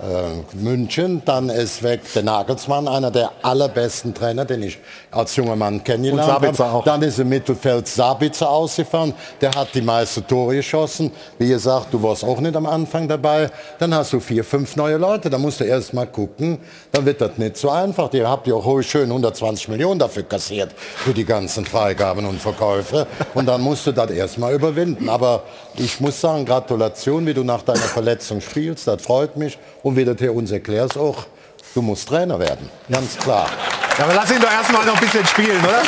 äh, 0.00 0.56
München, 0.56 1.22
dann 1.24 1.48
ist 1.48 1.82
weg 1.82 2.00
der 2.14 2.22
Nagelsmann, 2.22 2.86
einer 2.88 3.10
der 3.10 3.32
allerbesten 3.42 4.12
Trainer, 4.14 4.44
den 4.44 4.62
ich 4.62 4.78
als 5.10 5.36
junger 5.36 5.56
Mann 5.56 5.82
kennengelernt 5.82 6.30
habe. 6.30 6.82
Dann 6.84 7.02
ist 7.02 7.18
im 7.18 7.28
Mittelfeld 7.28 7.88
Sabitzer 7.88 8.50
ausgefahren, 8.50 9.14
der 9.40 9.50
hat 9.54 9.68
die 9.74 9.80
meisten 9.80 10.26
Tore 10.26 10.56
geschossen. 10.56 11.10
Wie 11.38 11.48
gesagt, 11.48 11.92
du 11.92 12.02
warst 12.02 12.24
auch 12.24 12.40
nicht 12.40 12.56
am 12.56 12.66
Anfang 12.66 13.08
dabei. 13.08 13.50
Dann 13.78 13.94
hast 13.94 14.12
du 14.12 14.20
vier, 14.20 14.44
fünf 14.44 14.76
neue 14.76 14.96
Leute, 14.96 15.30
da 15.30 15.38
musst 15.38 15.60
du 15.60 15.64
erst 15.64 15.94
mal 15.94 16.06
gucken. 16.06 16.58
Dann 16.96 17.04
wird 17.04 17.20
das 17.20 17.36
nicht 17.36 17.58
so 17.58 17.68
einfach. 17.68 18.10
Ihr 18.14 18.26
habt 18.26 18.46
ja 18.46 18.54
auch 18.54 18.80
schön 18.80 19.10
120 19.10 19.68
Millionen 19.68 19.98
dafür 19.98 20.22
kassiert, 20.22 20.72
für 20.78 21.12
die 21.12 21.26
ganzen 21.26 21.66
Freigaben 21.66 22.24
und 22.24 22.40
Verkäufe. 22.40 23.06
Und 23.34 23.44
dann 23.44 23.60
musst 23.60 23.86
du 23.86 23.92
das 23.92 24.10
erst 24.10 24.38
mal 24.38 24.54
überwinden. 24.54 25.10
Aber 25.10 25.42
ich 25.74 26.00
muss 26.00 26.18
sagen, 26.18 26.46
Gratulation, 26.46 27.26
wie 27.26 27.34
du 27.34 27.44
nach 27.44 27.60
deiner 27.60 27.80
Verletzung 27.80 28.40
spielst, 28.40 28.86
das 28.86 29.02
freut 29.02 29.36
mich. 29.36 29.58
Und 29.82 29.94
wie 29.96 30.06
du 30.06 30.14
dir 30.14 30.34
uns 30.34 30.50
erklärst 30.50 30.96
auch, 30.96 31.26
du 31.74 31.82
musst 31.82 32.08
Trainer 32.08 32.38
werden. 32.38 32.70
Ganz 32.90 33.18
klar. 33.18 33.50
Ja, 33.98 34.04
aber 34.04 34.14
lass 34.14 34.30
ihn 34.30 34.40
doch 34.40 34.50
erstmal 34.50 34.86
noch 34.86 34.94
ein 34.94 35.00
bisschen 35.00 35.26
spielen, 35.26 35.62
oder? 35.62 35.82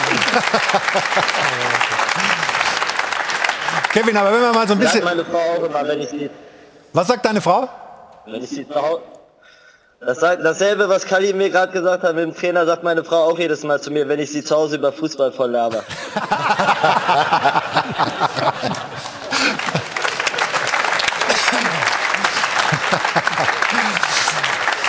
Kevin, 3.94 4.14
aber 4.14 4.30
wenn 4.30 4.40
wir 4.42 4.52
mal 4.52 4.68
so 4.68 4.74
ein 4.74 4.78
bisschen... 4.78 5.02
Meine 5.02 5.24
Frau 5.24 5.38
auch 5.38 5.64
immer, 5.64 5.88
wenn 5.88 6.00
ich 6.02 6.10
sie, 6.10 6.28
Was 6.92 7.06
sagt 7.06 7.24
deine 7.24 7.40
Frau? 7.40 7.66
wenn 8.26 8.44
ich 8.44 8.50
sie 8.50 8.68
zu 8.68 8.74
Hause... 8.74 9.00
Das 10.00 10.20
sagt, 10.20 10.44
dasselbe, 10.44 10.88
was 10.88 11.04
Kali 11.04 11.32
mir 11.32 11.50
gerade 11.50 11.72
gesagt 11.72 12.04
hat 12.04 12.14
mit 12.14 12.22
dem 12.22 12.32
Trainer, 12.32 12.64
sagt 12.64 12.84
meine 12.84 13.02
Frau 13.02 13.24
auch 13.24 13.36
jedes 13.36 13.64
Mal 13.64 13.80
zu 13.80 13.90
mir, 13.90 14.08
wenn 14.08 14.20
ich 14.20 14.30
sie 14.30 14.44
zu 14.44 14.54
Hause 14.54 14.76
über 14.76 14.92
Fußball 14.92 15.32
voll 15.32 15.50
laber. 15.50 15.82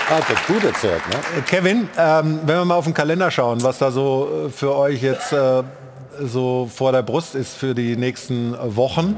Hat 0.09 0.23
das 0.29 0.45
gut 0.45 0.63
erzählt, 0.63 1.01
ne? 1.09 1.41
Kevin, 1.47 1.89
ähm, 1.97 2.41
wenn 2.45 2.57
wir 2.57 2.65
mal 2.65 2.75
auf 2.75 2.85
den 2.85 2.93
Kalender 2.93 3.31
schauen, 3.31 3.63
was 3.63 3.79
da 3.79 3.89
so 3.89 4.47
äh, 4.47 4.51
für 4.51 4.75
euch 4.75 5.01
jetzt 5.01 5.33
äh, 5.33 5.63
so 6.19 6.69
vor 6.71 6.91
der 6.91 7.01
Brust 7.01 7.33
ist 7.33 7.57
für 7.57 7.73
die 7.73 7.95
nächsten 7.95 8.55
Wochen. 8.75 9.17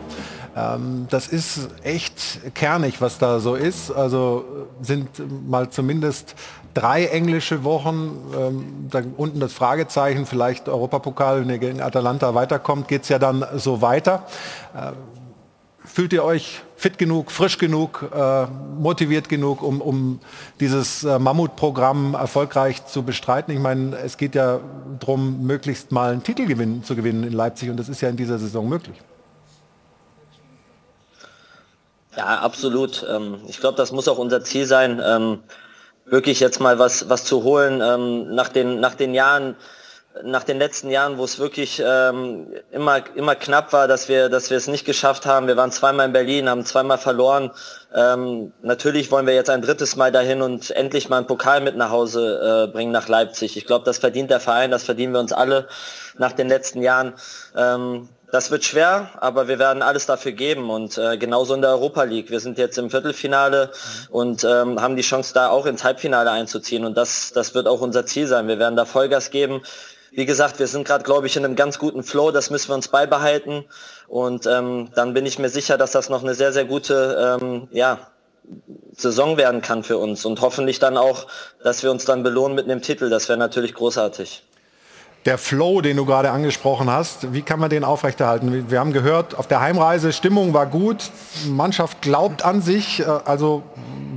Ähm, 0.55 1.07
das 1.09 1.27
ist 1.27 1.69
echt 1.83 2.53
kernig, 2.55 3.01
was 3.01 3.17
da 3.17 3.39
so 3.39 3.55
ist. 3.55 3.91
Also 3.91 4.45
äh, 4.81 4.85
sind 4.85 5.49
mal 5.49 5.69
zumindest 5.69 6.35
drei 6.73 7.05
englische 7.05 7.63
Wochen. 7.63 8.17
Ähm, 8.37 8.87
da 8.89 9.01
unten 9.17 9.39
das 9.39 9.53
Fragezeichen, 9.53 10.25
vielleicht 10.25 10.67
Europapokal, 10.67 11.41
wenn 11.41 11.49
ihr 11.49 11.59
gegen 11.59 11.81
Atalanta 11.81 12.35
weiterkommt, 12.35 12.87
geht 12.87 13.03
es 13.03 13.09
ja 13.09 13.19
dann 13.19 13.45
so 13.55 13.81
weiter. 13.81 14.25
Äh, 14.75 14.91
Fühlt 15.83 16.13
ihr 16.13 16.23
euch 16.23 16.61
fit 16.77 16.97
genug, 16.99 17.31
frisch 17.31 17.57
genug, 17.57 18.07
äh, 18.15 18.45
motiviert 18.79 19.27
genug, 19.29 19.63
um, 19.63 19.81
um 19.81 20.19
dieses 20.59 21.03
äh, 21.03 21.17
Mammutprogramm 21.17 22.13
erfolgreich 22.13 22.85
zu 22.85 23.03
bestreiten? 23.03 23.51
Ich 23.53 23.59
meine, 23.59 23.97
es 23.97 24.15
geht 24.17 24.35
ja 24.35 24.59
darum, 24.99 25.45
möglichst 25.45 25.91
mal 25.91 26.11
einen 26.11 26.23
Titel 26.23 26.45
gewinnen, 26.45 26.83
zu 26.83 26.95
gewinnen 26.95 27.23
in 27.23 27.33
Leipzig 27.33 27.69
und 27.71 27.77
das 27.77 27.89
ist 27.89 27.99
ja 27.99 28.09
in 28.09 28.15
dieser 28.15 28.37
Saison 28.37 28.69
möglich. 28.69 29.01
Ja, 32.15 32.39
absolut. 32.39 33.05
Ähm, 33.09 33.39
ich 33.47 33.59
glaube, 33.59 33.77
das 33.77 33.91
muss 33.91 34.07
auch 34.07 34.17
unser 34.17 34.43
Ziel 34.43 34.65
sein, 34.65 35.01
ähm, 35.03 35.43
wirklich 36.05 36.39
jetzt 36.39 36.59
mal 36.59 36.77
was, 36.77 37.09
was 37.09 37.23
zu 37.23 37.43
holen 37.43 37.81
ähm, 37.81 38.35
nach, 38.35 38.49
den, 38.49 38.79
nach 38.79 38.95
den 38.95 39.13
Jahren, 39.13 39.55
nach 40.23 40.43
den 40.43 40.59
letzten 40.59 40.89
Jahren, 40.89 41.17
wo 41.17 41.23
es 41.23 41.39
wirklich 41.39 41.79
immer, 41.79 43.03
immer 43.15 43.35
knapp 43.35 43.71
war, 43.71 43.87
dass 43.87 44.09
wir, 44.09 44.27
dass 44.27 44.49
wir 44.49 44.57
es 44.57 44.67
nicht 44.67 44.83
geschafft 44.83 45.25
haben. 45.25 45.47
Wir 45.47 45.55
waren 45.55 45.71
zweimal 45.71 46.05
in 46.05 46.11
Berlin, 46.11 46.49
haben 46.49 46.65
zweimal 46.65 46.97
verloren. 46.97 47.49
Natürlich 48.61 49.09
wollen 49.09 49.25
wir 49.25 49.33
jetzt 49.33 49.49
ein 49.49 49.61
drittes 49.61 49.95
Mal 49.95 50.11
dahin 50.11 50.41
und 50.41 50.69
endlich 50.71 51.07
mal 51.07 51.15
einen 51.15 51.27
Pokal 51.27 51.61
mit 51.61 51.77
nach 51.77 51.91
Hause 51.91 52.67
äh, 52.67 52.71
bringen 52.73 52.91
nach 52.91 53.07
Leipzig. 53.07 53.55
Ich 53.55 53.65
glaube, 53.65 53.85
das 53.85 53.99
verdient 53.99 54.29
der 54.31 54.41
Verein, 54.41 54.69
das 54.69 54.83
verdienen 54.83 55.13
wir 55.13 55.21
uns 55.21 55.31
alle 55.31 55.69
nach 56.17 56.33
den 56.33 56.49
letzten 56.49 56.81
Jahren. 56.81 57.13
Das 58.31 58.49
wird 58.49 58.63
schwer, 58.63 59.09
aber 59.19 59.49
wir 59.49 59.59
werden 59.59 59.81
alles 59.81 60.05
dafür 60.05 60.31
geben 60.31 60.69
und 60.69 60.97
äh, 60.97 61.17
genauso 61.17 61.53
in 61.53 61.61
der 61.61 61.71
Europa 61.71 62.03
League. 62.03 62.31
Wir 62.31 62.39
sind 62.39 62.57
jetzt 62.57 62.77
im 62.77 62.89
Viertelfinale 62.89 63.71
und 64.09 64.45
ähm, 64.45 64.81
haben 64.81 64.95
die 64.95 65.01
Chance 65.01 65.33
da 65.33 65.49
auch 65.49 65.65
ins 65.65 65.83
Halbfinale 65.83 66.31
einzuziehen 66.31 66.85
und 66.85 66.95
das, 66.95 67.33
das 67.33 67.53
wird 67.53 67.67
auch 67.67 67.81
unser 67.81 68.05
Ziel 68.05 68.27
sein. 68.27 68.47
Wir 68.47 68.57
werden 68.57 68.77
da 68.77 68.85
Vollgas 68.85 69.31
geben. 69.31 69.61
Wie 70.11 70.25
gesagt, 70.25 70.59
wir 70.59 70.67
sind 70.67 70.87
gerade, 70.87 71.03
glaube 71.03 71.27
ich, 71.27 71.35
in 71.35 71.43
einem 71.43 71.57
ganz 71.57 71.77
guten 71.77 72.03
Flow, 72.03 72.31
das 72.31 72.49
müssen 72.49 72.69
wir 72.69 72.75
uns 72.75 72.87
beibehalten 72.87 73.65
und 74.07 74.45
ähm, 74.45 74.89
dann 74.95 75.13
bin 75.13 75.25
ich 75.25 75.37
mir 75.37 75.49
sicher, 75.49 75.77
dass 75.77 75.91
das 75.91 76.09
noch 76.09 76.23
eine 76.23 76.33
sehr, 76.33 76.53
sehr 76.53 76.65
gute 76.65 77.37
ähm, 77.41 77.67
ja, 77.71 77.99
Saison 78.93 79.35
werden 79.35 79.61
kann 79.61 79.83
für 79.83 79.97
uns 79.97 80.23
und 80.23 80.39
hoffentlich 80.39 80.79
dann 80.79 80.97
auch, 80.97 81.27
dass 81.63 81.83
wir 81.83 81.91
uns 81.91 82.05
dann 82.05 82.23
belohnen 82.23 82.55
mit 82.55 82.65
einem 82.65 82.81
Titel. 82.81 83.09
Das 83.09 83.27
wäre 83.27 83.37
natürlich 83.37 83.73
großartig. 83.73 84.43
Der 85.25 85.37
Flow, 85.37 85.81
den 85.81 85.97
du 85.97 86.05
gerade 86.05 86.31
angesprochen 86.31 86.89
hast, 86.89 87.31
wie 87.31 87.43
kann 87.43 87.59
man 87.59 87.69
den 87.69 87.83
aufrechterhalten? 87.83 88.71
Wir 88.71 88.79
haben 88.79 88.91
gehört, 88.91 89.37
auf 89.37 89.45
der 89.47 89.61
Heimreise 89.61 90.13
Stimmung 90.13 90.55
war 90.55 90.65
gut, 90.65 91.11
Mannschaft 91.47 92.01
glaubt 92.01 92.43
an 92.43 92.61
sich. 92.61 93.01
äh, 93.01 93.03
Also 93.03 93.61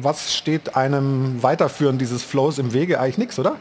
was 0.00 0.34
steht 0.34 0.76
einem 0.76 1.42
Weiterführen 1.42 1.98
dieses 1.98 2.22
Flows 2.22 2.58
im 2.58 2.72
Wege? 2.72 3.00
Eigentlich 3.00 3.18
nichts, 3.18 3.38
oder? 3.38 3.56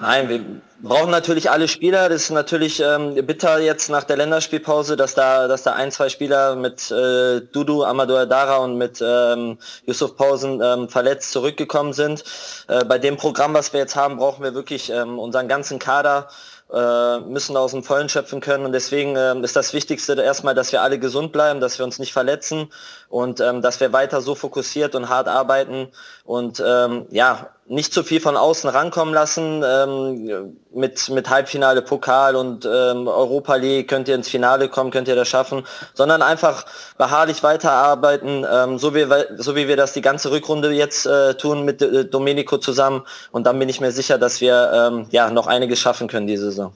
Nein, 0.00 0.62
brauchen 0.82 1.10
natürlich 1.10 1.50
alle 1.50 1.68
Spieler. 1.68 2.08
Das 2.08 2.22
ist 2.24 2.30
natürlich 2.30 2.80
ähm, 2.80 3.14
bitter 3.26 3.58
jetzt 3.58 3.88
nach 3.90 4.04
der 4.04 4.16
Länderspielpause, 4.16 4.96
dass 4.96 5.14
da, 5.14 5.48
dass 5.48 5.62
da 5.62 5.72
ein, 5.72 5.90
zwei 5.90 6.08
Spieler 6.08 6.56
mit 6.56 6.90
äh, 6.90 7.40
Dudu, 7.40 7.84
Amadou 7.84 8.16
Adara 8.16 8.58
und 8.58 8.76
mit 8.76 9.02
ähm, 9.04 9.58
Yusuf 9.86 10.16
Pausen 10.16 10.60
ähm, 10.62 10.88
verletzt 10.88 11.32
zurückgekommen 11.32 11.92
sind. 11.92 12.24
Äh, 12.68 12.84
bei 12.84 12.98
dem 12.98 13.16
Programm, 13.16 13.54
was 13.54 13.72
wir 13.72 13.80
jetzt 13.80 13.96
haben, 13.96 14.18
brauchen 14.18 14.44
wir 14.44 14.54
wirklich 14.54 14.90
ähm, 14.90 15.18
unseren 15.18 15.48
ganzen 15.48 15.78
Kader 15.78 16.28
äh, 16.72 17.20
müssen 17.20 17.56
aus 17.56 17.72
dem 17.72 17.82
Vollen 17.82 18.08
schöpfen 18.08 18.40
können 18.40 18.66
und 18.66 18.72
deswegen 18.72 19.16
ähm, 19.16 19.42
ist 19.42 19.56
das 19.56 19.72
Wichtigste 19.72 20.20
erstmal, 20.20 20.54
dass 20.54 20.70
wir 20.70 20.82
alle 20.82 20.98
gesund 20.98 21.32
bleiben, 21.32 21.60
dass 21.60 21.78
wir 21.78 21.84
uns 21.84 21.98
nicht 21.98 22.12
verletzen 22.12 22.70
und 23.08 23.40
ähm, 23.40 23.62
dass 23.62 23.80
wir 23.80 23.92
weiter 23.92 24.20
so 24.20 24.34
fokussiert 24.34 24.94
und 24.94 25.08
hart 25.08 25.28
arbeiten 25.28 25.88
und 26.24 26.62
ähm, 26.64 27.06
ja, 27.10 27.48
nicht 27.66 27.92
zu 27.92 28.02
viel 28.02 28.20
von 28.20 28.36
außen 28.36 28.68
rankommen 28.68 29.14
lassen. 29.14 29.62
Ähm, 29.64 30.56
mit, 30.72 31.08
mit 31.08 31.28
Halbfinale, 31.28 31.82
Pokal 31.82 32.36
und 32.36 32.64
ähm, 32.64 33.08
Europa 33.08 33.56
League 33.56 33.88
könnt 33.88 34.08
ihr 34.08 34.14
ins 34.14 34.28
Finale 34.28 34.68
kommen, 34.68 34.90
könnt 34.90 35.08
ihr 35.08 35.16
das 35.16 35.28
schaffen, 35.28 35.64
sondern 35.94 36.22
einfach 36.22 36.66
beharrlich 36.98 37.42
weiterarbeiten, 37.42 38.46
ähm, 38.50 38.78
so, 38.78 38.94
wie, 38.94 39.06
so 39.36 39.56
wie 39.56 39.68
wir 39.68 39.76
das 39.76 39.92
die 39.92 40.02
ganze 40.02 40.30
Rückrunde 40.30 40.70
jetzt 40.70 41.06
äh, 41.06 41.34
tun 41.34 41.64
mit 41.64 41.82
äh, 41.82 42.04
Domenico 42.04 42.58
zusammen. 42.58 43.02
Und 43.32 43.46
dann 43.46 43.58
bin 43.58 43.68
ich 43.68 43.80
mir 43.80 43.92
sicher, 43.92 44.18
dass 44.18 44.40
wir 44.40 44.70
ähm, 44.72 45.06
ja 45.10 45.30
noch 45.30 45.46
einiges 45.46 45.78
schaffen 45.78 46.08
können 46.08 46.26
diese 46.26 46.44
Saison. 46.44 46.72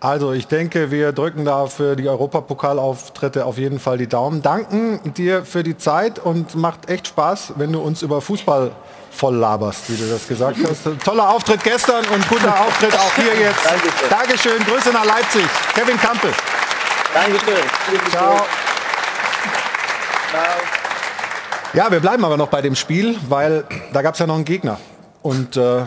Also 0.00 0.32
ich 0.32 0.46
denke, 0.46 0.92
wir 0.92 1.10
drücken 1.10 1.44
da 1.44 1.66
für 1.66 1.96
die 1.96 2.08
Europapokalauftritte 2.08 3.44
auf 3.44 3.58
jeden 3.58 3.80
Fall 3.80 3.98
die 3.98 4.06
Daumen. 4.06 4.42
Danken 4.42 5.00
dir 5.14 5.44
für 5.44 5.64
die 5.64 5.76
Zeit 5.76 6.20
und 6.20 6.54
macht 6.54 6.88
echt 6.88 7.08
Spaß, 7.08 7.54
wenn 7.56 7.72
du 7.72 7.80
uns 7.80 8.02
über 8.02 8.20
Fußball 8.20 8.70
voll 9.10 9.34
laberst, 9.34 9.90
wie 9.90 9.96
du 9.96 10.08
das 10.08 10.28
gesagt 10.28 10.58
hast. 10.62 10.82
Toller 11.04 11.28
Auftritt 11.28 11.64
gestern 11.64 12.04
und 12.14 12.28
guter 12.28 12.60
Auftritt 12.60 12.94
auch 12.94 13.12
hier 13.16 13.34
jetzt. 13.40 13.64
Dankeschön. 13.64 14.08
Dankeschön. 14.08 14.64
Grüße 14.64 14.90
nach 14.92 15.04
Leipzig. 15.04 15.44
Kevin 15.74 15.98
Kampel. 15.98 16.30
Dankeschön. 17.12 17.64
Ciao. 18.10 18.36
Ja, 21.72 21.90
wir 21.90 21.98
bleiben 21.98 22.24
aber 22.24 22.36
noch 22.36 22.48
bei 22.48 22.62
dem 22.62 22.76
Spiel, 22.76 23.16
weil 23.28 23.64
da 23.92 24.02
gab 24.02 24.14
es 24.14 24.20
ja 24.20 24.28
noch 24.28 24.36
einen 24.36 24.44
Gegner. 24.44 24.78
Und 25.22 25.56
äh, 25.56 25.82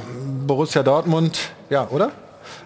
Borussia 0.45 0.84
Dortmund, 0.84 1.39
ja, 1.70 1.88
oder? 1.89 2.12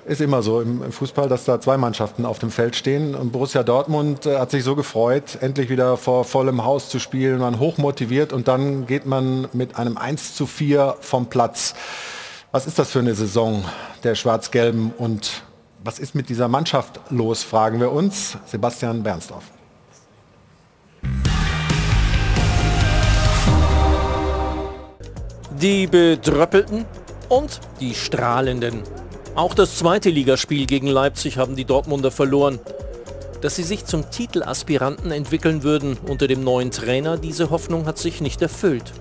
Ist 0.05 0.21
immer 0.21 0.43
so 0.43 0.61
im, 0.61 0.91
Fußball, 0.91 1.27
dass 1.27 1.45
da 1.45 1.59
zwei 1.59 1.77
Mannschaften 1.77 2.27
auf 2.27 2.37
dem 2.37 2.51
Feld 2.51 2.75
stehen. 2.75 3.15
Und 3.15 3.31
Borussia 3.31 3.63
Dortmund 3.63 4.27
äh, 4.27 4.37
hat 4.37 4.51
sich 4.51 4.63
so 4.63 4.75
gefreut, 4.75 5.39
endlich 5.41 5.67
wieder 5.69 5.97
vor 5.97 6.25
vollem 6.25 6.63
Haus 6.63 6.89
zu 6.89 6.99
spielen, 6.99 7.39
man 7.39 7.57
hochmotiviert 7.57 8.31
und 8.31 8.47
dann 8.47 8.85
geht 8.85 9.07
man 9.07 9.47
mit 9.53 9.77
einem 9.79 9.97
1 9.97 10.35
zu 10.35 10.45
4 10.45 10.97
vom 10.99 11.25
Platz. 11.25 11.73
Was 12.51 12.67
ist 12.67 12.77
das 12.77 12.91
für 12.91 12.99
eine 12.99 13.15
Saison 13.15 13.65
der 14.03 14.13
Schwarz-Gelben 14.13 14.93
und 14.95 15.41
was 15.83 15.97
ist 15.97 16.13
mit 16.13 16.29
dieser 16.29 16.49
Mannschaft 16.49 16.99
los, 17.09 17.43
fragen 17.43 17.79
wir 17.79 17.91
uns. 17.91 18.37
Sebastian 18.45 19.01
Bernsdorf. 19.01 19.45
Die 25.59 25.87
Bedröppelten 25.87 26.85
und 27.29 27.59
die 27.79 27.95
Strahlenden. 27.95 28.83
Auch 29.35 29.53
das 29.53 29.77
zweite 29.77 30.09
Ligaspiel 30.09 30.65
gegen 30.65 30.87
Leipzig 30.87 31.37
haben 31.37 31.57
die 31.57 31.65
Dortmunder 31.65 32.09
verloren. 32.09 32.57
Dass 33.41 33.57
sie 33.57 33.63
sich 33.63 33.83
zum 33.83 34.09
Titelaspiranten 34.09 35.11
entwickeln 35.11 35.61
würden 35.61 35.97
unter 36.07 36.29
dem 36.29 36.41
neuen 36.41 36.71
Trainer, 36.71 37.17
diese 37.17 37.49
Hoffnung 37.49 37.85
hat 37.85 37.97
sich 37.97 38.21
nicht 38.21 38.41
erfüllt. 38.41 38.93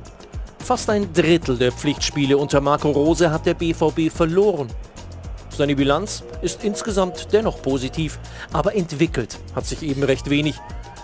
Fast 0.58 0.90
ein 0.90 1.12
Drittel 1.12 1.56
der 1.56 1.70
Pflichtspiele 1.70 2.36
unter 2.36 2.60
Marco 2.60 2.90
Rose 2.90 3.30
hat 3.30 3.46
der 3.46 3.54
BVB 3.54 4.10
verloren. 4.12 4.66
Seine 5.56 5.76
Bilanz 5.76 6.24
ist 6.42 6.64
insgesamt 6.64 7.28
dennoch 7.32 7.62
positiv, 7.62 8.18
aber 8.52 8.74
entwickelt 8.74 9.38
hat 9.54 9.66
sich 9.66 9.84
eben 9.84 10.02
recht 10.02 10.28
wenig. 10.30 10.56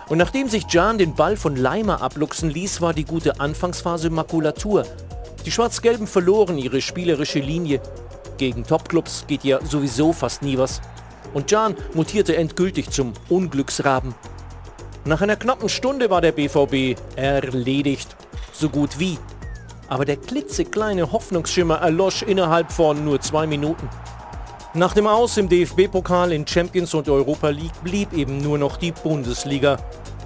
Und 0.08 0.18
nachdem 0.18 0.48
sich 0.48 0.64
Jan 0.70 0.98
den 0.98 1.14
Ball 1.14 1.36
von 1.36 1.54
Leimer 1.54 2.02
abluchsen 2.02 2.50
ließ, 2.50 2.80
war 2.80 2.94
die 2.94 3.04
gute 3.04 3.38
Anfangsphase 3.38 4.10
Makulatur. 4.10 4.84
Die 5.46 5.52
Schwarz-Gelben 5.52 6.08
verloren 6.08 6.58
ihre 6.58 6.80
spielerische 6.80 7.38
Linie. 7.38 7.80
Gegen 8.40 8.64
Topclubs 8.64 9.26
geht 9.26 9.44
ja 9.44 9.62
sowieso 9.62 10.14
fast 10.14 10.40
nie 10.40 10.56
was. 10.56 10.80
Und 11.34 11.50
Jan 11.50 11.76
mutierte 11.92 12.34
endgültig 12.36 12.88
zum 12.88 13.12
Unglücksraben. 13.28 14.14
Nach 15.04 15.20
einer 15.20 15.36
knappen 15.36 15.68
Stunde 15.68 16.08
war 16.08 16.22
der 16.22 16.32
BVB 16.32 16.98
erledigt. 17.16 18.16
So 18.54 18.70
gut 18.70 18.98
wie. 18.98 19.18
Aber 19.90 20.06
der 20.06 20.16
klitzekleine 20.16 21.12
Hoffnungsschimmer 21.12 21.82
erlosch 21.82 22.22
innerhalb 22.22 22.72
von 22.72 23.04
nur 23.04 23.20
zwei 23.20 23.46
Minuten. 23.46 23.86
Nach 24.72 24.94
dem 24.94 25.06
Aus 25.06 25.36
im 25.36 25.50
DFB-Pokal 25.50 26.32
in 26.32 26.46
Champions 26.46 26.94
und 26.94 27.10
Europa 27.10 27.50
League 27.50 27.84
blieb 27.84 28.14
eben 28.14 28.38
nur 28.38 28.56
noch 28.56 28.78
die 28.78 28.92
Bundesliga. 28.92 29.76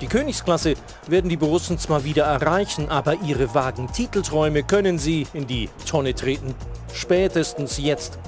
Die 0.05 0.11
Königsklasse 0.11 0.75
werden 1.07 1.31
die 1.31 1.39
Borussen 1.39 1.79
zwar 1.79 2.05
wieder 2.05 2.25
erreichen, 2.25 2.91
aber 2.91 3.15
ihre 3.23 3.55
vagen 3.55 3.91
Titelträume 3.91 4.63
können 4.63 4.99
sie 4.99 5.27
in 5.33 5.47
die 5.47 5.71
Tonne 5.89 6.15
treten. 6.15 6.55
Spätestens 6.93 7.79
jetzt. 7.79 8.19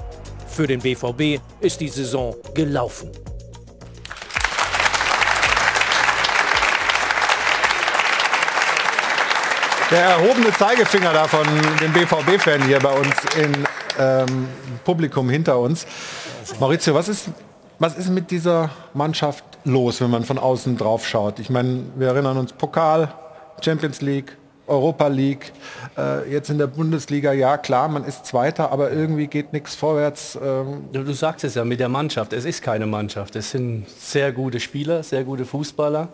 Für 0.47 0.65
den 0.65 0.79
BVB 0.79 1.39
ist 1.59 1.79
die 1.79 1.89
Saison 1.89 2.35
gelaufen. 2.55 3.11
Der 9.91 10.01
erhobene 10.01 10.51
Zeigefinger 10.53 11.13
da 11.13 11.27
von 11.27 11.45
dem 11.79 11.93
BVB-Fan 11.93 12.65
hier 12.65 12.79
bei 12.79 12.91
uns 12.91 13.13
im 13.35 13.53
ähm, 13.99 14.47
Publikum 14.83 15.29
hinter 15.29 15.59
uns. 15.59 15.85
Maurizio, 16.59 16.95
was 16.95 17.07
ist, 17.07 17.29
was 17.79 17.97
ist 17.97 18.09
mit 18.09 18.31
dieser 18.31 18.69
Mannschaft 18.93 19.43
los, 19.63 20.01
wenn 20.01 20.09
man 20.09 20.23
von 20.23 20.37
außen 20.37 20.77
drauf 20.77 21.07
schaut? 21.07 21.39
Ich 21.39 21.49
meine, 21.49 21.81
wir 21.95 22.07
erinnern 22.07 22.37
uns 22.37 22.53
Pokal, 22.53 23.13
Champions 23.61 24.01
League, 24.01 24.35
Europa 24.67 25.07
League, 25.07 25.53
äh, 25.97 26.29
jetzt 26.29 26.49
in 26.49 26.57
der 26.57 26.67
Bundesliga, 26.67 27.31
ja 27.31 27.57
klar, 27.57 27.87
man 27.87 28.03
ist 28.03 28.25
Zweiter, 28.25 28.71
aber 28.71 28.91
irgendwie 28.91 29.27
geht 29.27 29.53
nichts 29.53 29.75
vorwärts. 29.75 30.37
Ähm. 30.41 30.89
Du, 30.91 31.13
sagst 31.13 31.43
es 31.43 31.55
ja 31.55 31.63
mit 31.63 31.79
der 31.79 31.89
Mannschaft, 31.89 32.33
es 32.33 32.45
ist 32.45 32.61
keine 32.61 32.85
Mannschaft, 32.85 33.35
es 33.35 33.51
sind 33.51 33.85
sehr 33.89 34.31
gute 34.31 34.59
Spieler, 34.59 35.03
sehr 35.03 35.23
gute 35.23 35.45
Fußballer. 35.45 36.09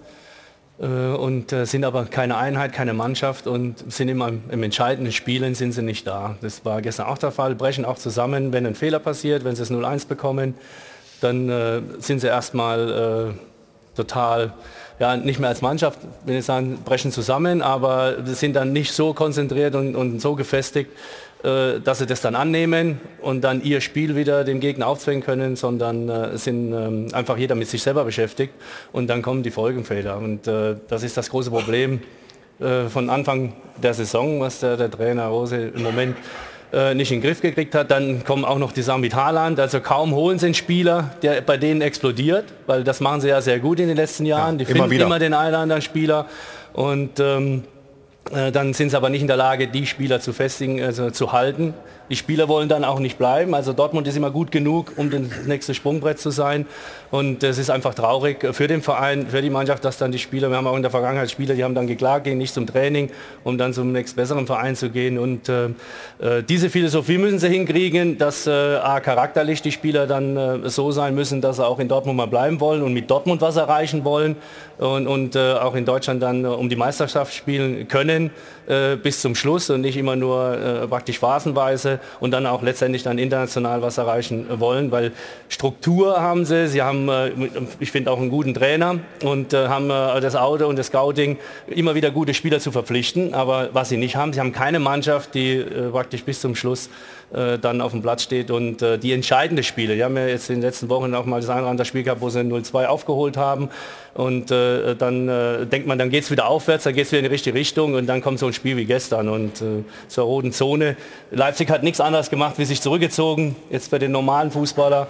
Äh, 0.80 0.86
und 0.86 1.52
äh, 1.52 1.66
sind 1.66 1.86
aber 1.86 2.06
keine 2.06 2.38
Einheit, 2.38 2.74
keine 2.74 2.94
Mannschaft 2.94 3.48
und 3.48 3.92
sind 3.92 4.10
immer 4.10 4.30
im 4.50 4.64
entscheidenden 4.64 5.12
Spielen 5.12 5.56
sind 5.56 5.72
sie 5.72 5.84
nicht 5.84 6.06
da. 6.08 6.36
Das 6.42 6.66
war 6.66 6.82
gestern 6.82 7.08
auch 7.08 7.18
der 7.18 7.32
Fall, 7.32 7.56
brechen 7.56 7.86
auch 7.86 7.98
zusammen, 7.98 8.54
wenn 8.54 8.66
ein 8.66 8.76
Fehler 8.76 9.00
passiert, 9.00 9.44
wenn 9.44 9.56
sie 9.56 9.64
es 9.64 9.72
0-1 9.72 10.08
bekommen, 10.08 10.56
dann 11.24 11.50
äh, 11.50 11.82
sind 12.00 12.20
sie 12.20 12.28
erstmal 12.28 13.34
äh, 13.34 13.96
total, 13.96 14.54
ja, 15.00 15.18
nicht 15.18 15.40
mehr 15.40 15.50
als 15.50 15.62
Mannschaft, 15.62 16.00
wenn 16.26 16.38
ich 16.38 16.46
sagen, 16.46 16.80
brechen 16.84 17.12
zusammen, 17.12 17.62
aber 17.62 18.16
sind 18.26 18.56
dann 18.56 18.74
nicht 18.74 18.92
so 18.92 19.14
konzentriert 19.14 19.76
und, 19.76 19.96
und 19.96 20.22
so 20.22 20.36
gefestigt, 20.36 20.92
äh, 21.44 21.80
dass 21.82 22.00
sie 22.00 22.06
das 22.06 22.22
dann 22.22 22.36
annehmen 22.36 23.00
und 23.22 23.42
dann 23.42 23.62
ihr 23.64 23.82
Spiel 23.82 24.16
wieder 24.16 24.44
dem 24.44 24.60
Gegner 24.60 24.88
aufzwingen 24.88 25.24
können, 25.24 25.56
sondern 25.56 26.10
äh, 26.10 26.38
sind 26.38 26.74
ähm, 26.74 27.08
einfach 27.14 27.38
jeder 27.38 27.56
mit 27.56 27.68
sich 27.68 27.84
selber 27.84 28.06
beschäftigt 28.06 28.54
und 28.92 29.08
dann 29.08 29.22
kommen 29.22 29.44
die 29.44 29.52
Folgenfehler. 29.52 30.18
Und 30.18 30.48
äh, 30.48 30.76
das 30.88 31.04
ist 31.04 31.18
das 31.18 31.30
große 31.30 31.50
Problem 31.50 32.02
äh, 32.60 32.86
von 32.88 33.10
Anfang 33.10 33.54
der 33.82 33.94
Saison, 33.94 34.40
was 34.40 34.62
der, 34.62 34.78
der 34.78 34.90
Trainer 34.90 35.26
Rose 35.28 35.72
im 35.76 35.84
Moment 35.84 36.16
äh, 36.74 36.96
nicht 36.96 37.12
in 37.12 37.20
den 37.20 37.28
Griff 37.28 37.40
gekriegt 37.40 37.76
hat. 37.76 37.92
Dann 37.92 38.24
kommen 38.24 38.44
auch 38.44 38.58
noch 38.58 38.72
die 38.72 38.82
Sachen 38.82 39.02
mit 39.02 39.14
Haaland. 39.14 39.60
Also 39.60 39.80
kaum 39.80 40.14
holen 40.14 40.40
sie 40.40 40.48
einen 40.48 40.56
Spieler, 40.56 41.12
der 41.22 41.42
bei 41.42 41.58
denen 41.58 41.82
explodiert, 41.82 42.46
weil 42.66 42.84
das 42.84 43.00
machen 43.00 43.22
sie 43.22 43.30
ja 43.30 43.42
sehr 43.42 43.60
gut 43.60 43.80
in 43.80 43.88
den 43.88 43.98
letzten 43.98 44.26
Jahren. 44.26 44.58
Ja, 44.60 44.66
die 44.66 44.72
immer 44.72 44.84
finden 44.84 44.92
wieder. 44.92 45.06
immer 45.06 45.20
den 45.20 45.34
einen 45.34 45.50
oder 45.50 45.60
anderen 45.60 45.82
Spieler. 45.82 46.26
Und 46.74 47.20
ähm, 47.20 47.64
äh, 48.34 48.52
dann 48.52 48.74
sind 48.74 48.90
sie 48.90 48.98
aber 48.98 49.10
nicht 49.10 49.22
in 49.22 49.28
der 49.28 49.38
Lage, 49.38 49.68
die 49.68 49.86
Spieler 49.86 50.20
zu 50.20 50.34
festigen, 50.34 50.82
also 50.82 51.12
zu 51.12 51.32
halten. 51.32 51.74
Die 52.10 52.18
Spieler 52.18 52.50
wollen 52.50 52.68
dann 52.68 52.84
auch 52.84 53.00
nicht 53.00 53.18
bleiben. 53.18 53.56
Also 53.56 53.72
Dortmund 53.72 54.08
ist 54.08 54.18
immer 54.18 54.30
gut 54.30 54.52
genug, 54.52 54.94
um 54.98 55.10
das 55.10 55.46
nächste 55.46 55.74
Sprungbrett 55.74 56.20
zu 56.20 56.32
sein. 56.32 56.66
Und 57.12 57.44
es 57.44 57.58
ist 57.58 57.70
einfach 57.70 57.94
traurig 57.94 58.46
für 58.54 58.68
den 58.68 58.82
Verein, 58.82 59.28
für 59.28 59.42
die 59.42 59.50
Mannschaft, 59.50 59.86
dass 59.86 59.98
dann 59.98 60.12
die 60.12 60.20
Spieler, 60.20 60.50
wir 60.50 60.58
haben 60.58 60.68
auch 60.68 60.76
in 60.76 60.82
der 60.82 60.92
Vergangenheit 60.92 61.32
Spieler, 61.32 61.56
die 61.56 61.64
haben 61.64 61.76
dann 61.76 61.88
geklagt, 61.88 62.26
gehen 62.26 62.38
nicht 62.38 62.54
zum 62.54 62.68
Training, 62.68 63.10
um 63.44 63.58
dann 63.58 63.74
zum 63.74 63.92
nächsten 63.92 64.18
besseren 64.18 64.48
Verein 64.48 64.76
zu 64.76 64.90
gehen. 64.90 65.18
Und 65.18 65.48
äh, 65.48 65.66
äh 66.20 66.44
diese 66.44 66.70
Philosophie 66.70 67.18
müssen 67.18 67.40
sie 67.40 67.50
hinkriegen, 67.50 68.18
dass 68.18 68.48
äh, 68.48 68.52
A, 68.52 69.00
charakterlich 69.00 69.62
die 69.62 69.72
Spieler 69.72 70.06
dann 70.06 70.36
äh, 70.36 70.70
so 70.70 70.92
sein 70.92 71.16
müssen, 71.16 71.40
dass 71.40 71.56
sie 71.58 71.66
auch 71.66 71.80
in 71.80 71.88
Dortmund 71.88 72.18
mal 72.18 72.28
bleiben 72.28 72.60
wollen 72.60 72.82
und 72.82 72.94
mit 72.94 73.10
Dortmund 73.10 73.42
was 73.42 73.56
erreichen 73.56 74.04
wollen 74.04 74.36
und, 74.78 75.08
und 75.08 75.36
äh, 75.36 75.54
auch 75.54 75.76
in 75.76 75.86
Deutschland 75.86 76.22
dann 76.22 76.44
äh, 76.44 76.48
um 76.48 76.68
die 76.68 76.76
Meisterschaft 76.76 77.34
spielen 77.34 77.88
können 77.88 78.32
äh, 78.68 78.96
bis 78.96 79.22
zum 79.22 79.36
Schluss 79.36 79.70
und 79.70 79.82
nicht 79.82 79.98
immer 79.98 80.16
nur 80.16 80.58
äh, 80.58 80.88
praktisch 80.88 81.20
phasenweise 81.20 82.00
und 82.20 82.32
dann 82.32 82.46
auch 82.46 82.62
letztendlich 82.62 83.04
dann 83.04 83.18
international 83.18 83.82
was 83.82 83.98
erreichen 83.98 84.46
wollen, 84.60 84.92
weil 84.92 85.12
Struktur 85.50 86.22
haben 86.22 86.46
sie, 86.46 86.68
sie 86.68 86.82
haben, 86.82 87.10
äh, 87.10 87.32
ich 87.80 87.92
finde 87.92 88.12
auch 88.12 88.20
einen 88.20 88.30
guten 88.30 88.54
Trainer 88.54 89.00
und 89.24 89.54
äh, 89.54 89.68
haben 89.68 89.90
das 89.90 90.36
Auto 90.36 90.68
und 90.68 90.78
das 90.78 90.88
Scouting 90.88 91.38
immer 91.68 91.96
wieder 91.96 92.12
gute 92.12 92.34
Spieler 92.34 92.60
zu 92.60 92.72
verpflichten, 92.72 93.34
aber 93.34 93.70
was 93.74 93.90
sie 93.90 93.98
nicht 93.98 94.16
haben, 94.16 94.34
sie 94.34 94.40
haben 94.40 94.54
keine 94.54 94.80
Mannschaft, 94.80 95.34
die 95.34 95.64
praktisch 95.92 96.24
bis 96.24 96.40
zum 96.40 96.56
Schluss 96.56 96.90
äh, 97.34 97.58
dann 97.58 97.82
auf 97.82 97.92
dem 97.92 98.02
Platz 98.02 98.24
steht 98.24 98.52
und 98.52 98.82
äh, 98.82 98.98
die 98.98 99.12
entscheidenden 99.12 99.64
Spiele. 99.64 99.96
Die 99.96 100.04
haben 100.04 100.16
ja 100.16 100.28
jetzt 100.28 100.50
in 100.50 100.58
den 100.58 100.62
letzten 100.64 100.90
Wochen 100.90 101.14
auch 101.16 101.26
mal 101.26 101.42
das 101.42 101.50
eine 101.50 101.68
andere 101.68 101.86
Spiel 101.86 102.04
gehabt, 102.04 102.22
wo 102.22 102.30
sie 102.30 102.40
0-2 102.40 102.86
aufgeholt 102.86 103.38
haben 103.38 103.70
und 104.14 104.52
äh, 104.52 104.96
dann 104.96 105.28
äh, 105.28 105.66
denkt 105.66 105.88
man, 105.88 105.98
dann 105.98 106.10
geht 106.10 106.24
es 106.24 106.32
wieder 106.32 106.48
aufwärts, 106.48 106.84
dann 106.84 106.94
geht 106.94 107.06
es 107.06 107.12
wieder 107.12 107.20
in 107.20 107.26
die 107.26 107.32
richtige 107.32 107.58
Richtung 107.58 107.96
und 107.96 108.08
dann 108.08 108.22
kommt 108.22 108.40
so 108.40 108.48
ein 108.48 108.54
Spiel 108.54 108.78
wie 108.78 108.86
gestern 108.86 109.30
und 109.30 109.62
äh, 109.62 109.84
zur 110.08 110.26
roten 110.26 110.52
Zone. 110.52 110.96
Leipzig 111.32 111.70
hat 111.70 111.84
nichts 111.84 112.00
anderes 112.00 112.30
gemacht, 112.30 112.56
wie 112.58 112.66
sich 112.66 112.82
zurückgezogen, 112.82 113.56
jetzt 113.70 113.90
bei 113.92 114.00
den 114.00 114.12
normalen 114.12 114.52
Fußballer 114.52 115.08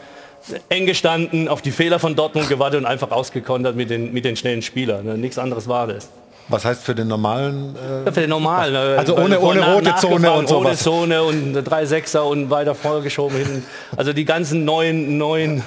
eng 0.69 0.86
gestanden, 0.86 1.47
auf 1.47 1.61
die 1.61 1.71
Fehler 1.71 1.99
von 1.99 2.15
Dortmund 2.15 2.49
gewartet 2.49 2.80
und 2.80 2.86
einfach 2.86 3.11
ausgekontert 3.11 3.76
mit 3.76 3.89
den, 3.89 4.13
mit 4.13 4.26
den 4.26 4.36
schnellen 4.36 4.61
Spielern. 4.61 5.19
Nichts 5.19 5.38
anderes 5.38 5.67
war 5.67 5.88
das. 5.88 6.09
Was 6.50 6.66
heißt 6.66 6.84
für 6.84 6.94
den 6.94 7.08
normalen? 7.08 7.76
Äh, 8.06 8.12
für 8.12 8.22
den 8.22 8.30
normalen. 8.30 8.76
Äh, 8.76 8.98
also 8.98 9.18
ohne, 9.18 9.39
ohne 9.39 9.74
rote 9.74 9.96
Zone 9.96 10.32
und 10.32 10.50
so. 10.50 10.58
Ohne 10.58 10.76
Zone 10.76 11.24
und 11.24 11.54
drei 11.64 11.86
Sechser 11.86 12.26
und 12.26 12.50
weiter 12.50 12.76
vorgeschoben 12.76 13.38
hinten. 13.38 13.66
Also 13.96 14.14
die 14.14 14.26
ganzen 14.26 14.66
neuen, 14.66 15.18
neuen 15.18 15.64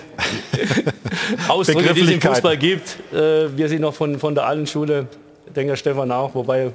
Ausdrücke, 1.48 1.94
die 1.94 2.02
es 2.02 2.10
im 2.10 2.20
Fußball 2.20 2.56
gibt. 2.56 2.96
Äh, 3.12 3.56
wir 3.56 3.68
sind 3.68 3.80
noch 3.80 3.94
von, 3.94 4.18
von 4.18 4.34
der 4.34 4.46
alten 4.46 4.66
Schule, 4.66 5.06
denke 5.54 5.76
Stefan 5.76 6.12
auch, 6.12 6.34
wobei 6.34 6.72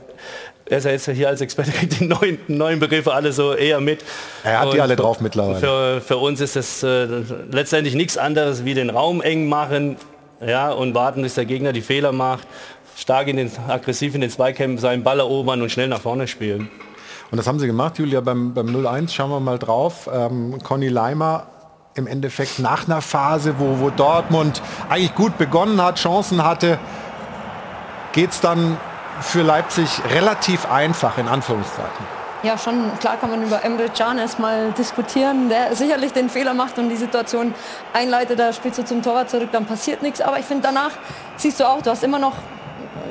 er 0.66 0.78
ist 0.78 0.86
ja 0.86 0.92
jetzt 0.92 1.10
hier 1.10 1.28
als 1.28 1.42
Experte 1.42 1.72
die 1.86 2.06
neuen, 2.06 2.40
neuen 2.48 2.80
Begriffe 2.80 3.14
alle 3.14 3.32
so 3.34 3.54
eher 3.54 3.82
mit. 3.82 4.04
Er 4.44 4.60
hat 4.60 4.68
und 4.68 4.76
die 4.76 4.82
alle 4.82 4.96
drauf 4.96 5.20
mittlerweile. 5.20 5.60
Für, 5.60 6.02
für 6.02 6.18
uns 6.18 6.42
ist 6.42 6.56
es 6.56 6.82
äh, 6.82 7.08
letztendlich 7.52 7.94
nichts 7.94 8.18
anderes 8.18 8.66
wie 8.66 8.74
den 8.74 8.90
Raum 8.90 9.22
eng 9.22 9.48
machen 9.48 9.98
ja, 10.46 10.72
und 10.72 10.96
warten, 10.96 11.22
bis 11.22 11.36
der 11.36 11.46
Gegner 11.46 11.72
die 11.72 11.82
Fehler 11.82 12.12
macht 12.12 12.48
stark 13.02 13.28
in 13.28 13.38
den, 13.38 13.52
aggressiv 13.68 14.16
in 14.16 14.22
den 14.22 14.30
Zweikämpfen 14.30 14.78
seinen 14.78 15.04
Ball 15.04 15.20
erobern 15.20 15.62
und 15.62 15.72
schnell 15.72 15.88
nach 15.88 16.02
vorne 16.02 16.28
spielen. 16.28 16.70
Und 17.32 17.38
das 17.38 17.48
haben 17.48 17.60
sie 17.60 17.68
gemacht, 17.68 17.98
Julia, 17.98 18.22
beim, 18.22 18.54
beim 18.54 18.68
0-1, 18.68 19.10
schauen 19.10 19.32
wir 19.32 19.40
mal 19.40 19.58
drauf. 19.58 20.10
Ähm, 20.14 20.58
Conny 20.64 20.90
Leimer 20.90 21.48
im 21.96 22.08
Endeffekt 22.08 22.60
nach 22.60 22.86
einer 22.86 23.02
Phase, 23.02 23.56
wo, 23.58 23.80
wo 23.80 23.90
Dortmund 23.90 24.62
eigentlich 24.90 25.16
gut 25.16 25.38
begonnen 25.38 25.82
hat, 25.82 25.98
Chancen 25.98 26.44
hatte, 26.44 26.78
geht 28.14 28.32
es 28.32 28.42
dann 28.42 28.78
für 29.22 29.42
Leipzig 29.42 30.02
relativ 30.14 30.70
einfach, 30.70 31.18
in 31.18 31.28
Anführungszeichen. 31.28 32.22
Ja, 32.44 32.58
schon 32.58 32.92
klar 33.00 33.18
kann 33.18 33.30
man 33.30 33.44
über 33.44 33.64
Emre 33.64 33.90
Can 33.90 34.18
erstmal 34.18 34.72
diskutieren, 34.72 35.48
der 35.50 35.76
sicherlich 35.76 36.12
den 36.12 36.28
Fehler 36.28 36.54
macht 36.56 36.80
und 36.80 36.90
die 36.90 36.96
Situation 36.96 37.54
einleitet, 37.94 38.40
da 38.40 38.52
spielst 38.52 38.80
du 38.80 38.86
zum 38.86 39.04
Torwart 39.04 39.30
zurück, 39.30 39.50
dann 39.52 39.66
passiert 39.66 40.02
nichts. 40.02 40.22
Aber 40.22 40.40
ich 40.40 40.46
finde 40.46 40.64
danach 40.64 40.92
siehst 41.38 41.60
du 41.60 41.68
auch, 41.68 41.82
du 41.82 41.92
hast 41.92 42.04
immer 42.04 42.18
noch 42.20 42.34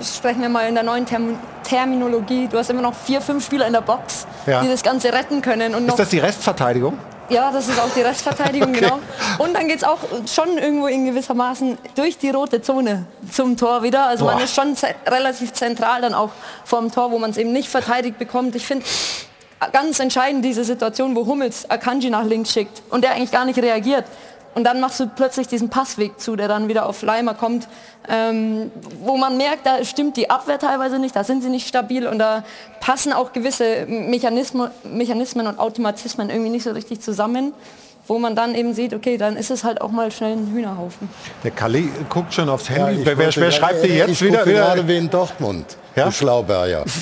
sprechen 0.03 0.43
wir 0.43 0.49
mal 0.49 0.69
in 0.69 0.75
der 0.75 0.85
neuen 0.85 1.07
Term 1.07 1.39
Terminologie, 1.63 2.49
du 2.49 2.59
hast 2.59 2.71
immer 2.71 2.83
noch 2.83 2.95
vier, 2.95 3.21
fünf 3.21 3.45
Spieler 3.45 3.67
in 3.67 3.73
der 3.73 3.81
Box, 3.81 4.27
ja. 4.47 4.61
die 4.61 4.69
das 4.69 4.83
Ganze 4.83 5.13
retten 5.13 5.41
können. 5.41 5.75
Und 5.75 5.87
ist 5.87 5.99
das 5.99 6.09
die 6.09 6.19
Restverteidigung? 6.19 6.99
Ja, 7.29 7.53
das 7.53 7.69
ist 7.69 7.79
auch 7.79 7.91
die 7.95 8.01
Restverteidigung, 8.01 8.71
okay. 8.75 8.81
genau. 8.81 8.99
Und 9.39 9.55
dann 9.55 9.69
geht 9.69 9.79
es 9.79 9.85
auch 9.85 9.99
schon 10.27 10.59
irgendwo 10.59 10.89
in 10.89 11.07
gewissermaßen 11.07 11.79
durch 11.95 12.19
die 12.19 12.31
rote 12.31 12.61
Zone 12.61 13.07
zum 13.31 13.57
Tor 13.57 13.85
wieder. 13.85 14.07
Also 14.07 14.25
Boah. 14.25 14.35
man 14.35 14.43
ist 14.43 14.55
schon 14.55 14.75
relativ 15.07 15.53
zentral 15.53 16.01
dann 16.01 16.13
auch 16.13 16.31
vorm 16.65 16.91
Tor, 16.91 17.13
wo 17.13 17.19
man 17.19 17.31
es 17.31 17.37
eben 17.37 17.53
nicht 17.53 17.69
verteidigt 17.69 18.19
bekommt. 18.19 18.57
Ich 18.57 18.67
finde, 18.67 18.85
ganz 19.73 20.01
entscheidend 20.01 20.45
diese 20.45 20.65
Situation, 20.65 21.15
wo 21.15 21.27
Hummels 21.27 21.71
Akanji 21.71 22.11
nach 22.11 22.25
links 22.25 22.53
schickt 22.53 22.83
und 22.91 23.05
der 23.05 23.13
eigentlich 23.13 23.31
gar 23.31 23.45
nicht 23.45 23.59
reagiert. 23.59 24.07
Und 24.55 24.65
dann 24.65 24.81
machst 24.81 24.99
du 24.99 25.07
plötzlich 25.07 25.47
diesen 25.47 25.71
Passweg 25.71 26.21
zu, 26.21 26.35
der 26.35 26.49
dann 26.49 26.69
wieder 26.69 26.87
auf 26.87 27.03
Leimer 27.03 27.35
kommt, 27.35 27.69
ähm, 28.09 28.73
wo 29.05 29.17
man 29.17 29.37
merkt, 29.37 29.65
da 29.65 29.85
stimmt 29.85 30.17
die 30.17 30.29
Abwehr 30.29 30.59
teilweise 30.59 30.99
nicht, 30.99 31.15
da 31.15 31.23
sind 31.23 31.43
sie 31.43 31.51
nicht 31.51 31.69
stabil 31.69 32.07
und 32.07 32.19
da 32.19 32.43
passen 32.81 33.13
auch 33.13 33.33
gewisse 33.33 33.87
Mechanismen, 33.87 34.71
Mechanismen 34.85 35.47
und 35.47 35.59
Automatismen 35.59 36.31
irgendwie 36.31 36.51
nicht 36.51 36.65
so 36.65 36.73
richtig 36.73 37.01
zusammen 37.01 37.53
wo 38.11 38.19
man 38.19 38.35
dann 38.35 38.57
eben 38.57 38.75
sieht, 38.75 38.93
okay, 38.93 39.17
dann 39.17 39.37
ist 39.37 39.53
es 39.53 39.63
halt 39.63 39.81
auch 39.81 39.93
mal 39.93 40.11
schnell 40.11 40.33
ein 40.33 40.51
Hühnerhaufen. 40.53 41.09
Der 41.45 41.53
Kalli 41.53 41.89
guckt 42.09 42.35
schon 42.35 42.49
aufs 42.49 42.69
Handy. 42.69 43.05
Ja, 43.05 43.17
wer, 43.17 43.37
wer, 43.37 43.53
schreibt 43.53 43.85
dir 43.85 43.95
jetzt 43.95 44.11
ich 44.11 44.23
wieder? 44.23 44.45
wieder? 44.45 44.65
gerade 44.65 44.89
wie 44.89 44.97
in 44.97 45.09
Dortmund, 45.09 45.77
ja? 45.95 46.07
du 46.07 46.13
Schlauberger. 46.13 46.85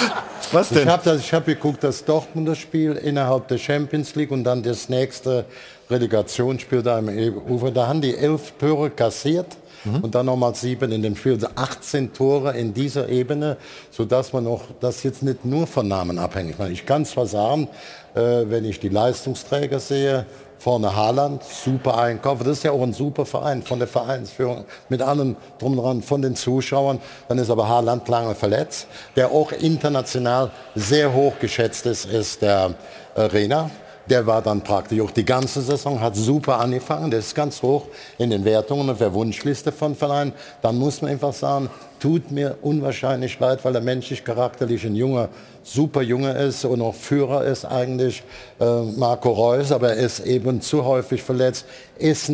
Ich 0.00 0.10
Was 0.52 0.70
denn? 0.70 0.88
Ich 0.88 0.88
habe 0.88 1.18
hab 1.18 1.46
geguckt, 1.46 1.84
das 1.84 2.04
Dortmunder 2.04 2.54
Spiel 2.54 2.92
innerhalb 2.92 3.48
der 3.48 3.58
Champions 3.58 4.14
League 4.16 4.30
und 4.32 4.44
dann 4.44 4.62
das 4.62 4.88
nächste 4.88 5.44
Relegationsspiel 5.88 6.82
da 6.82 6.98
im 6.98 7.36
Ufer. 7.48 7.70
Da 7.70 7.86
haben 7.86 8.00
die 8.00 8.16
elf 8.16 8.52
Tore 8.58 8.90
kassiert. 8.90 9.56
Mhm. 9.84 9.96
Und 10.00 10.14
dann 10.14 10.26
nochmal 10.26 10.54
sieben 10.54 10.92
in 10.92 11.02
dem 11.02 11.16
Spiel, 11.16 11.34
also 11.34 11.48
18 11.54 12.12
Tore 12.12 12.56
in 12.56 12.74
dieser 12.74 13.08
Ebene, 13.08 13.56
sodass 13.90 14.32
man 14.32 14.46
auch 14.46 14.62
das 14.80 15.02
jetzt 15.04 15.22
nicht 15.22 15.44
nur 15.44 15.66
von 15.66 15.88
Namen 15.88 16.18
abhängig 16.18 16.58
macht. 16.58 16.70
Ich 16.70 16.84
kann 16.84 17.06
zwar 17.06 17.26
sagen, 17.26 17.68
äh, 18.14 18.20
wenn 18.20 18.64
ich 18.64 18.78
die 18.78 18.90
Leistungsträger 18.90 19.80
sehe, 19.80 20.26
vorne 20.60 20.94
Haaland, 20.94 21.42
super 21.42 21.98
Einkauf. 21.98 22.40
Das 22.40 22.58
ist 22.58 22.64
ja 22.64 22.72
auch 22.72 22.82
ein 22.82 22.92
super 22.92 23.24
Verein 23.24 23.62
von 23.62 23.78
der 23.78 23.88
Vereinsführung 23.88 24.66
mit 24.90 25.00
allem 25.00 25.36
drum 25.58 25.76
dran, 25.76 26.02
von 26.02 26.20
den 26.20 26.36
Zuschauern. 26.36 27.00
Dann 27.28 27.38
ist 27.38 27.50
aber 27.50 27.66
Haaland 27.66 28.06
lange 28.08 28.34
verletzt. 28.34 28.86
Der 29.16 29.30
auch 29.30 29.52
international 29.52 30.50
sehr 30.74 31.12
hoch 31.14 31.32
geschätzt 31.40 31.86
ist, 31.86 32.04
ist 32.04 32.42
der 32.42 32.74
Arena. 33.16 33.70
Der 34.06 34.26
war 34.26 34.42
dann 34.42 34.60
praktisch 34.60 35.00
auch 35.00 35.10
die 35.12 35.24
ganze 35.24 35.62
Saison, 35.62 36.00
hat 36.00 36.16
super 36.16 36.58
angefangen, 36.58 37.10
der 37.10 37.20
ist 37.20 37.34
ganz 37.34 37.62
hoch 37.62 37.86
in 38.18 38.30
den 38.30 38.44
Wertungen 38.44 38.90
auf 38.90 38.98
der 38.98 39.14
Wunschliste 39.14 39.72
von 39.72 39.94
Vereinen. 39.94 40.32
Dann 40.60 40.76
muss 40.76 41.00
man 41.00 41.12
einfach 41.12 41.32
sagen, 41.32 41.70
tut 42.00 42.30
mir 42.30 42.56
unwahrscheinlich 42.62 43.38
leid, 43.38 43.64
weil 43.64 43.74
er 43.74 43.80
menschlich 43.80 44.24
charakterlich 44.24 44.84
ein 44.84 44.96
junger, 44.96 45.28
super 45.62 46.02
Junge 46.02 46.32
ist 46.32 46.64
und 46.64 46.80
auch 46.80 46.94
Führer 46.94 47.44
ist 47.44 47.64
eigentlich, 47.64 48.22
äh, 48.58 48.64
Marco 48.96 49.30
Reus, 49.30 49.70
aber 49.70 49.90
er 49.90 49.96
ist 49.96 50.20
eben 50.20 50.60
zu 50.60 50.84
häufig 50.84 51.22
verletzt, 51.22 51.66
ist, 51.98 52.32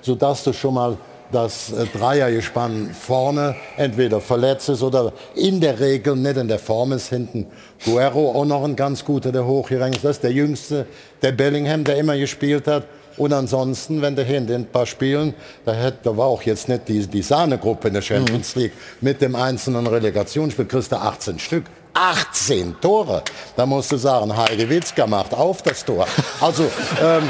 sodass 0.00 0.44
du 0.44 0.52
schon 0.52 0.74
mal 0.74 0.96
das 1.32 1.72
äh, 1.72 1.86
Dreiergespann 1.86 2.94
vorne 2.98 3.56
entweder 3.76 4.20
verletzt 4.20 4.68
ist 4.68 4.82
oder 4.82 5.12
in 5.34 5.60
der 5.60 5.80
Regel 5.80 6.14
nicht 6.14 6.36
in 6.36 6.48
der 6.48 6.58
Form 6.58 6.92
ist. 6.92 7.08
Hinten 7.08 7.46
Guerrero 7.84 8.32
auch 8.32 8.44
noch 8.44 8.64
ein 8.64 8.76
ganz 8.76 9.04
guter, 9.04 9.32
der 9.32 9.46
hochgerankt 9.46 9.96
ist. 9.96 10.04
Das 10.04 10.16
ist 10.16 10.24
der 10.24 10.32
jüngste, 10.32 10.86
der 11.22 11.32
Bellingham, 11.32 11.84
der 11.84 11.96
immer 11.96 12.16
gespielt 12.16 12.66
hat. 12.66 12.84
Und 13.16 13.32
ansonsten, 13.32 14.02
wenn 14.02 14.16
du 14.16 14.24
hier 14.24 14.38
in 14.38 14.46
den 14.46 14.66
paar 14.66 14.86
Spielen, 14.86 15.34
da, 15.64 15.72
hätte, 15.72 15.98
da 16.04 16.16
war 16.16 16.26
auch 16.26 16.42
jetzt 16.42 16.68
nicht 16.68 16.88
die, 16.88 17.06
die 17.06 17.22
Sahnegruppe 17.22 17.88
in 17.88 17.94
der 17.94 18.02
Champions 18.02 18.54
League 18.54 18.72
mit 19.00 19.20
dem 19.20 19.36
einzelnen 19.36 19.86
Relegationsspiel, 19.86 20.66
kriegst 20.66 20.92
du 20.92 20.96
18 20.96 21.38
Stück. 21.38 21.64
18 21.94 22.80
Tore. 22.80 23.22
Da 23.54 23.66
musst 23.66 23.92
du 23.92 23.96
sagen, 23.96 24.34
Heidi 24.34 24.68
Witzka 24.68 25.06
macht 25.06 25.34
auf 25.34 25.62
das 25.62 25.84
Tor. 25.84 26.06
Also, 26.40 26.64
ähm, 27.02 27.28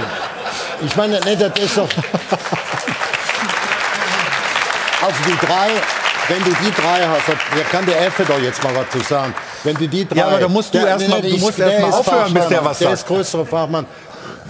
ich 0.85 0.97
meine, 0.97 1.21
nee, 1.25 1.37
das 1.37 1.59
ist 1.59 1.77
doch... 1.77 1.89
Also 5.03 5.17
die 5.27 5.47
drei, 5.47 5.69
wenn 6.29 6.45
du 6.45 6.51
die 6.51 6.71
drei 6.81 7.05
hast, 7.09 7.29
da 7.29 7.63
kann 7.73 7.85
der 7.87 8.07
Effe 8.07 8.25
doch 8.25 8.39
jetzt 8.39 8.63
mal 8.63 8.73
was 8.77 8.89
zu 8.91 9.01
sagen. 9.01 9.35
Wenn 9.65 9.77
du 9.77 9.89
die 9.89 10.07
drei, 10.07 10.17
ja, 10.17 10.27
aber 10.29 10.39
da 10.39 10.49
musst 10.49 10.73
du 10.73 10.79
erstmal 10.79 11.21
nee, 11.21 11.31
erst 11.31 11.59
aufhören, 11.59 12.05
Fachmann, 12.05 12.35
bis 12.35 12.47
der 12.47 12.65
was 12.65 12.79
der 12.79 12.89
sagt. 12.89 12.99
ist 13.01 13.07
größere 13.09 13.47
Fachmann. 13.47 13.87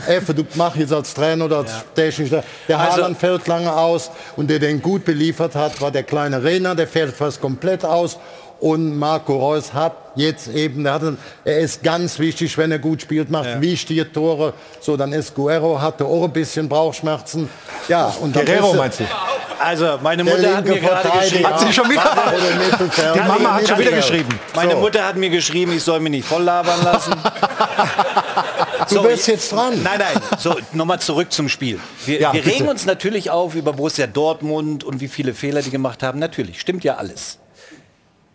Effe, 0.06 0.34
du 0.34 0.44
mach 0.54 0.76
jetzt 0.76 0.92
als 0.92 1.14
Trainer 1.14 1.44
oder 1.46 1.58
als 1.58 1.70
ja. 1.70 1.82
Technischer. 1.94 2.44
Der 2.68 2.78
also, 2.78 2.92
Haaland 2.92 3.18
fällt 3.18 3.46
lange 3.46 3.74
aus 3.74 4.10
und 4.36 4.48
der 4.48 4.58
den 4.58 4.80
gut 4.82 5.04
beliefert 5.04 5.54
hat, 5.54 5.80
war 5.80 5.90
der 5.90 6.02
kleine 6.02 6.42
Renner, 6.42 6.74
der 6.74 6.86
fällt 6.86 7.14
fast 7.14 7.40
komplett 7.40 7.84
aus. 7.84 8.18
Und 8.62 8.96
Marco 8.96 9.36
Reus 9.36 9.74
hat 9.74 9.92
jetzt 10.14 10.46
eben, 10.46 10.86
er, 10.86 10.92
hat, 10.92 11.02
er 11.44 11.58
ist 11.58 11.82
ganz 11.82 12.20
wichtig, 12.20 12.56
wenn 12.56 12.70
er 12.70 12.78
gut 12.78 13.02
spielt, 13.02 13.28
macht 13.28 13.46
ja. 13.46 13.60
wichtige 13.60 14.12
Tore. 14.12 14.54
So, 14.80 14.96
dann 14.96 15.12
ist 15.12 15.34
Guerrero, 15.34 15.80
hatte 15.80 16.04
auch 16.04 16.22
ein 16.22 16.32
bisschen 16.32 16.68
Bauchschmerzen. 16.68 17.50
Ja, 17.88 18.14
und 18.20 18.32
Guerrero 18.32 18.72
meinst 18.74 19.00
du? 19.00 19.04
Also, 19.58 19.98
meine 20.00 20.22
Mutter 20.22 20.56
hat 20.56 20.64
mir 20.64 20.78
gerade 20.78 21.08
geschrieben. 21.08 21.46
Hat 21.46 21.60
sie 21.60 21.72
schon 21.72 21.90
wieder? 21.90 22.04
Die 23.14 23.20
Mama 23.20 23.54
hat 23.54 23.68
schon 23.68 23.78
wieder 23.78 23.92
geschrieben. 23.92 24.40
Meine. 24.54 24.76
Mutter 24.76 25.04
hat 25.04 25.16
mir 25.16 25.30
geschrieben, 25.30 25.72
ich 25.72 25.82
soll 25.82 25.98
mich 26.00 26.10
nicht 26.10 26.28
voll 26.28 26.42
labern 26.42 26.84
lassen. 26.84 27.14
du 28.88 28.94
so, 28.96 29.02
bist 29.02 29.28
jetzt 29.28 29.52
dran. 29.52 29.82
Nein, 29.82 29.98
nein. 29.98 30.22
So, 30.38 30.56
nochmal 30.72 31.00
zurück 31.00 31.32
zum 31.32 31.48
Spiel. 31.48 31.78
Wir, 32.06 32.20
ja, 32.20 32.32
wir 32.32 32.44
regen 32.44 32.68
uns 32.68 32.86
natürlich 32.86 33.30
auf 33.30 33.54
über 33.54 33.72
Borussia 33.72 34.06
Dortmund 34.06 34.84
und 34.84 35.00
wie 35.00 35.08
viele 35.08 35.34
Fehler 35.34 35.62
die 35.62 35.70
gemacht 35.70 36.02
haben. 36.02 36.18
Natürlich, 36.18 36.60
stimmt 36.60 36.84
ja 36.84 36.96
alles. 36.96 37.38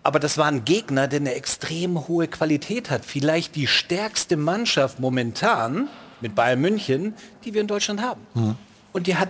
Aber 0.04 0.20
das 0.20 0.38
war 0.38 0.45
ein 0.45 0.64
Gegner, 0.64 1.08
der 1.08 1.20
eine 1.20 1.34
extrem 1.34 2.08
hohe 2.08 2.28
Qualität 2.28 2.89
hat. 2.89 3.04
Vielleicht 3.04 3.56
die 3.56 3.68
stärkste 3.68 4.38
Mannschaft 4.38 5.00
momentan 5.00 5.89
mit 6.22 6.34
Bayern 6.34 6.62
München, 6.62 7.14
die 7.43 7.54
wir 7.54 7.62
in 7.62 7.68
Deutschland 7.68 8.02
haben. 8.02 8.22
Mhm. 8.34 8.56
Und 8.93 9.08
die 9.08 9.16
hat 9.16 9.30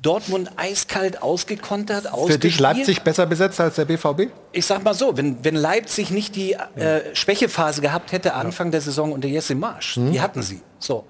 Dortmund 0.00 0.50
eiskalt 0.56 1.22
ausgekontert, 1.22 2.08
Für 2.26 2.38
dich 2.38 2.58
Leipzig 2.58 3.02
besser 3.02 3.26
besetzt 3.26 3.60
als 3.60 3.76
der 3.76 3.84
BVB? 3.84 4.32
Ich 4.52 4.66
sag 4.66 4.82
mal 4.82 4.94
so, 4.94 5.16
wenn, 5.16 5.44
wenn 5.44 5.54
Leipzig 5.54 6.10
nicht 6.10 6.34
die 6.36 6.52
äh, 6.52 7.14
Schwächephase 7.14 7.80
gehabt 7.80 8.12
hätte 8.12 8.34
Anfang 8.34 8.70
der 8.70 8.80
Saison 8.80 9.12
unter 9.12 9.28
Jesse 9.28 9.54
Marsch, 9.54 9.96
mhm. 9.96 10.12
die 10.12 10.20
hatten 10.20 10.42
sie, 10.42 10.60
so, 10.78 11.06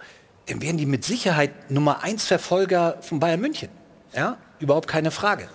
dann 0.47 0.61
wären 0.61 0.77
die 0.77 0.87
mit 0.87 1.05
Sicherheit 1.05 1.71
Nummer 1.71 2.03
1 2.03 2.27
Verfolger 2.27 2.99
von 3.01 3.21
Bayern 3.21 3.41
München. 3.41 3.69
Ja, 4.15 4.37
überhaupt 4.59 4.89
keine 4.89 5.11
Frage. 5.11 5.49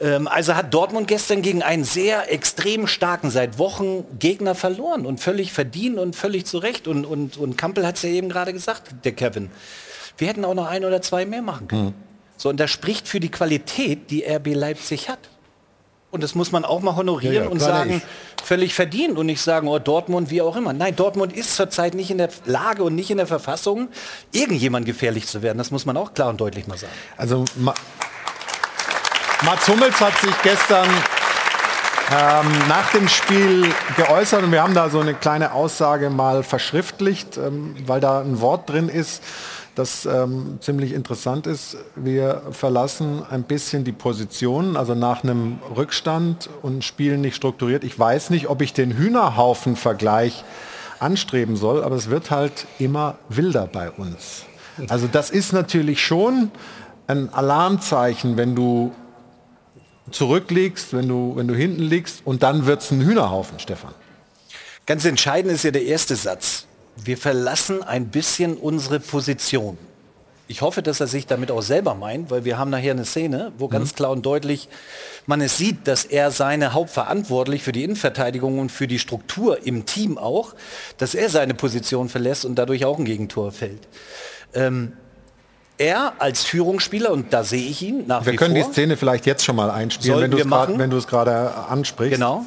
Ähm, 0.00 0.28
also 0.28 0.54
hat 0.54 0.72
Dortmund 0.72 1.08
gestern 1.08 1.42
gegen 1.42 1.62
einen 1.62 1.84
sehr 1.84 2.32
extrem 2.32 2.86
starken, 2.86 3.30
seit 3.30 3.58
Wochen 3.58 4.04
Gegner 4.18 4.54
verloren 4.54 5.06
und 5.06 5.20
völlig 5.20 5.52
verdient 5.52 5.98
und 5.98 6.16
völlig 6.16 6.46
zu 6.46 6.58
Recht. 6.58 6.88
Und, 6.88 7.04
und, 7.04 7.36
und 7.36 7.56
Kampel 7.56 7.86
hat 7.86 7.96
es 7.96 8.02
ja 8.02 8.10
eben 8.10 8.28
gerade 8.28 8.52
gesagt, 8.52 8.94
der 9.04 9.12
Kevin. 9.12 9.50
Wir 10.18 10.28
hätten 10.28 10.44
auch 10.44 10.54
noch 10.54 10.66
ein 10.66 10.84
oder 10.84 11.02
zwei 11.02 11.24
mehr 11.24 11.42
machen 11.42 11.68
können. 11.68 11.84
Mhm. 11.86 12.11
So, 12.42 12.48
und 12.48 12.58
das 12.58 12.72
spricht 12.72 13.06
für 13.06 13.20
die 13.20 13.30
Qualität, 13.30 14.10
die 14.10 14.24
RB 14.24 14.48
Leipzig 14.48 15.08
hat. 15.08 15.20
Und 16.10 16.24
das 16.24 16.34
muss 16.34 16.50
man 16.50 16.64
auch 16.64 16.80
mal 16.80 16.96
honorieren 16.96 17.34
ja, 17.36 17.42
ja, 17.44 17.48
und 17.48 17.60
sagen, 17.60 18.02
ich. 18.04 18.44
völlig 18.44 18.74
verdient 18.74 19.16
und 19.16 19.26
nicht 19.26 19.40
sagen, 19.40 19.68
oh, 19.68 19.78
Dortmund, 19.78 20.28
wie 20.28 20.42
auch 20.42 20.56
immer. 20.56 20.72
Nein, 20.72 20.96
Dortmund 20.96 21.32
ist 21.32 21.54
zurzeit 21.54 21.94
nicht 21.94 22.10
in 22.10 22.18
der 22.18 22.30
Lage 22.44 22.82
und 22.82 22.96
nicht 22.96 23.12
in 23.12 23.18
der 23.18 23.28
Verfassung, 23.28 23.90
irgendjemand 24.32 24.86
gefährlich 24.86 25.28
zu 25.28 25.40
werden. 25.42 25.56
Das 25.56 25.70
muss 25.70 25.86
man 25.86 25.96
auch 25.96 26.14
klar 26.14 26.30
und 26.30 26.40
deutlich 26.40 26.66
mal 26.66 26.76
sagen. 26.76 26.92
Also 27.16 27.44
Ma 27.54 27.74
Mats 29.44 29.68
Hummels 29.68 30.00
hat 30.00 30.18
sich 30.18 30.34
gestern 30.42 30.88
ähm, 32.10 32.68
nach 32.68 32.90
dem 32.90 33.08
Spiel 33.08 33.72
geäußert 33.96 34.42
und 34.42 34.50
wir 34.50 34.64
haben 34.64 34.74
da 34.74 34.90
so 34.90 34.98
eine 34.98 35.14
kleine 35.14 35.52
Aussage 35.52 36.10
mal 36.10 36.42
verschriftlicht, 36.42 37.36
ähm, 37.36 37.76
weil 37.86 38.00
da 38.00 38.20
ein 38.20 38.40
Wort 38.40 38.68
drin 38.68 38.88
ist 38.88 39.22
das 39.74 40.04
ähm, 40.06 40.58
ziemlich 40.60 40.92
interessant 40.92 41.46
ist. 41.46 41.76
Wir 41.96 42.42
verlassen 42.50 43.22
ein 43.28 43.42
bisschen 43.42 43.84
die 43.84 43.92
Position, 43.92 44.76
also 44.76 44.94
nach 44.94 45.24
einem 45.24 45.58
Rückstand 45.74 46.50
und 46.60 46.84
spielen 46.84 47.22
nicht 47.22 47.36
strukturiert. 47.36 47.84
Ich 47.84 47.98
weiß 47.98 48.30
nicht, 48.30 48.48
ob 48.48 48.60
ich 48.60 48.72
den 48.72 48.92
Hühnerhaufen-Vergleich 48.96 50.44
anstreben 50.98 51.56
soll, 51.56 51.82
aber 51.82 51.96
es 51.96 52.10
wird 52.10 52.30
halt 52.30 52.66
immer 52.78 53.16
wilder 53.28 53.66
bei 53.66 53.90
uns. 53.90 54.44
Also 54.88 55.06
das 55.06 55.30
ist 55.30 55.52
natürlich 55.52 56.04
schon 56.04 56.50
ein 57.06 57.32
Alarmzeichen, 57.32 58.36
wenn 58.36 58.54
du 58.54 58.92
zurückliegst, 60.10 60.92
wenn 60.92 61.08
du, 61.08 61.32
wenn 61.36 61.48
du 61.48 61.54
hinten 61.54 61.82
liegst 61.82 62.22
und 62.24 62.42
dann 62.42 62.66
wird 62.66 62.82
es 62.82 62.90
ein 62.90 63.00
Hühnerhaufen, 63.00 63.58
Stefan. 63.58 63.94
Ganz 64.86 65.04
entscheidend 65.04 65.54
ist 65.54 65.62
ja 65.62 65.70
der 65.70 65.84
erste 65.84 66.16
Satz 66.16 66.66
wir 66.96 67.16
verlassen 67.16 67.82
ein 67.82 68.08
bisschen 68.08 68.56
unsere 68.56 69.00
Position. 69.00 69.78
Ich 70.48 70.60
hoffe, 70.60 70.82
dass 70.82 71.00
er 71.00 71.06
sich 71.06 71.26
damit 71.26 71.50
auch 71.50 71.62
selber 71.62 71.94
meint, 71.94 72.30
weil 72.30 72.44
wir 72.44 72.58
haben 72.58 72.70
nachher 72.70 72.90
eine 72.90 73.04
Szene, 73.04 73.52
wo 73.56 73.66
mhm. 73.66 73.70
ganz 73.70 73.94
klar 73.94 74.10
und 74.10 74.26
deutlich 74.26 74.68
man 75.24 75.40
es 75.40 75.56
sieht, 75.56 75.86
dass 75.86 76.04
er 76.04 76.30
seine 76.30 76.72
Hauptverantwortlich 76.72 77.62
für 77.62 77.72
die 77.72 77.84
Innenverteidigung 77.84 78.58
und 78.58 78.72
für 78.72 78.86
die 78.86 78.98
Struktur 78.98 79.64
im 79.64 79.86
Team 79.86 80.18
auch, 80.18 80.54
dass 80.98 81.14
er 81.14 81.30
seine 81.30 81.54
Position 81.54 82.08
verlässt 82.08 82.44
und 82.44 82.56
dadurch 82.56 82.84
auch 82.84 82.98
ein 82.98 83.04
Gegentor 83.04 83.52
fällt. 83.52 83.88
Ähm, 84.52 84.92
er 85.78 86.14
als 86.18 86.44
Führungsspieler, 86.44 87.12
und 87.12 87.32
da 87.32 87.44
sehe 87.44 87.66
ich 87.66 87.82
ihn 87.82 88.06
nach 88.06 88.26
wir 88.26 88.32
wie 88.32 88.36
vor. 88.36 88.48
Wir 88.48 88.54
können 88.54 88.54
die 88.54 88.72
Szene 88.72 88.96
vielleicht 88.96 89.26
jetzt 89.26 89.44
schon 89.44 89.56
mal 89.56 89.70
einspielen, 89.70 90.20
wenn 90.20 90.30
du, 90.30 90.38
es 90.38 90.46
grad, 90.46 90.78
wenn 90.78 90.90
du 90.90 90.96
es 90.96 91.06
gerade 91.06 91.54
ansprichst. 91.54 92.14
Genau. 92.14 92.44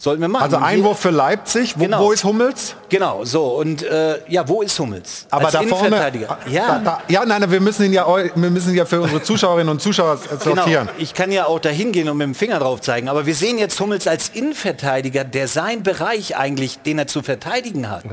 Sollten 0.00 0.20
wir 0.22 0.28
machen. 0.28 0.44
Also 0.44 0.58
Einwurf 0.58 1.00
für 1.00 1.10
Leipzig. 1.10 1.74
Wo, 1.76 1.82
Genau. 1.82 2.00
wo 2.04 2.12
ist 2.12 2.22
Hummels? 2.22 2.76
Genau, 2.88 3.24
so. 3.24 3.46
Und 3.56 3.82
äh, 3.82 4.20
ja, 4.28 4.48
wo 4.48 4.62
ist 4.62 4.78
Hummels? 4.78 5.26
Aber 5.28 5.46
Als 5.46 5.54
da 5.54 5.62
vorne. 5.62 5.88
Innenverteidiger. 5.88 6.38
Ja, 6.48 6.66
Da, 6.78 6.78
da, 6.78 7.02
ja, 7.08 7.24
nein, 7.26 7.50
wir 7.50 7.60
müssen 7.60 7.84
ihn 7.86 7.92
ja, 7.92 8.06
wir 8.06 8.50
müssen 8.50 8.70
ihn 8.70 8.76
ja 8.76 8.84
für 8.86 9.00
unsere 9.00 9.22
Zuschauerinnen 9.22 9.68
und 9.68 9.82
Zuschauer 9.82 10.18
sortieren. 10.38 10.86
Genau. 10.86 10.98
Ich 10.98 11.14
kann 11.14 11.32
ja 11.32 11.46
auch 11.46 11.58
da 11.58 11.70
hingehen 11.70 12.08
und 12.08 12.16
mit 12.16 12.26
dem 12.26 12.36
Finger 12.36 12.60
drauf 12.60 12.80
zeigen. 12.80 13.08
Aber 13.08 13.26
wir 13.26 13.34
sehen 13.34 13.58
jetzt 13.58 13.80
Hummels 13.80 14.06
als 14.06 14.28
Innenverteidiger, 14.28 15.24
der 15.24 15.48
seinen 15.48 15.82
Bereich 15.82 16.36
eigentlich, 16.36 16.78
den 16.82 17.00
er 17.00 17.08
zu 17.08 17.22
verteidigen 17.22 17.90
hat, 17.90 18.04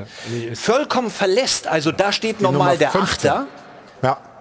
vollkommen 0.56 1.12
verlässt. 1.12 1.68
Also 1.68 1.92
da 1.92 2.12
steht 2.12 2.42
nochmal 2.42 2.80
der 2.80 2.90
15. 2.90 3.30
Achter. 3.32 3.48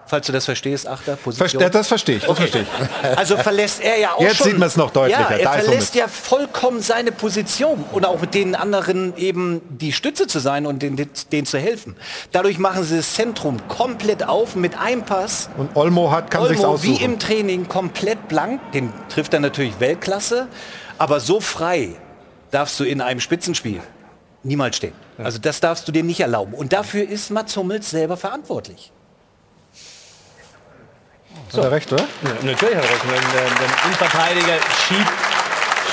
Falls 0.06 0.26
du 0.26 0.32
das 0.32 0.44
verstehst, 0.44 0.86
Achter, 0.86 1.16
Position. 1.16 1.62
Verste- 1.62 1.70
das 1.70 1.88
verstehe 1.88 2.16
ich, 2.16 2.22
das 2.22 2.30
Okay. 2.30 2.40
verstehe 2.48 2.62
ich. 2.62 3.18
Also 3.18 3.36
verlässt 3.38 3.80
er 3.82 3.98
ja 3.98 4.12
auch 4.12 4.20
Jetzt 4.20 4.36
schon. 4.36 4.48
sieht 4.48 4.58
man 4.58 4.68
es 4.68 4.76
noch 4.76 4.90
deutlicher. 4.90 5.38
Ja, 5.40 5.52
er 5.52 5.62
verlässt 5.62 5.94
ja 5.94 6.08
vollkommen 6.08 6.82
seine 6.82 7.10
Position 7.12 7.84
und 7.92 8.04
auch 8.04 8.20
mit 8.20 8.34
den 8.34 8.54
anderen 8.54 9.16
eben 9.16 9.62
die 9.68 9.92
Stütze 9.92 10.26
zu 10.26 10.38
sein 10.40 10.66
und 10.66 10.82
denen, 10.82 11.08
denen 11.32 11.46
zu 11.46 11.58
helfen. 11.58 11.96
Dadurch 12.32 12.58
machen 12.58 12.84
sie 12.84 12.96
das 12.98 13.14
Zentrum 13.14 13.66
komplett 13.68 14.28
auf 14.28 14.56
mit 14.56 14.78
einem 14.78 15.04
Pass. 15.04 15.48
Und 15.56 15.74
Olmo 15.74 16.10
hat, 16.10 16.30
kann 16.30 16.42
Olmo 16.42 16.64
aussuchen. 16.66 16.98
wie 16.98 17.02
im 17.02 17.18
Training 17.18 17.68
komplett 17.68 18.28
blank, 18.28 18.60
den 18.72 18.92
trifft 19.08 19.32
er 19.32 19.40
natürlich 19.40 19.80
Weltklasse, 19.80 20.48
aber 20.98 21.18
so 21.20 21.40
frei 21.40 21.90
darfst 22.50 22.78
du 22.78 22.84
in 22.84 23.00
einem 23.00 23.20
Spitzenspiel 23.20 23.80
niemals 24.42 24.76
stehen. 24.76 24.92
Also 25.16 25.38
das 25.38 25.60
darfst 25.60 25.88
du 25.88 25.92
dir 25.92 26.02
nicht 26.04 26.20
erlauben. 26.20 26.52
Und 26.54 26.72
dafür 26.72 27.08
ist 27.08 27.30
Mats 27.30 27.56
Hummels 27.56 27.88
selber 27.90 28.16
verantwortlich. 28.16 28.92
Hat 31.52 31.64
er 31.64 31.70
recht, 31.70 31.92
oder? 31.92 32.02
Ja, 32.02 32.30
natürlich 32.42 32.76
hat 32.76 32.84
er 32.84 32.90
recht. 32.90 33.04
Wenn 33.04 33.32
der, 33.32 33.42
der 33.42 33.84
Innenverteidiger 33.84 34.56
schiebt, 34.86 35.12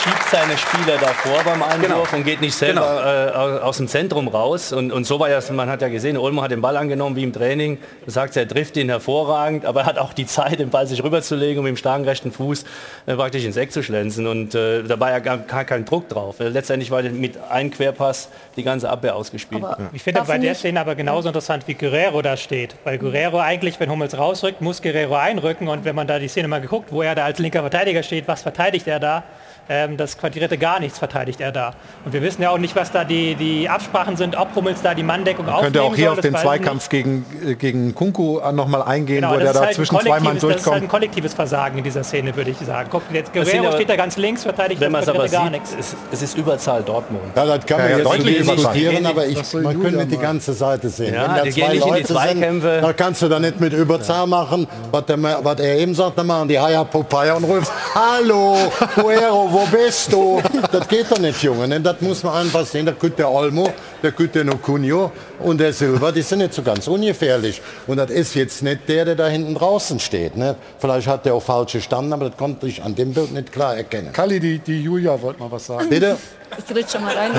schiebt 0.03 0.23
seine 0.31 0.57
Spieler 0.57 0.97
davor 0.97 1.43
beim 1.43 1.61
Einwurf 1.61 1.81
Genau. 1.81 2.03
und 2.17 2.23
geht 2.23 2.41
nicht 2.41 2.55
selber 2.55 3.33
äh, 3.35 3.37
aus- 3.63 3.77
dem 3.77 3.87
Zentrum 3.87 4.27
raus. 4.27 4.73
Und, 4.73 4.91
und 4.91 5.05
so 5.05 5.19
war 5.19 5.29
ja, 5.29 5.39
man 5.51 5.69
hat 5.69 5.81
ja 5.81 5.87
gesehen, 5.89 6.17
Olmo 6.17 6.41
hat 6.41 6.51
den 6.51 6.61
Ball 6.61 6.77
angenommen 6.77 7.15
wie 7.15 7.23
im 7.23 7.33
Training. 7.33 7.77
Du 8.05 8.11
sagst, 8.11 8.35
er 8.37 8.47
trifft 8.47 8.77
ihn 8.77 8.89
hervorragend, 8.89 9.65
aber 9.65 9.81
er 9.81 9.85
hat 9.87 9.97
auch 9.97 10.13
die 10.13 10.25
Zeit, 10.25 10.59
den 10.59 10.69
Ball 10.69 10.87
sich 10.87 11.03
rüberzulegen 11.03 11.59
und 11.59 11.63
mit 11.65 11.71
dem 11.73 11.77
starken 11.77 12.05
rechten 12.05 12.31
Fuß 12.31 12.65
äh, 13.05 13.15
praktisch 13.15 13.43
ins 13.45 13.57
Eck 13.57 13.71
zu 13.71 13.83
schlänzen. 13.83 14.27
Und 14.27 14.55
äh, 14.55 14.83
da 14.83 14.99
war 14.99 15.11
ja 15.11 15.19
gar, 15.19 15.37
gar 15.39 15.65
kein 15.65 15.85
Druck 15.85 16.09
drauf. 16.09 16.39
Äh, 16.39 16.49
Letztendlich 16.49 16.91
war 16.91 17.01
mit 17.03 17.37
einem 17.49 17.71
Querpass 17.71 18.29
die 18.55 18.63
ganze 18.63 18.89
Abwehr 18.89 19.15
ausgespielt. 19.15 19.63
Aber 19.63 19.77
Ich 19.93 20.03
finde 20.03 20.21
bei 20.25 20.37
der 20.37 20.55
Szene 20.55 20.79
aber 20.79 20.95
genauso 20.95 21.27
interessant, 21.29 21.63
wie 21.67 21.73
Guerrero 21.75 22.21
da 22.21 22.37
steht. 22.37 22.75
Weil 22.83 22.97
Guerrero 22.97 23.39
eigentlich, 23.39 23.79
wenn 23.79 23.89
Hummels 23.89 24.17
rausrückt, 24.17 24.61
muss 24.61 24.81
Guerrero 24.81 25.15
einrücken. 25.15 25.67
Und 25.67 25.85
wenn 25.85 25.95
man 25.95 26.07
da 26.07 26.19
die 26.19 26.27
Szene 26.27 26.47
mal 26.47 26.61
geguckt, 26.61 26.91
wo 26.91 27.01
er 27.01 27.15
da 27.15 27.25
als 27.25 27.39
linker 27.39 27.61
Verteidiger 27.61 28.03
steht, 28.03 28.27
was 28.27 28.41
verteidigt 28.41 28.87
er 28.87 28.99
da? 28.99 29.23
Ähm, 29.69 29.95
das 29.95 30.17
quadrierte 30.17 30.57
gar 30.57 30.79
nichts 30.81 30.99
verteidigt 30.99 31.39
er 31.39 31.51
da. 31.51 31.73
Und 32.03 32.11
wir 32.11 32.21
wissen 32.21 32.41
ja 32.41 32.49
auch 32.49 32.57
nicht, 32.57 32.75
was 32.75 32.91
da 32.91 33.03
die, 33.05 33.35
die 33.35 33.69
Absprachen 33.69 34.17
sind, 34.17 34.35
ob 34.35 34.53
Hummels 34.55 34.81
da 34.81 34.93
die 34.93 35.03
Manndeckung 35.03 35.45
Man 35.45 35.55
aufnehmen 35.55 35.73
könnte 35.73 35.87
auch 35.87 35.95
hier 35.95 36.05
soll, 36.07 36.13
auf 36.15 36.21
den 36.21 36.35
Zweikampf 36.35 36.89
gegen, 36.89 37.25
äh, 37.47 37.53
gegen 37.55 37.95
Kunku 37.95 38.39
nochmal 38.51 38.81
eingehen, 38.81 39.21
Genau, 39.21 39.33
wo 39.35 39.37
der 39.39 39.53
da 39.53 39.61
halt 39.61 39.75
zwischen 39.75 39.97
zwei 39.99 40.19
Mann 40.19 40.37
kollektives- 40.37 40.41
das 40.41 40.41
ist 40.41 40.43
halt 40.43 40.55
durchkommt. 40.65 40.83
ein 40.83 40.87
kollektives 40.89 41.33
Versagen 41.33 41.77
in 41.77 41.83
dieser 41.85 42.03
Szene, 42.03 42.35
würde 42.35 42.51
ich 42.51 42.57
sagen. 42.57 42.89
Guck, 42.91 43.03
jetzt 43.13 43.31
Guerrero 43.33 43.67
aber- 43.67 43.75
steht 43.77 43.89
da 43.89 43.95
ganz 43.95 44.17
links, 44.17 44.43
verteidigt 44.43 44.81
Wenn 44.81 44.91
man 44.91 45.01
das 45.01 45.07
es 45.07 45.15
aber 45.15 45.27
quadrierte 45.27 45.51
gar 45.53 45.61
sieht, 45.61 45.77
nichts. 45.77 45.93
es, 45.93 45.95
es 46.11 46.21
ist 46.21 46.37
Überzahl 46.37 46.83
Dortmund. 46.83 47.23
Ja, 47.35 47.45
das 47.45 47.65
kann 47.65 47.77
man 47.77 47.85
Ja, 47.87 47.91
ja, 47.91 47.97
jetzt 48.03 48.11
deutlich 48.11 48.37
diskutieren, 48.39 49.05
aber 49.05 49.25
ich, 49.27 49.53
man 49.53 49.81
könnte 49.81 50.05
die 50.05 50.17
ganze 50.17 50.53
Seite 50.53 50.89
sehen. 50.89 51.13
Ja, 51.13 51.27
Wenn 51.29 51.35
da 51.35 51.41
die 51.43 51.51
gehen 51.51 51.63
zwei 51.65 51.73
nicht 51.73 51.81
in 51.85 51.93
die 51.93 51.99
Leute 52.01 52.13
Zweikämpfe. 52.13 52.71
sind, 52.73 52.83
dann 52.83 52.95
kannst 52.97 53.21
du 53.21 53.29
da 53.29 53.39
nicht 53.39 53.59
mit 53.61 53.71
Überzahl 53.73 54.27
machen. 54.27 54.67
Was, 54.91 55.05
der, 55.05 55.21
was 55.21 55.59
er 55.61 55.77
eben 55.77 55.93
sagt, 55.95 56.17
dann 56.17 56.27
machen 56.27 56.47
die 56.49 56.59
Haya 56.59 56.83
Popeye 56.83 57.31
und 57.35 57.43
rufst, 57.45 57.71
Hallo, 57.95 58.57
Guerrero, 58.95 59.50
wo 59.51 59.65
bist 59.65 60.11
du? 60.11 60.41
Das 60.71 60.87
geht 60.87 61.11
doch 61.11 61.19
nicht, 61.19 61.41
Junge. 61.43 61.67
Ne? 61.67 61.79
Das 61.79 61.99
muss 62.01 62.23
man 62.23 62.35
einfach 62.35 62.65
sehen. 62.65 62.85
Da 62.85 62.93
könnte 62.93 63.17
der 63.17 63.31
Olmo, 63.31 63.71
der 64.01 64.11
könnte 64.11 64.43
der 64.43 64.55
Cunio 64.55 65.11
und 65.39 65.59
der 65.59 65.73
Silva, 65.73 66.11
die 66.11 66.21
sind 66.21 66.39
nicht 66.39 66.53
so 66.53 66.61
ganz 66.61 66.87
ungefährlich. 66.87 67.61
Und 67.87 67.97
das 67.97 68.09
ist 68.09 68.35
jetzt 68.35 68.63
nicht 68.63 68.87
der, 68.87 69.05
der 69.05 69.15
da 69.15 69.27
hinten 69.27 69.55
draußen 69.55 69.99
steht. 69.99 70.37
Ne? 70.37 70.55
Vielleicht 70.79 71.07
hat 71.07 71.25
der 71.25 71.33
auch 71.33 71.43
falsche 71.43 71.81
Standen, 71.81 72.13
aber 72.13 72.29
das 72.29 72.37
konnte 72.37 72.67
ich 72.67 72.83
an 72.83 72.95
dem 72.95 73.13
Bild 73.13 73.31
nicht 73.31 73.51
klar 73.51 73.75
erkennen. 73.75 74.11
Kalli, 74.13 74.39
die, 74.39 74.59
die 74.59 74.81
Julia 74.81 75.21
wollte 75.21 75.39
mal 75.39 75.51
was 75.51 75.65
sagen. 75.65 75.89
Bitte? 75.89 76.17
Ich 76.57 76.75
rede 76.75 76.89
schon 76.89 77.03
mal 77.03 77.15
rein. 77.15 77.31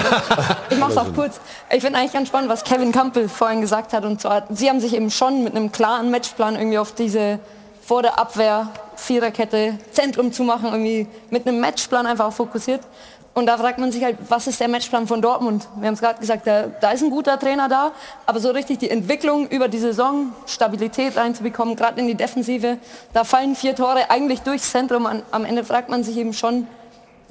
Ich 0.71 0.79
mache 0.79 0.93
es 0.93 0.97
auch 0.97 1.13
kurz. 1.15 1.41
Ich 1.71 1.83
finde 1.83 1.99
eigentlich 1.99 2.13
ganz 2.13 2.29
spannend, 2.29 2.51
was 2.51 2.65
Kevin 2.65 2.93
Campbell 2.93 3.29
vorhin 3.29 3.61
gesagt 3.61 3.93
hat. 3.93 4.05
Und 4.05 4.21
zwar, 4.21 4.45
sie 4.51 4.69
haben 4.69 4.81
sich 4.81 4.95
eben 4.95 5.11
schon 5.11 5.45
mit 5.45 5.55
einem 5.55 5.71
klaren 5.71 6.11
Matchplan 6.11 6.57
irgendwie 6.57 6.79
auf 6.79 6.95
diese 6.95 7.39
vor 7.85 8.03
der 8.03 8.19
Abwehr 8.19 8.69
Viererkette 9.03 9.79
Zentrum 9.91 10.33
zu 10.33 10.45
machen, 10.45 10.71
irgendwie 10.71 11.07
mit 11.31 11.47
einem 11.47 11.61
Matchplan 11.61 12.07
einfach 12.07 12.27
auch 12.27 12.33
fokussiert. 12.33 12.81
Und 13.35 13.47
da 13.47 13.57
fragt 13.57 13.79
man 13.79 13.91
sich 13.91 14.05
halt, 14.05 14.19
was 14.29 14.47
ist 14.47 14.61
der 14.61 14.69
Matchplan 14.69 15.07
von 15.07 15.23
Dortmund? 15.23 15.67
Wir 15.77 15.87
haben 15.87 15.95
es 15.95 16.01
gerade 16.01 16.21
gesagt, 16.21 16.47
da, 16.47 16.67
da 16.67 16.91
ist 16.91 17.03
ein 17.03 17.09
guter 17.09 17.39
Trainer 17.39 17.67
da, 17.67 17.93
aber 18.27 18.41
so 18.41 18.51
richtig 18.51 18.79
die 18.79 18.91
Entwicklung 18.91 19.49
über 19.49 19.69
die 19.69 19.79
Saison, 19.79 20.33
Stabilität 20.47 21.17
reinzubekommen, 21.17 21.75
gerade 21.75 21.99
in 22.01 22.09
die 22.09 22.15
Defensive, 22.15 22.77
da 23.15 23.25
fallen 23.25 23.57
vier 23.57 23.75
Tore 23.75 24.11
eigentlich 24.11 24.41
durchs 24.43 24.71
Zentrum. 24.71 25.09
Am 25.31 25.45
Ende 25.47 25.65
fragt 25.65 25.89
man 25.89 26.05
sich 26.05 26.19
eben 26.19 26.35
schon, 26.35 26.67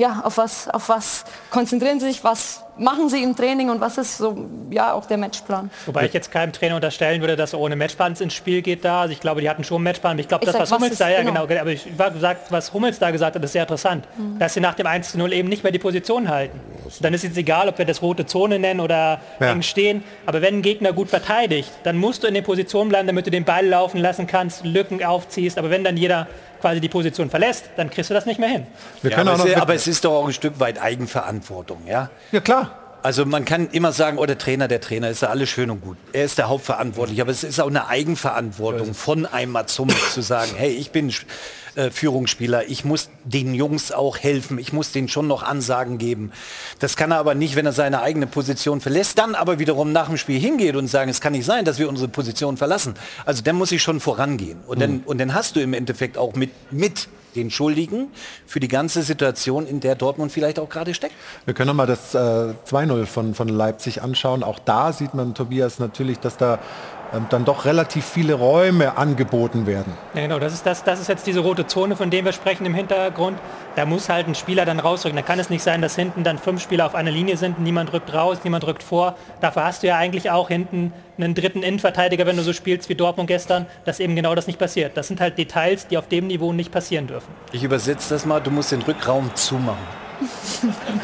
ja, 0.02 0.22
auf 0.24 0.38
was, 0.38 0.68
auf 0.68 0.90
was 0.90 1.24
konzentrieren 1.52 2.00
Sie 2.00 2.08
sich, 2.08 2.24
was 2.24 2.64
machen 2.78 3.10
Sie 3.10 3.22
im 3.22 3.36
Training 3.36 3.70
und 3.70 3.80
was 3.82 3.98
ist 4.00 4.18
so, 4.18 4.48
ja, 4.72 4.94
auch 4.94 5.06
der 5.06 5.18
Matchplan? 5.18 5.70
Wobei 5.86 6.06
ich 6.06 6.14
jetzt 6.14 6.32
keinem 6.32 6.52
Trainer 6.52 6.76
unterstellen 6.76 7.22
würde, 7.22 7.36
dass 7.36 7.54
er 7.54 7.60
ohne 7.60 7.76
Matchplan 7.76 8.16
ins 8.20 8.34
Spiel 8.34 8.64
geht 8.64 8.84
da. 8.84 9.02
Also 9.02 9.14
ich 9.14 9.20
glaube, 9.20 9.42
die 9.42 9.50
hatten 9.50 9.64
schon 9.64 9.76
einen 9.78 9.84
Matchplan. 9.84 10.14
Aber 10.14 10.20
ich 10.22 10.28
glaube, 10.28 10.44
das, 10.46 10.54
sag, 10.54 10.62
was 10.64 10.72
was 10.72 10.78
Hummels 10.78 10.92
ist- 10.94 11.02
da, 11.02 11.10
ja 11.10 11.22
genau. 11.22 11.46
genau, 11.46 11.62
aber 11.62 11.70
ich 11.72 11.86
war 12.00 12.10
gesagt, 12.10 12.52
was 12.52 12.74
Hummels 12.74 12.98
da 12.98 13.12
gesagt 13.12 13.36
hat, 13.36 13.44
ist 13.44 13.52
sehr 13.52 13.62
interessant. 13.62 14.06
Mhm. 14.18 14.40
Dass 14.40 14.56
sie 14.56 14.60
nach 14.62 14.74
dem 14.74 14.88
1 14.88 15.12
zu 15.12 15.20
0 15.20 15.32
eben 15.34 15.48
nicht 15.50 15.62
mehr 15.64 15.72
die 15.72 15.80
Position 15.80 16.28
halten. 16.30 16.60
Dann 17.02 17.14
ist 17.14 17.24
es 17.24 17.38
egal, 17.38 17.70
ob 17.70 17.78
wir 17.78 17.86
das 17.86 18.02
rote 18.02 18.26
Zone 18.26 18.58
nennen 18.58 18.80
oder 18.80 19.22
Ja. 19.40 19.52
eng 19.52 19.62
stehen. 19.62 20.04
Aber 20.26 20.42
wenn 20.42 20.56
ein 20.58 20.62
Gegner 20.64 20.92
gut 20.94 21.10
verteidigt, 21.10 21.72
dann 21.84 21.98
musst 21.98 22.24
du 22.24 22.28
in 22.28 22.34
der 22.34 22.42
Position 22.42 22.90
bleiben, 22.90 23.06
damit 23.06 23.28
du 23.28 23.32
den 23.32 23.46
Ball 23.46 23.66
laufen 23.68 24.00
lassen 24.00 24.26
kannst, 24.26 24.66
Lücken 24.66 25.04
aufziehst. 25.04 25.58
Aber 25.60 25.70
wenn 25.70 25.84
dann 25.84 25.98
jeder 25.98 26.28
quasi 26.62 26.80
die 26.80 26.90
Position 26.90 27.30
verlässt, 27.30 27.66
dann 27.76 27.90
kriegst 27.90 28.10
du 28.10 28.14
das 28.14 28.26
nicht 28.26 28.40
mehr 28.40 28.50
hin. 28.50 28.68
Wir 29.02 29.12
Ja, 29.12 29.18
können 29.18 29.30
aber, 29.30 29.42
auch 29.42 29.46
es, 29.46 29.56
noch 29.56 29.62
aber 29.62 29.74
es 29.76 29.88
ist 29.88 30.06
doch 30.06 30.14
auch 30.14 30.28
ein 30.28 30.34
Stück 30.34 30.60
weit 30.60 30.82
Eigenverantwortung, 30.82 31.82
ja? 31.88 32.10
ja 32.32 32.40
klar. 32.40 32.78
Also 33.04 33.26
man 33.26 33.46
kann 33.46 33.68
immer 33.72 33.92
sagen, 33.92 34.20
oh 34.20 34.26
der 34.28 34.38
Trainer, 34.38 34.68
der 34.68 34.80
Trainer 34.80 35.10
ist 35.10 35.24
ja 35.24 35.30
alles 35.30 35.50
schön 35.50 35.72
und 35.72 35.82
gut. 35.82 35.98
Er 36.14 36.24
ist 36.24 36.38
der 36.38 36.50
Hauptverantwortliche, 36.50 37.24
aber 37.24 37.32
es 37.32 37.44
ist 37.44 37.60
auch 37.60 37.68
eine 37.68 37.88
Eigenverantwortung 37.88 38.94
von 38.94 39.26
einem 39.26 39.54
Mats 39.54 39.78
Hummels 39.80 40.14
zu 40.14 40.22
sagen, 40.22 40.52
hey, 40.56 40.70
ich 40.70 40.92
bin 40.92 41.12
äh, 41.76 41.92
Führungsspieler, 41.92 42.68
ich 42.68 42.86
muss 42.86 43.10
den 43.24 43.54
Jungs 43.54 43.92
auch 43.92 44.18
helfen, 44.18 44.60
ich 44.60 44.74
muss 44.74 44.92
denen 44.92 45.08
schon 45.08 45.28
noch 45.28 45.44
Ansagen 45.44 45.98
geben. 45.98 46.32
Das 46.80 46.96
kann 46.96 47.12
er 47.12 47.18
aber 47.18 47.36
nicht, 47.36 47.56
wenn 47.56 47.66
er 47.66 47.74
seine 47.74 48.02
eigene 48.02 48.28
Position 48.28 48.82
verlässt, 48.82 49.18
dann 49.18 49.36
aber 49.36 49.60
wiederum 49.60 49.92
nach 49.92 50.08
dem 50.08 50.18
Spiel 50.18 50.40
hingeht 50.40 50.76
und 50.76 50.88
sagen, 50.88 51.10
es 51.10 51.22
kann 51.22 51.34
nicht 51.34 51.46
sein, 51.46 51.66
dass 51.66 51.80
wir 51.80 51.90
unsere 51.90 52.10
Position 52.10 52.58
verlassen. 52.58 52.96
Also 53.26 53.42
dann 53.42 53.56
muss 53.56 53.72
ich 53.72 53.82
schon 53.82 54.00
vorangehen. 54.00 54.60
Und 54.68 54.82
dann, 54.82 55.02
und 55.06 55.20
dann 55.20 55.34
hast 55.34 55.56
du 55.56 55.60
im 55.60 55.74
Endeffekt 55.74 56.18
auch 56.18 56.36
mit, 56.36 56.52
mit 56.72 57.08
den 57.36 57.50
Schuldigen 57.50 58.10
für 58.46 58.60
die 58.60 58.68
ganze 58.68 59.04
Situation, 59.04 59.66
in 59.66 59.80
der 59.80 59.96
Dortmund 59.96 60.32
vielleicht 60.32 60.60
auch 60.60 60.70
gerade 60.70 60.94
steckt. 60.94 61.16
Wir 61.46 61.54
können 61.54 61.68
noch 61.68 61.74
mal 61.74 61.88
das 61.88 62.14
äh, 62.14 62.18
2-0 62.18 63.06
von, 63.06 63.34
von 63.36 63.48
Leipzig 63.48 64.02
anschauen. 64.02 64.44
Auch 64.44 64.60
da 64.60 64.94
sieht 64.94 65.14
man, 65.14 65.34
Tobias, 65.34 65.80
natürlich, 65.80 66.20
dass 66.20 66.38
da 66.38 66.60
dann 67.30 67.46
doch 67.46 67.66
relativ 67.66 68.06
viele 68.06 68.34
Räume 68.34 68.98
angeboten 68.98 69.68
werden. 69.68 69.94
Ja, 70.14 70.22
genau, 70.22 70.40
das 70.40 70.54
ist, 70.54 70.66
das, 70.66 70.84
das 70.84 71.00
ist 71.00 71.10
jetzt 71.10 71.28
diese 71.28 71.42
rote 71.42 71.68
Zone, 71.68 71.96
von 71.96 72.10
der 72.10 72.24
wir 72.24 72.32
sprechen 72.32 72.66
im 72.66 72.74
Hintergrund. 72.74 73.38
Da 73.76 73.86
muss 73.86 74.10
halt 74.10 74.28
ein 74.28 74.36
Spieler 74.36 74.66
dann 74.66 74.80
rausrücken. 74.80 75.16
Da 75.16 75.22
kann 75.22 75.40
es 75.40 75.50
nicht 75.50 75.64
sein, 75.64 75.82
dass 75.82 75.96
hinten 75.96 76.24
dann 76.24 76.38
fünf 76.38 76.62
Spieler 76.62 76.86
auf 76.86 76.96
einer 76.96 77.12
Linie 77.12 77.38
sind, 77.38 77.60
niemand 77.60 77.94
rückt 77.94 78.14
raus, 78.14 78.40
niemand 78.44 78.66
rückt 78.66 78.84
vor. 78.84 79.16
Dafür 79.42 79.66
hast 79.66 79.84
du 79.84 79.88
ja 79.88 79.98
eigentlich 79.98 80.32
auch 80.32 80.48
hinten 80.48 80.94
einen 81.18 81.36
dritten 81.36 81.64
Innenverteidiger, 81.64 82.26
wenn 82.26 82.38
du 82.38 82.44
so 82.44 82.54
spielst 82.54 82.90
wie 82.90 82.96
Dortmund 82.96 83.28
gestern, 83.28 83.66
dass 83.86 84.00
eben 84.00 84.16
genau 84.16 84.34
das 84.36 84.48
nicht 84.48 84.60
passiert. 84.60 84.98
Das 84.98 85.08
sind 85.08 85.22
halt 85.22 85.38
Details, 85.38 85.88
die 85.88 85.98
auf 85.98 86.08
dem 86.08 86.28
Niveau 86.28 86.54
nicht 86.54 86.72
passieren 86.72 87.08
dürfen. 87.08 87.34
Ich 87.52 87.64
übersetze 87.64 88.14
das 88.14 88.26
mal, 88.26 88.40
du 88.40 88.52
musst 88.52 88.72
den 88.72 88.82
Rückraum 88.82 89.30
zumachen. 89.36 90.02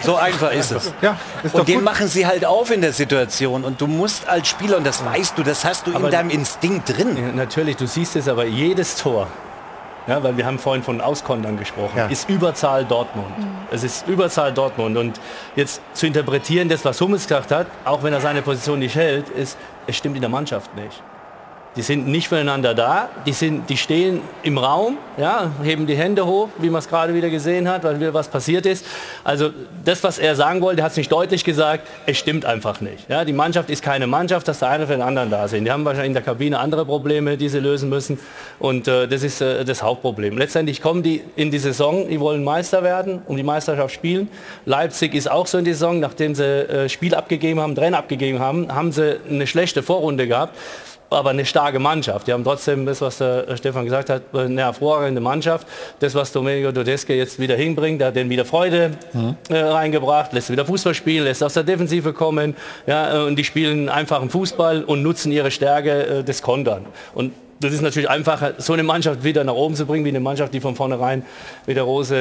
So 0.03 0.15
einfach 0.15 0.51
ist 0.51 0.71
es. 0.71 0.93
Ja, 1.01 1.17
ist 1.43 1.53
und 1.55 1.67
den 1.67 1.75
gut. 1.75 1.83
machen 1.83 2.07
sie 2.07 2.25
halt 2.27 2.45
auf 2.45 2.71
in 2.71 2.81
der 2.81 2.93
Situation. 2.93 3.63
Und 3.63 3.81
du 3.81 3.87
musst 3.87 4.27
als 4.27 4.47
Spieler, 4.47 4.77
und 4.77 4.85
das 4.85 5.03
weißt 5.03 5.37
du, 5.37 5.43
das 5.43 5.65
hast 5.65 5.87
du 5.87 5.95
Aber- 5.95 6.05
in 6.05 6.11
deinem 6.11 6.29
Instinkt 6.29 6.95
drin. 6.97 7.35
Natürlich, 7.35 7.75
du 7.77 7.87
siehst 7.87 8.15
es 8.15 8.27
aber 8.27 8.45
jedes 8.45 8.95
Tor. 8.95 9.27
Ja, 10.07 10.23
weil 10.23 10.37
wir 10.37 10.45
haben 10.45 10.57
vorhin 10.57 10.83
von 10.83 11.01
Auskontern 11.01 11.57
gesprochen. 11.57 11.97
Ja. 11.97 12.07
Ist 12.07 12.29
Überzahl 12.29 12.85
Dortmund. 12.85 13.27
Es 13.71 13.83
ist 13.83 14.07
Überzahl 14.07 14.53
Dortmund. 14.53 14.95
Und 14.95 15.19
jetzt 15.57 15.81
zu 15.93 16.07
interpretieren, 16.07 16.69
das, 16.69 16.85
was 16.85 17.01
Hummels 17.01 17.23
gesagt 17.27 17.51
hat, 17.51 17.67
auch 17.83 18.03
wenn 18.03 18.13
er 18.13 18.21
seine 18.21 18.41
Position 18.41 18.79
nicht 18.79 18.95
hält, 18.95 19.27
ist, 19.29 19.57
es 19.85 19.97
stimmt 19.97 20.15
in 20.15 20.21
der 20.21 20.29
Mannschaft 20.29 20.73
nicht. 20.77 21.01
Die 21.77 21.83
sind 21.83 22.07
nicht 22.07 22.27
füreinander 22.27 22.73
da, 22.73 23.09
die, 23.27 23.33
sind, 23.33 23.69
die 23.69 23.77
stehen 23.77 24.21
im 24.41 24.57
Raum, 24.57 24.97
ja, 25.15 25.51
heben 25.61 25.85
die 25.85 25.95
Hände 25.95 26.25
hoch, 26.25 26.49
wie 26.57 26.71
man 26.71 26.79
es 26.79 26.89
gerade 26.89 27.13
wieder 27.13 27.29
gesehen 27.29 27.69
hat, 27.69 27.83
weil 27.83 27.99
wieder 27.99 28.15
was 28.15 28.27
passiert 28.27 28.65
ist. 28.65 28.83
Also 29.23 29.51
das, 29.85 30.03
was 30.03 30.17
er 30.17 30.35
sagen 30.35 30.61
wollte, 30.61 30.81
hat 30.81 30.91
es 30.91 30.97
nicht 30.97 31.11
deutlich 31.11 31.43
gesagt, 31.43 31.87
es 32.07 32.17
stimmt 32.17 32.45
einfach 32.45 32.81
nicht. 32.81 33.07
Ja, 33.09 33.23
die 33.23 33.33
Mannschaft 33.33 33.69
ist 33.69 33.83
keine 33.83 34.07
Mannschaft, 34.07 34.47
dass 34.47 34.57
der 34.57 34.69
eine 34.69 34.87
für 34.87 34.93
den 34.93 35.03
anderen 35.03 35.29
da 35.29 35.47
sind. 35.47 35.65
Die 35.65 35.71
haben 35.71 35.85
wahrscheinlich 35.85 36.07
in 36.07 36.13
der 36.13 36.23
Kabine 36.23 36.57
andere 36.57 36.83
Probleme, 36.83 37.37
die 37.37 37.47
sie 37.47 37.59
lösen 37.59 37.89
müssen 37.89 38.17
und 38.57 38.87
äh, 38.87 39.07
das 39.07 39.21
ist 39.21 39.41
äh, 39.41 39.63
das 39.63 39.83
Hauptproblem. 39.83 40.35
Letztendlich 40.35 40.81
kommen 40.81 41.03
die 41.03 41.21
in 41.35 41.51
die 41.51 41.59
Saison, 41.59 42.09
die 42.09 42.19
wollen 42.19 42.43
Meister 42.43 42.81
werden, 42.81 43.21
um 43.27 43.37
die 43.37 43.43
Meisterschaft 43.43 43.93
spielen. 43.93 44.29
Leipzig 44.65 45.13
ist 45.13 45.29
auch 45.29 45.45
so 45.45 45.59
in 45.59 45.65
die 45.65 45.73
Saison, 45.73 45.99
nachdem 45.99 46.33
sie 46.33 46.43
äh, 46.43 46.89
Spiel 46.89 47.13
abgegeben 47.13 47.59
haben, 47.59 47.75
Trainer 47.75 47.99
abgegeben 47.99 48.39
haben, 48.39 48.73
haben 48.73 48.91
sie 48.91 49.19
eine 49.29 49.45
schlechte 49.45 49.83
Vorrunde 49.83 50.27
gehabt 50.27 50.57
aber 51.09 51.29
eine 51.29 51.45
starke 51.45 51.79
Mannschaft. 51.79 52.27
Die 52.27 52.33
haben 52.33 52.43
trotzdem 52.43 52.85
das, 52.85 53.01
was 53.01 53.17
der 53.17 53.55
Stefan 53.57 53.85
gesagt 53.85 54.09
hat, 54.09 54.23
eine 54.33 54.61
hervorragende 54.61 55.21
Mannschaft. 55.21 55.67
Das, 55.99 56.15
was 56.15 56.31
Domenico 56.31 56.71
Dodeske 56.71 57.15
jetzt 57.15 57.39
wieder 57.39 57.55
hinbringt, 57.55 58.01
der 58.01 58.09
hat 58.09 58.15
denen 58.15 58.29
wieder 58.29 58.45
Freude 58.45 58.91
mhm. 59.13 59.35
äh, 59.49 59.57
reingebracht, 59.57 60.33
lässt 60.33 60.49
wieder 60.49 60.65
Fußball 60.65 60.93
spielen, 60.93 61.23
lässt 61.23 61.43
aus 61.43 61.53
der 61.53 61.63
Defensive 61.63 62.13
kommen. 62.13 62.55
Ja, 62.85 63.23
und 63.23 63.37
die 63.37 63.43
spielen 63.43 63.89
einfachen 63.89 64.29
Fußball 64.29 64.83
und 64.83 65.03
nutzen 65.03 65.31
ihre 65.31 65.51
Stärke 65.51 66.19
äh, 66.19 66.23
des 66.23 66.41
Kontern. 66.41 66.85
Und 67.13 67.33
das 67.59 67.73
ist 67.73 67.81
natürlich 67.81 68.09
einfacher, 68.09 68.53
so 68.57 68.73
eine 68.73 68.83
Mannschaft 68.83 69.23
wieder 69.23 69.43
nach 69.43 69.53
oben 69.53 69.75
zu 69.75 69.85
bringen, 69.85 70.05
wie 70.05 70.09
eine 70.09 70.19
Mannschaft, 70.19 70.53
die 70.53 70.59
von 70.59 70.75
vornherein 70.75 71.23
mit 71.65 71.75
der 71.75 71.83
Rose 71.83 72.15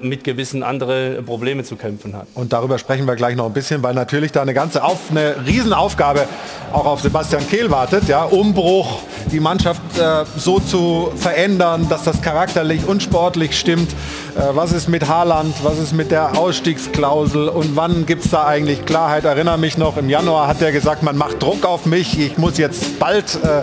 äh, 0.00 0.06
mit 0.06 0.24
gewissen 0.24 0.62
anderen 0.62 1.24
Probleme 1.24 1.64
zu 1.64 1.76
kämpfen 1.76 2.16
hat. 2.16 2.26
Und 2.34 2.52
darüber 2.52 2.78
sprechen 2.78 3.06
wir 3.06 3.16
gleich 3.16 3.36
noch 3.36 3.46
ein 3.46 3.52
bisschen, 3.52 3.82
weil 3.82 3.94
natürlich 3.94 4.32
da 4.32 4.42
eine 4.42 4.54
ganze 4.54 4.82
auf, 4.82 5.10
eine 5.10 5.34
Riesenaufgabe 5.46 6.26
auch 6.72 6.86
auf 6.86 7.00
Sebastian 7.00 7.46
Kehl 7.48 7.70
wartet. 7.70 8.08
Ja? 8.08 8.24
Umbruch, 8.24 9.00
die 9.30 9.40
Mannschaft 9.40 9.82
äh, 9.98 10.24
so 10.36 10.58
zu 10.58 11.12
verändern, 11.16 11.86
dass 11.88 12.04
das 12.04 12.22
charakterlich 12.22 12.86
und 12.86 13.02
sportlich 13.02 13.58
stimmt. 13.58 13.90
Äh, 14.38 14.54
was 14.54 14.70
ist 14.70 14.88
mit 14.88 15.08
Haaland, 15.08 15.56
was 15.64 15.78
ist 15.78 15.92
mit 15.92 16.12
der 16.12 16.38
Ausstiegsklausel 16.38 17.48
und 17.48 17.74
wann 17.74 18.06
gibt 18.06 18.24
es 18.24 18.30
da 18.30 18.46
eigentlich 18.46 18.84
Klarheit? 18.84 19.24
Erinnere 19.24 19.58
mich 19.58 19.76
noch, 19.76 19.96
im 19.96 20.08
Januar 20.08 20.46
hat 20.46 20.62
er 20.62 20.70
gesagt, 20.70 21.02
man 21.02 21.16
macht 21.16 21.42
Druck 21.42 21.64
auf 21.66 21.86
mich, 21.86 22.16
ich 22.18 22.38
muss 22.38 22.56
jetzt 22.56 23.00
bald 23.00 23.36
äh, 23.42 23.60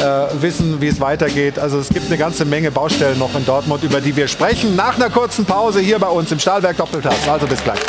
äh, 0.00 0.28
wissen, 0.40 0.80
wie 0.80 0.88
es 0.88 0.98
weitergeht. 0.98 1.58
Also 1.58 1.78
es 1.78 1.90
gibt 1.90 2.06
eine 2.06 2.16
ganze 2.16 2.46
Menge 2.46 2.70
Baustellen 2.70 3.18
noch 3.18 3.34
in 3.34 3.44
Dortmund, 3.44 3.84
über 3.84 4.00
die 4.00 4.16
wir 4.16 4.28
sprechen. 4.28 4.76
Nach 4.76 4.96
einer 4.96 5.10
kurzen 5.10 5.44
Pause 5.44 5.80
hier 5.80 5.98
bei 5.98 6.08
uns 6.08 6.32
im 6.32 6.38
Stahlwerk 6.38 6.78
Doppeltass. 6.78 7.28
Also 7.28 7.46
bis 7.46 7.62
gleich. 7.62 7.80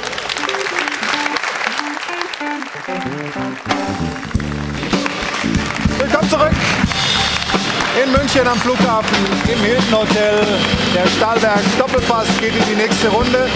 In 8.06 8.11
München 8.11 8.48
am 8.48 8.57
Flughafen 8.60 9.18
im 9.52 9.60
Hilton 9.60 9.99
Hotel. 9.99 10.45
Der 10.94 11.07
Stahlberg 11.07 11.61
Doppelpass 11.77 12.27
geht 12.40 12.56
in 12.56 12.64
die 12.65 12.76
nächste 12.76 13.10
Runde. 13.10 13.48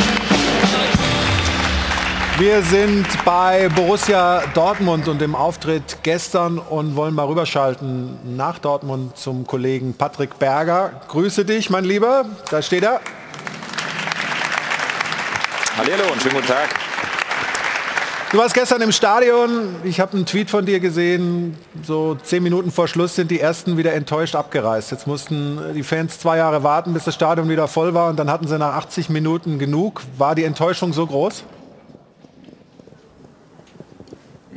Wir 2.37 2.61
sind 2.63 3.05
bei 3.25 3.69
Borussia 3.69 4.43
Dortmund 4.53 5.07
und 5.07 5.19
dem 5.19 5.35
Auftritt 5.35 5.97
gestern 6.03 6.57
und 6.57 6.95
wollen 6.95 7.13
mal 7.13 7.25
rüberschalten 7.25 8.37
nach 8.37 8.59
Dortmund 8.59 9.17
zum 9.17 9.45
Kollegen 9.45 9.93
Patrick 9.93 10.39
Berger. 10.39 11.01
Grüße 11.09 11.43
dich, 11.45 11.69
mein 11.69 11.83
Lieber. 11.83 12.25
Da 12.49 12.61
steht 12.61 12.83
er. 12.83 13.01
Hallo 15.77 16.11
und 16.11 16.21
schönen 16.21 16.35
guten 16.35 16.47
Tag. 16.47 16.88
Du 18.31 18.37
warst 18.37 18.53
gestern 18.53 18.79
im 18.83 18.91
Stadion. 18.91 19.77
Ich 19.83 19.99
habe 19.99 20.15
einen 20.15 20.27
Tweet 20.27 20.51
von 20.51 20.63
dir 20.63 20.79
gesehen. 20.79 21.57
So 21.81 22.13
zehn 22.13 22.43
Minuten 22.43 22.71
vor 22.71 22.87
Schluss 22.87 23.15
sind 23.15 23.31
die 23.31 23.39
ersten 23.39 23.75
wieder 23.75 23.93
enttäuscht 23.93 24.35
abgereist. 24.35 24.91
Jetzt 24.91 25.07
mussten 25.07 25.73
die 25.73 25.81
Fans 25.81 26.19
zwei 26.19 26.37
Jahre 26.37 26.61
warten, 26.61 26.93
bis 26.93 27.05
das 27.05 27.15
Stadion 27.15 27.49
wieder 27.49 27.67
voll 27.67 27.95
war. 27.95 28.07
Und 28.07 28.17
dann 28.17 28.29
hatten 28.29 28.47
sie 28.47 28.59
nach 28.59 28.75
80 28.75 29.09
Minuten 29.09 29.57
genug. 29.57 30.03
War 30.19 30.35
die 30.35 30.43
Enttäuschung 30.43 30.93
so 30.93 31.07
groß? 31.07 31.43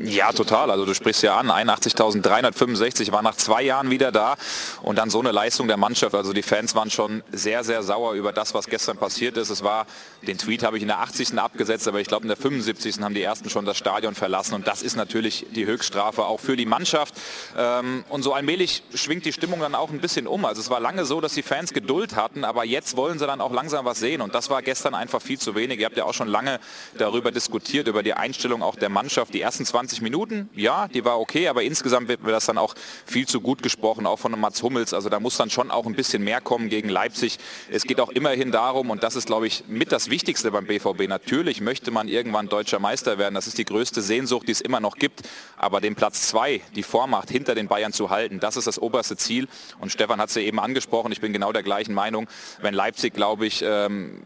Ja, 0.04 0.32
total. 0.32 0.70
Also 0.70 0.84
du 0.84 0.94
sprichst 0.94 1.22
ja 1.22 1.36
an, 1.38 1.50
81.365 1.50 3.12
war 3.12 3.22
nach 3.22 3.36
zwei 3.36 3.62
Jahren 3.62 3.90
wieder 3.90 4.10
da 4.10 4.34
und 4.82 4.96
dann 4.98 5.10
so 5.10 5.20
eine 5.20 5.30
Leistung 5.30 5.68
der 5.68 5.76
Mannschaft. 5.76 6.14
Also 6.14 6.32
die 6.32 6.42
Fans 6.42 6.74
waren 6.74 6.90
schon 6.90 7.22
sehr, 7.30 7.62
sehr 7.62 7.82
sauer 7.82 8.14
über 8.14 8.32
das, 8.32 8.52
was 8.52 8.66
gestern 8.66 8.96
passiert 8.96 9.36
ist. 9.36 9.48
Es 9.48 9.62
war, 9.62 9.86
den 10.26 10.38
Tweet 10.38 10.64
habe 10.64 10.76
ich 10.76 10.82
in 10.82 10.88
der 10.88 11.00
80. 11.00 11.38
abgesetzt, 11.38 11.86
aber 11.86 12.00
ich 12.00 12.08
glaube 12.08 12.22
in 12.24 12.28
der 12.28 12.36
75. 12.36 13.00
haben 13.00 13.14
die 13.14 13.22
ersten 13.22 13.48
schon 13.50 13.64
das 13.64 13.76
Stadion 13.76 14.14
verlassen 14.14 14.54
und 14.54 14.66
das 14.66 14.82
ist 14.82 14.96
natürlich 14.96 15.46
die 15.54 15.66
Höchststrafe 15.66 16.24
auch 16.24 16.40
für 16.40 16.56
die 16.56 16.66
Mannschaft. 16.66 17.14
Ähm, 17.56 18.04
und 18.08 18.22
so 18.22 18.32
allmählich 18.32 18.82
schwingt 18.94 19.24
die 19.24 19.32
Stimmung 19.32 19.60
dann 19.60 19.74
auch 19.74 19.90
ein 19.90 20.00
bisschen 20.00 20.26
um. 20.26 20.44
Also 20.44 20.60
es 20.60 20.70
war 20.70 20.80
lange 20.80 21.04
so, 21.04 21.20
dass 21.20 21.34
die 21.34 21.42
Fans 21.42 21.72
Geduld 21.72 22.16
hatten, 22.16 22.44
aber 22.44 22.64
jetzt 22.64 22.96
wollen 22.96 23.18
sie 23.18 23.26
dann 23.26 23.40
auch 23.40 23.52
langsam 23.52 23.84
was 23.84 24.00
sehen 24.00 24.20
und 24.20 24.34
das 24.34 24.50
war 24.50 24.62
gestern 24.62 24.94
einfach 24.94 25.22
viel 25.22 25.38
zu 25.38 25.54
wenig. 25.54 25.78
Ihr 25.78 25.86
habt 25.86 25.96
ja 25.96 26.04
auch 26.04 26.14
schon 26.14 26.28
lange 26.28 26.58
darüber 26.98 27.30
diskutiert, 27.30 27.88
über 27.88 28.02
die 28.02 28.14
Einstellung 28.14 28.62
auch 28.62 28.76
der 28.76 28.88
Mannschaft. 28.88 29.32
Die 29.32 29.40
ersten 29.40 29.64
20 29.64 29.92
90 29.92 30.00
Minuten, 30.00 30.48
ja, 30.54 30.88
die 30.88 31.04
war 31.04 31.20
okay, 31.20 31.48
aber 31.48 31.62
insgesamt 31.62 32.08
wird 32.08 32.22
mir 32.22 32.30
das 32.30 32.46
dann 32.46 32.56
auch 32.56 32.74
viel 33.04 33.26
zu 33.26 33.40
gut 33.40 33.62
gesprochen, 33.62 34.06
auch 34.06 34.18
von 34.18 34.38
Mats 34.40 34.62
Hummels. 34.62 34.94
Also 34.94 35.10
da 35.10 35.20
muss 35.20 35.36
dann 35.36 35.50
schon 35.50 35.70
auch 35.70 35.84
ein 35.86 35.94
bisschen 35.94 36.24
mehr 36.24 36.40
kommen 36.40 36.70
gegen 36.70 36.88
Leipzig. 36.88 37.38
Es 37.70 37.82
geht 37.82 38.00
auch 38.00 38.08
immerhin 38.08 38.52
darum, 38.52 38.90
und 38.90 39.02
das 39.02 39.16
ist, 39.16 39.26
glaube 39.26 39.46
ich, 39.46 39.64
mit 39.68 39.92
das 39.92 40.08
Wichtigste 40.12 40.50
beim 40.50 40.66
BVB. 40.66 41.08
Natürlich 41.08 41.62
möchte 41.62 41.90
man 41.90 42.06
irgendwann 42.06 42.48
deutscher 42.48 42.78
Meister 42.78 43.16
werden. 43.16 43.34
Das 43.34 43.46
ist 43.46 43.56
die 43.56 43.64
größte 43.64 44.02
Sehnsucht, 44.02 44.46
die 44.46 44.52
es 44.52 44.60
immer 44.60 44.78
noch 44.78 44.96
gibt. 44.96 45.22
Aber 45.56 45.80
den 45.80 45.94
Platz 45.94 46.28
zwei, 46.28 46.60
die 46.76 46.82
Vormacht 46.82 47.30
hinter 47.30 47.54
den 47.54 47.66
Bayern 47.66 47.94
zu 47.94 48.10
halten, 48.10 48.38
das 48.38 48.58
ist 48.58 48.66
das 48.66 48.78
oberste 48.78 49.16
Ziel. 49.16 49.48
Und 49.80 49.90
Stefan 49.90 50.20
hat 50.20 50.28
es 50.28 50.34
ja 50.34 50.42
eben 50.42 50.60
angesprochen. 50.60 51.12
Ich 51.12 51.22
bin 51.22 51.32
genau 51.32 51.50
der 51.50 51.62
gleichen 51.62 51.94
Meinung. 51.94 52.28
Wenn 52.60 52.74
Leipzig, 52.74 53.14
glaube 53.14 53.46
ich, 53.46 53.64
ähm, 53.66 54.22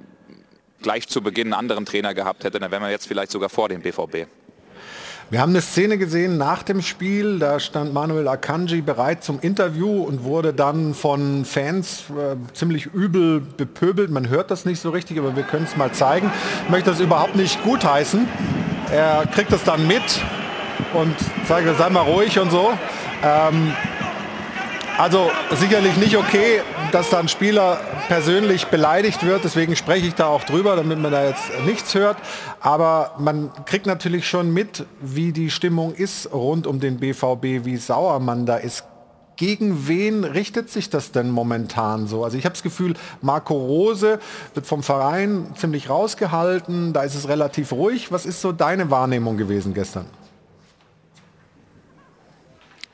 gleich 0.83 1.07
zu 1.07 1.23
Beginn 1.23 1.47
einen 1.47 1.55
anderen 1.55 1.87
Trainer 1.87 2.15
gehabt 2.15 2.43
hätte, 2.43 2.59
dann 2.59 2.73
wären 2.73 2.83
wir 2.83 2.91
jetzt 2.91 3.07
vielleicht 3.07 3.31
sogar 3.31 3.49
vor 3.49 3.69
dem 3.69 3.83
BVB. 3.83 4.27
Wir 5.29 5.41
haben 5.41 5.51
eine 5.51 5.61
Szene 5.61 5.99
gesehen 5.99 6.39
nach 6.39 6.63
dem 6.63 6.81
Spiel, 6.83 7.41
da 7.41 7.59
stand 7.59 7.93
Manuel 7.93 8.29
Akanji 8.29 8.81
bereit 8.81 9.25
zum 9.25 9.41
Interview 9.41 10.05
und 10.05 10.23
wurde 10.23 10.53
dann 10.53 10.95
von 10.95 11.45
Fans 11.45 12.05
äh, 12.11 12.37
ziemlich 12.55 12.87
übel 12.87 13.41
bepöbelt. 13.41 14.09
Man 14.09 14.29
hört 14.29 14.53
das 14.53 14.65
nicht 14.65 14.81
so 14.81 14.91
richtig, 14.91 15.19
aber 15.19 15.35
wir 15.35 15.43
können 15.43 15.65
es 15.65 15.77
mal 15.77 15.91
zeigen. 15.91 16.31
Ich 16.63 16.71
möchte 16.71 16.91
das 16.91 17.01
überhaupt 17.01 17.35
nicht 17.35 17.61
gutheißen. 17.65 18.29
Er 18.93 19.27
kriegt 19.27 19.51
das 19.51 19.65
dann 19.65 19.89
mit 19.89 20.05
und 20.95 21.17
zeigt, 21.49 21.77
sei 21.77 21.91
mal 21.91 22.03
ruhig 22.03 22.39
und 22.39 22.53
so. 22.53 22.73
Ähm, 23.25 23.73
also 24.97 25.29
sicherlich 25.59 25.97
nicht 25.97 26.17
okay, 26.17 26.61
dass 26.93 27.11
da 27.11 27.19
ein 27.19 27.29
Spieler 27.29 27.79
persönlich 28.09 28.67
beleidigt 28.67 29.25
wird. 29.25 29.45
Deswegen 29.45 29.77
spreche 29.77 30.07
ich 30.07 30.15
da 30.15 30.27
auch 30.27 30.45
drüber, 30.45 30.77
damit 30.77 30.99
man 30.99 31.13
da 31.13 31.25
jetzt 31.25 31.43
nichts 31.65 31.95
hört. 31.95 32.17
Aber 32.61 33.15
man 33.19 33.51
kriegt 33.65 33.87
natürlich 33.87 34.29
schon 34.29 34.53
mit, 34.53 34.85
wie 35.01 35.33
die 35.33 35.51
Stimmung 35.51 35.95
ist 35.95 36.33
rund 36.33 36.67
um 36.67 36.81
den 36.81 36.99
BVB, 36.99 37.65
wie 37.65 37.77
sauer 37.77 38.21
man 38.21 38.47
da 38.47 38.57
ist. 38.57 38.85
Gegen 39.37 39.87
wen 39.87 40.25
richtet 40.25 40.71
sich 40.71 40.89
das 40.89 41.13
denn 41.13 41.31
momentan 41.31 42.07
so? 42.07 42.25
Also 42.25 42.39
ich 42.39 42.45
habe 42.45 42.55
das 42.55 42.63
Gefühl, 42.63 42.95
Marco 43.21 43.55
Rose 43.55 44.19
wird 44.55 44.67
vom 44.67 44.83
Verein 44.83 45.49
ziemlich 45.57 45.91
rausgehalten, 45.91 46.95
da 46.95 47.03
ist 47.03 47.15
es 47.15 47.29
relativ 47.29 47.73
ruhig. 47.73 48.11
Was 48.11 48.25
ist 48.25 48.41
so 48.41 48.53
deine 48.53 48.91
Wahrnehmung 48.91 49.37
gewesen 49.37 49.75
gestern? 49.75 50.07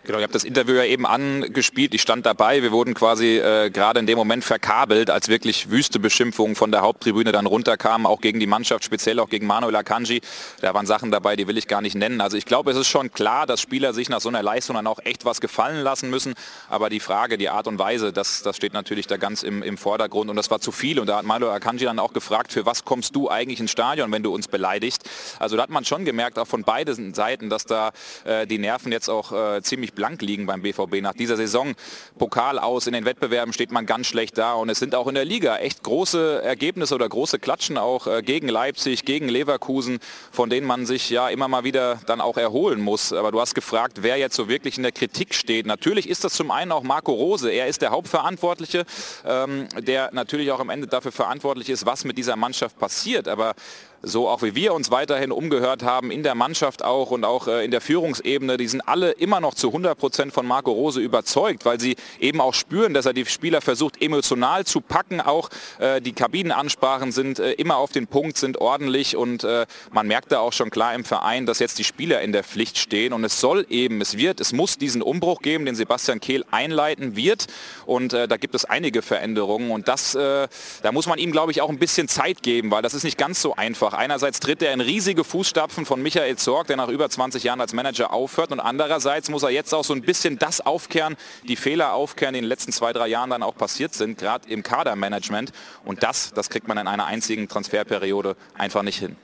Genau, 0.05 0.19
ich 0.19 0.25
habe 0.25 0.33
das 0.33 0.43
Interview 0.43 0.75
ja 0.75 0.85
eben 0.85 1.07
angespielt. 1.07 1.95
Ich 1.95 2.03
stand 2.03 2.27
dabei. 2.27 2.61
Wir 2.61 2.73
wurden 2.73 2.93
quasi 2.93 3.39
äh, 3.39 3.71
gerade 3.71 4.01
in 4.01 4.07
dem 4.09 4.19
Moment 4.19 4.43
verkabelt, 4.43 5.11
als 5.11 5.29
wirklich 5.29 5.71
wüste 5.71 6.01
Beschimpfungen 6.01 6.57
von 6.57 6.73
der 6.73 6.81
Haupttribüne 6.81 7.31
dann 7.31 7.47
runterkamen, 7.47 8.05
auch 8.05 8.21
gegen 8.21 8.41
die 8.41 8.49
Mannschaft, 8.49 8.83
speziell 8.83 9.21
auch 9.21 9.29
gegen 9.29 9.47
Manuel 9.47 9.77
Akanji. 9.77 10.21
Da 10.61 10.75
waren 10.75 10.87
Sachen 10.87 11.13
dabei, 11.13 11.37
die 11.37 11.47
will 11.47 11.57
ich 11.57 11.69
gar 11.69 11.81
nicht 11.83 11.95
nennen. 11.95 12.21
Also 12.21 12.37
ich 12.37 12.47
glaube, 12.47 12.73
es 12.73 12.77
ist 12.77 12.89
schon 12.89 13.13
klar, 13.13 13.47
dass 13.47 13.61
Spieler 13.61 13.95
sich 13.95 14.09
nach 14.09 14.21
so 14.21 14.29
einer 14.29 14.43
Leistung 14.43 14.75
dann 14.75 14.89
auch 14.89 14.99
echt 15.05 15.25
was 15.25 15.41
gefallen 15.41 15.85
lassen 15.85 16.11
müssen. 16.11 16.35
Aber 16.69 16.91
die 16.91 16.99
Frage, 16.99 17.39
die 17.39 17.49
Art 17.49 17.69
und 17.69 17.79
Weise, 17.79 18.13
das, 18.13 18.43
das 18.43 18.57
steht 18.57 18.73
natürlich 18.73 19.07
da 19.07 19.19
ganz 19.19 19.45
im, 19.45 19.63
im 19.63 19.79
Vordergrund. 19.79 20.31
Und 20.31 20.35
das 20.35 20.51
war 20.51 20.59
zu 20.59 20.73
viel. 20.73 20.99
Und 20.99 21.07
da 21.07 21.19
hat 21.19 21.27
Manuel 21.27 21.53
Akanji 21.53 21.85
dann 21.85 22.01
auch 22.01 22.13
gefragt, 22.13 22.53
für 22.53 22.67
was 22.67 22.85
kommst 22.85 23.15
du 23.15 23.31
eigentlich 23.31 23.61
ins 23.61 23.71
Stadion, 23.71 24.11
wenn 24.11 24.25
du 24.25 24.35
uns 24.35 24.49
beleidigst? 24.49 25.09
Also 25.39 25.57
da 25.57 25.63
hat 25.63 25.71
man 25.71 25.85
schon 25.85 26.05
gemerkt, 26.05 26.41
auch 26.41 26.49
von 26.49 26.65
beiden 26.65 27.15
Seiten, 27.15 27.51
dass 27.51 27.67
da 27.67 27.93
äh, 28.25 28.49
die 28.49 28.59
Nerven 28.59 28.91
jetzt 28.91 29.09
auch 29.09 29.31
äh, 29.31 29.63
ziemlich 29.63 29.92
ziemlich 29.93 29.95
blank 29.95 30.23
liegen 30.23 30.47
beim 30.47 30.63
BVB. 30.63 31.01
Nach 31.03 31.15
dieser 31.15 31.37
Saison 31.37 31.75
Pokal 32.19 32.59
aus, 32.59 32.87
in 32.87 32.93
den 32.93 33.05
Wettbewerben 33.05 33.53
steht 33.53 33.71
man 33.71 33.87
ganz 33.87 34.07
schlecht 34.07 34.39
da 34.39 34.55
und 34.55 34.69
es 34.69 34.79
sind 34.79 34.95
auch 34.95 35.07
in 35.07 35.15
der 35.15 35.25
Liga 35.25 35.57
echt 35.59 35.83
große 35.83 36.43
Ergebnisse 36.43 36.95
oder 36.95 37.09
große 37.09 37.39
Klatschen 37.39 37.79
auch 37.79 38.07
äh, 38.07 38.23
gegen 38.23 38.49
Leipzig, 38.49 39.05
gegen 39.05 39.29
Leverkusen, 39.29 39.99
von 40.31 40.51
denen 40.51 40.67
man 40.67 40.87
sich 40.87 41.11
ja 41.11 41.29
immer 41.29 41.49
mal 41.49 41.65
wieder 41.65 42.01
dann 42.07 42.21
auch 42.21 42.37
erholen 42.37 42.81
muss. 42.81 43.13
Aber 43.13 43.33
du 43.33 43.41
hast 43.41 43.55
gefragt, 43.55 43.99
wer 44.03 44.17
jetzt 44.17 44.37
so 44.37 44.49
wirklich 44.49 44.77
in 44.77 44.83
der 44.83 44.93
Kritik 44.93 45.35
steht. 45.35 45.67
Natürlich 45.67 46.09
ist 46.09 46.25
das 46.25 46.35
zum 46.35 46.51
einen 46.51 46.73
auch 46.73 46.83
Marco 46.83 47.13
Rose. 47.13 47.51
Er 47.51 47.67
ist 47.67 47.83
der 47.83 47.91
Hauptverantwortliche, 47.91 48.85
ähm, 49.25 49.69
der 49.79 50.11
natürlich 50.13 50.51
auch 50.51 50.61
am 50.61 50.71
Ende 50.71 50.87
dafür 50.87 51.13
verantwortlich 51.13 51.69
ist, 51.69 51.87
was 51.87 52.05
mit 52.05 52.19
dieser 52.19 52.37
Mannschaft 52.37 52.79
passiert. 52.79 53.29
Aber 53.29 53.55
so 54.03 54.29
auch 54.29 54.43
wie 54.43 54.55
wir 54.55 54.75
uns 54.75 54.91
weiterhin 54.91 55.31
umgehört 55.31 55.83
haben, 55.85 56.11
in 56.11 56.23
der 56.23 56.35
Mannschaft 56.35 56.85
auch 56.85 57.11
und 57.11 57.25
auch 57.25 57.47
äh, 57.47 57.65
in 57.65 57.71
der 57.71 57.81
Führungsebene, 57.81 58.57
die 58.57 58.67
sind 58.67 58.81
alle 58.81 59.13
immer 59.13 59.41
noch 59.41 59.55
zu 59.55 59.69
100% 59.69 60.33
von 60.33 60.47
Marco 60.47 60.73
Rose 60.73 61.01
überzeugt, 61.01 61.65
weil 61.65 61.79
sie 61.79 61.97
eben 62.19 62.41
auch 62.41 62.55
spüren, 62.55 62.95
dass 62.95 63.07
er 63.07 63.13
die 63.13 63.25
Spieler 63.27 63.61
versucht 63.61 64.03
emotional 64.03 64.65
zu 64.65 64.81
packen. 64.81 65.21
Auch 65.21 65.51
äh, 65.79 66.01
die 66.01 66.13
Kabinenansprachen 66.13 67.13
sind 67.13 67.39
äh, 67.39 67.53
immer 67.53 67.77
auf 67.77 67.93
den 67.93 68.09
Punkt, 68.09 68.39
sind 68.39 68.59
ordentlich 68.59 69.17
und 69.17 69.47
man 69.93 70.07
merkt 70.07 70.33
da 70.33 70.41
auch 70.41 70.53
schon 70.53 70.71
klar 70.71 70.95
im 70.95 71.05
Verein, 71.05 71.47
dass 71.47 71.59
jetzt 71.59 71.79
die 71.79 71.85
Spieler 71.85 72.21
in 72.21 72.33
der 72.33 72.45
Pflicht 72.45 72.79
stehen 72.79 73.13
und 73.13 73.25
es 73.25 73.41
soll 73.41 73.67
eben, 73.69 74.01
es 74.01 74.17
wird, 74.17 74.41
es 74.41 74.53
muss 74.53 74.79
diesen 74.79 75.03
Umbruch 75.03 75.43
geben, 75.43 75.65
den 75.65 75.75
Sebastian 75.75 76.21
Kehl 76.21 76.45
einleiten 76.51 77.17
wird 77.17 77.47
und 77.87 78.13
da 78.13 78.37
gibt 78.37 78.55
es 78.55 78.65
einige 78.65 79.03
Veränderungen 79.03 79.71
und 79.71 79.89
das, 79.89 80.13
da 80.13 80.49
muss 80.93 81.07
man 81.07 81.19
ihm 81.19 81.33
glaube 81.33 81.53
ich 81.53 81.61
auch 81.61 81.69
ein 81.69 81.79
bisschen 81.79 82.09
Zeit 82.09 82.43
geben, 82.43 82.71
weil 82.71 82.83
das 82.83 82.95
ist 82.95 83.05
nicht 83.05 83.19
ganz 83.19 83.43
so 83.43 83.55
einfach. 83.55 83.92
Einerseits 83.95 84.41
tritt 84.41 84.63
er 84.63 84.73
in 84.73 84.81
riesige 84.81 85.25
Fußstapfen 85.25 85.87
von 85.87 86.03
Michael 86.03 86.37
Zorg, 86.37 86.67
der 86.67 86.77
nach 86.77 86.89
über 86.89 87.09
20 87.09 87.43
Jahren 87.45 87.61
als 87.61 87.73
Manager 87.73 88.13
aufhört 88.13 88.53
und 88.53 88.61
andererseits 88.61 89.31
muss 89.31 89.43
er 89.43 89.51
jetzt 89.51 89.73
auch 89.75 89.85
so 89.85 89.95
ein 89.95 90.03
bisschen 90.03 90.39
das 90.39 90.61
aufkehren, 90.61 91.17
die 91.49 91.57
Fehler 91.57 91.95
aufkehren, 91.95 92.35
die 92.35 92.39
in 92.39 92.45
den 92.45 92.49
letzten 92.49 92.73
zwei, 92.73 92.93
drei 92.93 93.09
Jahren 93.09 93.31
dann 93.31 93.43
auch 93.43 93.57
passiert 93.57 93.95
sind, 93.95 94.19
gerade 94.19 94.49
im 94.49 94.63
Kadermanagement 94.63 95.53
und 95.85 96.03
das, 96.03 96.33
das 96.35 96.51
kriegt 96.51 96.69
man 96.69 96.79
in 96.79 96.87
einer 96.87 97.07
einzigen 97.07 97.49
Transferperiode 97.49 98.37
einfach 98.57 98.83
nicht 98.83 98.99
hin. 98.99 99.17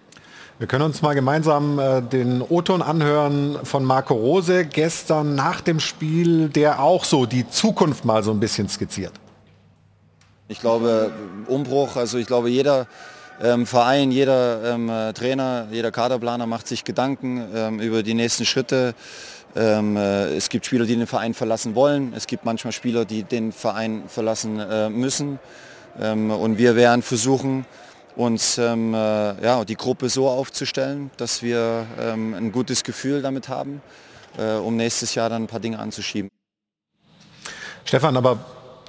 Wir 0.59 0.67
können 0.67 0.83
uns 0.83 1.03
mal 1.03 1.15
gemeinsam 1.15 1.79
äh, 1.79 2.03
den 2.03 2.43
O-Ton 2.43 2.83
anhören 2.83 3.61
von 3.63 3.85
Marco 3.85 4.15
Rose 4.15 4.65
gestern 4.65 5.37
nach 5.37 5.61
dem 5.61 5.79
Spiel, 5.79 6.49
der 6.49 6.83
auch 6.83 7.05
so 7.05 7.27
die 7.27 7.49
Zukunft 7.49 8.05
mal 8.05 8.25
so 8.25 8.33
ein 8.33 8.41
bisschen 8.41 8.69
skizziert. 8.69 9.13
Ich 10.49 10.61
glaube, 10.61 11.13
Umbruch, 11.47 11.95
also 11.95 12.19
ich 12.19 12.27
glaube, 12.27 12.51
jeder 12.51 12.89
ähm, 13.41 13.67
Verein, 13.67 14.11
jeder 14.11 14.75
ähm, 14.75 14.89
äh, 14.89 15.13
Trainer, 15.13 15.69
jeder 15.71 15.93
Kaderplaner 15.93 16.47
macht 16.47 16.67
sich 16.67 16.85
Gedanken 16.85 17.47
ähm, 17.55 17.81
über 17.81 18.03
die 18.03 18.15
nächsten 18.15 18.45
Schritte. 18.45 18.95
Ähm, 19.55 19.97
äh, 19.97 20.35
es 20.35 20.49
gibt 20.49 20.67
Spieler, 20.67 20.87
die 20.87 20.97
den 20.97 21.07
Verein 21.07 21.35
verlassen 21.35 21.75
wollen. 21.75 22.13
Es 22.17 22.27
gibt 22.27 22.45
manchmal 22.45 22.73
Spieler, 22.73 23.05
die 23.05 23.23
den 23.23 23.53
Verein 23.53 24.05
verlassen 24.09 24.59
äh, 24.59 24.91
müssen. 24.91 25.39
Ähm, 26.01 26.31
und 26.31 26.59
wir 26.59 26.75
werden 26.75 27.03
versuchen, 27.03 27.65
uns 28.17 28.59
ähm, 28.59 28.95
äh, 28.95 29.45
ja, 29.45 29.65
die 29.65 29.77
Gruppe 29.77 30.09
so 30.09 30.29
aufzustellen, 30.29 31.13
dass 31.19 31.41
wir 31.41 31.87
ein 32.01 32.51
gutes 32.51 32.83
Gefühl 32.83 33.23
damit 33.23 33.49
haben, 33.49 33.81
äh, 34.37 34.55
um 34.55 34.75
nächstes 34.77 35.15
Jahr 35.15 35.29
dann 35.29 35.45
ein 35.45 35.47
paar 35.47 35.61
Dinge 35.61 35.79
anzuschieben. 35.79 36.29
Stefan, 37.85 38.17
aber 38.17 38.41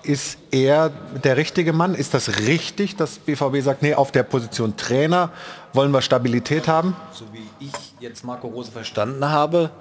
ist 0.04 0.38
er 0.52 0.90
der 1.24 1.38
richtige 1.38 1.74
Mann? 1.74 1.96
Ist 1.96 2.14
das 2.14 2.40
richtig, 2.40 2.96
dass 2.96 3.20
BVB 3.20 3.62
sagt, 3.62 3.82
nee, 3.82 3.94
auf 3.94 4.12
der 4.12 4.24
Position 4.24 4.76
Trainer 4.78 5.32
wollen 5.74 5.92
wir 5.92 6.02
Stabilität 6.02 6.68
haben? 6.68 6.96
So 7.12 7.26
wie 7.32 7.48
ich 7.66 7.72
jetzt 8.00 8.24
Marco 8.24 8.48
Rose 8.48 8.72
verstanden 8.72 9.30
habe, 9.30 9.72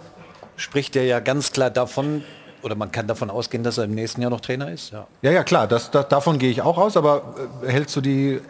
spricht 0.56 0.96
er 0.96 1.04
ja 1.04 1.20
ganz 1.20 1.52
klar 1.52 1.70
davon, 1.70 2.24
oder 2.62 2.74
man 2.74 2.90
kann 2.90 3.06
davon 3.06 3.30
ausgehen, 3.30 3.62
dass 3.62 3.78
er 3.78 3.84
im 3.84 3.94
nächsten 3.94 4.20
Jahr 4.20 4.30
noch 4.30 4.40
Trainer 4.40 4.70
ist. 4.70 4.90
Ja, 4.92 5.06
ja, 5.22 5.30
ja 5.30 5.44
klar, 5.44 5.66
das, 5.66 5.90
das, 5.90 6.08
davon 6.08 6.38
gehe 6.38 6.50
ich 6.50 6.62
auch 6.62 6.78
aus, 6.78 6.96
aber 6.96 7.34
äh, 7.62 7.70
hältst 7.70 7.94
du 7.96 8.00
die 8.00 8.40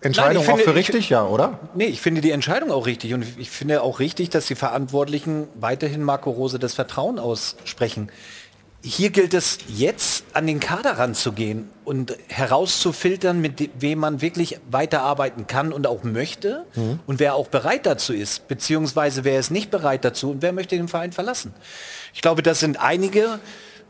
Entscheidung 0.00 0.34
Nein, 0.36 0.44
finde, 0.44 0.62
auch 0.62 0.64
für 0.64 0.74
richtig, 0.74 0.96
ich, 0.96 1.10
ja, 1.10 1.24
oder? 1.24 1.58
Nee, 1.74 1.86
ich 1.86 2.00
finde 2.00 2.20
die 2.20 2.30
Entscheidung 2.30 2.70
auch 2.70 2.86
richtig 2.86 3.14
und 3.14 3.24
ich 3.38 3.50
finde 3.50 3.82
auch 3.82 3.98
richtig, 3.98 4.30
dass 4.30 4.46
die 4.46 4.54
Verantwortlichen 4.54 5.48
weiterhin 5.54 6.02
Marco 6.02 6.30
Rose 6.30 6.58
das 6.58 6.74
Vertrauen 6.74 7.18
aussprechen. 7.18 8.10
Hier 8.88 9.10
gilt 9.10 9.34
es 9.34 9.58
jetzt 9.66 10.26
an 10.32 10.46
den 10.46 10.60
Kader 10.60 10.92
ranzugehen 10.92 11.68
und 11.84 12.16
herauszufiltern, 12.28 13.40
mit 13.40 13.68
wem 13.80 13.98
man 13.98 14.20
wirklich 14.20 14.60
weiterarbeiten 14.70 15.48
kann 15.48 15.72
und 15.72 15.88
auch 15.88 16.04
möchte 16.04 16.64
mhm. 16.76 17.00
und 17.04 17.18
wer 17.18 17.34
auch 17.34 17.48
bereit 17.48 17.84
dazu 17.84 18.14
ist, 18.14 18.46
beziehungsweise 18.46 19.24
wer 19.24 19.40
ist 19.40 19.50
nicht 19.50 19.72
bereit 19.72 20.04
dazu 20.04 20.30
und 20.30 20.40
wer 20.40 20.52
möchte 20.52 20.76
den 20.76 20.86
Verein 20.86 21.10
verlassen. 21.10 21.52
Ich 22.14 22.22
glaube, 22.22 22.44
das 22.44 22.60
sind 22.60 22.78
einige 22.80 23.40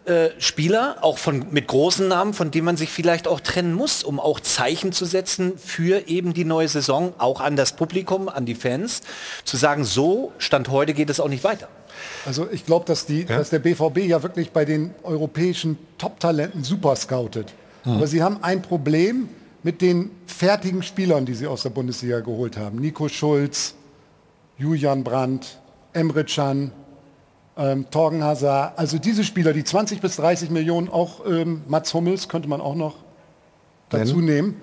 äh, 0.07 0.31
Spieler, 0.39 0.97
auch 1.03 1.19
von, 1.19 1.45
mit 1.51 1.67
großen 1.67 2.09
Namen, 2.09 2.33
von 2.33 2.51
denen 2.51 2.65
man 2.65 2.79
sich 2.79 2.89
vielleicht 2.89 3.29
auch 3.29 3.41
trennen 3.41 3.75
muss, 3.75 4.03
um 4.03 4.19
auch 4.19 4.41
Zeichen 4.41 4.93
zu 4.93 5.05
setzen 5.05 5.59
für 5.59 6.09
eben 6.09 6.33
die 6.33 6.47
neue 6.47 6.69
Saison, 6.69 7.13
auch 7.19 7.43
an 7.43 7.57
das 7.57 7.75
Publikum, 7.77 8.31
an 8.31 8.47
die 8.47 8.55
Fans, 8.55 9.03
zu 9.45 9.59
sagen, 9.59 9.85
so, 9.85 10.33
Stand 10.39 10.71
heute 10.71 10.95
geht 10.95 11.11
es 11.11 11.21
auch 11.21 11.29
nicht 11.29 11.45
weiter. 11.45 11.69
Also 12.25 12.49
ich 12.51 12.67
glaube, 12.67 12.85
dass, 12.87 13.07
ja? 13.09 13.25
dass 13.25 13.51
der 13.51 13.59
BVB 13.61 13.99
ja 13.99 14.23
wirklich 14.23 14.51
bei 14.51 14.65
den 14.65 14.95
europäischen 15.03 15.79
Top-Talenten 15.99 16.65
super 16.65 16.97
scoutet. 16.97 17.53
Hm. 17.85 17.93
Aber 17.93 18.07
sie 18.07 18.23
haben 18.23 18.43
ein 18.43 18.63
Problem 18.63 19.29
mit 19.63 19.81
den 19.81 20.11
fertigen 20.27 20.83
Spielern, 20.83 21.27
die 21.27 21.35
sie 21.35 21.47
aus 21.47 21.63
der 21.63 21.71
Bundesliga 21.71 22.21
geholt 22.21 22.57
haben. 22.57 22.79
Nico 22.79 23.09
Schulz, 23.09 23.75
Julian 24.59 25.03
Brandt, 25.03 25.59
Emre 25.93 26.25
Can, 26.25 26.73
ähm, 27.57 27.87
Torgen 27.91 28.23
Hazard, 28.23 28.79
also 28.79 28.99
diese 28.99 29.25
Spieler, 29.25 29.53
die 29.53 29.65
20 29.65 30.01
bis 30.01 30.17
30 30.17 30.51
Millionen, 30.51 30.89
auch 30.89 31.27
ähm, 31.27 31.63
Mats 31.69 31.95
Hummels 31.95 32.29
könnte 32.29 32.49
man 32.49 32.61
auch 32.61 32.75
noch 32.75 32.97
dazu 33.89 34.21
nehmen, 34.21 34.61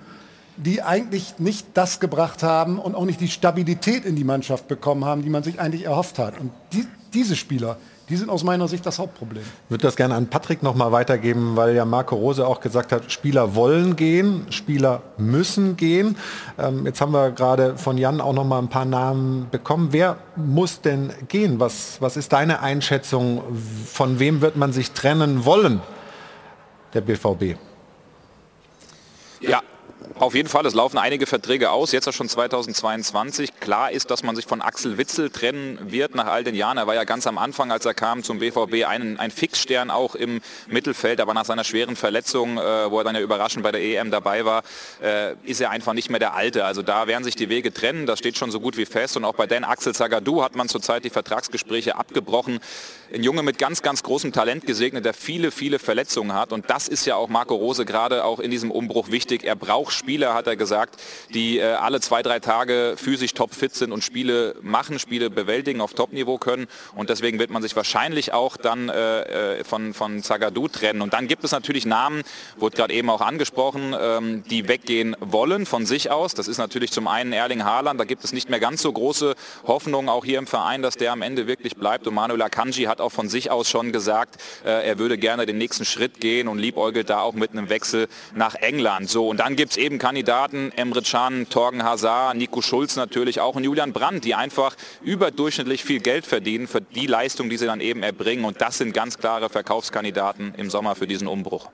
die 0.56 0.82
eigentlich 0.82 1.38
nicht 1.38 1.66
das 1.74 1.98
gebracht 1.98 2.42
haben 2.42 2.78
und 2.78 2.94
auch 2.94 3.04
nicht 3.04 3.20
die 3.20 3.28
Stabilität 3.28 4.04
in 4.04 4.16
die 4.16 4.24
Mannschaft 4.24 4.68
bekommen 4.68 5.04
haben, 5.04 5.22
die 5.22 5.30
man 5.30 5.42
sich 5.42 5.58
eigentlich 5.58 5.84
erhofft 5.84 6.18
hat. 6.18 6.38
Und 6.38 6.52
die, 6.72 6.86
diese 7.14 7.36
Spieler, 7.36 7.76
die 8.08 8.16
sind 8.16 8.28
aus 8.28 8.44
meiner 8.44 8.68
Sicht 8.68 8.84
das 8.84 8.98
Hauptproblem. 8.98 9.42
Ich 9.42 9.70
würde 9.70 9.82
das 9.82 9.96
gerne 9.96 10.14
an 10.14 10.26
Patrick 10.26 10.62
noch 10.62 10.74
mal 10.74 10.92
weitergeben, 10.92 11.56
weil 11.56 11.74
ja 11.74 11.86
Marco 11.86 12.16
Rose 12.16 12.46
auch 12.46 12.60
gesagt 12.60 12.92
hat, 12.92 13.10
Spieler 13.10 13.54
wollen 13.54 13.96
gehen, 13.96 14.46
Spieler 14.50 15.02
müssen 15.16 15.76
gehen. 15.76 16.16
Ähm, 16.58 16.84
jetzt 16.84 17.00
haben 17.00 17.12
wir 17.12 17.30
gerade 17.30 17.78
von 17.78 17.96
Jan 17.96 18.20
auch 18.20 18.34
noch 18.34 18.44
mal 18.44 18.58
ein 18.58 18.68
paar 18.68 18.84
Namen 18.84 19.48
bekommen. 19.50 19.88
Wer 19.92 20.18
muss 20.36 20.82
denn 20.82 21.14
gehen? 21.28 21.60
Was, 21.60 21.96
was 22.00 22.18
ist 22.18 22.32
deine 22.34 22.60
Einschätzung? 22.60 23.42
Von 23.86 24.18
wem 24.18 24.42
wird 24.42 24.56
man 24.56 24.72
sich 24.72 24.90
trennen 24.90 25.46
wollen? 25.46 25.80
Der 26.92 27.00
BVB. 27.00 27.56
Ja, 29.40 29.62
auf 30.16 30.34
jeden 30.36 30.48
Fall, 30.48 30.64
es 30.64 30.74
laufen 30.74 30.96
einige 30.96 31.26
Verträge 31.26 31.72
aus, 31.72 31.90
jetzt 31.90 32.12
schon 32.14 32.28
2022. 32.28 33.58
Klar 33.58 33.90
ist, 33.90 34.12
dass 34.12 34.22
man 34.22 34.36
sich 34.36 34.46
von 34.46 34.62
Axel 34.62 34.96
Witzel 34.96 35.28
trennen 35.28 35.78
wird 35.90 36.14
nach 36.14 36.26
all 36.26 36.44
den 36.44 36.54
Jahren. 36.54 36.78
Er 36.78 36.86
war 36.86 36.94
ja 36.94 37.02
ganz 37.02 37.26
am 37.26 37.36
Anfang, 37.36 37.72
als 37.72 37.84
er 37.84 37.94
kam 37.94 38.22
zum 38.22 38.38
BVB, 38.38 38.86
ein, 38.86 39.18
ein 39.18 39.32
Fixstern 39.32 39.90
auch 39.90 40.14
im 40.14 40.40
Mittelfeld, 40.68 41.20
aber 41.20 41.34
nach 41.34 41.44
seiner 41.44 41.64
schweren 41.64 41.96
Verletzung, 41.96 42.58
äh, 42.58 42.90
wo 42.90 42.98
er 42.98 43.04
dann 43.04 43.16
ja 43.16 43.22
überraschend 43.22 43.64
bei 43.64 43.72
der 43.72 43.82
EM 43.82 44.12
dabei 44.12 44.44
war, 44.44 44.62
äh, 45.02 45.34
ist 45.42 45.60
er 45.60 45.70
einfach 45.70 45.94
nicht 45.94 46.10
mehr 46.10 46.20
der 46.20 46.34
Alte. 46.34 46.64
Also 46.64 46.82
da 46.82 47.08
werden 47.08 47.24
sich 47.24 47.34
die 47.34 47.48
Wege 47.48 47.74
trennen, 47.74 48.06
das 48.06 48.20
steht 48.20 48.38
schon 48.38 48.52
so 48.52 48.60
gut 48.60 48.76
wie 48.76 48.86
fest. 48.86 49.16
Und 49.16 49.24
auch 49.24 49.34
bei 49.34 49.48
Dan 49.48 49.64
Axel 49.64 49.96
Zagadou 49.96 50.44
hat 50.44 50.54
man 50.54 50.68
zurzeit 50.68 51.04
die 51.04 51.10
Vertragsgespräche 51.10 51.96
abgebrochen. 51.96 52.60
Ein 53.12 53.24
Junge 53.24 53.42
mit 53.42 53.58
ganz, 53.58 53.82
ganz 53.82 54.04
großem 54.04 54.32
Talent 54.32 54.64
gesegnet, 54.64 55.04
der 55.04 55.14
viele, 55.14 55.50
viele 55.50 55.80
Verletzungen 55.80 56.34
hat. 56.34 56.52
Und 56.52 56.70
das 56.70 56.86
ist 56.86 57.04
ja 57.04 57.16
auch 57.16 57.28
Marco 57.28 57.56
Rose 57.56 57.84
gerade 57.84 58.24
auch 58.24 58.38
in 58.38 58.52
diesem 58.52 58.70
Umbruch 58.70 59.10
wichtig. 59.10 59.42
Er 59.42 59.56
braucht 59.56 60.03
Spieler, 60.04 60.34
hat 60.34 60.46
er 60.46 60.56
gesagt, 60.56 61.00
die 61.32 61.58
äh, 61.58 61.64
alle 61.64 61.98
zwei, 61.98 62.22
drei 62.22 62.38
Tage 62.38 62.94
physisch 62.98 63.32
topfit 63.32 63.74
sind 63.74 63.90
und 63.90 64.04
Spiele 64.04 64.54
machen, 64.60 64.98
Spiele 64.98 65.30
bewältigen, 65.30 65.80
auf 65.80 65.94
Topniveau 65.94 66.36
können. 66.36 66.66
Und 66.94 67.08
deswegen 67.08 67.38
wird 67.38 67.48
man 67.48 67.62
sich 67.62 67.74
wahrscheinlich 67.74 68.34
auch 68.34 68.58
dann 68.58 68.90
äh, 68.90 69.60
äh 69.60 69.64
von, 69.64 69.94
von 69.94 70.22
Zagadou 70.22 70.68
trennen. 70.68 71.00
Und 71.00 71.14
dann 71.14 71.26
gibt 71.26 71.42
es 71.42 71.52
natürlich 71.52 71.86
Namen, 71.86 72.22
wurde 72.58 72.76
gerade 72.76 72.92
eben 72.92 73.08
auch 73.08 73.22
angesprochen, 73.22 73.96
ähm, 73.98 74.44
die 74.50 74.68
weggehen 74.68 75.16
wollen 75.20 75.64
von 75.64 75.86
sich 75.86 76.10
aus. 76.10 76.34
Das 76.34 76.48
ist 76.48 76.58
natürlich 76.58 76.92
zum 76.92 77.08
einen 77.08 77.32
Erling 77.32 77.64
Haaland, 77.64 77.98
da 77.98 78.04
gibt 78.04 78.24
es 78.24 78.34
nicht 78.34 78.50
mehr 78.50 78.60
ganz 78.60 78.82
so 78.82 78.92
große 78.92 79.34
Hoffnungen 79.66 80.10
auch 80.10 80.26
hier 80.26 80.38
im 80.38 80.46
Verein, 80.46 80.82
dass 80.82 80.96
der 80.96 81.12
am 81.12 81.22
Ende 81.22 81.46
wirklich 81.46 81.76
bleibt. 81.76 82.06
Und 82.06 82.12
Manuel 82.12 82.42
Akanji 82.42 82.84
hat 82.84 83.00
auch 83.00 83.10
von 83.10 83.30
sich 83.30 83.50
aus 83.50 83.70
schon 83.70 83.90
gesagt, 83.90 84.36
äh, 84.66 84.86
er 84.86 84.98
würde 84.98 85.16
gerne 85.16 85.46
den 85.46 85.56
nächsten 85.56 85.86
Schritt 85.86 86.20
gehen 86.20 86.46
und 86.46 86.58
liebäugelt 86.58 87.08
da 87.08 87.20
auch 87.20 87.32
mit 87.32 87.52
einem 87.52 87.70
Wechsel 87.70 88.06
nach 88.34 88.54
England. 88.56 89.08
So, 89.08 89.30
und 89.30 89.38
dann 89.40 89.56
gibt 89.56 89.72
es 89.72 89.76
eben 89.78 89.93
Kandidaten, 89.98 90.72
Emre 90.76 91.02
Can, 91.02 91.48
Torgen 91.48 91.84
Hazard, 91.84 92.36
Nico 92.36 92.62
Schulz 92.62 92.96
natürlich 92.96 93.40
auch 93.40 93.54
und 93.56 93.64
Julian 93.64 93.92
Brandt, 93.92 94.24
die 94.24 94.34
einfach 94.34 94.76
überdurchschnittlich 95.02 95.84
viel 95.84 96.00
Geld 96.00 96.26
verdienen 96.26 96.66
für 96.66 96.80
die 96.80 97.06
Leistung, 97.06 97.50
die 97.50 97.56
sie 97.56 97.66
dann 97.66 97.80
eben 97.80 98.02
erbringen. 98.02 98.44
Und 98.44 98.60
das 98.60 98.78
sind 98.78 98.92
ganz 98.92 99.18
klare 99.18 99.48
Verkaufskandidaten 99.48 100.54
im 100.56 100.70
Sommer 100.70 100.94
für 100.94 101.06
diesen 101.06 101.28
Umbruch. 101.28 101.70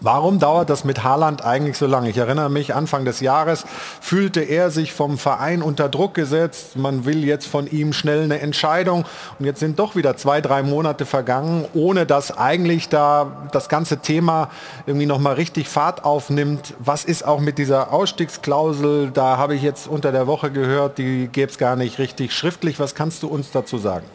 Warum 0.00 0.38
dauert 0.38 0.68
das 0.68 0.84
mit 0.84 1.04
Haaland 1.04 1.44
eigentlich 1.44 1.78
so 1.78 1.86
lange? 1.86 2.10
Ich 2.10 2.18
erinnere 2.18 2.50
mich, 2.50 2.74
Anfang 2.74 3.04
des 3.04 3.20
Jahres 3.20 3.64
fühlte 4.00 4.40
er 4.40 4.70
sich 4.70 4.92
vom 4.92 5.16
Verein 5.16 5.62
unter 5.62 5.88
Druck 5.88 6.14
gesetzt. 6.14 6.76
Man 6.76 7.06
will 7.06 7.24
jetzt 7.24 7.46
von 7.46 7.66
ihm 7.66 7.92
schnell 7.92 8.24
eine 8.24 8.40
Entscheidung. 8.40 9.04
Und 9.38 9.46
jetzt 9.46 9.60
sind 9.60 9.78
doch 9.78 9.96
wieder 9.96 10.16
zwei, 10.16 10.40
drei 10.40 10.62
Monate 10.62 11.06
vergangen, 11.06 11.64
ohne 11.74 12.04
dass 12.04 12.36
eigentlich 12.36 12.88
da 12.88 13.48
das 13.52 13.68
ganze 13.68 13.98
Thema 13.98 14.50
irgendwie 14.86 15.06
nochmal 15.06 15.34
richtig 15.34 15.68
Fahrt 15.68 16.04
aufnimmt. 16.04 16.74
Was 16.78 17.04
ist 17.04 17.26
auch 17.26 17.40
mit 17.40 17.58
dieser 17.58 17.92
Ausstiegsklausel? 17.92 19.10
Da 19.12 19.38
habe 19.38 19.54
ich 19.54 19.62
jetzt 19.62 19.88
unter 19.88 20.12
der 20.12 20.26
Woche 20.26 20.50
gehört, 20.50 20.98
die 20.98 21.28
gäbe 21.28 21.50
es 21.50 21.58
gar 21.58 21.76
nicht 21.76 21.98
richtig 21.98 22.32
schriftlich. 22.32 22.78
Was 22.78 22.94
kannst 22.94 23.22
du 23.22 23.28
uns 23.28 23.50
dazu 23.50 23.78
sagen? 23.78 24.06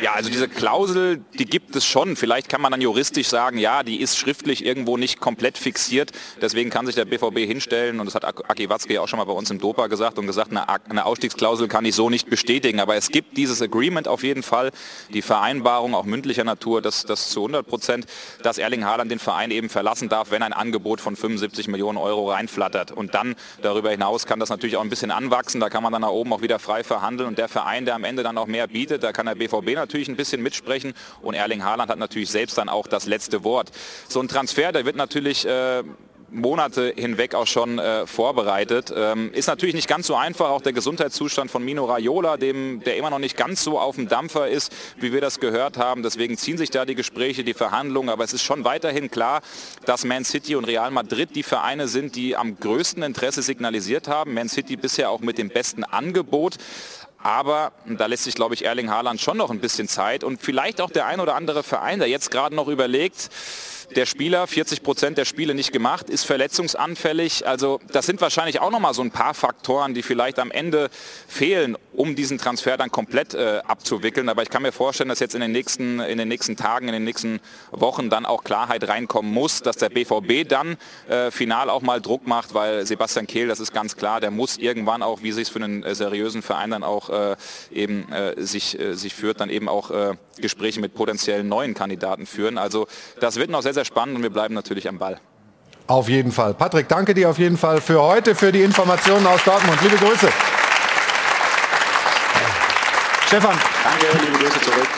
Ja, 0.00 0.12
also 0.12 0.30
diese 0.30 0.48
Klausel, 0.48 1.24
die 1.38 1.44
gibt 1.44 1.74
es 1.74 1.84
schon. 1.84 2.14
Vielleicht 2.14 2.48
kann 2.48 2.60
man 2.60 2.70
dann 2.70 2.80
juristisch 2.80 3.26
sagen, 3.26 3.58
ja, 3.58 3.82
die 3.82 4.00
ist 4.00 4.16
schriftlich 4.16 4.64
irgendwo 4.64 4.96
nicht 4.96 5.18
komplett 5.18 5.58
fixiert. 5.58 6.12
Deswegen 6.40 6.70
kann 6.70 6.86
sich 6.86 6.94
der 6.94 7.04
BVB 7.04 7.38
hinstellen, 7.38 7.98
und 7.98 8.06
das 8.06 8.14
hat 8.14 8.24
Aki 8.24 8.68
Watzke 8.70 9.02
auch 9.02 9.08
schon 9.08 9.18
mal 9.18 9.24
bei 9.24 9.32
uns 9.32 9.50
im 9.50 9.58
Dopa 9.58 9.88
gesagt 9.88 10.16
und 10.18 10.28
gesagt, 10.28 10.52
eine 10.52 11.04
Ausstiegsklausel 11.04 11.66
kann 11.66 11.84
ich 11.84 11.96
so 11.96 12.10
nicht 12.10 12.30
bestätigen. 12.30 12.78
Aber 12.78 12.94
es 12.94 13.08
gibt 13.08 13.36
dieses 13.36 13.60
Agreement 13.60 14.06
auf 14.06 14.22
jeden 14.22 14.44
Fall, 14.44 14.70
die 15.12 15.20
Vereinbarung 15.20 15.96
auch 15.96 16.04
mündlicher 16.04 16.44
Natur, 16.44 16.80
dass 16.80 17.04
das 17.04 17.30
zu 17.30 17.40
100 17.40 17.66
Prozent, 17.66 18.06
dass 18.44 18.58
Erling 18.58 18.84
Haaland 18.84 19.10
den 19.10 19.18
Verein 19.18 19.50
eben 19.50 19.68
verlassen 19.68 20.08
darf, 20.08 20.30
wenn 20.30 20.44
ein 20.44 20.52
Angebot 20.52 21.00
von 21.00 21.16
75 21.16 21.66
Millionen 21.66 21.98
Euro 21.98 22.30
reinflattert. 22.30 22.92
Und 22.92 23.14
dann 23.14 23.34
darüber 23.62 23.90
hinaus 23.90 24.26
kann 24.26 24.38
das 24.38 24.48
natürlich 24.48 24.76
auch 24.76 24.82
ein 24.82 24.90
bisschen 24.90 25.10
anwachsen. 25.10 25.60
Da 25.60 25.70
kann 25.70 25.82
man 25.82 25.92
dann 25.92 26.02
nach 26.02 26.10
oben 26.10 26.32
auch 26.32 26.42
wieder 26.42 26.60
frei 26.60 26.84
verhandeln. 26.84 27.28
Und 27.28 27.38
der 27.38 27.48
Verein, 27.48 27.84
der 27.84 27.96
am 27.96 28.04
Ende 28.04 28.22
dann 28.22 28.38
auch 28.38 28.46
mehr 28.46 28.68
bietet, 28.68 29.02
da 29.02 29.10
kann 29.10 29.26
der 29.26 29.34
BVB 29.34 29.74
natürlich 29.74 29.87
natürlich 29.88 30.08
ein 30.08 30.16
bisschen 30.16 30.42
mitsprechen 30.42 30.92
und 31.22 31.32
Erling 31.34 31.64
Haaland 31.64 31.90
hat 31.90 31.98
natürlich 31.98 32.30
selbst 32.30 32.58
dann 32.58 32.68
auch 32.68 32.86
das 32.86 33.06
letzte 33.06 33.42
Wort. 33.42 33.70
So 34.06 34.20
ein 34.20 34.28
Transfer, 34.28 34.70
der 34.70 34.84
wird 34.84 34.96
natürlich 34.96 35.46
äh, 35.46 35.82
Monate 36.30 36.92
hinweg 36.94 37.34
auch 37.34 37.46
schon 37.46 37.78
äh, 37.78 38.06
vorbereitet. 38.06 38.92
Ähm, 38.94 39.32
ist 39.32 39.46
natürlich 39.46 39.74
nicht 39.74 39.88
ganz 39.88 40.06
so 40.06 40.14
einfach, 40.14 40.50
auch 40.50 40.60
der 40.60 40.72
Gesundheitszustand 40.72 41.50
von 41.50 41.64
Mino 41.64 41.86
Raiola, 41.86 42.36
dem, 42.36 42.82
der 42.84 42.96
immer 42.96 43.10
noch 43.10 43.18
nicht 43.18 43.36
ganz 43.36 43.64
so 43.64 43.78
auf 43.78 43.96
dem 43.96 44.08
Dampfer 44.08 44.48
ist, 44.48 44.72
wie 44.98 45.12
wir 45.12 45.20
das 45.20 45.40
gehört 45.40 45.78
haben. 45.78 46.02
Deswegen 46.02 46.36
ziehen 46.36 46.58
sich 46.58 46.70
da 46.70 46.84
die 46.84 46.94
Gespräche, 46.94 47.44
die 47.44 47.54
Verhandlungen. 47.54 48.10
Aber 48.10 48.24
es 48.24 48.32
ist 48.32 48.42
schon 48.42 48.64
weiterhin 48.64 49.10
klar, 49.10 49.40
dass 49.86 50.04
Man 50.04 50.24
City 50.24 50.54
und 50.54 50.66
Real 50.66 50.90
Madrid 50.90 51.34
die 51.34 51.42
Vereine 51.42 51.88
sind, 51.88 52.14
die 52.14 52.36
am 52.36 52.58
größten 52.60 53.02
Interesse 53.02 53.42
signalisiert 53.42 54.08
haben. 54.08 54.34
Man 54.34 54.48
City 54.48 54.76
bisher 54.76 55.10
auch 55.10 55.20
mit 55.20 55.38
dem 55.38 55.48
besten 55.48 55.84
Angebot. 55.84 56.56
Aber 57.20 57.72
da 57.84 58.06
lässt 58.06 58.24
sich, 58.24 58.34
glaube 58.34 58.54
ich, 58.54 58.64
Erling 58.64 58.90
Haaland 58.90 59.20
schon 59.20 59.36
noch 59.36 59.50
ein 59.50 59.60
bisschen 59.60 59.88
Zeit. 59.88 60.22
Und 60.22 60.40
vielleicht 60.40 60.80
auch 60.80 60.90
der 60.90 61.06
ein 61.06 61.20
oder 61.20 61.34
andere 61.34 61.62
Verein, 61.62 61.98
der 61.98 62.08
jetzt 62.08 62.30
gerade 62.30 62.54
noch 62.54 62.68
überlegt, 62.68 63.30
der 63.96 64.06
Spieler, 64.06 64.46
40 64.46 64.82
Prozent 64.82 65.18
der 65.18 65.24
Spiele 65.24 65.54
nicht 65.54 65.72
gemacht, 65.72 66.10
ist 66.10 66.24
verletzungsanfällig. 66.24 67.46
Also 67.46 67.80
das 67.92 68.06
sind 68.06 68.20
wahrscheinlich 68.20 68.60
auch 68.60 68.70
noch 68.70 68.80
mal 68.80 68.94
so 68.94 69.02
ein 69.02 69.10
paar 69.10 69.34
Faktoren, 69.34 69.94
die 69.94 70.02
vielleicht 70.02 70.38
am 70.38 70.50
Ende 70.50 70.90
fehlen, 71.26 71.76
um 71.92 72.14
diesen 72.14 72.38
Transfer 72.38 72.76
dann 72.76 72.90
komplett 72.90 73.34
äh, 73.34 73.60
abzuwickeln. 73.66 74.28
Aber 74.28 74.42
ich 74.42 74.50
kann 74.50 74.62
mir 74.62 74.72
vorstellen, 74.72 75.08
dass 75.08 75.20
jetzt 75.20 75.34
in 75.34 75.40
den, 75.40 75.52
nächsten, 75.52 76.00
in 76.00 76.18
den 76.18 76.28
nächsten 76.28 76.56
Tagen, 76.56 76.88
in 76.88 76.94
den 76.94 77.04
nächsten 77.04 77.40
Wochen 77.70 78.10
dann 78.10 78.26
auch 78.26 78.44
Klarheit 78.44 78.86
reinkommen 78.86 79.32
muss, 79.32 79.62
dass 79.62 79.76
der 79.76 79.88
BVB 79.88 80.48
dann 80.48 80.76
äh, 81.08 81.30
final 81.30 81.70
auch 81.70 81.82
mal 81.82 82.00
Druck 82.00 82.26
macht, 82.26 82.54
weil 82.54 82.86
Sebastian 82.86 83.26
Kehl, 83.26 83.48
das 83.48 83.60
ist 83.60 83.72
ganz 83.72 83.96
klar, 83.96 84.20
der 84.20 84.30
muss 84.30 84.58
irgendwann 84.58 85.02
auch, 85.02 85.22
wie 85.22 85.32
sich 85.32 85.42
es 85.42 85.48
für 85.48 85.62
einen 85.62 85.82
äh, 85.82 85.94
seriösen 85.94 86.42
Verein 86.42 86.70
dann 86.70 86.82
auch 86.82 87.10
äh, 87.10 87.36
eben 87.72 88.10
äh, 88.12 88.34
sich, 88.42 88.78
äh, 88.78 88.94
sich 88.94 89.14
führt, 89.14 89.40
dann 89.40 89.50
eben 89.50 89.68
auch 89.68 89.90
Gespräche 90.40 90.80
mit 90.80 90.94
potenziellen 90.94 91.48
neuen 91.48 91.74
Kandidaten 91.74 92.26
führen. 92.26 92.58
Also 92.58 92.86
das 93.20 93.36
wird 93.36 93.50
noch 93.50 93.62
sehr, 93.62 93.74
sehr 93.74 93.84
spannend 93.84 94.16
und 94.16 94.22
wir 94.22 94.30
bleiben 94.30 94.54
natürlich 94.54 94.88
am 94.88 94.98
Ball. 94.98 95.18
Auf 95.86 96.08
jeden 96.08 96.32
Fall. 96.32 96.54
Patrick, 96.54 96.88
danke 96.88 97.14
dir 97.14 97.30
auf 97.30 97.38
jeden 97.38 97.56
Fall 97.56 97.80
für 97.80 98.02
heute, 98.02 98.34
für 98.34 98.52
die 98.52 98.62
Informationen 98.62 99.26
aus 99.26 99.42
Dortmund. 99.44 99.80
Liebe 99.82 99.96
Grüße. 99.96 100.28
Stefan. 103.26 103.56
Danke, 103.84 104.24
liebe 104.24 104.38
Grüße 104.38 104.60
zurück. 104.60 104.88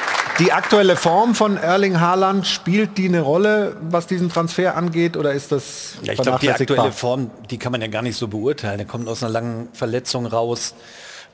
Die 0.40 0.52
aktuelle 0.52 0.96
Form 0.96 1.34
von 1.34 1.58
Erling 1.58 2.00
Haaland, 2.00 2.46
spielt 2.46 2.96
die 2.96 3.06
eine 3.06 3.20
Rolle, 3.20 3.76
was 3.82 4.06
diesen 4.06 4.30
Transfer 4.30 4.74
angeht, 4.74 5.16
oder 5.16 5.32
ist 5.32 5.52
das 5.52 5.96
ja, 6.02 6.14
Ich 6.14 6.20
glaube, 6.20 6.38
die 6.40 6.50
aktuelle 6.50 6.92
Form, 6.92 7.30
die 7.50 7.58
kann 7.58 7.72
man 7.72 7.82
ja 7.82 7.88
gar 7.88 8.02
nicht 8.02 8.16
so 8.16 8.26
beurteilen. 8.26 8.80
Er 8.80 8.86
kommt 8.86 9.06
aus 9.06 9.22
einer 9.22 9.32
langen 9.32 9.68
Verletzung 9.74 10.26
raus 10.26 10.74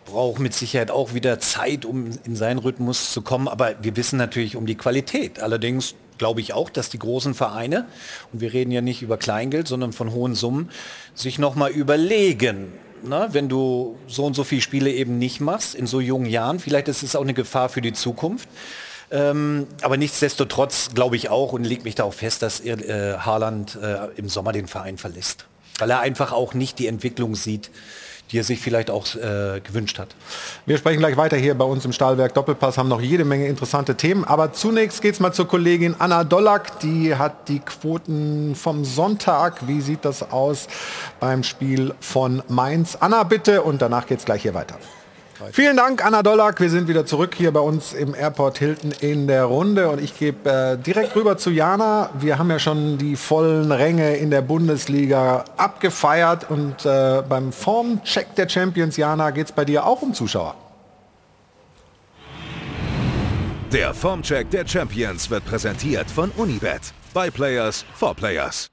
braucht 0.07 0.41
mit 0.41 0.55
Sicherheit 0.55 0.91
auch 0.91 1.13
wieder 1.13 1.39
Zeit, 1.39 1.85
um 1.85 2.11
in 2.25 2.37
seinen 2.37 2.59
Rhythmus 2.59 3.13
zu 3.13 3.21
kommen. 3.23 3.49
Aber 3.49 3.75
wir 3.83 3.97
wissen 3.97 4.17
natürlich 4.17 4.57
um 4.57 4.67
die 4.67 4.77
Qualität. 4.77 5.41
Allerdings 5.41 5.95
glaube 6.17 6.41
ich 6.41 6.55
auch, 6.55 6.71
dass 6.71 6.89
die 6.89 6.99
großen 6.99 7.35
Vereine, 7.35 7.87
und 8.33 8.41
wir 8.41 8.53
reden 8.53 8.71
ja 8.71 8.81
nicht 8.81 9.03
über 9.03 9.19
Kleingeld, 9.19 9.69
sondern 9.69 9.93
von 9.93 10.13
hohen 10.13 10.35
Summen, 10.35 10.71
sich 11.15 11.39
nochmal 11.39 11.71
überlegen, 11.71 12.73
na, 13.03 13.35
wenn 13.35 13.49
du 13.49 13.99
so 14.07 14.25
und 14.25 14.35
so 14.35 14.45
viele 14.45 14.63
Spiele 14.63 14.91
eben 14.91 15.19
nicht 15.19 15.41
machst, 15.41 15.75
in 15.75 15.87
so 15.87 16.01
jungen 16.01 16.27
Jahren, 16.27 16.59
vielleicht 16.59 16.89
ist 16.89 17.03
es 17.03 17.15
auch 17.15 17.23
eine 17.23 17.35
Gefahr 17.35 17.69
für 17.69 17.83
die 17.83 17.93
Zukunft. 17.93 18.49
Ähm, 19.11 19.67
aber 19.83 19.97
nichtsdestotrotz 19.97 20.91
glaube 20.95 21.17
ich 21.17 21.29
auch 21.29 21.53
und 21.53 21.65
lege 21.65 21.85
mich 21.85 21.95
da 21.95 22.05
auch 22.05 22.15
fest, 22.15 22.43
dass 22.43 22.61
äh, 22.61 23.17
Haaland 23.19 23.79
äh, 23.81 24.09
im 24.17 24.29
Sommer 24.29 24.53
den 24.53 24.67
Verein 24.67 24.99
verlässt. 24.99 25.47
Weil 25.79 25.91
er 25.91 26.01
einfach 26.01 26.33
auch 26.33 26.55
nicht 26.55 26.79
die 26.79 26.87
Entwicklung 26.87 27.35
sieht, 27.35 27.71
die 28.31 28.39
er 28.39 28.45
sich 28.45 28.61
vielleicht 28.61 28.91
auch 28.91 29.07
äh, 29.15 29.61
gewünscht 29.61 29.99
hat. 29.99 30.09
Wir 30.67 30.79
sprechen 30.79 30.99
gleich 30.99 31.17
weiter 31.17 31.37
hier 31.37 31.55
bei 31.55 31.65
uns 31.65 31.85
im 31.85 31.93
Stahlwerk 31.93 32.35
Doppelpass, 32.35 32.79
haben 32.79 32.89
noch 32.89 33.01
jede 33.01 33.25
Menge 33.25 33.47
interessante 33.47 33.97
Themen. 33.97 34.25
Aber 34.25 34.53
zunächst 34.53 35.03
geht 35.03 35.15
es 35.15 35.21
mal 35.21 35.33
zur 35.33 35.49
Kollegin 35.49 35.97
Anna 35.99 36.25
Dollack, 36.25 36.81
die 36.81 37.15
hat 37.15 37.49
die 37.49 37.61
Quoten 37.61 38.55
vom 38.55 38.85
Sonntag. 38.85 39.67
Wie 39.67 39.81
sieht 39.81 40.05
das 40.05 40.31
aus 40.31 40.67
beim 41.21 41.43
Spiel 41.43 41.95
von 42.01 42.43
Mainz? 42.49 42.97
Anna 42.99 43.23
bitte 43.23 43.63
und 43.63 43.81
danach 43.83 44.07
geht 44.07 44.19
es 44.19 44.25
gleich 44.25 44.43
hier 44.43 44.55
weiter. 44.55 44.77
Vielen 45.53 45.77
Dank, 45.77 46.05
Anna 46.05 46.23
Dollack. 46.23 46.61
Wir 46.61 46.71
sind 46.71 46.89
wieder 46.89 47.05
zurück 47.05 47.35
hier 47.37 47.53
bei 47.53 47.61
uns 47.61 47.93
im 47.93 48.15
Airport 48.15 48.59
Hilton 48.59 48.93
in 49.01 49.27
der 49.27 49.45
Runde 49.45 49.89
und 49.91 50.01
ich 50.01 50.19
gebe 50.19 50.51
äh, 50.51 50.77
direkt 50.79 51.15
rüber 51.15 51.37
zu 51.37 51.51
Jana. 51.51 52.11
Wir 52.19 52.39
haben 52.39 52.51
ja 52.51 52.59
schon 52.59 52.99
die 52.99 53.17
vollen 53.17 53.71
Ränge 53.71 54.17
in 54.17 54.31
der 54.31 54.43
Bundesliga 54.43 55.45
abgefeiert 55.57 56.51
und 56.51 56.85
äh, 56.87 57.23
beim 57.29 57.53
Formcheck 57.53 58.35
der 58.37 58.49
Champions, 58.49 58.97
Jana, 58.97 59.31
geht 59.31 59.47
es 59.47 59.53
bei 59.53 59.65
dir 59.65 59.87
auch 59.87 60.03
um 60.03 60.15
Zuschauer. 60.15 60.55
Der 63.73 63.93
Formcheck 63.95 64.51
der 64.51 64.67
Champions 64.67 65.29
wird 65.29 65.45
präsentiert 65.45 66.11
von 66.11 66.31
Unibet. 66.37 66.93
By 67.13 67.31
Players 67.31 67.85
for 67.95 68.15
Players. 68.15 68.69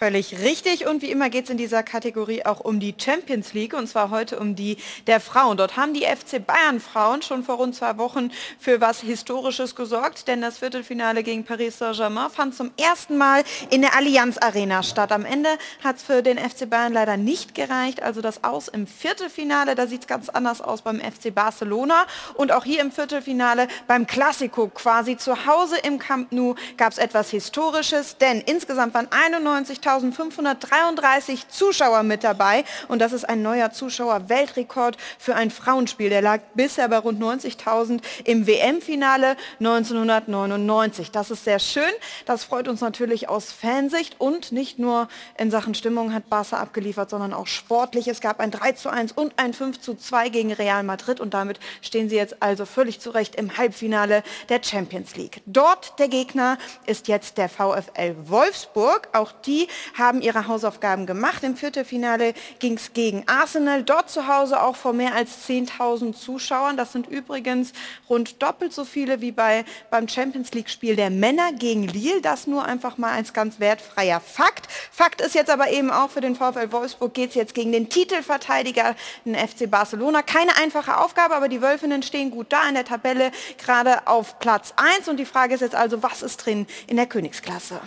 Völlig 0.00 0.40
richtig. 0.40 0.86
Und 0.86 1.02
wie 1.02 1.10
immer 1.10 1.28
geht 1.28 1.44
es 1.44 1.50
in 1.50 1.58
dieser 1.58 1.82
Kategorie 1.82 2.46
auch 2.46 2.60
um 2.60 2.80
die 2.80 2.94
Champions 2.96 3.52
League 3.52 3.74
und 3.74 3.86
zwar 3.86 4.08
heute 4.08 4.40
um 4.40 4.56
die 4.56 4.78
der 5.06 5.20
Frauen. 5.20 5.58
Dort 5.58 5.76
haben 5.76 5.92
die 5.92 6.06
FC 6.06 6.42
Bayern 6.42 6.80
Frauen 6.80 7.20
schon 7.20 7.44
vor 7.44 7.56
rund 7.56 7.76
zwei 7.76 7.98
Wochen 7.98 8.30
für 8.58 8.80
was 8.80 9.02
Historisches 9.02 9.74
gesorgt, 9.74 10.26
denn 10.26 10.40
das 10.40 10.56
Viertelfinale 10.56 11.22
gegen 11.22 11.44
Paris 11.44 11.76
Saint-Germain 11.76 12.30
fand 12.30 12.54
zum 12.54 12.70
ersten 12.80 13.18
Mal 13.18 13.44
in 13.68 13.82
der 13.82 13.94
Allianz 13.94 14.38
Arena 14.38 14.82
statt. 14.82 15.12
Am 15.12 15.26
Ende 15.26 15.50
hat 15.84 15.96
es 15.96 16.02
für 16.02 16.22
den 16.22 16.38
FC 16.38 16.70
Bayern 16.70 16.94
leider 16.94 17.18
nicht 17.18 17.54
gereicht. 17.54 18.02
Also 18.02 18.22
das 18.22 18.42
Aus 18.42 18.68
im 18.68 18.86
Viertelfinale, 18.86 19.74
da 19.74 19.86
sieht 19.86 20.00
es 20.00 20.06
ganz 20.06 20.30
anders 20.30 20.62
aus 20.62 20.80
beim 20.80 20.98
FC 20.98 21.34
Barcelona. 21.34 22.06
Und 22.36 22.52
auch 22.52 22.64
hier 22.64 22.80
im 22.80 22.90
Viertelfinale 22.90 23.68
beim 23.86 24.06
Classico 24.06 24.68
quasi 24.68 25.18
zu 25.18 25.44
Hause 25.44 25.76
im 25.76 25.98
Camp 25.98 26.32
Nou 26.32 26.54
gab 26.78 26.92
es 26.92 26.96
etwas 26.96 27.28
Historisches, 27.28 28.16
denn 28.16 28.40
insgesamt 28.40 28.94
waren 28.94 29.08
91 29.10 29.82
12.533 29.98 31.48
Zuschauer 31.48 32.02
mit 32.04 32.22
dabei 32.22 32.64
und 32.88 33.00
das 33.00 33.12
ist 33.12 33.28
ein 33.28 33.42
neuer 33.42 33.72
Zuschauer-Weltrekord 33.72 34.96
für 35.18 35.34
ein 35.34 35.50
Frauenspiel. 35.50 36.10
Der 36.10 36.22
lag 36.22 36.40
bisher 36.54 36.88
bei 36.88 36.98
rund 36.98 37.20
90.000 37.20 38.00
im 38.24 38.46
WM-Finale 38.46 39.36
1999. 39.58 41.10
Das 41.10 41.30
ist 41.30 41.44
sehr 41.44 41.58
schön. 41.58 41.90
Das 42.24 42.44
freut 42.44 42.68
uns 42.68 42.80
natürlich 42.80 43.28
aus 43.28 43.50
Fansicht 43.50 44.20
und 44.20 44.52
nicht 44.52 44.78
nur 44.78 45.08
in 45.36 45.50
Sachen 45.50 45.74
Stimmung 45.74 46.14
hat 46.14 46.28
Barca 46.28 46.58
abgeliefert, 46.58 47.10
sondern 47.10 47.32
auch 47.32 47.48
sportlich. 47.48 48.06
Es 48.06 48.20
gab 48.20 48.38
ein 48.38 48.52
3 48.52 48.72
zu 48.72 48.90
1 48.90 49.12
und 49.12 49.34
ein 49.38 49.54
5 49.54 49.80
zu 49.80 49.94
2 49.94 50.28
gegen 50.28 50.52
Real 50.52 50.84
Madrid 50.84 51.20
und 51.20 51.34
damit 51.34 51.58
stehen 51.82 52.08
sie 52.08 52.16
jetzt 52.16 52.40
also 52.40 52.64
völlig 52.64 53.00
zurecht 53.00 53.34
im 53.34 53.56
Halbfinale 53.56 54.22
der 54.48 54.62
Champions 54.62 55.16
League. 55.16 55.42
Dort 55.46 55.98
der 55.98 56.08
Gegner 56.08 56.58
ist 56.86 57.08
jetzt 57.08 57.38
der 57.38 57.48
VfL 57.48 58.14
Wolfsburg. 58.26 59.08
Auch 59.12 59.32
die 59.32 59.66
haben 59.96 60.20
ihre 60.20 60.46
Hausaufgaben 60.46 61.06
gemacht. 61.06 61.42
Im 61.42 61.56
Viertelfinale 61.56 62.34
ging 62.58 62.74
es 62.74 62.92
gegen 62.92 63.24
Arsenal, 63.26 63.82
dort 63.82 64.10
zu 64.10 64.28
Hause 64.28 64.62
auch 64.62 64.76
vor 64.76 64.92
mehr 64.92 65.14
als 65.14 65.48
10.000 65.48 66.14
Zuschauern. 66.14 66.76
Das 66.76 66.92
sind 66.92 67.06
übrigens 67.08 67.72
rund 68.08 68.42
doppelt 68.42 68.72
so 68.72 68.84
viele 68.84 69.20
wie 69.20 69.32
bei, 69.32 69.64
beim 69.90 70.08
Champions 70.08 70.52
League-Spiel 70.52 70.96
der 70.96 71.10
Männer 71.10 71.52
gegen 71.52 71.84
Lille. 71.86 72.20
Das 72.20 72.46
nur 72.46 72.64
einfach 72.64 72.98
mal 72.98 73.12
als 73.12 73.32
ganz 73.32 73.60
wertfreier 73.60 74.20
Fakt. 74.20 74.68
Fakt 74.90 75.20
ist 75.20 75.34
jetzt 75.34 75.50
aber 75.50 75.70
eben 75.70 75.90
auch 75.90 76.10
für 76.10 76.20
den 76.20 76.36
VfL 76.36 76.72
Wolfsburg 76.72 77.14
geht 77.14 77.30
es 77.30 77.34
jetzt 77.34 77.54
gegen 77.54 77.72
den 77.72 77.88
Titelverteidiger, 77.88 78.94
den 79.24 79.34
FC 79.34 79.70
Barcelona. 79.70 80.22
Keine 80.22 80.56
einfache 80.56 80.98
Aufgabe, 80.98 81.34
aber 81.34 81.48
die 81.48 81.62
Wölfinnen 81.62 82.02
stehen 82.02 82.30
gut 82.30 82.52
da 82.52 82.68
in 82.68 82.74
der 82.74 82.84
Tabelle, 82.84 83.32
gerade 83.58 84.06
auf 84.06 84.38
Platz 84.38 84.72
1. 84.76 85.08
Und 85.08 85.18
die 85.18 85.24
Frage 85.24 85.54
ist 85.54 85.60
jetzt 85.60 85.74
also, 85.74 86.02
was 86.02 86.22
ist 86.22 86.44
drin 86.44 86.66
in 86.86 86.96
der 86.96 87.06
Königsklasse? 87.06 87.80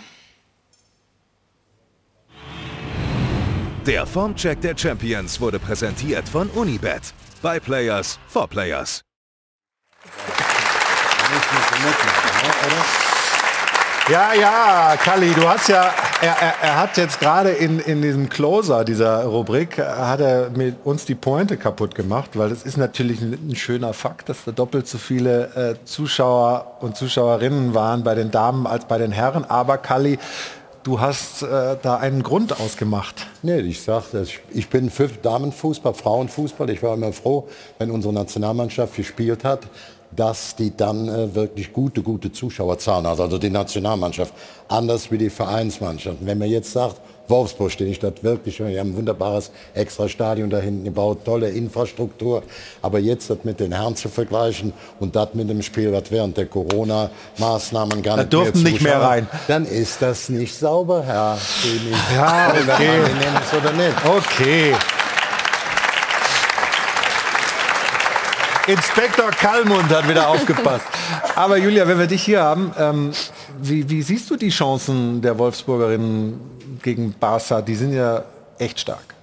Der 3.86 4.06
Formcheck 4.06 4.60
der 4.60 4.76
Champions 4.76 5.40
wurde 5.40 5.58
präsentiert 5.58 6.28
von 6.28 6.48
Unibet. 6.50 7.12
By 7.42 7.60
Players 7.60 8.18
for 8.28 8.48
Players. 8.48 9.02
Ja, 14.08 14.34
ja, 14.34 14.96
Kalli, 14.96 15.32
du 15.32 15.48
hast 15.48 15.68
ja 15.68 15.92
er, 16.24 16.36
er, 16.40 16.54
er, 16.62 16.76
hat 16.78 16.96
jetzt 16.96 17.20
gerade 17.20 17.50
in, 17.50 17.78
in 17.80 18.02
diesem 18.02 18.28
Closer 18.28 18.84
dieser 18.84 19.24
Rubrik, 19.24 19.78
hat 19.78 20.20
er 20.20 20.50
mit 20.50 20.76
uns 20.84 21.04
die 21.04 21.14
Pointe 21.14 21.56
kaputt 21.56 21.94
gemacht, 21.94 22.30
weil 22.34 22.50
es 22.50 22.62
ist 22.62 22.76
natürlich 22.76 23.20
ein, 23.20 23.32
ein, 23.32 23.56
schöner 23.56 23.92
Fakt, 23.92 24.28
dass 24.28 24.44
da 24.44 24.52
doppelt 24.52 24.88
so 24.88 24.98
viele 24.98 25.76
äh, 25.80 25.84
Zuschauer 25.84 26.78
und 26.80 26.96
Zuschauerinnen 26.96 27.74
waren 27.74 28.04
bei 28.04 28.14
den 28.14 28.30
Damen 28.30 28.66
als 28.66 28.86
bei 28.86 28.98
den 28.98 29.12
Herren. 29.12 29.44
Aber 29.44 29.76
Kali, 29.76 30.18
du 30.84 31.00
hast 31.00 31.42
äh, 31.42 31.76
da 31.82 31.96
einen 31.96 32.22
Grund 32.22 32.60
ausgemacht. 32.60 33.26
Nee, 33.42 33.60
ich 33.60 33.82
sagte, 33.82 34.24
ich 34.52 34.68
bin 34.68 34.90
für 34.90 35.08
Damenfußball, 35.08 35.94
Frauenfußball. 35.94 36.70
Ich 36.70 36.82
war 36.82 36.94
immer 36.94 37.12
froh, 37.12 37.48
wenn 37.78 37.90
unsere 37.90 38.14
Nationalmannschaft 38.14 38.94
gespielt 38.94 39.42
hat 39.44 39.68
dass 40.16 40.54
die 40.56 40.76
dann 40.76 41.08
äh, 41.08 41.34
wirklich 41.34 41.72
gute, 41.72 42.02
gute 42.02 42.32
Zuschauerzahlen 42.32 43.06
hat, 43.06 43.20
also 43.20 43.38
die 43.38 43.50
Nationalmannschaft, 43.50 44.32
anders 44.68 45.10
wie 45.10 45.18
die 45.18 45.30
Vereinsmannschaft. 45.30 46.18
wenn 46.20 46.38
man 46.38 46.48
jetzt 46.48 46.72
sagt, 46.72 47.00
Wolfsburg 47.28 47.70
steht 47.70 47.88
die 47.88 47.94
Stadt 47.94 48.22
wirklich, 48.22 48.60
wir 48.60 48.78
haben 48.78 48.90
ein 48.90 48.96
wunderbares 48.96 49.50
extra 49.74 50.08
Stadion 50.08 50.50
da 50.50 50.58
hinten 50.58 50.84
gebaut, 50.84 51.24
tolle 51.24 51.50
Infrastruktur, 51.50 52.42
aber 52.82 52.98
jetzt 52.98 53.30
das 53.30 53.38
mit 53.44 53.60
den 53.60 53.72
Herren 53.72 53.96
zu 53.96 54.08
vergleichen 54.08 54.72
und 55.00 55.16
das 55.16 55.34
mit 55.34 55.48
dem 55.48 55.62
Spiel, 55.62 55.92
was 55.92 56.10
während 56.10 56.36
der 56.36 56.46
Corona-Maßnahmen 56.46 58.02
gar 58.02 58.18
nicht, 58.18 58.32
mehr, 58.32 58.52
nicht 58.52 58.82
mehr 58.82 59.00
rein, 59.00 59.28
dann 59.48 59.64
ist 59.64 60.02
das 60.02 60.28
nicht 60.28 60.54
sauber, 60.54 61.02
Herr. 61.02 61.38
Ja, 62.14 62.50
okay. 62.50 63.00
oder 63.56 63.72
nicht. 63.72 63.94
Okay. 64.04 64.74
Inspektor 68.66 69.30
Kallmund 69.30 69.90
hat 69.90 70.08
wieder 70.08 70.28
aufgepasst. 70.28 70.86
Aber 71.34 71.58
Julia, 71.58 71.86
wenn 71.86 71.98
wir 71.98 72.06
dich 72.06 72.22
hier 72.22 72.42
haben, 72.42 72.72
ähm, 72.78 73.12
wie, 73.60 73.88
wie, 73.90 74.00
siehst 74.00 74.30
du 74.30 74.36
die 74.36 74.48
Chancen 74.48 75.20
der 75.20 75.38
Wolfsburgerinnen 75.38 76.78
gegen 76.82 77.12
Barca? 77.12 77.60
Die 77.60 77.74
sind 77.74 77.92
ja 77.92 78.24
echt 78.58 78.80
stark. 78.80 79.14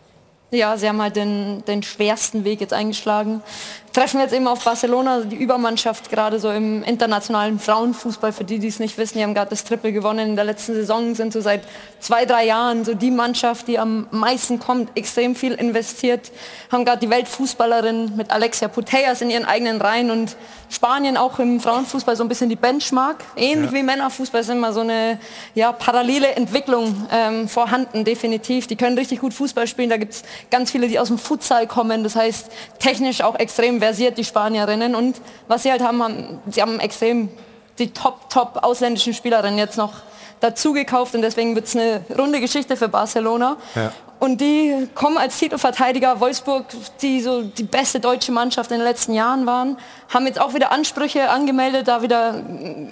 Ja, 0.51 0.77
sie 0.77 0.87
haben 0.87 1.01
halt 1.01 1.15
den, 1.15 1.63
den 1.65 1.81
schwersten 1.81 2.43
Weg 2.43 2.59
jetzt 2.61 2.73
eingeschlagen. 2.73 3.41
Treffen 3.93 4.21
jetzt 4.21 4.33
eben 4.33 4.47
auf 4.47 4.63
Barcelona, 4.63 5.21
die 5.21 5.35
Übermannschaft 5.35 6.09
gerade 6.09 6.39
so 6.39 6.49
im 6.49 6.81
internationalen 6.83 7.59
Frauenfußball. 7.59 8.31
Für 8.31 8.45
die, 8.45 8.57
die 8.57 8.67
es 8.67 8.79
nicht 8.79 8.97
wissen, 8.97 9.17
die 9.17 9.23
haben 9.23 9.33
gerade 9.33 9.49
das 9.49 9.65
Triple 9.65 9.91
gewonnen 9.91 10.29
in 10.29 10.35
der 10.37 10.45
letzten 10.45 10.73
Saison, 10.73 11.13
sind 11.13 11.33
so 11.33 11.41
seit 11.41 11.63
zwei, 11.99 12.25
drei 12.25 12.45
Jahren 12.45 12.85
so 12.85 12.93
die 12.93 13.11
Mannschaft, 13.11 13.67
die 13.67 13.77
am 13.77 14.07
meisten 14.11 14.59
kommt, 14.59 14.95
extrem 14.95 15.35
viel 15.35 15.53
investiert, 15.53 16.31
haben 16.71 16.85
gerade 16.85 16.99
die 16.99 17.09
Weltfußballerin 17.09 18.15
mit 18.15 18.31
Alexia 18.31 18.69
Putellas 18.69 19.21
in 19.21 19.29
ihren 19.29 19.43
eigenen 19.43 19.81
Reihen 19.81 20.09
und 20.09 20.37
Spanien 20.69 21.17
auch 21.17 21.37
im 21.39 21.59
Frauenfußball 21.59 22.15
so 22.15 22.23
ein 22.23 22.29
bisschen 22.29 22.47
die 22.47 22.55
Benchmark. 22.55 23.17
Ähnlich 23.35 23.71
ja. 23.71 23.77
wie 23.77 23.83
Männerfußball 23.83 24.39
ist 24.39 24.49
immer 24.49 24.71
so 24.71 24.79
eine 24.79 25.19
ja, 25.53 25.73
parallele 25.73 26.29
Entwicklung 26.35 27.07
ähm, 27.11 27.49
vorhanden, 27.49 28.05
definitiv. 28.05 28.67
Die 28.67 28.77
können 28.77 28.97
richtig 28.97 29.19
gut 29.19 29.33
Fußball 29.33 29.67
spielen. 29.67 29.89
Da 29.89 29.97
gibt 29.97 30.13
es 30.13 30.23
ganz 30.49 30.71
viele, 30.71 30.87
die 30.87 30.97
aus 30.97 31.09
dem 31.09 31.17
Futsal 31.17 31.67
kommen. 31.67 32.03
Das 32.03 32.15
heißt, 32.15 32.49
technisch 32.79 33.21
auch 33.21 33.35
extrem 33.35 33.80
versiert, 33.81 34.17
die 34.17 34.23
Spanierinnen. 34.23 34.95
Und 34.95 35.19
was 35.47 35.63
sie 35.63 35.71
halt 35.71 35.81
haben, 35.81 36.01
haben 36.01 36.39
sie 36.49 36.61
haben 36.61 36.79
extrem 36.79 37.29
die 37.79 37.91
top, 37.91 38.29
top 38.29 38.59
ausländischen 38.61 39.13
Spielerinnen 39.13 39.57
jetzt 39.57 39.77
noch 39.77 39.93
dazu 40.39 40.73
gekauft 40.73 41.15
und 41.15 41.21
deswegen 41.21 41.55
wird 41.55 41.65
es 41.65 41.75
eine 41.75 42.01
runde 42.17 42.39
Geschichte 42.39 42.75
für 42.75 42.87
Barcelona. 42.87 43.57
Ja. 43.75 43.91
Und 44.21 44.39
die 44.39 44.87
kommen 44.93 45.17
als 45.17 45.39
Titelverteidiger 45.39 46.19
Wolfsburg, 46.19 46.65
die 47.01 47.21
so 47.21 47.41
die 47.41 47.63
beste 47.63 47.99
deutsche 47.99 48.31
Mannschaft 48.31 48.69
in 48.69 48.77
den 48.77 48.85
letzten 48.85 49.15
Jahren 49.15 49.47
waren, 49.47 49.77
haben 50.09 50.27
jetzt 50.27 50.39
auch 50.39 50.53
wieder 50.53 50.71
Ansprüche 50.71 51.27
angemeldet, 51.31 51.87
da 51.87 52.03
wieder 52.03 52.35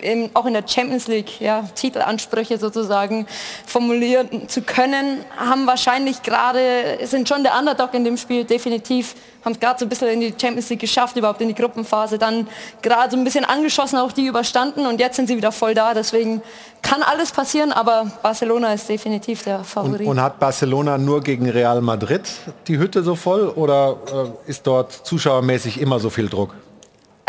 in, 0.01 0.31
auch 0.33 0.47
in 0.47 0.53
der 0.53 0.67
Champions 0.67 1.07
League 1.07 1.39
ja, 1.39 1.69
Titelansprüche 1.75 2.57
sozusagen 2.57 3.27
formulieren 3.67 4.49
zu 4.49 4.63
können, 4.63 5.23
haben 5.37 5.67
wahrscheinlich 5.67 6.23
gerade, 6.23 6.97
sind 7.03 7.29
schon 7.29 7.43
der 7.43 7.59
Underdog 7.59 7.93
in 7.93 8.03
dem 8.03 8.17
Spiel 8.17 8.43
definitiv 8.43 9.13
haben 9.43 9.53
es 9.53 9.59
gerade 9.59 9.79
so 9.79 9.85
ein 9.85 9.89
bisschen 9.89 10.07
in 10.09 10.19
die 10.19 10.33
Champions 10.39 10.69
League 10.69 10.79
geschafft, 10.79 11.15
überhaupt 11.15 11.41
in 11.41 11.47
die 11.47 11.55
Gruppenphase, 11.55 12.17
dann 12.17 12.47
gerade 12.81 13.11
so 13.11 13.17
ein 13.17 13.23
bisschen 13.23 13.45
angeschossen, 13.45 13.97
auch 13.97 14.11
die 14.11 14.25
überstanden 14.27 14.85
und 14.85 14.99
jetzt 14.99 15.15
sind 15.15 15.27
sie 15.27 15.37
wieder 15.37 15.51
voll 15.51 15.73
da. 15.73 15.93
Deswegen 15.93 16.41
kann 16.81 17.03
alles 17.03 17.31
passieren, 17.31 17.71
aber 17.71 18.11
Barcelona 18.21 18.73
ist 18.73 18.89
definitiv 18.89 19.43
der 19.43 19.63
Favorit. 19.63 20.01
Und, 20.01 20.07
und 20.07 20.21
hat 20.21 20.39
Barcelona 20.39 20.97
nur 20.97 21.21
gegen 21.21 21.49
Real 21.49 21.81
Madrid 21.81 22.21
die 22.67 22.77
Hütte 22.77 23.03
so 23.03 23.15
voll 23.15 23.47
oder 23.47 23.97
äh, 24.45 24.49
ist 24.49 24.67
dort 24.67 24.91
zuschauermäßig 24.91 25.79
immer 25.79 25.99
so 25.99 26.09
viel 26.09 26.29
Druck? 26.29 26.53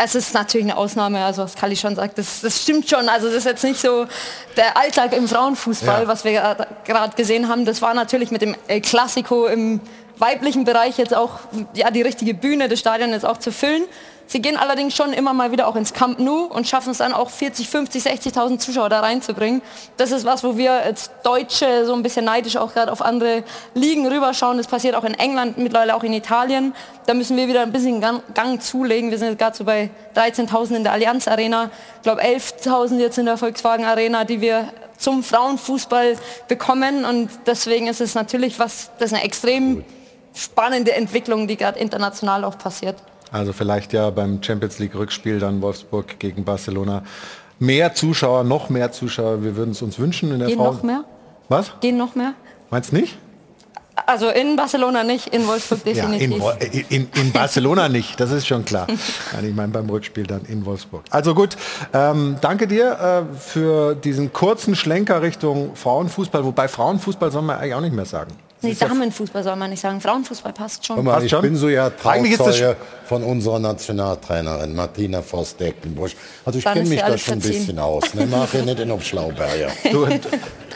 es 0.03 0.15
ist 0.15 0.33
natürlich 0.33 0.65
eine 0.65 0.77
Ausnahme, 0.77 1.23
also 1.23 1.43
was 1.43 1.55
Kali 1.55 1.75
schon 1.75 1.95
sagt, 1.95 2.17
das, 2.17 2.41
das, 2.41 2.59
stimmt 2.59 2.89
schon. 2.89 3.07
Also 3.07 3.27
das 3.27 3.37
ist 3.37 3.45
jetzt 3.45 3.63
nicht 3.63 3.79
so 3.79 4.07
der 4.57 4.75
Alltag 4.75 5.13
im 5.13 5.27
Frauenfußball, 5.27 6.03
ja. 6.03 6.07
was 6.07 6.23
wir 6.23 6.31
gerade 6.85 7.15
gesehen 7.15 7.47
haben. 7.47 7.65
Das 7.65 7.83
war 7.83 7.93
natürlich 7.93 8.31
mit 8.31 8.41
dem 8.41 8.55
El 8.67 8.81
Clasico 8.81 9.45
im 9.45 9.79
weiblichen 10.21 10.63
Bereich 10.63 10.97
jetzt 10.97 11.15
auch 11.15 11.31
ja, 11.73 11.91
die 11.91 12.01
richtige 12.01 12.33
Bühne 12.33 12.69
des 12.69 12.79
Stadions 12.79 13.11
jetzt 13.11 13.25
auch 13.25 13.37
zu 13.37 13.51
füllen. 13.51 13.83
Sie 14.31 14.41
gehen 14.41 14.55
allerdings 14.55 14.95
schon 14.95 15.11
immer 15.11 15.33
mal 15.33 15.51
wieder 15.51 15.67
auch 15.67 15.75
ins 15.75 15.91
Camp 15.91 16.17
Nou 16.17 16.45
und 16.45 16.65
schaffen 16.65 16.91
es 16.91 16.99
dann 16.99 17.13
auch 17.13 17.29
40, 17.29 17.67
50, 17.67 18.03
60.000 18.03 18.59
Zuschauer 18.59 18.87
da 18.87 19.01
reinzubringen. 19.01 19.61
Das 19.97 20.11
ist 20.11 20.23
was, 20.23 20.41
wo 20.45 20.55
wir 20.55 20.71
als 20.71 21.11
Deutsche 21.21 21.85
so 21.85 21.93
ein 21.93 22.01
bisschen 22.01 22.23
neidisch 22.23 22.55
auch 22.55 22.73
gerade 22.73 22.93
auf 22.93 23.01
andere 23.01 23.43
Ligen 23.73 24.07
rüberschauen. 24.07 24.55
Das 24.55 24.67
passiert 24.67 24.95
auch 24.95 25.03
in 25.03 25.15
England, 25.15 25.57
mittlerweile 25.57 25.95
auch 25.95 26.03
in 26.03 26.13
Italien. 26.13 26.73
Da 27.07 27.13
müssen 27.13 27.35
wir 27.35 27.49
wieder 27.49 27.61
ein 27.63 27.73
bisschen 27.73 27.99
Gang, 27.99 28.21
Gang 28.33 28.61
zulegen. 28.61 29.11
Wir 29.11 29.17
sind 29.17 29.31
jetzt 29.31 29.39
gerade 29.39 29.57
so 29.57 29.65
bei 29.65 29.89
13.000 30.15 30.77
in 30.77 30.83
der 30.83 30.93
Allianz 30.93 31.27
Arena, 31.27 31.69
ich 31.97 32.03
glaube 32.03 32.23
11.000 32.23 32.99
jetzt 32.99 33.17
in 33.17 33.25
der 33.25 33.35
Volkswagen 33.35 33.83
Arena, 33.83 34.23
die 34.23 34.39
wir 34.39 34.71
zum 34.97 35.23
Frauenfußball 35.23 36.15
bekommen. 36.47 37.03
Und 37.03 37.29
deswegen 37.47 37.87
ist 37.87 37.99
es 37.99 38.15
natürlich 38.15 38.59
was, 38.59 38.91
das 38.97 39.07
ist 39.07 39.17
eine 39.17 39.25
extrem 39.25 39.83
spannende 40.41 40.93
Entwicklung, 40.93 41.47
die 41.47 41.57
gerade 41.57 41.79
international 41.79 42.43
auch 42.43 42.57
passiert. 42.57 42.95
Also 43.31 43.53
vielleicht 43.53 43.93
ja 43.93 44.09
beim 44.09 44.43
Champions 44.43 44.79
League 44.79 44.95
Rückspiel 44.95 45.39
dann 45.39 45.61
Wolfsburg 45.61 46.19
gegen 46.19 46.43
Barcelona. 46.43 47.03
Mehr 47.59 47.93
Zuschauer, 47.93 48.43
noch 48.43 48.69
mehr 48.69 48.91
Zuschauer. 48.91 49.43
Wir 49.43 49.55
würden 49.55 49.71
es 49.71 49.81
uns 49.81 49.99
wünschen 49.99 50.31
in 50.31 50.39
der 50.39 50.49
Gehen 50.49 50.57
Frau 50.57 50.73
noch 50.73 50.83
mehr? 50.83 51.03
Was? 51.47 51.71
Gehen 51.79 51.97
noch 51.97 52.15
mehr? 52.15 52.33
Meinst 52.69 52.91
nicht? 52.91 53.17
Also 54.05 54.29
in 54.29 54.55
Barcelona 54.55 55.03
nicht, 55.03 55.27
in 55.27 55.45
Wolfsburg 55.47 55.83
definitiv. 55.85 56.39
Ja, 56.39 56.51
in, 56.53 56.85
in, 56.89 57.09
in, 57.13 57.31
Barcelona 57.31 57.87
nicht, 57.87 58.19
das 58.19 58.31
ist 58.31 58.47
schon 58.47 58.65
klar. 58.65 58.87
ich 59.41 59.55
meine 59.55 59.71
beim 59.71 59.89
Rückspiel 59.89 60.25
dann 60.25 60.43
in 60.45 60.65
Wolfsburg. 60.65 61.03
Also 61.09 61.35
gut, 61.35 61.55
ähm, 61.93 62.37
danke 62.41 62.67
dir 62.67 63.25
äh, 63.31 63.37
für 63.37 63.95
diesen 63.95 64.33
kurzen 64.33 64.75
Schlenker 64.75 65.21
Richtung 65.21 65.75
Frauenfußball, 65.75 66.43
wobei 66.43 66.67
Frauenfußball 66.67 67.31
soll 67.31 67.43
man 67.43 67.57
eigentlich 67.57 67.73
auch 67.75 67.81
nicht 67.81 67.95
mehr 67.95 68.05
sagen. 68.05 68.31
Nee, 68.63 68.75
Damenfußball 68.79 69.43
soll 69.43 69.55
man 69.55 69.71
nicht 69.71 69.79
sagen. 69.79 69.99
Frauenfußball 69.99 70.53
passt 70.53 70.85
schon. 70.85 71.03
Mal, 71.03 71.23
ich 71.23 71.31
schon? 71.31 71.41
bin 71.41 71.55
so 71.55 71.67
ja 71.67 71.89
Trauzeuge 71.89 72.75
von 73.05 73.23
unserer 73.23 73.59
Nationaltrainerin 73.59 74.75
Martina 74.75 75.21
Voss-Deckenbusch. 75.21 76.15
Also 76.45 76.59
ich 76.59 76.65
kenne 76.65 76.87
mich 76.87 76.99
da 76.99 77.17
schon 77.17 77.33
ein 77.35 77.39
bisschen 77.39 77.79
aus. 77.79 78.13
Ne? 78.13 78.27
Mach 78.29 78.53
ja 78.53 78.61
nicht 78.61 78.79
in 78.79 78.91
ob 78.91 79.03
Schlauberger. 79.03 79.69
Du, 79.91 80.07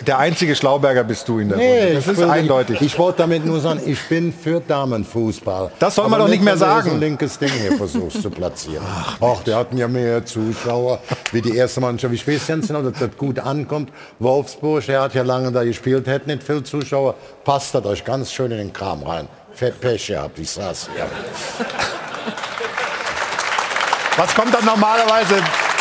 der 0.02 0.18
einzige 0.18 0.56
Schlauberger 0.56 1.04
bist 1.04 1.28
du 1.28 1.40
in 1.40 1.50
der 1.50 1.58
nee, 1.58 1.80
Runde. 1.80 1.94
Das 1.96 2.08
ist 2.08 2.22
eindeutig. 2.22 2.82
Ich 2.82 2.98
wollte 2.98 3.20
damit 3.20 3.46
nur 3.46 3.60
sagen, 3.60 3.82
ich 3.86 4.02
bin 4.08 4.34
für 4.34 4.60
Damenfußball. 4.60 5.72
Das 5.80 5.96
soll 5.96 6.10
man 6.10 6.20
doch 6.20 6.28
nicht 6.28 6.44
mehr 6.44 6.58
sagen. 6.58 6.90
So 6.90 6.96
ein 6.96 7.00
linkes 7.00 7.40
Ding 7.40 7.50
hier 7.50 7.78
versuchst 7.78 8.22
zu 8.22 8.30
platzieren. 8.30 8.84
Ach, 8.88 9.18
Ach, 9.22 9.44
der 9.44 9.58
hatten 9.58 9.78
ja 9.78 9.88
mehr 9.88 10.26
Zuschauer 10.26 11.00
wie 11.32 11.42
die 11.42 11.56
erste 11.56 11.82
Mannschaft. 11.82 12.14
Ich 12.14 12.28
weiß 12.28 12.48
ganz 12.48 12.68
genau, 12.68 12.82
dass 12.82 13.00
das 13.00 13.18
gut 13.18 13.40
ankommt. 13.40 13.92
Wolfsburg, 14.20 14.86
der 14.86 15.02
hat 15.02 15.14
ja 15.14 15.24
lange 15.24 15.52
da 15.52 15.64
gespielt, 15.64 16.08
hätte 16.08 16.30
nicht 16.30 16.44
viel 16.44 16.64
Zuschauer. 16.64 17.16
Passt 17.44 17.76
das 17.76 17.86
euch 17.86 18.04
ganz 18.04 18.32
schön 18.32 18.52
in 18.52 18.58
den 18.58 18.74
Kram 18.74 19.04
rein. 19.04 19.28
Fett 19.54 19.80
Pech 19.80 20.08
gehabt, 20.08 20.38
ich 20.38 20.50
saß 20.50 20.90
hier. 20.94 21.08
Was 24.18 24.34
kommt 24.34 24.54
dann 24.54 24.66
normalerweise? 24.66 25.36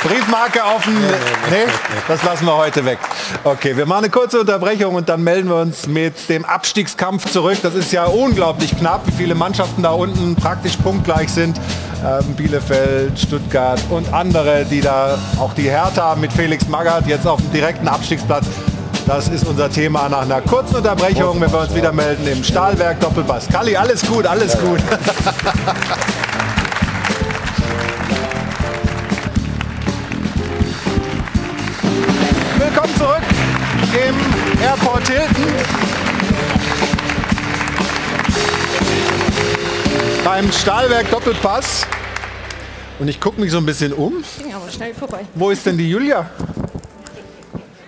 Briefmarke 0.04 0.62
auf 0.62 0.84
den... 0.84 0.94
Nee, 0.94 1.66
das 2.06 2.22
lassen 2.22 2.44
wir 2.44 2.56
heute 2.56 2.84
weg. 2.84 2.98
Okay, 3.42 3.76
wir 3.76 3.86
machen 3.86 4.04
eine 4.04 4.10
kurze 4.10 4.40
Unterbrechung 4.40 4.94
und 4.94 5.08
dann 5.08 5.24
melden 5.24 5.48
wir 5.48 5.56
uns 5.56 5.86
mit 5.86 6.28
dem 6.28 6.44
Abstiegskampf 6.44 7.30
zurück. 7.30 7.58
Das 7.62 7.74
ist 7.74 7.90
ja 7.90 8.04
unglaublich 8.04 8.76
knapp, 8.76 9.06
wie 9.06 9.12
viele 9.12 9.34
Mannschaften 9.34 9.82
da 9.82 9.92
unten 9.92 10.36
praktisch 10.36 10.76
punktgleich 10.76 11.30
sind. 11.30 11.58
Ähm, 12.04 12.34
Bielefeld, 12.34 13.18
Stuttgart 13.18 13.80
und 13.88 14.12
andere, 14.12 14.66
die 14.66 14.82
da 14.82 15.18
auch 15.40 15.54
die 15.54 15.70
Hertha 15.70 16.14
mit 16.16 16.32
Felix 16.32 16.68
Magath 16.68 17.06
jetzt 17.06 17.26
auf 17.26 17.40
dem 17.40 17.52
direkten 17.52 17.88
Abstiegsplatz 17.88 18.44
das 19.06 19.28
ist 19.28 19.46
unser 19.46 19.68
Thema 19.68 20.08
nach 20.08 20.22
einer 20.22 20.40
kurzen 20.40 20.76
Unterbrechung, 20.76 21.38
wenn 21.38 21.52
wir 21.52 21.60
uns 21.60 21.74
wieder 21.74 21.92
melden 21.92 22.26
im 22.26 22.42
Stahlwerk 22.42 23.00
Doppelpass. 23.00 23.48
Kalli, 23.48 23.76
alles 23.76 24.00
gut, 24.06 24.26
alles 24.26 24.58
gut. 24.58 24.80
im 33.94 34.60
Airport 34.60 35.08
Hilton. 35.08 35.46
Beim 40.24 40.50
Stahlwerk 40.50 41.10
Doppelpass. 41.10 41.86
Und 42.98 43.08
ich 43.08 43.20
gucke 43.20 43.40
mich 43.40 43.50
so 43.50 43.58
ein 43.58 43.66
bisschen 43.66 43.92
um. 43.92 44.24
Ging 44.38 44.54
aber 44.54 44.70
schnell 44.70 44.94
vorbei. 44.94 45.20
Wo 45.34 45.50
ist 45.50 45.66
denn 45.66 45.78
die 45.78 45.88
Julia? 45.88 46.30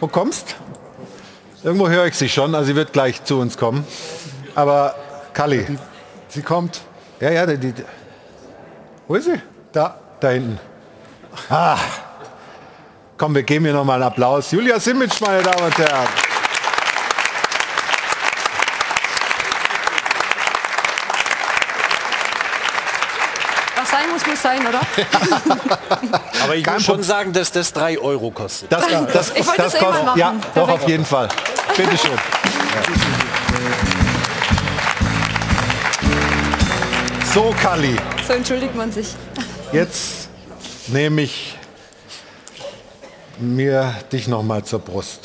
Wo 0.01 0.07
kommst? 0.07 0.57
Irgendwo 1.62 1.89
höre 1.89 2.07
ich 2.07 2.15
sie 2.15 2.28
schon, 2.28 2.55
also 2.55 2.66
sie 2.66 2.77
wird 2.77 2.93
gleich 2.93 3.24
zu 3.24 3.39
uns 3.41 3.57
kommen. 3.57 3.85
Aber 4.55 4.95
Kalli. 5.33 5.66
sie 6.28 6.43
kommt. 6.43 6.83
Ja, 7.20 7.31
ja, 7.31 7.47
die, 7.47 7.73
die, 7.73 7.85
wo 9.09 9.15
ist 9.15 9.24
sie? 9.24 9.41
Da. 9.73 9.99
Da 10.20 10.31
hinten. 10.31 10.59
Ah. 11.51 11.78
Komm, 13.16 13.34
wir 13.34 13.43
geben 13.43 13.66
ihr 13.66 13.72
noch 13.72 13.84
mal 13.84 13.94
einen 13.94 14.02
Applaus. 14.05 14.51
Julia 14.51 14.78
Simic, 14.78 15.18
meine 15.20 15.43
Damen 15.43 15.64
und 15.64 15.78
Herren. 15.78 16.06
Was 23.76 23.90
sein 23.90 24.09
muss, 24.10 24.26
muss 24.26 24.40
sein, 24.43 24.66
oder? 24.66 24.80
Aber 26.43 26.56
ich 26.56 26.64
Kein 26.64 26.74
muss 26.74 26.84
schon 26.84 27.02
sagen, 27.02 27.32
dass 27.32 27.52
das 27.52 27.72
3 27.72 27.98
Euro 27.98 28.30
kostet. 28.30 28.72
Das, 28.72 28.84
das, 29.12 29.30
Ich 29.36 29.44
das 29.47 29.56
das 29.56 29.74
eh 29.74 29.78
kostet, 29.78 30.05
machen. 30.06 30.18
ja, 30.18 30.34
doch 30.55 30.66
Perfekt. 30.66 30.82
auf 30.82 30.88
jeden 30.88 31.05
Fall. 31.05 31.28
Bitte 31.76 31.98
schön. 31.98 32.18
So, 37.34 37.55
Kalli, 37.62 37.97
So 38.26 38.32
entschuldigt 38.32 38.74
man 38.74 38.90
sich. 38.90 39.09
jetzt 39.72 40.28
nehme 40.86 41.22
ich 41.22 41.59
mir 43.39 43.95
dich 44.13 44.29
noch 44.29 44.43
mal 44.43 44.65
zur 44.65 44.81
Brust. 44.81 45.21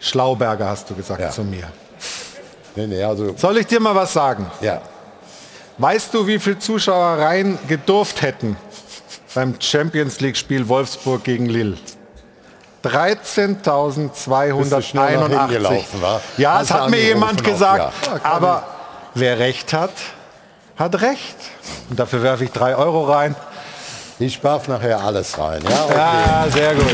Schlauberger 0.00 0.68
hast 0.68 0.90
du 0.90 0.94
gesagt 0.94 1.32
zu 1.32 1.42
mir. 1.44 1.68
Nee, 2.74 2.86
nee, 2.86 3.02
also, 3.02 3.34
Soll 3.36 3.58
ich 3.58 3.66
dir 3.66 3.80
mal 3.80 3.94
was 3.94 4.12
sagen? 4.12 4.50
ja. 4.60 4.80
Weißt 5.78 6.12
du, 6.12 6.26
wie 6.26 6.38
viele 6.38 6.58
Zuschauer 6.58 7.18
rein 7.18 7.58
gedurft 7.66 8.20
hätten 8.20 8.56
beim 9.34 9.54
Champions 9.58 10.20
League 10.20 10.36
Spiel 10.36 10.68
Wolfsburg 10.68 11.24
gegen 11.24 11.46
Lille? 11.46 11.76
Bist 12.82 12.86
du 12.86 12.90
schnell 14.82 15.16
noch 15.16 15.28
13.281. 15.28 15.40
hingelaufen, 15.40 16.02
wa? 16.02 16.20
Ja, 16.36 16.60
es 16.60 16.70
hat 16.70 16.90
mir 16.90 17.00
jemand 17.00 17.42
gesagt. 17.42 17.94
ja. 18.06 18.20
Aber 18.22 18.64
wer 19.14 19.38
recht 19.38 19.72
hat, 19.72 19.92
hat 20.76 21.00
recht. 21.00 21.36
Und 21.88 21.98
dafür 21.98 22.22
werfe 22.22 22.44
ich 22.44 22.50
drei 22.50 22.76
Euro 22.76 23.04
rein. 23.04 23.34
Ich 24.22 24.42
werf 24.44 24.68
nachher 24.68 25.00
alles 25.00 25.36
rein. 25.36 25.60
Ja, 25.68 25.84
okay. 25.84 25.94
Ja, 25.96 26.46
sehr 26.48 26.74
gut. 26.76 26.84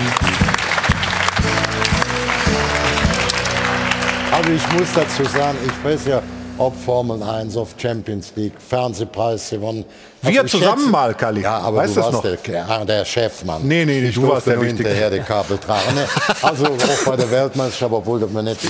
Also 4.33 4.51
ich 4.51 4.73
muss 4.73 4.89
dazu 4.95 5.25
sagen, 5.25 5.59
ich 5.67 5.85
weiß 5.85 6.07
ja, 6.07 6.23
ob 6.57 6.75
Formel 6.75 7.23
1, 7.23 7.55
auf 7.59 7.75
Champions 7.77 8.33
League, 8.35 8.55
Fernsehpreis 8.67 9.51
gewonnen. 9.51 9.85
Wir 10.23 10.43
ich 10.43 10.51
zusammen 10.51 10.79
schätze- 10.79 10.91
mal, 10.91 11.13
Kalli. 11.15 11.43
Ja, 11.43 11.59
aber 11.59 11.77
Weißt 11.79 11.97
du 11.97 12.01
warst 12.01 12.13
noch? 12.15 12.23
Der, 12.23 12.39
ja, 12.51 12.85
der 12.87 13.05
Chefmann. 13.05 13.61
Nee, 13.69 13.85
nee, 13.85 14.01
nee, 14.01 14.09
ich 14.09 14.15
du 14.15 14.27
warst 14.27 14.47
der 14.47 14.59
Wichtige. 14.63 14.89
hinterher 14.89 15.11
die 15.11 15.21
Kabel 15.21 15.59
tragen. 15.59 15.95
Ne? 15.95 16.07
Also 16.41 16.65
auch 16.65 17.05
bei 17.05 17.17
der 17.17 17.31
Weltmeisterschaft, 17.31 17.93
obwohl 17.93 18.21
das 18.21 18.31
mir 18.31 18.43
nicht... 18.43 18.61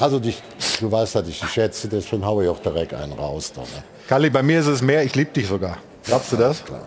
Also 0.00 0.18
dich, 0.18 0.42
du 0.80 0.90
weißt, 0.90 1.14
dass 1.14 1.28
ich 1.28 1.38
dich 1.38 1.50
schätze, 1.50 1.86
deswegen 1.88 2.26
haue 2.26 2.42
ich 2.44 2.50
auch 2.50 2.58
direkt 2.58 2.94
einen 2.94 3.12
raus. 3.12 3.52
Da, 3.54 3.60
ne? 3.60 3.66
Kalli, 4.08 4.28
bei 4.28 4.42
mir 4.42 4.58
ist 4.58 4.66
es 4.66 4.82
mehr, 4.82 5.04
ich 5.04 5.14
liebe 5.14 5.30
dich 5.30 5.46
sogar. 5.46 5.78
Glaubst 6.04 6.32
du 6.32 6.36
das? 6.36 6.64
Ja, 6.68 6.80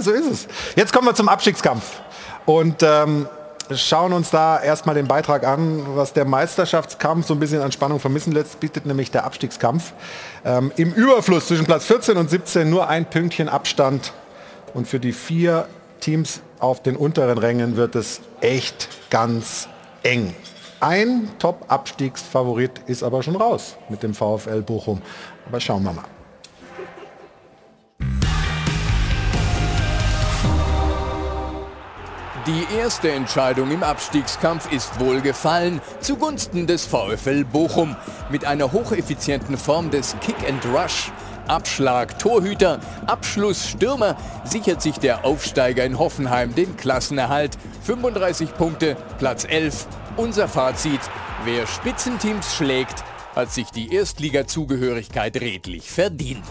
so 0.00 0.10
ist 0.12 0.30
es. 0.30 0.48
Jetzt 0.74 0.92
kommen 0.92 1.06
wir 1.06 1.14
zum 1.14 1.28
Abstiegskampf. 1.28 2.00
Und 2.44 2.82
ähm, 2.82 3.28
schauen 3.74 4.12
uns 4.12 4.30
da 4.30 4.60
erstmal 4.60 4.94
den 4.94 5.08
Beitrag 5.08 5.44
an, 5.44 5.84
was 5.96 6.12
der 6.12 6.24
Meisterschaftskampf 6.24 7.26
so 7.26 7.34
ein 7.34 7.40
bisschen 7.40 7.62
an 7.62 7.72
Spannung 7.72 8.00
vermissen 8.00 8.32
lässt, 8.32 8.60
bietet 8.60 8.86
nämlich 8.86 9.10
der 9.10 9.24
Abstiegskampf. 9.24 9.92
Ähm, 10.44 10.72
Im 10.76 10.92
Überfluss 10.92 11.48
zwischen 11.48 11.66
Platz 11.66 11.86
14 11.86 12.16
und 12.16 12.30
17 12.30 12.68
nur 12.68 12.88
ein 12.88 13.06
Pünktchen 13.06 13.48
Abstand. 13.48 14.12
Und 14.74 14.86
für 14.86 15.00
die 15.00 15.12
vier 15.12 15.66
Teams 16.00 16.40
auf 16.58 16.82
den 16.82 16.96
unteren 16.96 17.38
Rängen 17.38 17.76
wird 17.76 17.94
es 17.96 18.20
echt 18.40 18.88
ganz 19.10 19.68
eng. 20.02 20.34
Ein 20.80 21.30
Top-Abstiegsfavorit 21.38 22.82
ist 22.86 23.02
aber 23.02 23.22
schon 23.22 23.36
raus 23.36 23.76
mit 23.88 24.02
dem 24.02 24.14
VfL 24.14 24.62
Bochum. 24.62 25.00
Aber 25.48 25.60
schauen 25.60 25.82
wir 25.84 25.92
mal. 25.92 26.15
Die 32.46 32.64
erste 32.78 33.10
Entscheidung 33.10 33.72
im 33.72 33.82
Abstiegskampf 33.82 34.70
ist 34.70 35.00
wohl 35.00 35.20
gefallen, 35.20 35.80
zugunsten 35.98 36.68
des 36.68 36.86
VfL 36.86 37.44
Bochum. 37.44 37.96
Mit 38.30 38.44
einer 38.44 38.70
hocheffizienten 38.70 39.58
Form 39.58 39.90
des 39.90 40.14
Kick 40.20 40.36
and 40.48 40.64
Rush, 40.66 41.10
Abschlag, 41.48 42.20
Torhüter, 42.20 42.78
Abschluss, 43.08 43.68
Stürmer 43.70 44.16
sichert 44.44 44.80
sich 44.80 44.98
der 44.98 45.24
Aufsteiger 45.24 45.84
in 45.84 45.98
Hoffenheim 45.98 46.54
den 46.54 46.76
Klassenerhalt. 46.76 47.58
35 47.82 48.54
Punkte, 48.54 48.96
Platz 49.18 49.44
11. 49.44 49.88
Unser 50.16 50.46
Fazit, 50.46 51.00
wer 51.44 51.66
Spitzenteams 51.66 52.54
schlägt, 52.54 53.02
hat 53.34 53.50
sich 53.50 53.72
die 53.72 53.92
Erstliga-Zugehörigkeit 53.92 55.40
redlich 55.40 55.90
verdient. 55.90 56.46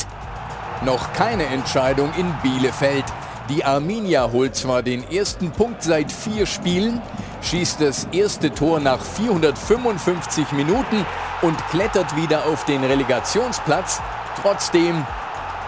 Noch 0.84 1.14
keine 1.14 1.46
Entscheidung 1.46 2.12
in 2.18 2.34
Bielefeld. 2.44 3.06
Die 3.50 3.64
Arminia 3.64 4.32
holt 4.32 4.56
zwar 4.56 4.82
den 4.82 5.10
ersten 5.12 5.52
Punkt 5.52 5.84
seit 5.84 6.12
vier 6.12 6.48
Spielen, 6.48 7.00
schießt 7.44 7.80
das 7.80 8.08
erste 8.12 8.52
Tor 8.52 8.80
nach 8.80 9.00
455 9.00 10.52
Minuten 10.54 11.06
und 11.44 11.56
klettert 11.70 12.16
wieder 12.16 12.46
auf 12.48 12.66
den 12.66 12.84
Relegationsplatz. 12.84 14.02
Trotzdem, 14.42 15.06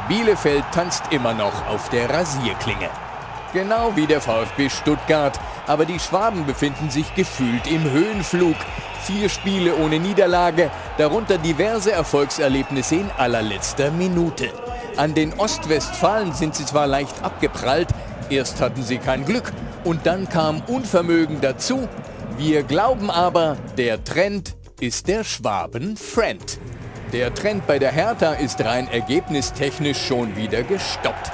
Bielefeld 0.07 0.63
tanzt 0.71 1.03
immer 1.11 1.35
noch 1.35 1.67
auf 1.67 1.89
der 1.89 2.09
Rasierklinge. 2.09 2.89
Genau 3.53 3.95
wie 3.95 4.05
der 4.05 4.19
VfB 4.19 4.69
Stuttgart, 4.69 5.39
aber 5.67 5.85
die 5.85 5.99
Schwaben 5.99 6.45
befinden 6.45 6.89
sich 6.89 7.15
gefühlt 7.15 7.65
im 7.67 7.89
Höhenflug. 7.89 8.55
Vier 9.03 9.29
Spiele 9.29 9.75
ohne 9.77 9.99
Niederlage, 9.99 10.69
darunter 10.97 11.37
diverse 11.37 11.93
Erfolgserlebnisse 11.93 12.95
in 12.95 13.09
allerletzter 13.17 13.89
Minute. 13.91 14.51
An 14.97 15.13
den 15.13 15.33
Ostwestfalen 15.33 16.33
sind 16.33 16.55
sie 16.55 16.65
zwar 16.65 16.87
leicht 16.87 17.23
abgeprallt, 17.23 17.87
erst 18.29 18.59
hatten 18.59 18.83
sie 18.83 18.97
kein 18.97 19.23
Glück 19.23 19.53
und 19.85 20.05
dann 20.05 20.27
kam 20.27 20.61
Unvermögen 20.67 21.39
dazu. 21.39 21.87
Wir 22.37 22.63
glauben 22.63 23.09
aber, 23.09 23.55
der 23.77 24.03
Trend 24.03 24.55
ist 24.81 25.07
der 25.07 25.23
Schwaben-Friend. 25.23 26.59
Der 27.13 27.33
Trend 27.33 27.65
bei 27.65 27.79
der 27.79 27.93
Hertha 27.93 28.33
ist 28.33 28.63
rein 28.63 28.89
ergebnistechnisch 28.89 30.05
schon 30.05 30.35
wieder 30.35 30.63
gestoppt. 30.63 31.31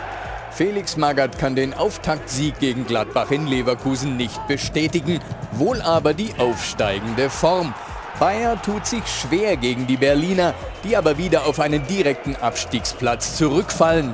Felix 0.56 0.98
Magath 0.98 1.40
kann 1.40 1.56
den 1.56 1.74
Auftaktsieg 1.74 2.60
gegen 2.60 2.86
Gladbach 2.86 3.32
in 3.32 3.48
Leverkusen 3.48 4.18
nicht 4.18 4.46
bestätigen, 4.48 5.20
wohl 5.54 5.82
aber 5.82 6.14
die 6.14 6.30
aufsteigende 6.38 7.32
Form. 7.32 7.74
Bayer 8.20 8.62
tut 8.62 8.86
sich 8.86 9.02
schwer 9.08 9.58
gegen 9.58 9.88
die 9.88 9.98
Berliner, 9.98 10.54
die 10.84 10.96
aber 10.96 11.18
wieder 11.18 11.48
auf 11.48 11.60
einen 11.60 11.88
direkten 11.88 12.36
Abstiegsplatz 12.36 13.36
zurückfallen. 13.36 14.14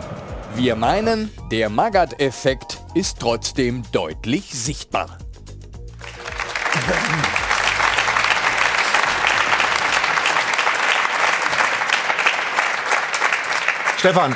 Wir 0.55 0.77
meinen, 0.77 1.29
der 1.51 1.69
Magath-Effekt 1.69 2.79
ist 2.93 3.19
trotzdem 3.19 3.83
deutlich 3.91 4.53
sichtbar. 4.53 5.17
Stefan, 13.97 14.33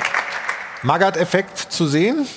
Magath-Effekt 0.84 1.58
zu 1.58 1.88
sehen? 1.88 2.28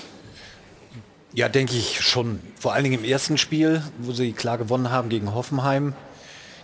Ja, 1.33 1.49
denke 1.49 1.75
ich 1.77 2.01
schon. 2.01 2.41
Vor 2.59 2.73
allen 2.73 2.85
Dingen 2.85 3.01
im 3.01 3.05
ersten 3.05 3.39
Spiel, 3.39 3.83
wo 3.99 4.13
sie 4.13 4.33
klar 4.33 4.57
gewonnen 4.57 4.91
haben 4.91 5.09
gegen 5.09 5.35
Hoffenheim. 5.35 5.95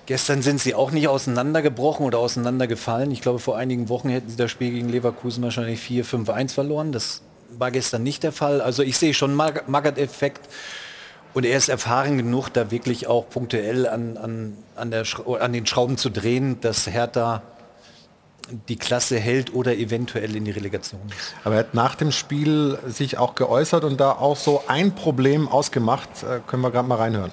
Gestern 0.07 0.43
sind 0.43 0.61
sie 0.61 0.75
auch 0.75 0.91
nicht 0.91 1.09
auseinandergebrochen 1.09 2.07
oder 2.07 2.19
auseinandergefallen. 2.19 3.11
Ich 3.11 3.21
glaube, 3.21 3.39
vor 3.39 3.57
einigen 3.57 3.89
Wochen 3.89 4.09
hätten 4.09 4.31
sie 4.31 4.37
das 4.37 4.51
Spiel 4.51 4.71
gegen 4.71 4.89
Leverkusen 4.89 5.43
wahrscheinlich 5.43 5.81
4-5-1 5.81 6.55
verloren. 6.55 6.93
Das 6.93 7.23
war 7.59 7.71
gestern 7.71 8.03
nicht 8.03 8.23
der 8.23 8.33
Fall. 8.33 8.61
Also 8.61 8.83
ich 8.83 8.97
sehe 8.97 9.15
schon 9.15 9.35
Mag- 9.35 9.69
Magath-Effekt. 9.69 10.49
Und 11.35 11.45
er 11.47 11.57
ist 11.57 11.69
erfahren 11.69 12.19
genug, 12.19 12.51
da 12.51 12.71
wirklich 12.71 13.07
auch 13.07 13.29
punktuell 13.29 13.89
an, 13.89 14.17
an, 14.19 14.57
an, 14.77 14.91
der, 14.91 15.05
an 15.41 15.53
den 15.53 15.67
Schrauben 15.67 15.97
zu 15.97 16.11
drehen, 16.11 16.61
dass 16.61 16.87
Hertha 16.87 17.43
die 18.69 18.77
Klasse 18.77 19.19
hält 19.19 19.55
oder 19.55 19.75
eventuell 19.77 20.37
in 20.37 20.45
die 20.45 20.51
Relegation 20.51 21.01
ist. 21.09 21.35
Aber 21.45 21.55
er 21.55 21.61
hat 21.61 21.75
nach 21.75 21.95
dem 21.95 22.13
Spiel 22.13 22.79
sich 22.87 23.19
auch 23.19 23.35
geäußert 23.35 23.85
und 23.85 24.01
da 24.01 24.13
auch 24.13 24.37
so 24.37 24.63
ein 24.67 24.95
Problem 24.95 25.49
ausgemacht. 25.49 26.09
Äh, 26.23 26.41
können 26.47 26.63
wir 26.63 26.71
gerade 26.71 26.89
mal 26.89 26.97
reinhören. 26.97 27.33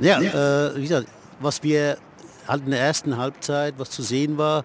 Ja, 0.00 0.20
Äh, 0.20 0.76
wie 0.76 0.82
gesagt, 0.82 1.08
was 1.40 1.62
wir 1.62 1.98
halt 2.46 2.64
in 2.64 2.70
der 2.70 2.80
ersten 2.80 3.16
Halbzeit, 3.16 3.74
was 3.78 3.90
zu 3.90 4.02
sehen 4.02 4.38
war, 4.38 4.64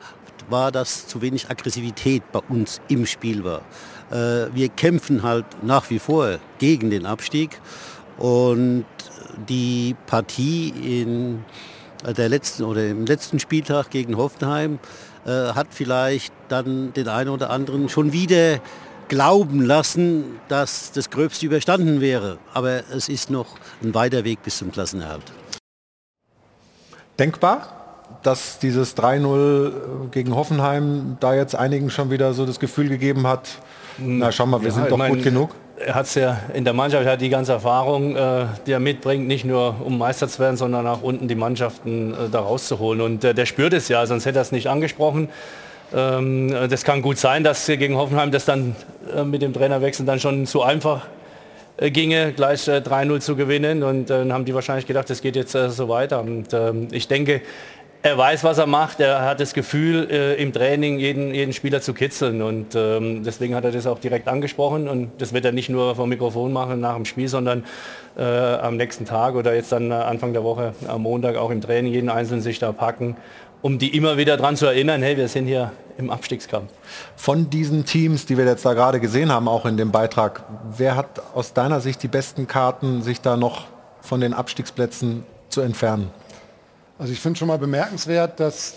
war, 0.49 0.71
dass 0.71 1.07
zu 1.07 1.21
wenig 1.21 1.49
Aggressivität 1.49 2.23
bei 2.31 2.39
uns 2.49 2.81
im 2.87 3.05
Spiel 3.05 3.43
war. 3.43 3.61
Äh, 4.11 4.53
wir 4.53 4.69
kämpfen 4.69 5.23
halt 5.23 5.45
nach 5.63 5.89
wie 5.89 5.99
vor 5.99 6.39
gegen 6.59 6.89
den 6.89 7.05
Abstieg 7.05 7.59
und 8.17 8.85
die 9.49 9.95
Partie 10.05 10.69
in 11.01 11.43
der 12.11 12.27
letzten 12.29 12.63
oder 12.63 12.85
im 12.87 13.05
letzten 13.05 13.39
Spieltag 13.39 13.89
gegen 13.89 14.17
Hoffenheim 14.17 14.79
äh, 15.25 15.29
hat 15.29 15.67
vielleicht 15.71 16.33
dann 16.49 16.91
den 16.93 17.07
einen 17.07 17.29
oder 17.29 17.49
anderen 17.49 17.87
schon 17.87 18.11
wieder 18.11 18.59
glauben 19.07 19.61
lassen, 19.61 20.39
dass 20.47 20.91
das 20.91 21.09
Gröbste 21.09 21.45
überstanden 21.45 22.01
wäre. 22.01 22.37
Aber 22.53 22.81
es 22.91 23.09
ist 23.09 23.29
noch 23.29 23.47
ein 23.81 23.93
weiter 23.93 24.23
Weg 24.23 24.43
bis 24.43 24.57
zum 24.57 24.71
Klassenerhalt. 24.71 25.23
denkbar, 27.19 27.67
dass 28.23 28.59
dieses 28.59 28.97
3-0 28.97 30.09
gegen 30.11 30.35
Hoffenheim 30.35 31.17
da 31.19 31.33
jetzt 31.33 31.55
einigen 31.55 31.89
schon 31.89 32.09
wieder 32.09 32.33
so 32.33 32.45
das 32.45 32.59
Gefühl 32.59 32.89
gegeben 32.89 33.27
hat, 33.27 33.49
na 33.97 34.31
schau 34.31 34.45
mal, 34.45 34.61
wir 34.61 34.69
Ja, 34.69 34.75
sind 34.75 34.91
doch 34.91 34.97
mein, 34.97 35.13
gut 35.13 35.23
genug. 35.23 35.51
Er 35.85 35.95
hat 35.95 36.05
es 36.05 36.15
ja 36.15 36.39
in 36.53 36.63
der 36.63 36.73
Mannschaft, 36.73 37.05
er 37.05 37.13
hat 37.13 37.21
die 37.21 37.29
ganze 37.29 37.51
Erfahrung, 37.51 38.15
äh, 38.15 38.45
die 38.65 38.71
er 38.71 38.79
mitbringt, 38.79 39.27
nicht 39.27 39.43
nur 39.43 39.75
um 39.83 39.97
Meister 39.97 40.29
zu 40.29 40.39
werden, 40.39 40.55
sondern 40.55 40.87
auch 40.87 41.01
unten 41.01 41.27
die 41.27 41.35
Mannschaften 41.35 42.13
äh, 42.13 42.29
da 42.31 42.39
rauszuholen. 42.39 43.01
Und 43.01 43.23
äh, 43.23 43.33
der 43.33 43.45
spürt 43.45 43.73
es 43.73 43.89
ja, 43.89 44.05
sonst 44.05 44.25
hätte 44.25 44.39
er 44.39 44.43
es 44.43 44.53
nicht 44.53 44.67
angesprochen. 44.67 45.27
Ähm, 45.93 46.53
äh, 46.53 46.67
das 46.69 46.85
kann 46.85 47.01
gut 47.01 47.17
sein, 47.17 47.43
dass 47.43 47.65
gegen 47.65 47.97
Hoffenheim 47.97 48.31
das 48.31 48.45
dann 48.45 48.75
äh, 49.13 49.23
mit 49.23 49.41
dem 49.41 49.51
Trainerwechsel 49.51 50.05
dann 50.05 50.19
schon 50.19 50.45
zu 50.45 50.63
einfach 50.63 51.07
äh, 51.75 51.91
ginge, 51.91 52.31
gleich 52.31 52.67
äh, 52.69 52.77
3-0 52.77 53.19
zu 53.19 53.35
gewinnen. 53.35 53.83
Und 53.83 54.09
dann 54.09 54.31
haben 54.31 54.45
die 54.45 54.53
wahrscheinlich 54.53 54.85
gedacht, 54.85 55.09
es 55.09 55.21
geht 55.21 55.35
jetzt 55.35 55.51
so 55.51 55.89
weiter. 55.89 56.21
Und 56.21 56.53
ähm, 56.53 56.87
ich 56.91 57.09
denke, 57.09 57.41
er 58.03 58.17
weiß, 58.17 58.43
was 58.43 58.57
er 58.57 58.67
macht. 58.67 58.99
Er 58.99 59.21
hat 59.21 59.39
das 59.39 59.53
Gefühl, 59.53 60.09
äh, 60.11 60.35
im 60.35 60.51
Training 60.51 60.99
jeden, 60.99 61.33
jeden 61.33 61.53
Spieler 61.53 61.79
zu 61.79 61.93
kitzeln. 61.93 62.41
Und 62.41 62.75
ähm, 62.75 63.23
deswegen 63.23 63.55
hat 63.55 63.63
er 63.63 63.71
das 63.71 63.87
auch 63.87 63.97
direkt 63.97 64.27
angesprochen. 64.27 64.89
Und 64.89 65.09
das 65.19 65.31
wird 65.31 65.45
er 65.45 65.53
nicht 65.53 65.69
nur 65.69 65.95
vom 65.95 66.09
Mikrofon 66.09 66.51
machen 66.51 66.81
nach 66.81 66.95
dem 66.95 67.05
Spiel, 67.05 67.29
sondern 67.29 67.63
äh, 68.17 68.23
am 68.23 68.75
nächsten 68.75 69.05
Tag 69.05 69.35
oder 69.35 69.55
jetzt 69.55 69.71
dann 69.71 69.89
äh, 69.89 69.93
Anfang 69.93 70.33
der 70.33 70.43
Woche 70.43 70.73
am 70.85 71.03
Montag 71.03 71.37
auch 71.37 71.49
im 71.49 71.61
Training 71.61 71.93
jeden 71.93 72.09
Einzelnen 72.09 72.41
sich 72.41 72.59
da 72.59 72.73
packen, 72.73 73.15
um 73.61 73.79
die 73.79 73.95
immer 73.95 74.17
wieder 74.17 74.35
daran 74.35 74.57
zu 74.57 74.65
erinnern, 74.65 75.01
hey, 75.01 75.15
wir 75.15 75.29
sind 75.29 75.47
hier 75.47 75.71
im 75.97 76.09
Abstiegskampf. 76.09 76.71
Von 77.15 77.49
diesen 77.49 77.85
Teams, 77.85 78.25
die 78.25 78.37
wir 78.37 78.45
jetzt 78.45 78.65
da 78.65 78.73
gerade 78.73 78.99
gesehen 78.99 79.31
haben, 79.31 79.47
auch 79.47 79.65
in 79.65 79.77
dem 79.77 79.91
Beitrag, 79.91 80.43
wer 80.75 80.97
hat 80.97 81.21
aus 81.33 81.53
deiner 81.53 81.79
Sicht 81.79 82.03
die 82.03 82.09
besten 82.09 82.47
Karten, 82.47 83.01
sich 83.01 83.21
da 83.21 83.37
noch 83.37 83.67
von 84.01 84.19
den 84.19 84.33
Abstiegsplätzen 84.33 85.23
zu 85.47 85.61
entfernen? 85.61 86.11
Also 87.03 87.11
ich 87.11 87.19
finde 87.19 87.37
schon 87.37 87.49
mal 87.49 87.57
bemerkenswert, 87.57 88.39
dass 88.39 88.75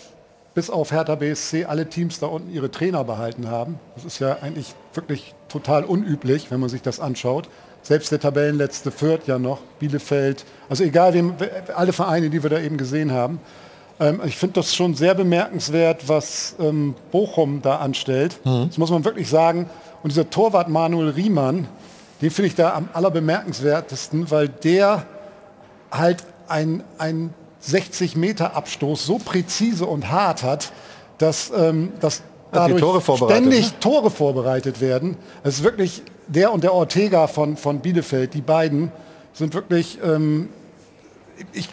bis 0.53 0.69
auf 0.69 0.91
Hertha 0.91 1.15
BSC 1.15 1.67
alle 1.67 1.89
Teams 1.89 2.19
da 2.19 2.27
unten 2.27 2.53
ihre 2.53 2.73
Trainer 2.73 3.05
behalten 3.05 3.49
haben. 3.49 3.79
Das 3.95 4.05
ist 4.05 4.19
ja 4.19 4.39
eigentlich 4.43 4.75
wirklich 4.95 5.33
total 5.49 5.85
unüblich, 5.85 6.51
wenn 6.51 6.59
man 6.59 6.69
sich 6.69 6.83
das 6.83 6.99
anschaut. 6.99 7.49
Selbst 7.83 8.11
der 8.11 8.19
Tabellenletzte 8.19 8.91
Fürth 8.91 9.29
ja 9.29 9.39
noch, 9.39 9.61
Bielefeld, 9.79 10.45
also 10.69 10.83
egal 10.83 11.15
wem, 11.15 11.35
alle 11.77 11.93
Vereine, 11.93 12.29
die 12.29 12.43
wir 12.43 12.51
da 12.51 12.59
eben 12.59 12.79
gesehen 12.79 13.13
haben. 13.13 13.39
Ähm, 14.01 14.21
ich 14.25 14.37
finde 14.37 14.55
das 14.55 14.75
schon 14.75 14.97
sehr 14.97 15.15
bemerkenswert, 15.15 16.09
was 16.09 16.57
ähm, 16.59 16.97
Bochum 17.13 17.63
da 17.63 17.77
anstellt. 17.77 18.41
Das 18.67 18.77
muss 18.77 18.91
man 18.91 19.05
wirklich 19.05 19.29
sagen. 19.29 19.71
Und 20.03 20.11
dieser 20.11 20.29
Torwart 20.31 20.69
Manuel 20.69 21.11
Riemann, 21.11 21.69
den 22.21 22.33
finde 22.33 22.49
ich 22.49 22.57
da 22.57 22.75
am 22.75 22.89
allerbemerkenswertesten, 22.93 24.33
weil 24.33 24.49
der 24.49 25.07
halt 25.93 26.25
ein, 26.49 26.83
ein 26.99 27.33
60 27.67 28.17
Meter 28.17 28.55
Abstoß 28.55 29.05
so 29.05 29.19
präzise 29.19 29.87
und 29.87 30.11
hart 30.11 30.43
hat, 30.43 30.73
dass, 31.19 31.51
ähm, 31.57 31.93
dass 32.01 32.23
dadurch 32.53 32.81
Tore 32.81 33.01
vorbereitet, 33.01 33.37
ständig 33.37 33.73
ne? 33.73 33.81
Tore 33.81 34.11
vorbereitet 34.11 34.81
werden. 34.81 35.17
Es 35.43 35.57
ist 35.57 35.65
wirklich 35.65 36.03
der 36.29 36.53
und 36.53 36.63
der 36.63 36.73
Ortega 36.73 37.27
von, 37.27 37.57
von 37.57 37.81
Bielefeld, 37.81 38.35
die 38.35 38.41
beiden 38.41 38.93
sind 39.33 39.53
wirklich, 39.55 39.99
ähm, 40.05 40.49
ich, 41.53 41.69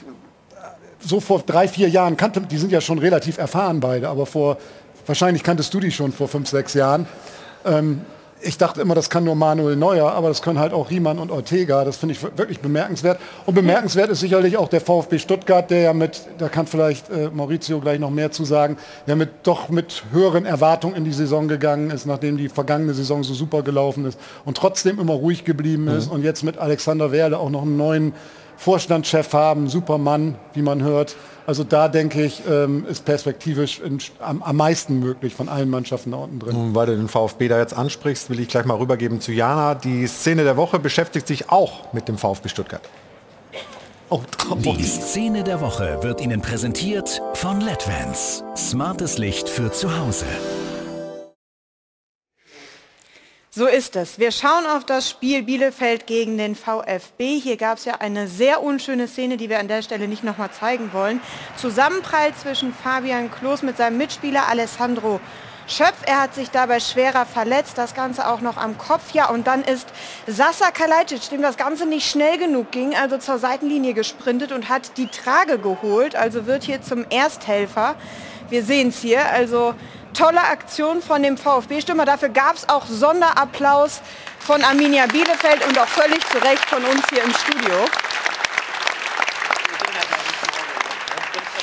so 0.99 1.19
vor 1.19 1.43
drei, 1.45 1.67
vier 1.67 1.89
Jahren 1.89 2.17
kannte, 2.17 2.41
die 2.41 2.57
sind 2.57 2.71
ja 2.71 2.81
schon 2.81 2.97
relativ 2.97 3.37
erfahren 3.37 3.79
beide, 3.79 4.09
aber 4.09 4.25
vor, 4.25 4.57
wahrscheinlich 5.05 5.43
kanntest 5.43 5.73
du 5.73 5.79
die 5.79 5.91
schon 5.91 6.11
vor 6.11 6.27
fünf, 6.27 6.49
sechs 6.49 6.73
Jahren. 6.73 7.07
Ähm, 7.65 8.01
ich 8.43 8.57
dachte 8.57 8.81
immer, 8.81 8.95
das 8.95 9.09
kann 9.09 9.23
nur 9.23 9.35
Manuel 9.35 9.75
Neuer, 9.75 10.11
aber 10.11 10.27
das 10.27 10.41
können 10.41 10.59
halt 10.59 10.73
auch 10.73 10.89
Riemann 10.89 11.19
und 11.19 11.31
Ortega. 11.31 11.83
Das 11.85 11.97
finde 11.97 12.13
ich 12.13 12.21
wirklich 12.21 12.59
bemerkenswert. 12.59 13.19
Und 13.45 13.55
bemerkenswert 13.55 14.09
ist 14.09 14.19
sicherlich 14.19 14.57
auch 14.57 14.67
der 14.67 14.81
VfB 14.81 15.19
Stuttgart, 15.19 15.69
der 15.69 15.81
ja 15.81 15.93
mit, 15.93 16.21
da 16.37 16.49
kann 16.49 16.67
vielleicht 16.67 17.09
äh, 17.09 17.29
Maurizio 17.33 17.79
gleich 17.79 17.99
noch 17.99 18.09
mehr 18.09 18.31
zu 18.31 18.43
sagen, 18.43 18.77
der 19.07 19.15
mit 19.15 19.29
doch 19.43 19.69
mit 19.69 20.03
höheren 20.11 20.45
Erwartungen 20.45 20.95
in 20.95 21.05
die 21.05 21.13
Saison 21.13 21.47
gegangen 21.47 21.89
ist, 21.89 22.05
nachdem 22.05 22.37
die 22.37 22.49
vergangene 22.49 22.93
Saison 22.93 23.23
so 23.23 23.33
super 23.33 23.63
gelaufen 23.63 24.05
ist 24.05 24.19
und 24.45 24.57
trotzdem 24.57 24.99
immer 24.99 25.13
ruhig 25.13 25.45
geblieben 25.45 25.87
ist 25.87 26.07
und 26.07 26.23
jetzt 26.23 26.43
mit 26.43 26.57
Alexander 26.57 27.11
Werle 27.11 27.37
auch 27.37 27.49
noch 27.49 27.63
einen 27.63 27.77
neuen 27.77 28.13
Vorstandschef 28.63 29.33
haben, 29.33 29.67
Supermann, 29.67 30.35
wie 30.53 30.61
man 30.61 30.81
hört. 30.81 31.17
Also 31.45 31.65
da 31.65 31.89
denke 31.89 32.23
ich, 32.23 32.41
ähm, 32.49 32.85
ist 32.89 33.03
perspektivisch 33.03 33.81
am, 34.19 34.55
meisten 34.55 34.99
möglich 34.99 35.35
von 35.35 35.49
allen 35.49 35.69
Mannschaften 35.69 36.11
da 36.11 36.17
unten 36.17 36.39
drin. 36.39 36.55
Und 36.55 36.73
weil 36.73 36.85
du 36.85 36.95
den 36.95 37.09
VfB 37.09 37.49
da 37.49 37.59
jetzt 37.59 37.73
ansprichst, 37.73 38.29
will 38.29 38.39
ich 38.39 38.47
gleich 38.47 38.63
mal 38.63 38.77
rübergeben 38.77 39.19
zu 39.19 39.33
Jana. 39.33 39.75
Die 39.75 40.07
Szene 40.07 40.45
der 40.45 40.55
Woche 40.55 40.79
beschäftigt 40.79 41.27
sich 41.27 41.49
auch 41.49 41.91
mit 41.91 42.07
dem 42.07 42.17
VfB 42.17 42.47
Stuttgart. 42.47 42.81
Die 44.65 44.83
Szene 44.83 45.43
der 45.43 45.59
Woche 45.59 45.99
wird 46.01 46.21
Ihnen 46.21 46.41
präsentiert 46.41 47.21
von 47.33 47.59
LEDVANCE. 47.59 48.43
Smartes 48.55 49.17
Licht 49.17 49.49
für 49.49 49.71
zu 49.71 49.97
Hause. 49.99 50.25
So 53.55 53.67
ist 53.67 53.95
es. 53.95 54.17
Wir 54.17 54.31
schauen 54.31 54.65
auf 54.65 54.83
das 54.83 55.07
Spiel 55.07 55.43
Bielefeld 55.43 56.07
gegen 56.07 56.39
den 56.39 56.55
VfB. 56.55 57.37
Hier 57.37 57.55
gab 57.55 57.77
es 57.77 57.85
ja 57.85 57.97
eine 57.99 58.27
sehr 58.27 58.63
unschöne 58.63 59.07
Szene, 59.07 59.37
die 59.37 59.47
wir 59.47 59.59
an 59.59 59.67
der 59.67 59.83
Stelle 59.83 60.07
nicht 60.07 60.23
nochmal 60.23 60.49
zeigen 60.49 60.91
wollen. 60.91 61.21
Zusammenprall 61.55 62.33
zwischen 62.33 62.73
Fabian 62.73 63.29
Klos 63.29 63.61
mit 63.61 63.77
seinem 63.77 63.99
Mitspieler 63.99 64.47
Alessandro 64.49 65.19
Schöpf. 65.67 66.01
Er 66.07 66.21
hat 66.21 66.33
sich 66.33 66.49
dabei 66.49 66.79
schwerer 66.79 67.27
verletzt, 67.27 67.77
das 67.77 67.93
Ganze 67.93 68.27
auch 68.27 68.41
noch 68.41 68.57
am 68.57 68.79
Kopf. 68.79 69.11
Ja, 69.13 69.29
und 69.29 69.45
dann 69.45 69.63
ist 69.63 69.87
Sasa 70.25 70.71
Kalajdzic, 70.71 71.29
dem 71.29 71.43
das 71.43 71.55
Ganze 71.55 71.85
nicht 71.85 72.09
schnell 72.09 72.39
genug 72.39 72.71
ging, 72.71 72.95
also 72.95 73.19
zur 73.19 73.37
Seitenlinie 73.37 73.93
gesprintet 73.93 74.51
und 74.51 74.67
hat 74.67 74.97
die 74.97 75.09
Trage 75.09 75.59
geholt, 75.59 76.15
also 76.15 76.47
wird 76.47 76.63
hier 76.63 76.81
zum 76.81 77.05
Ersthelfer. 77.11 77.97
Wir 78.49 78.63
sehen 78.63 78.89
es 78.89 78.99
hier, 78.99 79.29
also 79.29 79.75
tolle 80.13 80.41
Aktion 80.41 81.01
von 81.01 81.23
dem 81.23 81.37
VfB-Stürmer. 81.37 82.05
Dafür 82.05 82.29
gab 82.29 82.55
es 82.55 82.69
auch 82.69 82.85
Sonderapplaus 82.85 84.01
von 84.39 84.63
Arminia 84.63 85.05
Bielefeld 85.07 85.65
und 85.67 85.77
auch 85.79 85.87
völlig 85.87 86.19
zu 86.29 86.37
Recht 86.37 86.65
von 86.65 86.83
uns 86.85 87.01
hier 87.09 87.23
im 87.23 87.33
Studio. 87.33 87.85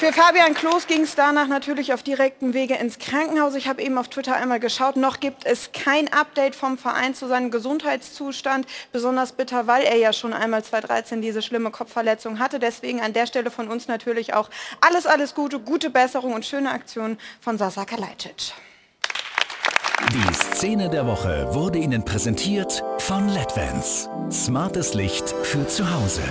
Für 0.01 0.15
Fabian 0.15 0.55
Klos 0.55 0.87
ging 0.87 1.03
es 1.03 1.15
danach 1.15 1.47
natürlich 1.47 1.93
auf 1.93 2.03
direktem 2.03 2.55
Wege 2.55 2.75
ins 2.75 2.99
Krankenhaus. 2.99 3.55
Ich 3.55 3.69
habe 3.69 3.83
eben 3.83 3.99
auf 3.99 4.09
Twitter 4.09 4.35
einmal 4.35 4.59
geschaut. 4.59 4.97
Noch 4.97 5.21
gibt 5.21 5.45
es 5.45 5.73
kein 5.73 6.11
Update 6.11 6.57
vom 6.57 6.79
Verein 6.79 7.15
zu 7.15 7.29
seinem 7.29 7.51
Gesundheitszustand. 7.51 8.67
Besonders 8.93 9.33
bitter, 9.33 9.67
weil 9.67 9.83
er 9.83 9.99
ja 9.99 10.15
schon 10.15 10.33
einmal 10.33 10.65
2013 10.65 11.21
diese 11.21 11.43
schlimme 11.43 11.71
Kopfverletzung 11.71 12.39
hatte. 12.39 12.59
Deswegen 12.59 13.03
an 13.03 13.13
der 13.13 13.27
Stelle 13.27 13.51
von 13.51 13.69
uns 13.69 13.89
natürlich 13.89 14.33
auch 14.33 14.49
alles, 14.81 15.05
alles 15.05 15.35
Gute, 15.35 15.61
gute 15.61 15.91
Besserung 15.91 16.33
und 16.33 16.47
schöne 16.47 16.71
Aktion 16.71 17.19
von 17.43 17.59
Sasa 17.59 17.85
Kalajdzic. 17.85 18.55
Die 20.15 20.35
Szene 20.35 20.89
der 20.89 21.07
Woche 21.07 21.47
wurde 21.53 21.79
Ihnen 21.79 22.07
präsentiert 22.07 22.83
von 23.01 23.29
LEDVANCE. 23.29 24.09
Smartes 24.33 24.95
Licht 24.95 25.35
für 25.43 25.67
zu 25.67 25.93
Hause. 25.93 26.23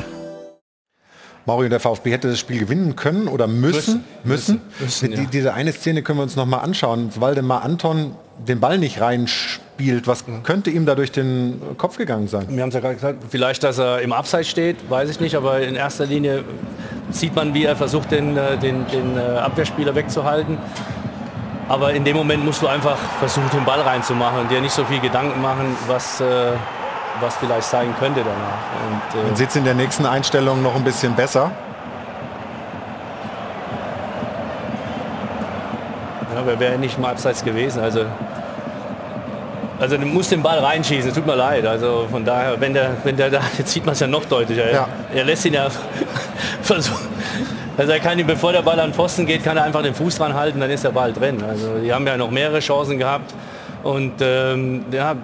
Mario, 1.50 1.68
der 1.68 1.80
VfB 1.80 2.12
hätte 2.12 2.28
das 2.30 2.38
Spiel 2.38 2.60
gewinnen 2.60 2.96
können 2.96 3.28
oder 3.28 3.48
müssen. 3.48 4.04
Müssen. 4.24 4.62
Müssen, 4.80 5.10
Die, 5.10 5.18
ja. 5.18 5.24
Diese 5.34 5.54
eine 5.56 5.72
Szene 5.72 6.04
können 6.04 6.20
wir 6.20 6.24
uns 6.24 6.36
noch 6.36 6.46
mal 6.46 6.60
anschauen. 6.60 7.10
Waldemar 7.16 7.64
Anton 7.64 8.12
den 8.48 8.60
Ball 8.60 8.78
nicht 8.78 9.02
reinspielt. 9.02 10.06
Was 10.06 10.26
könnte 10.44 10.70
ihm 10.70 10.86
da 10.86 10.94
durch 10.94 11.12
den 11.12 11.60
Kopf 11.80 11.98
gegangen 11.98 12.28
sein? 12.28 12.46
Wir 12.50 12.62
haben 12.62 12.70
es 12.70 12.76
ja 12.76 12.82
gerade 12.82 12.94
gesagt, 12.94 13.24
vielleicht, 13.32 13.64
dass 13.64 13.80
er 13.80 14.00
im 14.02 14.14
Abseits 14.14 14.48
steht, 14.48 14.78
weiß 14.92 15.10
ich 15.10 15.20
nicht, 15.20 15.36
aber 15.36 15.60
in 15.62 15.74
erster 15.74 16.06
Linie 16.06 16.44
sieht 17.10 17.36
man, 17.36 17.56
wie 17.56 17.64
er 17.64 17.76
versucht, 17.76 18.12
den, 18.12 18.38
äh, 18.38 18.56
den, 18.60 18.86
den 18.94 19.18
äh, 19.18 19.22
Abwehrspieler 19.22 19.96
wegzuhalten. 19.96 20.60
Aber 21.68 21.94
in 21.94 22.06
dem 22.06 22.16
Moment 22.16 22.46
musst 22.46 22.62
du 22.62 22.68
einfach 22.68 22.98
versuchen, 23.18 23.50
den 23.56 23.66
Ball 23.66 23.82
reinzumachen 23.82 24.42
und 24.42 24.52
dir 24.52 24.62
nicht 24.62 24.74
so 24.74 24.86
viel 24.86 25.00
Gedanken 25.00 25.42
machen, 25.42 25.76
was, 25.88 26.22
äh, 26.22 26.52
was 27.22 27.36
vielleicht 27.38 27.68
sein 27.68 27.94
könnte 28.00 28.22
danach. 28.22 29.14
Und, 29.14 29.20
äh, 29.20 29.28
Man 29.28 29.36
sieht 29.36 29.50
es 29.50 29.56
in 29.56 29.64
der 29.64 29.74
nächsten 29.74 30.06
Einstellung 30.06 30.62
noch 30.62 30.76
ein 30.76 30.84
bisschen 30.84 31.16
besser. 31.16 31.52
Ja, 36.36 36.41
wer 36.46 36.60
wäre 36.60 36.78
nicht 36.78 37.00
mal 37.00 37.12
abseits 37.12 37.44
gewesen. 37.44 37.82
Also, 37.82 38.06
also 39.80 39.98
du 39.98 40.06
musst 40.06 40.32
den 40.32 40.44
Ball 40.44 40.60
reinschießen, 40.60 41.14
tut 41.14 41.26
mir 41.26 41.36
leid. 41.36 41.66
Also 41.66 42.08
von 42.12 42.24
daher, 42.24 42.60
wenn 42.60 42.74
der, 42.74 42.91
wenn 43.04 43.18
der 43.18 43.30
da, 43.30 43.41
jetzt 43.58 43.72
sieht 43.72 43.86
man 43.86 43.94
es 43.94 44.00
ja 44.00 44.08
noch 44.08 44.26
deutlicher. 44.26 44.72
Ja. 44.72 44.88
Er 45.14 45.24
lässt 45.24 45.46
ihn 45.46 45.54
ja 45.54 45.68
versuchen. 46.62 47.08
Also 47.78 47.94
er 47.94 48.00
kann 48.00 48.20
ihn, 48.20 48.28
bevor 48.28 48.52
der 48.52 48.62
Ball 48.62 48.80
an 48.80 48.90
den 48.90 48.94
Pfosten 48.94 49.26
geht, 49.26 49.44
kann 49.44 49.56
er 49.56 49.64
einfach 49.64 49.82
den 49.82 49.96
Fuß 49.96 50.18
dran 50.18 50.34
halten, 50.34 50.60
dann 50.60 50.70
ist 50.70 50.84
der 50.84 50.90
Ball 50.90 51.14
drin. 51.14 51.41
Also 51.48 51.80
die 51.82 51.94
haben 51.94 52.06
ja 52.06 52.18
noch 52.18 52.30
mehrere 52.30 52.60
Chancen 52.60 52.98
gehabt. 52.98 53.34
Und 53.84 54.16
ähm, 54.20 54.84
ja, 54.91 55.16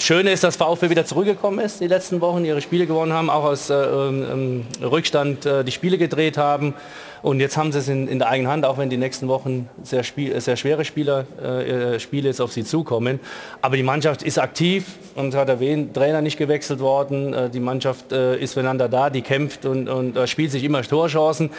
Schöne 0.00 0.30
ist, 0.30 0.44
dass 0.44 0.54
VfB 0.54 0.90
wieder 0.90 1.04
zurückgekommen 1.04 1.58
ist, 1.58 1.80
die 1.80 1.88
letzten 1.88 2.20
Wochen 2.20 2.44
ihre 2.44 2.60
Spiele 2.60 2.86
gewonnen 2.86 3.12
haben, 3.12 3.28
auch 3.28 3.42
aus 3.42 3.68
äh, 3.68 3.74
ähm, 3.74 4.64
Rückstand 4.80 5.44
äh, 5.44 5.64
die 5.64 5.72
Spiele 5.72 5.98
gedreht 5.98 6.38
haben. 6.38 6.74
Und 7.20 7.40
jetzt 7.40 7.56
haben 7.56 7.72
sie 7.72 7.80
es 7.80 7.88
in, 7.88 8.06
in 8.06 8.20
der 8.20 8.28
eigenen 8.28 8.50
Hand, 8.50 8.64
auch 8.64 8.78
wenn 8.78 8.90
die 8.90 8.96
nächsten 8.96 9.26
Wochen 9.26 9.68
sehr, 9.82 10.04
spiel, 10.04 10.40
sehr 10.40 10.56
schwere 10.56 10.84
Spieler, 10.84 11.26
äh, 11.42 11.94
äh, 11.96 12.00
Spiele 12.00 12.28
jetzt 12.28 12.40
auf 12.40 12.52
sie 12.52 12.62
zukommen. 12.62 13.18
Aber 13.60 13.76
die 13.76 13.82
Mannschaft 13.82 14.22
ist 14.22 14.38
aktiv 14.38 14.84
und 15.16 15.34
hat 15.34 15.48
erwähnt, 15.48 15.94
Trainer 15.94 16.22
nicht 16.22 16.38
gewechselt 16.38 16.78
worden. 16.78 17.34
Äh, 17.34 17.50
die 17.50 17.58
Mannschaft 17.58 18.12
äh, 18.12 18.38
ist 18.38 18.52
füreinander 18.52 18.88
da, 18.88 19.10
die 19.10 19.22
kämpft 19.22 19.66
und, 19.66 19.88
und 19.88 20.16
äh, 20.16 20.28
spielt 20.28 20.52
sich 20.52 20.62
immer 20.62 20.82
Torchancen. 20.82 21.50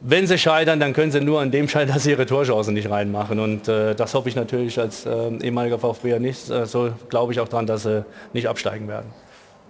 Wenn 0.00 0.26
sie 0.26 0.38
scheitern, 0.38 0.80
dann 0.80 0.92
können 0.92 1.10
sie 1.10 1.20
nur 1.20 1.40
an 1.40 1.50
dem 1.50 1.68
scheitern, 1.68 1.88
dass 1.94 2.04
sie 2.04 2.10
ihre 2.10 2.26
Torchancen 2.26 2.74
nicht 2.74 2.90
reinmachen. 2.90 3.38
Und 3.38 3.68
äh, 3.68 3.94
das 3.94 4.14
hoffe 4.14 4.28
ich 4.28 4.36
natürlich 4.36 4.78
als 4.78 5.06
äh, 5.06 5.28
ehemaliger 5.42 5.78
VfB 5.78 6.18
nicht. 6.18 6.50
Äh, 6.50 6.66
so 6.66 6.90
glaube 7.08 7.32
ich 7.32 7.40
auch 7.40 7.48
daran, 7.48 7.66
dass 7.66 7.84
sie 7.84 8.04
nicht 8.32 8.48
absteigen 8.48 8.88
werden. 8.88 9.06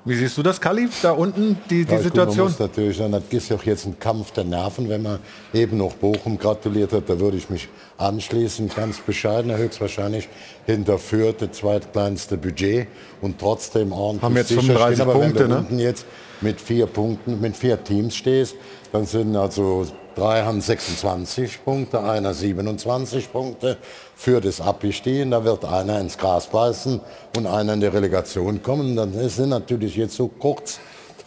Wie 0.07 0.15
siehst 0.15 0.39
du 0.39 0.43
das, 0.45 0.61
Kali, 0.61 0.89
da 1.03 1.11
unten, 1.11 1.59
die, 1.69 1.85
die 1.85 1.93
ja, 1.93 1.99
Situation? 1.99 2.37
Man 2.37 2.47
muss 2.47 2.61
natürlich 2.61 2.97
das 2.97 3.23
ist 3.33 3.51
auch 3.51 3.65
jetzt 3.65 3.87
ein 3.87 3.99
Kampf 3.99 4.31
der 4.31 4.45
Nerven, 4.45 4.89
wenn 4.89 5.03
man 5.03 5.19
eben 5.53 5.79
noch 5.79 5.95
Bochum 5.95 6.39
gratuliert 6.39 6.93
hat, 6.93 7.11
da 7.11 7.19
würde 7.19 7.37
ich 7.37 7.51
mich 7.51 7.69
anschließen, 7.99 8.69
ganz 8.69 9.01
bescheiden, 9.01 9.57
höchstwahrscheinlich 9.57 10.29
hinter 10.65 10.99
Fürth, 10.99 11.39
das 11.41 11.59
zweitkleinste 11.59 12.37
Budget 12.37 12.87
und 13.21 13.41
trotzdem 13.41 13.91
ordentlich 13.91 14.23
Haben 14.23 14.37
jetzt 14.37 14.53
35 14.53 14.95
stehen. 14.95 15.11
Aber 15.11 15.19
Punkte, 15.19 15.41
wenn 15.41 15.49
du 15.49 15.55
ne? 15.55 15.61
unten 15.61 15.79
jetzt 15.81 16.07
mit 16.41 16.61
vier 16.61 16.87
Punkten, 16.87 17.41
mit 17.41 17.57
vier 17.57 17.83
Teams 17.83 18.15
stehst, 18.15 18.55
dann 18.97 19.05
sind 19.05 19.37
also 19.37 19.87
drei 20.15 20.43
haben 20.43 20.63
26 20.63 21.63
Punkte, 21.63 22.01
einer 22.03 22.33
27 22.33 23.31
Punkte 23.31 23.77
für 24.15 24.41
das 24.41 24.59
Abgestehen. 24.59 25.33
Da 25.33 25.45
wird 25.45 25.67
einer 25.67 26.01
ins 26.01 26.17
Gras 26.17 26.47
beißen 26.47 27.03
und 27.37 27.47
einer 27.47 27.75
in 27.75 27.81
die 27.81 27.89
Relegation 27.89 28.63
kommen. 28.63 28.97
Dann 28.97 29.13
sind 29.29 29.51
natürlich 29.51 29.97
jetzt 29.97 30.17
so 30.17 30.29
kurz 30.29 30.81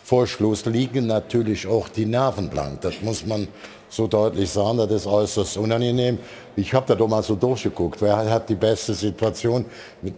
vor 0.03 0.25
Schluss 0.25 0.65
liegen 0.65 1.05
natürlich 1.05 1.67
auch 1.67 1.87
die 1.89 2.07
Nerven 2.07 2.49
blank. 2.49 2.81
Das 2.81 2.95
muss 3.03 3.23
man 3.23 3.47
so 3.89 4.07
deutlich 4.07 4.49
sagen, 4.49 4.79
das 4.79 4.89
ist 4.91 5.05
äußerst 5.05 5.57
unangenehm. 5.57 6.17
Ich 6.55 6.73
habe 6.73 6.87
da 6.87 6.95
doch 6.95 7.07
mal 7.07 7.21
so 7.21 7.35
durchgeguckt. 7.35 8.01
Wer 8.01 8.17
hat 8.17 8.49
die 8.49 8.55
beste 8.55 8.95
Situation? 8.95 9.65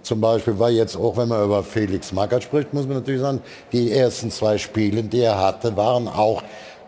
Zum 0.01 0.21
Beispiel 0.21 0.57
war 0.57 0.69
jetzt 0.69 0.95
auch, 0.95 1.17
wenn 1.17 1.27
man 1.27 1.43
über 1.43 1.63
Felix 1.63 2.13
Magath 2.13 2.43
spricht, 2.43 2.73
muss 2.73 2.85
man 2.85 2.97
natürlich 2.97 3.19
sagen, 3.19 3.41
die 3.73 3.91
ersten 3.91 4.31
zwei 4.31 4.57
Spiele, 4.57 5.03
die 5.03 5.19
er 5.19 5.37
hatte, 5.37 5.75
waren 5.75 6.07
auch 6.07 6.41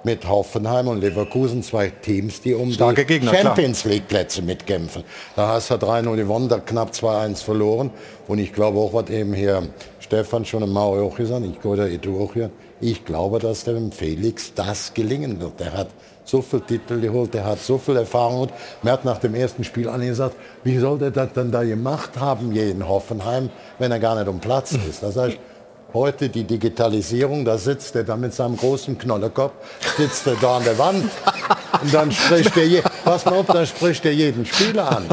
mit 0.03 0.27
Hoffenheim 0.27 0.87
und 0.87 1.01
Leverkusen 1.01 1.63
zwei 1.63 1.89
Teams, 1.89 2.41
die 2.41 2.53
um 2.53 2.71
Starke 2.71 3.05
die 3.05 3.19
Gegner, 3.19 3.33
Champions 3.33 3.85
League 3.85 4.07
Plätze 4.07 4.41
mitkämpfen. 4.41 5.03
Da 5.35 5.47
hast 5.47 5.71
du 5.71 5.75
3-0 5.75 6.15
gewonnen, 6.15 6.49
da 6.49 6.59
knapp 6.59 6.91
2-1 6.91 7.43
verloren. 7.43 7.91
Und 8.27 8.39
ich 8.39 8.53
glaube 8.53 8.79
auch, 8.79 8.93
was 8.93 9.09
eben 9.09 9.33
hier 9.33 9.63
Stefan 9.99 10.45
schon 10.45 10.63
im 10.63 10.71
Mario 10.71 11.07
auch 11.07 11.15
gesagt 11.15 11.45
ich, 11.45 11.63
oder 11.65 11.89
du 11.89 12.23
auch 12.23 12.33
hier, 12.33 12.49
ich 12.81 13.05
glaube, 13.05 13.39
dass 13.39 13.63
dem 13.63 13.91
Felix 13.91 14.53
das 14.53 14.93
gelingen 14.93 15.39
wird. 15.39 15.59
Der 15.59 15.73
hat 15.73 15.87
so 16.25 16.41
viele 16.41 16.65
Titel 16.65 16.99
geholt, 16.99 17.33
der 17.33 17.45
hat 17.45 17.59
so 17.59 17.77
viel 17.77 17.95
Erfahrung. 17.95 18.41
Und 18.41 18.53
man 18.81 18.93
hat 18.93 19.05
nach 19.05 19.19
dem 19.19 19.35
ersten 19.35 19.63
Spiel 19.63 19.87
angesagt, 19.89 20.35
wie 20.63 20.77
soll 20.77 20.97
der 20.97 21.11
das 21.11 21.33
dann 21.33 21.51
da 21.51 21.63
gemacht 21.63 22.11
haben, 22.19 22.51
jeden 22.53 22.87
Hoffenheim, 22.87 23.49
wenn 23.79 23.91
er 23.91 23.99
gar 23.99 24.15
nicht 24.15 24.27
um 24.27 24.39
Platz 24.39 24.73
ist. 24.73 25.03
Das 25.03 25.15
heißt, 25.15 25.37
Heute 25.93 26.27
die 26.27 26.43
Digitalisierung, 26.43 27.45
da 27.45 27.55
sitzt 27.55 27.95
er 27.95 28.03
da 28.03 28.17
mit 28.17 28.33
seinem 28.33 28.57
großen 28.57 28.97
Knollekopf, 28.97 29.51
sitzt 29.95 30.25
er 30.25 30.33
da 30.41 30.57
an 30.57 30.63
der 30.63 30.75
Wand 30.79 31.03
und 31.83 31.93
dann 31.93 32.11
spricht 32.11 32.57
er, 32.57 32.65
je, 32.65 32.81
pass 33.05 33.23
mal 33.25 33.35
auf, 33.35 33.45
dann 33.45 33.67
spricht 33.67 34.03
er 34.03 34.11
jeden 34.11 34.43
Spieler 34.43 34.89
an. 34.89 35.05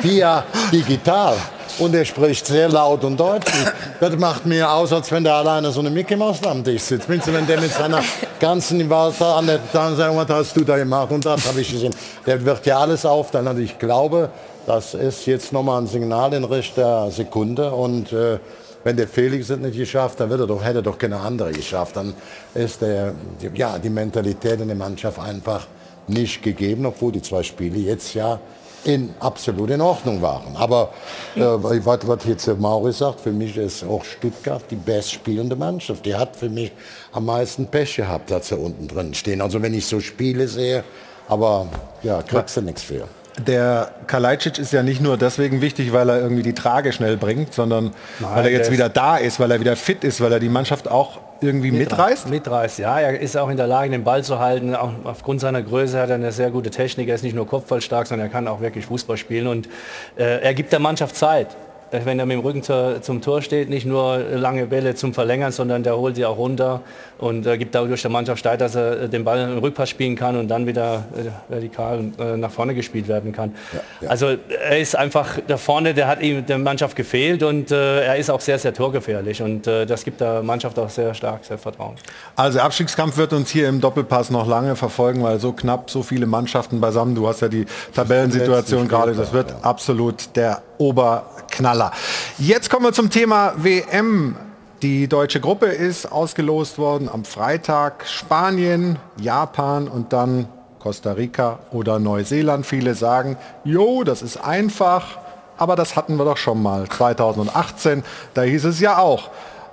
Via 0.00 0.44
digital. 0.72 1.34
Und 1.80 1.92
er 1.94 2.04
spricht 2.04 2.46
sehr 2.46 2.68
laut 2.68 3.02
und 3.02 3.18
deutlich. 3.18 3.64
Das 3.98 4.16
macht 4.16 4.46
mir 4.46 4.70
aus, 4.70 4.92
als 4.92 5.10
wenn 5.10 5.24
der 5.24 5.34
alleine 5.34 5.72
so 5.72 5.80
eine 5.80 5.90
Mickey 5.90 6.14
Maus 6.14 6.40
am 6.44 6.62
Tisch 6.62 6.82
sitzt. 6.82 7.08
Wenn 7.08 7.46
der 7.46 7.60
mit 7.60 7.72
seiner 7.72 8.04
ganzen 8.38 8.88
Walter 8.90 9.36
an 9.36 9.46
der 9.46 9.58
dann 9.72 9.96
sagt, 9.96 10.14
was 10.14 10.28
hast 10.28 10.56
du 10.56 10.62
da 10.62 10.76
gemacht? 10.76 11.10
Und 11.10 11.24
das 11.24 11.48
habe 11.48 11.60
ich 11.62 11.72
gesehen. 11.72 11.94
Der 12.26 12.44
wird 12.44 12.64
ja 12.66 12.78
alles 12.78 13.04
aufteilen. 13.06 13.48
Und 13.48 13.58
ich 13.58 13.78
glaube, 13.78 14.28
das 14.66 14.94
ist 14.94 15.26
jetzt 15.26 15.52
nochmal 15.52 15.80
ein 15.80 15.86
Signal 15.88 16.34
in 16.34 16.44
rechter 16.44 17.10
Sekunde. 17.10 17.72
Und 17.72 18.12
äh, 18.12 18.38
wenn 18.84 18.96
der 18.96 19.08
Felix 19.08 19.50
es 19.50 19.58
nicht 19.58 19.76
geschafft, 19.76 20.20
dann 20.20 20.30
wird 20.30 20.40
er 20.40 20.46
doch, 20.46 20.62
hätte 20.62 20.78
er 20.78 20.82
doch 20.82 20.98
keine 20.98 21.18
andere 21.18 21.52
geschafft. 21.52 21.96
Dann 21.96 22.14
ist 22.54 22.82
der, 22.82 23.14
ja, 23.54 23.78
die 23.78 23.90
Mentalität 23.90 24.60
in 24.60 24.68
der 24.68 24.76
Mannschaft 24.76 25.18
einfach 25.18 25.66
nicht 26.08 26.42
gegeben, 26.42 26.86
obwohl 26.86 27.12
die 27.12 27.22
zwei 27.22 27.42
Spiele 27.42 27.78
jetzt 27.78 28.14
ja 28.14 28.40
in, 28.84 29.14
absolut 29.20 29.70
in 29.70 29.80
Ordnung 29.80 30.20
waren. 30.20 30.56
Aber 30.56 30.92
äh, 31.36 31.40
was, 31.40 32.06
was 32.06 32.24
jetzt 32.24 32.46
Maurice 32.58 32.98
sagt, 32.98 33.20
für 33.20 33.30
mich 33.30 33.56
ist 33.56 33.84
auch 33.84 34.04
Stuttgart 34.04 34.62
die 34.70 34.76
bestspielende 34.76 35.56
Mannschaft. 35.56 36.04
Die 36.04 36.14
hat 36.14 36.36
für 36.36 36.48
mich 36.48 36.72
am 37.12 37.26
meisten 37.26 37.66
Pech 37.66 37.96
gehabt, 37.96 38.30
dass 38.30 38.48
sie 38.48 38.56
unten 38.56 38.88
drin 38.88 39.14
stehen. 39.14 39.40
Also 39.40 39.62
wenn 39.62 39.74
ich 39.74 39.86
so 39.86 40.00
Spiele 40.00 40.48
sehe, 40.48 40.82
aber 41.28 41.68
ja, 42.02 42.22
kriegst 42.22 42.56
du 42.56 42.62
nichts 42.62 42.82
für. 42.82 43.06
Der 43.38 43.90
Kalajdzic 44.06 44.58
ist 44.58 44.72
ja 44.72 44.82
nicht 44.82 45.00
nur 45.00 45.16
deswegen 45.16 45.62
wichtig, 45.62 45.92
weil 45.92 46.08
er 46.10 46.20
irgendwie 46.20 46.42
die 46.42 46.52
Trage 46.52 46.92
schnell 46.92 47.16
bringt, 47.16 47.54
sondern 47.54 47.92
Nein, 48.20 48.30
weil 48.34 48.44
er 48.46 48.52
jetzt 48.52 48.70
wieder 48.70 48.88
da 48.88 49.16
ist, 49.16 49.40
weil 49.40 49.50
er 49.50 49.60
wieder 49.60 49.74
fit 49.74 50.04
ist, 50.04 50.20
weil 50.20 50.32
er 50.32 50.40
die 50.40 50.50
Mannschaft 50.50 50.90
auch 50.90 51.18
irgendwie 51.40 51.72
mitreißt? 51.72 52.28
Mitreißt, 52.28 52.78
ja. 52.78 53.00
Er 53.00 53.18
ist 53.18 53.36
auch 53.36 53.48
in 53.48 53.56
der 53.56 53.66
Lage, 53.66 53.90
den 53.90 54.04
Ball 54.04 54.22
zu 54.22 54.38
halten. 54.38 54.74
Auch 54.74 54.92
aufgrund 55.04 55.40
seiner 55.40 55.62
Größe 55.62 55.98
hat 55.98 56.10
er 56.10 56.16
eine 56.16 56.30
sehr 56.30 56.50
gute 56.50 56.70
Technik. 56.70 57.08
Er 57.08 57.14
ist 57.14 57.24
nicht 57.24 57.34
nur 57.34 57.46
kopfballstark, 57.46 58.06
sondern 58.06 58.28
er 58.28 58.32
kann 58.32 58.46
auch 58.46 58.60
wirklich 58.60 58.86
Fußball 58.86 59.16
spielen. 59.16 59.46
Und 59.46 59.68
äh, 60.16 60.40
er 60.40 60.54
gibt 60.54 60.72
der 60.72 60.78
Mannschaft 60.78 61.16
Zeit 61.16 61.48
wenn 61.92 62.18
er 62.18 62.26
mit 62.26 62.36
dem 62.36 62.40
Rücken 62.40 62.62
zur, 62.62 63.02
zum 63.02 63.20
Tor 63.20 63.42
steht, 63.42 63.68
nicht 63.68 63.86
nur 63.86 64.18
lange 64.18 64.66
Bälle 64.66 64.94
zum 64.94 65.12
Verlängern, 65.12 65.52
sondern 65.52 65.82
der 65.82 65.96
holt 65.96 66.16
sie 66.16 66.24
auch 66.24 66.38
runter 66.38 66.80
und 67.22 67.46
äh, 67.46 67.56
gibt 67.56 67.72
dadurch 67.72 68.02
der 68.02 68.10
Mannschaft 68.10 68.42
Zeit, 68.42 68.60
dass 68.60 68.74
er 68.74 69.02
äh, 69.02 69.08
den 69.08 69.22
Ball 69.22 69.38
im 69.38 69.58
Rückpass 69.58 69.88
spielen 69.88 70.16
kann 70.16 70.36
und 70.36 70.48
dann 70.48 70.66
wieder 70.66 71.04
äh, 71.14 71.52
vertikal 71.52 72.04
äh, 72.18 72.36
nach 72.36 72.50
vorne 72.50 72.74
gespielt 72.74 73.06
werden 73.06 73.32
kann. 73.32 73.54
Ja, 73.72 73.80
ja. 74.00 74.08
Also 74.10 74.26
er 74.48 74.78
ist 74.80 74.96
einfach 74.96 75.38
da 75.46 75.56
vorne, 75.56 75.94
der 75.94 76.08
hat 76.08 76.20
ihm 76.20 76.44
der 76.44 76.58
Mannschaft 76.58 76.96
gefehlt 76.96 77.44
und 77.44 77.70
äh, 77.70 78.04
er 78.04 78.16
ist 78.16 78.28
auch 78.28 78.40
sehr, 78.40 78.58
sehr 78.58 78.74
torgefährlich 78.74 79.40
und 79.40 79.68
äh, 79.68 79.86
das 79.86 80.02
gibt 80.02 80.20
der 80.20 80.42
Mannschaft 80.42 80.76
auch 80.80 80.90
sehr 80.90 81.14
stark 81.14 81.44
Selbstvertrauen. 81.44 81.94
Also 82.34 82.58
der 82.58 82.64
Abstiegskampf 82.64 83.16
wird 83.16 83.32
uns 83.32 83.50
hier 83.50 83.68
im 83.68 83.80
Doppelpass 83.80 84.30
noch 84.30 84.48
lange 84.48 84.74
verfolgen, 84.74 85.22
weil 85.22 85.38
so 85.38 85.52
knapp 85.52 85.90
so 85.90 86.02
viele 86.02 86.26
Mannschaften 86.26 86.80
beisammen, 86.80 87.14
du 87.14 87.28
hast 87.28 87.40
ja 87.40 87.48
die 87.48 87.66
Tabellensituation 87.94 88.88
gerade, 88.88 89.12
das 89.14 89.32
wird 89.32 89.50
ja. 89.50 89.56
absolut 89.62 90.34
der 90.34 90.62
Oberknaller. 90.78 91.92
Jetzt 92.38 92.68
kommen 92.68 92.84
wir 92.84 92.92
zum 92.92 93.10
Thema 93.10 93.54
WM. 93.58 94.34
Die 94.82 95.06
deutsche 95.06 95.38
Gruppe 95.38 95.66
ist 95.66 96.10
ausgelost 96.10 96.76
worden 96.76 97.08
am 97.08 97.24
Freitag. 97.24 98.04
Spanien, 98.08 98.98
Japan 99.16 99.86
und 99.86 100.12
dann 100.12 100.48
Costa 100.80 101.12
Rica 101.12 101.60
oder 101.70 102.00
Neuseeland. 102.00 102.66
Viele 102.66 102.96
sagen, 102.96 103.36
jo, 103.62 104.02
das 104.02 104.22
ist 104.22 104.38
einfach, 104.38 105.18
aber 105.56 105.76
das 105.76 105.94
hatten 105.94 106.16
wir 106.16 106.24
doch 106.24 106.36
schon 106.36 106.60
mal 106.60 106.88
2018. 106.88 108.02
Da 108.34 108.42
hieß 108.42 108.64
es 108.64 108.80
ja 108.80 108.98
auch, 108.98 109.30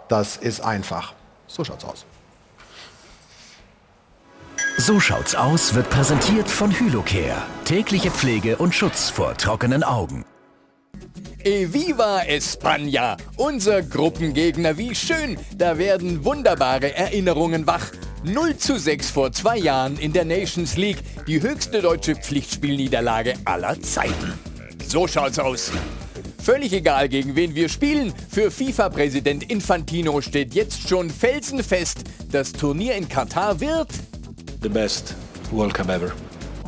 das 0.10 0.38
ist 0.38 0.61
einfach. 0.61 1.14
So 1.48 1.64
schaut's 1.64 1.86
aus. 1.86 2.06
So 4.77 4.99
schaut's 4.99 5.34
aus 5.34 5.73
wird 5.73 5.90
präsentiert 5.90 6.48
von 6.48 6.69
Hylocare. 6.69 7.41
Tägliche 7.65 8.11
Pflege 8.11 8.57
und 8.57 8.76
Schutz 8.76 9.10
vor 9.10 9.36
trockenen 9.36 9.84
Augen. 9.84 10.23
Eviva 11.44 12.22
España, 12.28 13.18
unser 13.38 13.82
Gruppengegner, 13.82 14.78
wie 14.78 14.94
schön, 14.94 15.38
da 15.58 15.78
werden 15.78 16.24
wunderbare 16.26 16.96
Erinnerungen 16.96 17.66
wach. 17.66 17.91
0 18.24 18.58
zu 18.58 18.78
6 18.78 19.10
vor 19.12 19.32
zwei 19.32 19.58
Jahren 19.58 19.98
in 19.98 20.12
der 20.12 20.26
Nations 20.26 20.76
League, 20.76 21.00
die 21.28 21.41
höchste 21.41 21.82
deutsche 21.82 22.16
Pflichtspielniederlage 22.16 23.36
aller 23.46 23.80
Zeiten. 23.82 24.34
So 24.88 25.08
schaut's 25.08 25.40
aus. 25.40 25.72
Völlig 26.41 26.74
egal, 26.74 27.10
gegen 27.10 27.36
wen 27.36 27.56
wir 27.56 27.70
spielen, 27.70 28.14
für 28.30 28.52
FIFA-Präsident 28.52 29.50
Infantino 29.50 30.20
steht 30.22 30.54
jetzt 30.54 30.90
schon 30.90 31.10
felsenfest, 31.10 32.00
das 32.32 32.52
Turnier 32.52 32.96
in 32.96 33.08
Katar 33.08 33.60
wird... 33.60 33.90
The 34.62 34.70
best 34.70 35.16
World 35.52 35.74
Cup 35.74 35.90
ever. 35.90 36.12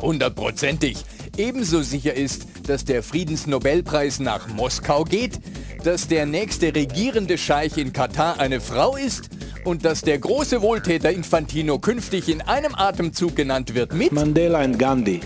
Hundertprozentig. 0.00 1.04
Ebenso 1.36 1.80
sicher 1.82 2.14
ist, 2.14 2.46
dass 2.68 2.84
der 2.84 3.02
Friedensnobelpreis 3.02 4.20
nach 4.20 4.48
Moskau 4.48 5.04
geht, 5.04 5.40
dass 5.82 6.06
der 6.06 6.26
nächste 6.26 6.74
regierende 6.74 7.38
Scheich 7.38 7.78
in 7.78 7.92
Katar 7.92 8.38
eine 8.38 8.60
Frau 8.60 8.96
ist 8.96 9.30
und 9.64 9.84
dass 9.84 10.02
der 10.02 10.18
große 10.18 10.60
Wohltäter 10.60 11.10
Infantino 11.10 11.78
künftig 11.78 12.28
in 12.28 12.42
einem 12.42 12.74
Atemzug 12.74 13.34
genannt 13.34 13.74
wird 13.74 13.94
mit 13.94 14.12
Mandela 14.12 14.62
und 14.62 14.78
Gandhi. 14.78 15.20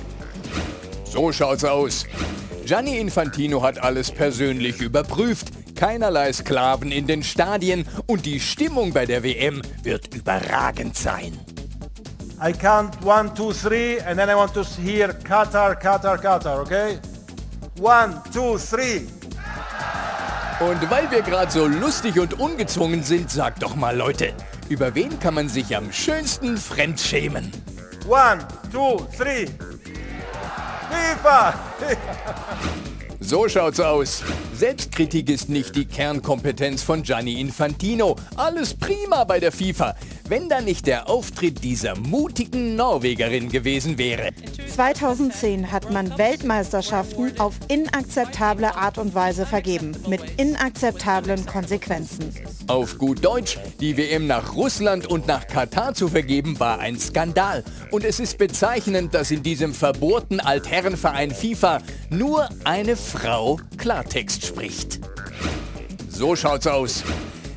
So 1.05 1.33
schaut's 1.33 1.65
aus. 1.65 2.07
Gianni 2.65 2.99
Infantino 2.99 3.63
hat 3.63 3.79
alles 3.83 4.11
persönlich 4.11 4.81
überprüft. 4.81 5.49
Keinerlei 5.75 6.33
Sklaven 6.33 6.91
in 6.93 7.07
den 7.07 7.23
Stadien 7.23 7.87
und 8.07 8.27
die 8.27 8.41
Stimmung 8.41 8.93
bei 8.93 9.07
der 9.07 9.23
WM 9.23 9.61
wird 9.83 10.15
überragend 10.15 10.97
sein. 10.97 11.33
I 12.39 12.53
count 12.53 13.03
one, 13.03 13.35
two, 13.35 13.53
three, 13.53 13.99
and 14.01 14.19
then 14.19 14.29
I 14.29 14.35
want 14.35 14.53
to 14.55 14.63
hear 14.63 15.09
Qatar, 15.09 15.81
Qatar, 15.81 16.21
Qatar, 16.21 16.59
okay? 16.61 16.99
One, 17.79 18.21
two, 18.31 18.59
three. 18.59 19.07
Und 20.61 20.91
weil 20.91 21.11
wir 21.11 21.23
gerade 21.23 21.51
so 21.51 21.67
lustig 21.67 22.19
und 22.19 22.39
ungezwungen 22.39 23.03
sind, 23.03 23.31
sagt 23.31 23.63
doch 23.63 23.75
mal 23.75 23.97
Leute, 23.97 24.35
über 24.69 24.95
wen 24.95 25.19
kann 25.19 25.35
man 25.35 25.49
sich 25.49 25.75
am 25.75 25.91
schönsten 25.93 26.59
fremdschämen? 26.59 27.51
One, 28.07 28.47
two, 28.71 29.07
three. 29.17 29.47
FIFA! 30.91 31.55
So 33.19 33.49
schaut's 33.49 33.81
aus. 33.81 34.23
Selbstkritik 34.55 35.29
ist 35.31 35.49
nicht 35.49 35.75
die 35.75 35.87
Kernkompetenz 35.87 36.83
von 36.83 37.03
Gianni 37.03 37.41
Infantino. 37.41 38.15
Alles 38.37 38.75
prima 38.75 39.25
bei 39.25 39.41
der 39.41 39.51
FIFA. 39.51 39.97
Wenn 40.29 40.49
da 40.49 40.61
nicht 40.61 40.87
der 40.87 41.09
Auftritt 41.09 41.63
dieser 41.63 41.97
mutigen 41.97 42.77
Norwegerin 42.77 43.49
gewesen 43.49 43.99
wäre. 43.99 44.31
2010 44.67 45.71
hat 45.71 45.91
man 45.93 46.19
Weltmeisterschaften 46.19 47.39
auf 47.39 47.55
inakzeptable 47.69 48.75
Art 48.75 48.99
und 48.99 49.15
Weise 49.15 49.47
vergeben, 49.47 49.93
mit 50.09 50.21
inakzeptablen 50.39 51.47
Konsequenzen. 51.47 52.35
Auf 52.67 52.99
gut 52.99 53.25
Deutsch, 53.25 53.59
die 53.81 53.97
WM 53.97 54.27
nach 54.27 54.55
Russland 54.55 55.07
und 55.07 55.27
nach 55.27 55.47
Katar 55.47 55.95
zu 55.95 56.09
vergeben, 56.09 56.59
war 56.59 56.81
ein 56.81 56.99
Skandal. 56.99 57.65
Und 57.91 58.05
es 58.05 58.21
ist 58.21 58.39
bezeichnend, 58.39 59.15
dass 59.15 59.31
in 59.31 59.43
diesem 59.43 59.73
verbohrten 59.73 60.41
Altherrenverein 60.41 61.31
FIFA 61.31 61.83
nur 62.11 62.49
eine 62.65 62.97
Frau 62.97 63.61
Klartext 63.77 64.45
spricht. 64.45 65.01
So 66.09 66.35
schaut's 66.35 66.67
aus. 66.67 67.05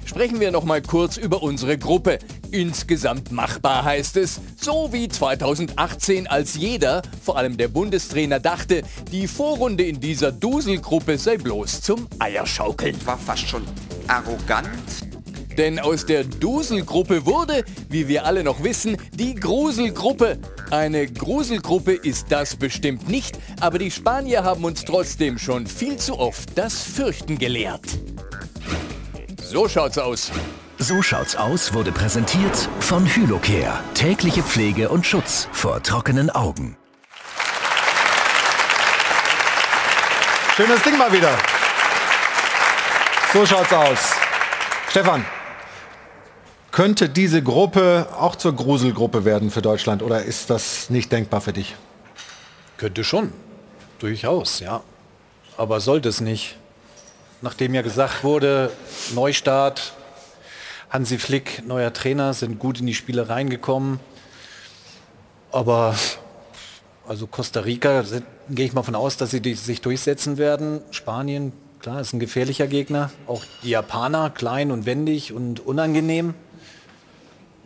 Sprechen 0.09 0.39
wir 0.39 0.49
noch 0.49 0.63
mal 0.63 0.81
kurz 0.81 1.17
über 1.17 1.43
unsere 1.43 1.77
Gruppe. 1.77 2.17
Insgesamt 2.49 3.31
machbar 3.31 3.83
heißt 3.83 4.17
es, 4.17 4.41
so 4.59 4.91
wie 4.91 5.07
2018, 5.07 6.25
als 6.25 6.55
jeder, 6.55 7.03
vor 7.23 7.37
allem 7.37 7.57
der 7.57 7.67
Bundestrainer, 7.67 8.39
dachte, 8.39 8.81
die 9.11 9.27
Vorrunde 9.27 9.83
in 9.83 9.99
dieser 9.99 10.31
Duselgruppe 10.31 11.19
sei 11.19 11.37
bloß 11.37 11.81
zum 11.81 12.07
Eierschaukeln. 12.17 12.95
War 13.05 13.19
fast 13.19 13.47
schon 13.47 13.61
arrogant. 14.07 14.67
Denn 15.59 15.77
aus 15.77 16.07
der 16.07 16.23
Duselgruppe 16.23 17.27
wurde, 17.27 17.63
wie 17.89 18.07
wir 18.07 18.25
alle 18.25 18.43
noch 18.43 18.63
wissen, 18.63 18.97
die 19.13 19.35
Gruselgruppe. 19.35 20.39
Eine 20.71 21.05
Gruselgruppe 21.05 21.93
ist 21.93 22.31
das 22.31 22.55
bestimmt 22.55 23.07
nicht, 23.07 23.37
aber 23.59 23.77
die 23.77 23.91
Spanier 23.91 24.43
haben 24.43 24.63
uns 24.63 24.83
trotzdem 24.85 25.37
schon 25.37 25.67
viel 25.67 25.97
zu 25.97 26.17
oft 26.17 26.57
das 26.57 26.81
Fürchten 26.81 27.37
gelehrt. 27.37 27.83
So 29.51 29.67
schaut's 29.67 29.97
aus. 29.97 30.31
So 30.77 31.01
schaut's 31.01 31.35
aus 31.35 31.73
wurde 31.73 31.91
präsentiert 31.91 32.69
von 32.81 33.03
Hylocare. 33.07 33.79
Tägliche 33.95 34.43
Pflege 34.43 34.89
und 34.89 35.07
Schutz 35.07 35.47
vor 35.51 35.81
trockenen 35.81 36.29
Augen. 36.29 36.77
Schönes 40.55 40.83
Ding 40.83 40.99
mal 40.99 41.11
wieder. 41.11 41.35
So 43.33 43.43
schaut's 43.43 43.73
aus. 43.73 44.11
Stefan, 44.91 45.25
könnte 46.71 47.09
diese 47.09 47.41
Gruppe 47.41 48.07
auch 48.19 48.35
zur 48.35 48.55
Gruselgruppe 48.55 49.25
werden 49.25 49.49
für 49.49 49.63
Deutschland 49.63 50.03
oder 50.03 50.21
ist 50.21 50.51
das 50.51 50.91
nicht 50.91 51.11
denkbar 51.11 51.41
für 51.41 51.53
dich? 51.53 51.75
Könnte 52.77 53.03
schon. 53.03 53.33
Durchaus, 53.97 54.59
ja. 54.59 54.81
Aber 55.57 55.79
sollte 55.79 56.07
es 56.09 56.21
nicht. 56.21 56.55
Nachdem 57.41 57.73
ja 57.73 57.81
gesagt 57.81 58.23
wurde, 58.23 58.69
Neustart, 59.13 59.93
Hansi 60.89 61.17
Flick, 61.17 61.65
neuer 61.65 61.93
Trainer, 61.93 62.33
sind 62.33 62.59
gut 62.59 62.81
in 62.81 62.85
die 62.85 62.95
Spiele 62.95 63.29
reingekommen. 63.29 63.99
Aber 65.51 65.95
also 67.07 67.27
Costa 67.27 67.61
Rica, 67.61 68.03
gehe 68.49 68.65
ich 68.65 68.73
mal 68.73 68.83
von 68.83 68.95
aus, 68.95 69.15
dass 69.15 69.31
sie 69.31 69.53
sich 69.53 69.79
durchsetzen 69.81 70.37
werden. 70.37 70.81
Spanien, 70.91 71.53
klar, 71.79 72.01
ist 72.01 72.13
ein 72.13 72.19
gefährlicher 72.19 72.67
Gegner. 72.67 73.09
Auch 73.25 73.43
die 73.63 73.69
Japaner, 73.69 74.29
klein 74.31 74.69
und 74.69 74.85
wendig 74.85 75.31
und 75.31 75.65
unangenehm. 75.65 76.33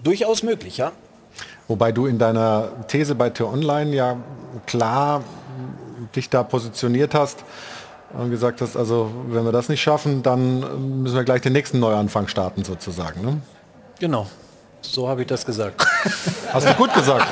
Durchaus 0.03 0.43
möglich, 0.43 0.77
ja. 0.77 0.91
Wobei 1.67 1.91
du 1.91 2.05
in 2.05 2.19
deiner 2.19 2.69
These 2.87 3.15
bei 3.15 3.31
T-Online 3.31 3.95
ja 3.95 4.17
klar 4.67 5.23
dich 6.15 6.29
da 6.29 6.43
positioniert 6.43 7.15
hast 7.15 7.43
und 8.13 8.29
gesagt 8.29 8.61
hast, 8.61 8.77
also 8.77 9.11
wenn 9.27 9.43
wir 9.43 9.51
das 9.51 9.69
nicht 9.69 9.81
schaffen, 9.81 10.23
dann 10.23 11.01
müssen 11.01 11.15
wir 11.15 11.23
gleich 11.23 11.41
den 11.41 11.53
nächsten 11.53 11.79
Neuanfang 11.79 12.27
starten 12.27 12.63
sozusagen. 12.63 13.21
Ne? 13.21 13.41
Genau, 13.99 14.27
so 14.81 15.07
habe 15.07 15.21
ich 15.21 15.27
das 15.27 15.45
gesagt. 15.45 15.85
Hast 16.53 16.67
du 16.67 16.73
gut 16.75 16.93
gesagt. 16.93 17.27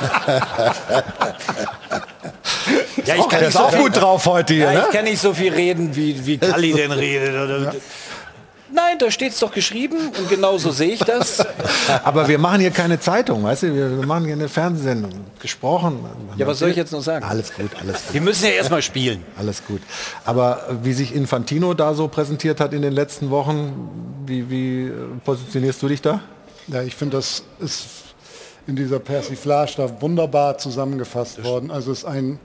ja, 3.04 3.14
ich 3.16 3.28
kann 3.28 3.42
ist 3.44 3.56
auch 3.56 3.76
gut 3.76 3.96
drauf 4.00 4.26
heute 4.26 4.54
hier. 4.54 4.64
Ja, 4.64 4.72
ne? 4.72 4.84
Ich 4.88 4.94
kann 4.94 5.04
nicht 5.04 5.20
so 5.20 5.32
viel 5.32 5.52
reden, 5.52 5.94
wie, 5.94 6.26
wie 6.26 6.38
Kalli 6.38 6.72
denn 6.72 6.92
redet. 6.92 7.30
Oder, 7.30 7.58
ja. 7.58 7.72
Nein, 8.74 8.98
da 8.98 9.10
steht 9.10 9.32
es 9.32 9.38
doch 9.38 9.52
geschrieben 9.52 9.96
und 10.18 10.28
genau 10.30 10.56
so 10.56 10.70
sehe 10.70 10.92
ich 10.92 11.00
das. 11.00 11.44
Aber 12.04 12.26
wir 12.26 12.38
machen 12.38 12.60
hier 12.60 12.70
keine 12.70 12.98
Zeitung, 12.98 13.44
weißt 13.44 13.64
du? 13.64 13.74
Wir 13.74 14.06
machen 14.06 14.24
hier 14.24 14.32
eine 14.32 14.48
Fernsehsendung. 14.48 15.12
Gesprochen. 15.38 15.98
Ja, 16.36 16.46
was 16.46 16.60
soll 16.60 16.70
ich 16.70 16.76
jetzt 16.76 16.92
noch 16.92 17.02
sagen? 17.02 17.24
Alles 17.24 17.52
gut, 17.52 17.70
alles 17.78 17.96
gut. 18.04 18.14
Wir 18.14 18.20
müssen 18.22 18.44
ja 18.46 18.52
erstmal 18.52 18.80
spielen. 18.80 19.24
Alles 19.36 19.62
gut. 19.66 19.82
Aber 20.24 20.78
wie 20.82 20.94
sich 20.94 21.14
Infantino 21.14 21.74
da 21.74 21.92
so 21.92 22.08
präsentiert 22.08 22.60
hat 22.60 22.72
in 22.72 22.80
den 22.80 22.94
letzten 22.94 23.30
Wochen, 23.30 24.24
wie, 24.26 24.48
wie 24.48 24.90
positionierst 25.24 25.82
du 25.82 25.88
dich 25.88 26.00
da? 26.00 26.20
Ja, 26.68 26.82
ich 26.82 26.94
finde, 26.94 27.18
das 27.18 27.42
ist 27.60 27.86
in 28.66 28.76
dieser 28.76 29.00
Persiflage 29.00 29.72
da 29.76 30.00
wunderbar 30.00 30.56
zusammengefasst 30.56 31.44
worden. 31.44 31.70
Also 31.70 31.92
es 31.92 31.98
ist 31.98 32.04
ein 32.04 32.38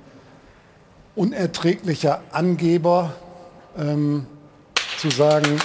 unerträglicher 1.16 2.22
Angeber, 2.32 3.14
ähm, 3.78 4.26
zu 4.98 5.10
sagen, 5.10 5.60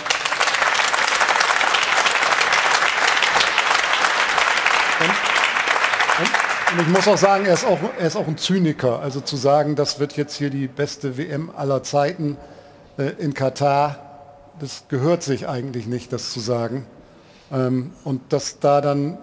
Und 6.72 6.80
ich 6.80 6.88
muss 6.88 7.06
auch 7.06 7.18
sagen, 7.18 7.44
er 7.44 7.52
ist 7.52 7.66
auch, 7.66 7.78
er 7.98 8.06
ist 8.06 8.16
auch 8.16 8.26
ein 8.26 8.38
Zyniker. 8.38 9.00
Also 9.00 9.20
zu 9.20 9.36
sagen, 9.36 9.76
das 9.76 10.00
wird 10.00 10.16
jetzt 10.16 10.36
hier 10.36 10.48
die 10.48 10.68
beste 10.68 11.18
WM 11.18 11.50
aller 11.54 11.82
Zeiten 11.82 12.38
äh, 12.96 13.10
in 13.18 13.34
Katar, 13.34 13.98
das 14.58 14.84
gehört 14.88 15.22
sich 15.22 15.46
eigentlich 15.46 15.86
nicht, 15.86 16.14
das 16.14 16.32
zu 16.32 16.40
sagen. 16.40 16.86
Ähm, 17.52 17.92
und 18.04 18.32
dass 18.32 18.58
da 18.58 18.80
dann 18.80 19.18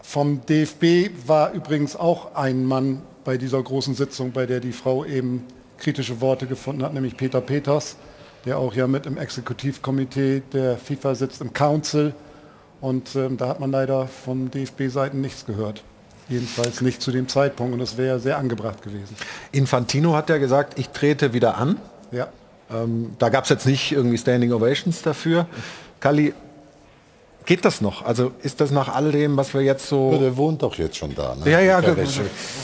vom 0.00 0.40
DFB 0.46 1.10
war 1.26 1.52
übrigens 1.52 1.96
auch 1.96 2.34
ein 2.34 2.64
Mann 2.64 3.02
bei 3.24 3.36
dieser 3.36 3.62
großen 3.62 3.94
Sitzung, 3.94 4.32
bei 4.32 4.46
der 4.46 4.60
die 4.60 4.72
Frau 4.72 5.04
eben 5.04 5.44
kritische 5.76 6.22
Worte 6.22 6.46
gefunden 6.46 6.82
hat, 6.82 6.94
nämlich 6.94 7.18
Peter 7.18 7.42
Peters, 7.42 7.96
der 8.46 8.56
auch 8.56 8.72
ja 8.72 8.86
mit 8.86 9.04
im 9.04 9.18
Exekutivkomitee 9.18 10.42
der 10.54 10.78
FIFA 10.78 11.14
sitzt, 11.14 11.42
im 11.42 11.52
Council. 11.52 12.14
Und 12.80 13.16
ähm, 13.16 13.36
da 13.36 13.48
hat 13.48 13.60
man 13.60 13.70
leider 13.70 14.06
von 14.06 14.50
DFB-Seiten 14.50 15.20
nichts 15.20 15.44
gehört. 15.44 15.84
Jedenfalls 16.28 16.80
nicht 16.80 17.02
zu 17.02 17.10
dem 17.10 17.28
Zeitpunkt 17.28 17.74
und 17.74 17.78
das 17.78 17.98
wäre 17.98 18.18
sehr 18.18 18.38
angebracht 18.38 18.82
gewesen. 18.82 19.14
Infantino 19.52 20.14
hat 20.14 20.30
ja 20.30 20.38
gesagt, 20.38 20.78
ich 20.78 20.88
trete 20.88 21.32
wieder 21.32 21.58
an. 21.58 21.76
Ja. 22.12 22.28
Ähm, 22.72 23.14
da 23.18 23.28
gab 23.28 23.44
es 23.44 23.50
jetzt 23.50 23.66
nicht 23.66 23.92
irgendwie 23.92 24.16
Standing 24.16 24.52
Ovations 24.52 25.02
dafür. 25.02 25.46
Kali, 26.00 26.32
geht 27.44 27.64
das 27.64 27.82
noch? 27.82 28.04
Also 28.04 28.32
ist 28.42 28.60
das 28.60 28.70
nach 28.70 28.94
all 28.94 29.12
dem, 29.12 29.36
was 29.36 29.52
wir 29.52 29.60
jetzt 29.60 29.86
so... 29.86 30.12
Ja, 30.12 30.18
der 30.18 30.36
wohnt 30.36 30.62
doch 30.62 30.74
jetzt 30.76 30.96
schon 30.96 31.14
da. 31.14 31.34
Ne? 31.34 31.50
Ja, 31.50 31.60
ja, 31.60 31.80
der 31.82 31.94
genau. 31.94 32.08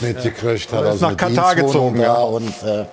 mitgekriegt 0.01 0.73
hat. 0.73 0.83
Er 0.83 0.93
ist 0.93 1.01
nach 1.01 1.15
Katar 1.15 1.55
gezogen, 1.55 1.99
ja. 1.99 2.15
und, 2.15 2.63
äh, 2.63 2.85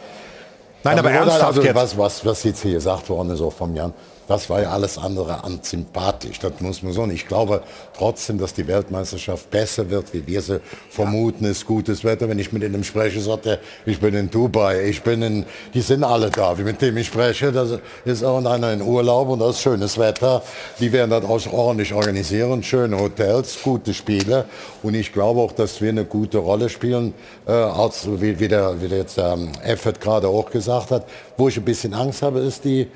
Nein, 0.85 0.99
aber 0.99 1.11
ernsthaft 1.11 1.45
also, 1.45 1.63
jetzt. 1.63 1.75
Was, 1.75 1.99
was, 1.99 2.25
was 2.25 2.45
jetzt 2.45 2.63
hier 2.63 2.75
gesagt 2.75 3.09
worden 3.09 3.31
ist, 3.31 3.41
auch 3.41 3.53
vom 3.53 3.75
Jan, 3.75 3.93
das 4.29 4.51
war 4.51 4.61
ja 4.61 4.71
alles 4.71 4.99
andere 4.99 5.43
an 5.43 5.61
sympathisch. 5.63 6.39
Das 6.39 6.61
muss 6.61 6.83
man 6.83 6.93
so 6.93 7.07
nicht. 7.07 7.23
Ich 7.23 7.29
glaube 7.29 7.63
trotzdem, 7.97 8.39
dass 8.39 8.53
die 8.53 8.67
Weltmeisterschaft 8.69 9.51
besser 9.51 9.89
wird, 9.89 10.13
wie 10.13 10.27
wir 10.27 10.43
sie 10.43 10.61
vermuten. 10.91 11.47
Ist 11.47 11.65
gutes 11.65 12.05
Wetter. 12.05 12.29
Wenn 12.29 12.39
ich 12.39 12.53
mit 12.53 12.63
ihnen 12.63 12.85
spreche, 12.85 13.21
sagt 13.21 13.47
er, 13.47 13.59
ich 13.87 13.99
bin 13.99 14.15
in 14.15 14.31
Dubai, 14.31 14.87
ich 14.87 15.03
bin 15.03 15.23
in, 15.23 15.47
die 15.73 15.81
sind 15.81 16.05
alle 16.05 16.31
da. 16.31 16.59
Wie 16.59 16.63
mit 16.63 16.83
dem 16.83 16.99
ich 16.99 17.07
spreche, 17.07 17.51
das 17.51 17.81
ist 18.05 18.23
auch 18.23 18.45
einer 18.45 18.73
in 18.75 18.83
Urlaub 18.83 19.31
und 19.31 19.39
das 19.39 19.57
ist 19.57 19.63
schönes 19.63 19.97
Wetter. 19.97 20.43
Die 20.79 20.93
werden 20.93 21.11
das 21.11 21.25
auch 21.25 21.53
ordentlich 21.53 21.95
organisieren. 21.95 22.63
Schöne 22.63 23.01
Hotels, 23.01 23.57
gute 23.63 23.95
Spiele. 23.95 24.45
Und 24.83 24.93
ich 24.93 25.11
glaube 25.11 25.41
auch, 25.41 25.53
dass 25.53 25.81
wir 25.81 25.89
eine 25.89 26.05
gute 26.05 26.37
Rolle 26.37 26.69
spielen, 26.69 27.15
äh, 27.47 27.53
als, 27.53 28.07
wie, 28.21 28.39
wie, 28.39 28.49
der, 28.49 28.79
wie 28.83 28.89
der 28.89 28.99
jetzt 28.99 29.17
ähm, 29.17 29.53
Effert 29.65 30.03
gerade 30.03 30.29
auch 30.29 30.51
gesagt 30.51 30.91
hat. 30.91 31.07
Wo 31.39 31.49
ich 31.49 31.57
ein 31.57 31.65
bisschen 31.65 31.95
Angst 31.95 32.21
habe, 32.21 32.41
ist 32.41 32.65
die, 32.65 32.89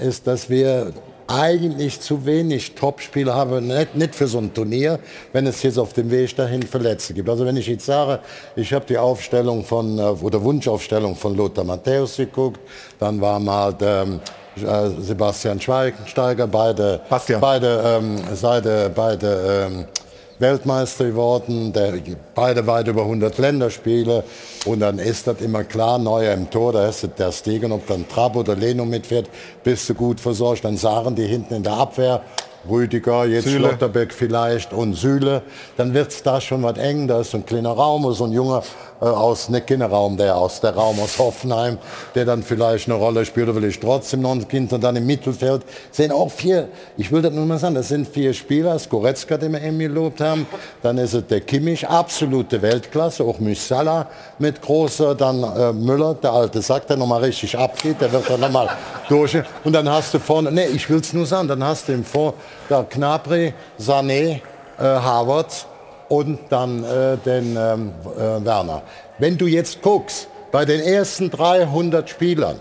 ist, 0.00 0.26
dass 0.26 0.48
wir 0.48 0.92
eigentlich 1.28 2.00
zu 2.00 2.24
wenig 2.24 2.74
Topspieler 2.74 3.34
haben, 3.34 3.66
nicht, 3.66 3.94
nicht 3.94 4.14
für 4.14 4.26
so 4.26 4.38
ein 4.38 4.52
Turnier, 4.52 4.98
wenn 5.32 5.46
es 5.46 5.62
jetzt 5.62 5.78
auf 5.78 5.92
dem 5.92 6.10
Weg 6.10 6.34
dahin 6.34 6.62
Verletzte 6.62 7.12
gibt. 7.12 7.28
Also 7.28 7.44
wenn 7.44 7.56
ich 7.56 7.66
jetzt 7.66 7.84
sage, 7.84 8.20
ich 8.56 8.72
habe 8.72 8.86
die 8.86 8.96
Aufstellung 8.96 9.62
von, 9.62 9.98
äh, 9.98 10.02
oder 10.02 10.42
Wunschaufstellung 10.42 11.14
von 11.14 11.36
Lothar 11.36 11.64
Matthäus 11.64 12.16
geguckt, 12.16 12.60
dann 12.98 13.20
war 13.20 13.38
mal 13.38 13.74
ähm, 13.82 14.20
äh, 14.56 14.88
Sebastian 15.00 15.60
Schweigensteiger, 15.60 16.46
beide, 16.46 17.00
beide, 17.40 18.00
ähm, 18.00 18.16
beide, 18.40 18.90
beide 18.94 19.68
ähm, 19.70 19.84
Weltmeister 20.38 21.06
geworden, 21.06 21.72
der, 21.72 21.94
beide 22.34 22.66
weit 22.66 22.88
über 22.88 23.02
100 23.02 23.38
Länderspiele. 23.38 24.24
Und 24.66 24.80
dann 24.80 24.98
ist 24.98 25.26
das 25.26 25.40
immer 25.40 25.64
klar, 25.64 25.98
neuer 25.98 26.32
im 26.34 26.50
Tor, 26.50 26.72
da 26.72 26.88
ist 26.88 27.08
der 27.18 27.32
Stegen, 27.32 27.72
ob 27.72 27.86
dann 27.86 28.08
Trapp 28.08 28.36
oder 28.36 28.54
Leno 28.54 28.84
mitfährt, 28.84 29.28
bist 29.64 29.88
du 29.88 29.94
gut 29.94 30.20
versorgt, 30.20 30.64
dann 30.64 30.76
sagen 30.76 31.14
die 31.14 31.26
hinten 31.26 31.54
in 31.54 31.62
der 31.62 31.74
Abwehr, 31.74 32.22
Rüdiger, 32.68 33.24
jetzt 33.24 33.44
Süle. 33.44 33.68
Schlotterbeck 33.68 34.12
vielleicht 34.12 34.72
und 34.72 34.94
Süle, 34.94 35.42
dann 35.76 35.94
wird 35.94 36.10
es 36.10 36.22
da 36.22 36.40
schon 36.40 36.62
was 36.62 36.76
eng, 36.76 37.06
da 37.06 37.20
ist 37.20 37.30
so 37.30 37.38
ein 37.38 37.46
kleiner 37.46 37.70
Raum, 37.70 38.12
so 38.12 38.24
ein 38.24 38.32
junger 38.32 38.62
aus 39.00 39.48
ne 39.48 39.60
Kinderraum, 39.60 40.16
der 40.16 40.36
aus 40.36 40.60
der 40.60 40.74
Raum 40.74 40.98
aus 41.00 41.18
Hoffenheim, 41.18 41.78
der 42.14 42.24
dann 42.24 42.42
vielleicht 42.42 42.88
eine 42.88 42.98
Rolle 42.98 43.24
spielt, 43.24 43.54
will 43.54 43.64
ich 43.64 43.78
trotzdem 43.78 44.22
noch 44.22 44.32
ein 44.32 44.46
Kind 44.46 44.72
und 44.72 44.82
dann 44.82 44.96
im 44.96 45.06
Mittelfeld. 45.06 45.62
Sind 45.90 46.12
auch 46.12 46.30
vier, 46.30 46.68
ich 46.96 47.10
will 47.12 47.22
das 47.22 47.32
nur 47.32 47.46
mal 47.46 47.58
sagen, 47.58 47.74
das 47.74 47.88
sind 47.88 48.08
vier 48.08 48.32
Spieler, 48.34 48.78
Skoretzka, 48.78 49.36
den 49.36 49.52
wir 49.52 49.62
eben 49.62 49.78
gelobt 49.78 50.20
haben, 50.20 50.46
dann 50.82 50.98
ist 50.98 51.14
es 51.14 51.26
der 51.26 51.40
Kimmich, 51.40 51.88
absolute 51.88 52.60
Weltklasse, 52.60 53.24
auch 53.24 53.38
Müsala 53.38 54.08
mit 54.38 54.60
großer, 54.60 55.14
dann 55.14 55.42
äh, 55.42 55.72
Müller, 55.72 56.14
der 56.14 56.32
alte 56.32 56.60
Sack, 56.62 56.86
der 56.86 56.96
nochmal 56.96 57.22
richtig 57.24 57.56
abgeht, 57.56 58.00
der 58.00 58.12
wird 58.12 58.28
dann 58.28 58.40
nochmal 58.40 58.68
durch. 59.08 59.36
Und 59.64 59.72
dann 59.72 59.88
hast 59.88 60.14
du 60.14 60.18
vorne, 60.18 60.50
ne, 60.50 60.66
ich 60.66 60.88
will 60.90 61.00
es 61.00 61.12
nur 61.12 61.26
sagen, 61.26 61.48
dann 61.48 61.62
hast 61.62 61.88
du 61.88 61.92
im 61.92 62.04
Vor, 62.04 62.34
da 62.68 62.82
Knapri, 62.82 63.54
Sané, 63.78 64.40
äh, 64.78 64.82
Harvard, 64.82 65.66
und 66.08 66.38
dann 66.48 66.84
äh, 66.84 67.16
den 67.18 67.56
ähm, 67.56 67.92
äh, 68.16 68.44
Werner. 68.44 68.82
Wenn 69.18 69.36
du 69.36 69.46
jetzt 69.46 69.82
guckst, 69.82 70.28
bei 70.50 70.64
den 70.64 70.80
ersten 70.80 71.30
300 71.30 72.08
Spielern, 72.08 72.58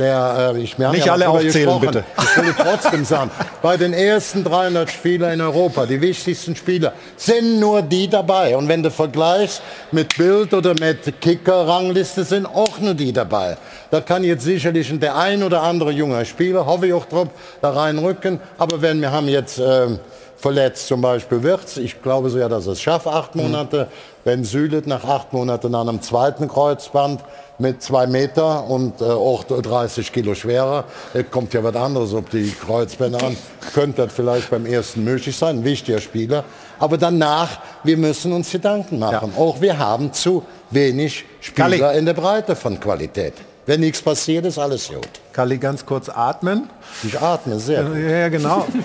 der, 0.00 0.54
äh, 0.54 0.58
ich 0.58 0.78
wir 0.78 0.88
Nicht 0.90 1.06
ja 1.06 1.12
alle 1.12 1.28
aufzählen, 1.28 1.78
bitte. 1.78 2.04
Ich 2.18 2.42
will 2.42 2.54
trotzdem 2.56 3.04
sagen, 3.04 3.30
bei 3.60 3.76
den 3.76 3.92
ersten 3.92 4.42
300 4.42 4.90
Spielern 4.90 5.32
in 5.32 5.40
Europa, 5.42 5.84
die 5.84 6.00
wichtigsten 6.00 6.56
Spieler, 6.56 6.94
sind 7.16 7.60
nur 7.60 7.82
die 7.82 8.08
dabei. 8.08 8.56
Und 8.56 8.66
wenn 8.66 8.82
du 8.82 8.90
vergleichst 8.90 9.60
mit 9.92 10.16
Bild 10.16 10.54
oder 10.54 10.74
mit 10.80 11.20
Kicker-Rangliste, 11.20 12.24
sind 12.24 12.46
auch 12.46 12.78
nur 12.78 12.94
die 12.94 13.12
dabei. 13.12 13.58
Da 13.90 14.00
kann 14.00 14.24
jetzt 14.24 14.44
sicherlich 14.44 14.90
der 14.98 15.16
ein 15.16 15.42
oder 15.42 15.62
andere 15.62 15.90
junge 15.90 16.24
Spieler, 16.24 16.64
hoffe 16.64 16.86
ich 16.86 16.94
auch 16.94 17.04
drauf, 17.04 17.28
da 17.60 17.70
reinrücken. 17.70 18.40
Aber 18.56 18.80
wenn 18.80 19.02
wir 19.02 19.12
haben 19.12 19.28
jetzt 19.28 19.58
ähm, 19.58 19.98
verletzt 20.40 20.86
zum 20.86 21.00
Beispiel 21.00 21.42
Wirtz, 21.42 21.76
ich 21.76 22.02
glaube 22.02 22.30
so 22.30 22.38
ja, 22.38 22.48
dass 22.48 22.66
es 22.66 22.80
schafft, 22.80 23.06
acht 23.06 23.34
Monate. 23.34 23.88
Wenn 24.24 24.44
Sület 24.44 24.86
nach 24.86 25.04
acht 25.04 25.32
Monaten 25.32 25.74
an 25.74 25.88
einem 25.88 26.02
zweiten 26.02 26.48
Kreuzband 26.48 27.22
mit 27.58 27.82
zwei 27.82 28.06
Meter 28.06 28.64
und 28.64 29.00
äh, 29.00 29.04
auch 29.04 29.44
30 29.44 30.12
Kilo 30.12 30.34
schwerer, 30.34 30.84
äh, 31.14 31.22
kommt 31.24 31.52
ja 31.52 31.62
was 31.62 31.76
anderes 31.76 32.14
auf 32.14 32.24
die 32.32 32.50
Kreuzbänder 32.50 33.22
an, 33.22 33.36
könnte 33.74 34.04
das 34.04 34.12
vielleicht 34.12 34.50
beim 34.50 34.66
ersten 34.66 35.04
möglich 35.04 35.36
sein, 35.36 35.58
ein 35.58 35.64
wichtiger 35.64 36.00
Spieler. 36.00 36.44
Aber 36.78 36.96
danach, 36.96 37.58
wir 37.84 37.98
müssen 37.98 38.32
uns 38.32 38.50
Gedanken 38.50 38.98
machen. 38.98 39.34
Auch 39.36 39.60
wir 39.60 39.78
haben 39.78 40.12
zu 40.12 40.42
wenig 40.70 41.26
Spieler 41.40 41.78
Kalli. 41.78 41.98
in 41.98 42.06
der 42.06 42.14
Breite 42.14 42.56
von 42.56 42.80
Qualität. 42.80 43.34
Wenn 43.66 43.80
nichts 43.80 44.00
passiert, 44.00 44.46
ist 44.46 44.58
alles 44.58 44.88
gut. 44.88 45.08
Kalli, 45.32 45.58
ganz 45.58 45.84
kurz 45.84 46.08
atmen. 46.08 46.70
Ich 47.02 47.20
atme 47.20 47.58
sehr. 47.58 47.84
gut. 47.84 47.96
Ja, 47.96 48.08
ja, 48.08 48.28
genau. 48.28 48.66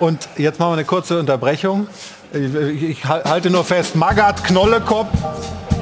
Und 0.00 0.28
jetzt 0.36 0.58
machen 0.58 0.70
wir 0.70 0.74
eine 0.74 0.84
kurze 0.84 1.18
Unterbrechung. 1.18 1.88
Ich, 2.32 2.82
ich 2.82 3.04
halte 3.04 3.50
nur 3.50 3.64
fest, 3.64 3.96
Magath, 3.96 4.44
Knollekopf, 4.44 5.08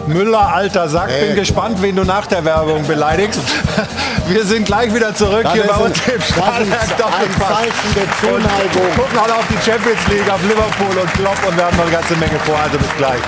Müller, 0.07 0.55
alter 0.55 0.89
Sack. 0.89 1.11
Hey, 1.11 1.27
Bin 1.29 1.37
gespannt, 1.37 1.83
wen 1.83 1.97
du 1.97 2.05
nach 2.05 2.27
der 2.27 2.45
Werbung 2.45 2.87
beleidigst. 2.87 3.41
Wir 4.29 4.45
sind 4.45 4.67
gleich 4.67 4.93
wieder 4.93 5.15
zurück 5.15 5.45
Das 5.45 5.53
hier 5.53 5.65
bei 5.65 5.77
uns 5.77 5.99
im 6.07 6.21
Stahlwerk 6.21 6.97
Doppelpass. 6.99 7.63
Und 7.95 8.21
Zuneigung. 8.21 8.95
gucken 8.97 9.19
alle 9.19 9.35
auf 9.35 9.45
die 9.49 9.71
Champions 9.71 10.07
League, 10.09 10.29
auf 10.29 10.43
Liverpool 10.43 10.99
und 11.01 11.13
Klopp 11.15 11.39
und 11.49 11.57
wir 11.57 11.65
haben 11.65 11.77
noch 11.77 11.85
eine 11.85 11.93
ganze 11.93 12.17
Menge 12.17 12.39
vor. 12.45 12.59
Also 12.59 12.79
bis 12.79 12.89
gleich. 12.97 13.21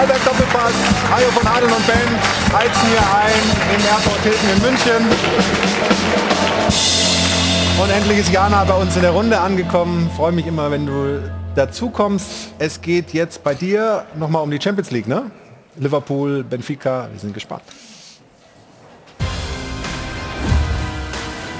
Stahlberg 0.00 0.24
Doppelpass. 0.24 0.72
Hajo 1.10 1.30
von 1.30 1.46
Adel 1.46 1.68
und 1.68 1.86
Ben 1.86 2.58
heizen 2.58 2.88
hier 2.88 3.00
ein 3.14 3.74
im 3.74 3.84
Airport 3.84 4.20
Hilton 4.22 4.48
in 4.48 4.62
München. 4.62 5.06
Und 7.82 7.90
endlich 7.90 8.18
ist 8.20 8.32
Jana 8.32 8.64
bei 8.64 8.74
uns 8.80 8.96
in 8.96 9.02
der 9.02 9.10
Runde 9.10 9.38
angekommen. 9.38 10.10
Freue 10.16 10.32
mich 10.32 10.46
immer, 10.46 10.70
wenn 10.70 10.86
du 10.86 11.30
dazu 11.54 11.90
kommst. 11.90 12.30
Es 12.58 12.80
geht 12.80 13.12
jetzt 13.12 13.44
bei 13.44 13.54
dir 13.54 14.06
nochmal 14.16 14.42
um 14.42 14.50
die 14.50 14.58
Champions 14.58 14.90
League, 14.90 15.06
ne? 15.06 15.30
Liverpool, 15.76 16.44
Benfica, 16.44 17.08
wir 17.12 17.20
sind 17.20 17.34
gespannt. 17.34 17.64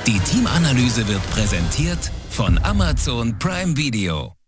Die 0.07 0.19
Teamanalyse 0.19 1.07
wird 1.07 1.31
präsentiert 1.31 2.11
von 2.31 2.59
Amazon 2.65 3.39
Prime 3.39 3.77
Video. 3.77 4.40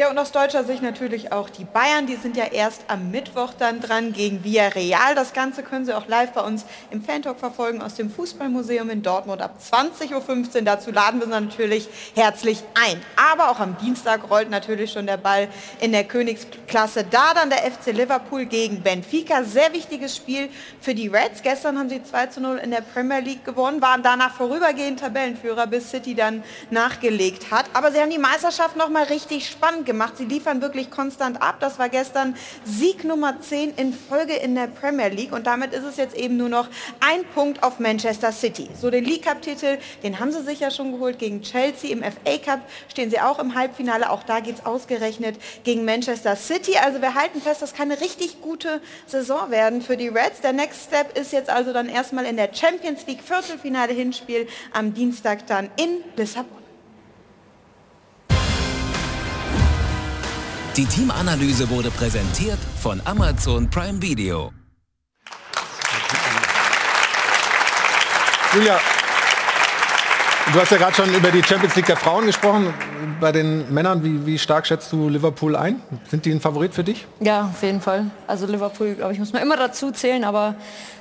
Ja, 0.00 0.08
und 0.08 0.18
aus 0.18 0.32
deutscher 0.32 0.64
Sicht 0.64 0.82
natürlich 0.82 1.30
auch 1.30 1.50
die 1.50 1.64
Bayern. 1.64 2.06
Die 2.06 2.16
sind 2.16 2.34
ja 2.34 2.44
erst 2.44 2.84
am 2.88 3.10
Mittwoch 3.10 3.52
dann 3.58 3.82
dran 3.82 4.14
gegen 4.14 4.42
Villarreal. 4.42 5.14
Das 5.14 5.34
Ganze 5.34 5.62
können 5.62 5.84
Sie 5.84 5.94
auch 5.94 6.08
live 6.08 6.32
bei 6.32 6.40
uns 6.40 6.64
im 6.90 7.04
Fantalk 7.04 7.38
verfolgen 7.38 7.82
aus 7.82 7.96
dem 7.96 8.10
Fußballmuseum 8.10 8.88
in 8.88 9.02
Dortmund 9.02 9.42
ab 9.42 9.56
20.15 9.62 10.14
Uhr. 10.14 10.62
Dazu 10.62 10.90
laden 10.90 11.20
wir 11.20 11.26
Sie 11.26 11.32
natürlich 11.32 11.86
herzlich 12.14 12.62
ein. 12.72 12.98
Aber 13.14 13.50
auch 13.50 13.60
am 13.60 13.76
Dienstag 13.76 14.30
rollt 14.30 14.48
natürlich 14.48 14.90
schon 14.90 15.04
der 15.04 15.18
Ball 15.18 15.48
in 15.82 15.92
der 15.92 16.04
Königsklasse. 16.04 17.04
Da 17.04 17.34
dann 17.34 17.50
der 17.50 17.58
FC 17.58 17.92
Liverpool 17.92 18.46
gegen 18.46 18.80
Benfica. 18.80 19.44
Sehr 19.44 19.70
wichtiges 19.74 20.16
Spiel 20.16 20.48
für 20.80 20.94
die 20.94 21.08
Reds. 21.08 21.42
Gestern 21.42 21.78
haben 21.78 21.90
sie 21.90 22.02
2 22.02 22.26
zu 22.28 22.40
0 22.40 22.56
in 22.56 22.70
der 22.70 22.80
Premier 22.80 23.20
League 23.20 23.44
gewonnen, 23.44 23.82
waren 23.82 24.02
danach 24.02 24.32
vorübergehend 24.32 25.00
Tabellenführer, 25.00 25.66
bis 25.66 25.90
City 25.90 26.14
dann 26.14 26.42
nachgelegt 26.70 27.50
hat. 27.50 27.66
Aber 27.74 27.92
sie 27.92 28.00
haben 28.00 28.08
die 28.08 28.16
Meisterschaft 28.16 28.76
noch 28.76 28.88
mal 28.88 29.04
richtig 29.04 29.46
spannend 29.46 29.89
gemacht. 29.90 30.16
Sie 30.18 30.24
liefern 30.24 30.62
wirklich 30.62 30.88
konstant 30.88 31.42
ab. 31.42 31.56
Das 31.58 31.80
war 31.80 31.88
gestern 31.88 32.36
Sieg 32.64 33.02
Nummer 33.02 33.40
10 33.40 33.74
in 33.74 33.92
Folge 33.92 34.34
in 34.34 34.54
der 34.54 34.68
Premier 34.68 35.08
League. 35.08 35.32
Und 35.32 35.48
damit 35.48 35.72
ist 35.72 35.82
es 35.82 35.96
jetzt 35.96 36.14
eben 36.14 36.36
nur 36.36 36.48
noch 36.48 36.68
ein 37.00 37.24
Punkt 37.34 37.64
auf 37.64 37.80
Manchester 37.80 38.30
City. 38.30 38.68
So 38.80 38.88
den 38.88 39.04
League 39.04 39.24
Cup-Titel, 39.24 39.78
den 40.04 40.20
haben 40.20 40.30
sie 40.30 40.42
sich 40.42 40.60
ja 40.60 40.70
schon 40.70 40.92
geholt 40.92 41.18
gegen 41.18 41.42
Chelsea. 41.42 41.90
Im 41.90 42.04
FA 42.04 42.38
Cup 42.38 42.60
stehen 42.88 43.10
sie 43.10 43.18
auch 43.18 43.40
im 43.40 43.56
Halbfinale. 43.56 44.10
Auch 44.10 44.22
da 44.22 44.38
geht 44.38 44.58
es 44.58 44.66
ausgerechnet 44.66 45.36
gegen 45.64 45.84
Manchester 45.84 46.36
City. 46.36 46.76
Also 46.76 47.02
wir 47.02 47.16
halten 47.16 47.40
fest, 47.40 47.62
das 47.62 47.74
kann 47.74 47.90
eine 47.90 48.00
richtig 48.00 48.40
gute 48.40 48.80
Saison 49.06 49.50
werden 49.50 49.82
für 49.82 49.96
die 49.96 50.08
Reds. 50.08 50.40
Der 50.40 50.52
Next 50.52 50.84
Step 50.84 51.18
ist 51.18 51.32
jetzt 51.32 51.50
also 51.50 51.72
dann 51.72 51.88
erstmal 51.88 52.26
in 52.26 52.36
der 52.36 52.50
Champions 52.54 53.06
League 53.08 53.22
Viertelfinale 53.24 53.92
Hinspiel 53.92 54.46
am 54.72 54.94
Dienstag 54.94 55.48
dann 55.48 55.68
in 55.76 56.04
Lissabon. 56.16 56.59
Die 60.76 60.86
Teamanalyse 60.86 61.68
wurde 61.68 61.90
präsentiert 61.90 62.58
von 62.80 63.02
Amazon 63.04 63.68
Prime 63.68 64.00
Video. 64.00 64.52
Julia, 68.54 68.78
du 70.52 70.60
hast 70.60 70.70
ja 70.70 70.78
gerade 70.78 70.94
schon 70.94 71.12
über 71.12 71.32
die 71.32 71.42
Champions 71.42 71.74
League 71.74 71.86
der 71.86 71.96
Frauen 71.96 72.24
gesprochen. 72.24 72.72
Bei 73.20 73.32
den 73.32 73.74
Männern, 73.74 74.04
wie, 74.04 74.24
wie 74.24 74.38
stark 74.38 74.64
schätzt 74.64 74.92
du 74.92 75.08
Liverpool 75.08 75.56
ein? 75.56 75.82
Sind 76.08 76.24
die 76.24 76.30
ein 76.30 76.40
Favorit 76.40 76.72
für 76.72 76.84
dich? 76.84 77.04
Ja, 77.18 77.50
auf 77.52 77.62
jeden 77.64 77.80
Fall. 77.80 78.06
Also 78.28 78.46
Liverpool, 78.46 78.94
glaube 78.94 79.12
ich, 79.12 79.18
muss 79.18 79.32
man 79.32 79.42
immer 79.42 79.56
dazu 79.56 79.90
zählen. 79.90 80.22
Aber 80.22 80.54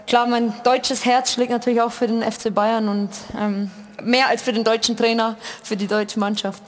klar, 0.07 0.25
mein 0.25 0.51
deutsches 0.63 1.05
Herz 1.05 1.31
schlägt 1.31 1.51
natürlich 1.51 1.81
auch 1.81 1.91
für 1.91 2.07
den 2.07 2.23
FC 2.23 2.51
Bayern 2.51 2.87
und 2.87 3.09
ähm, 3.39 3.69
mehr 4.01 4.29
als 4.29 4.41
für 4.41 4.51
den 4.51 4.63
deutschen 4.63 4.97
Trainer, 4.97 5.37
für 5.61 5.77
die 5.77 5.87
deutsche 5.87 6.19
Mannschaft. 6.19 6.63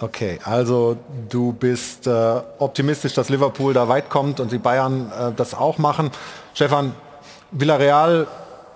Okay, 0.00 0.40
also 0.42 0.96
du 1.28 1.52
bist 1.52 2.06
äh, 2.06 2.40
optimistisch, 2.58 3.14
dass 3.14 3.28
Liverpool 3.28 3.72
da 3.74 3.88
weit 3.88 4.10
kommt 4.10 4.40
und 4.40 4.50
die 4.50 4.58
Bayern 4.58 5.10
äh, 5.12 5.32
das 5.36 5.54
auch 5.54 5.78
machen. 5.78 6.10
Stefan, 6.52 6.94
Villarreal 7.52 8.26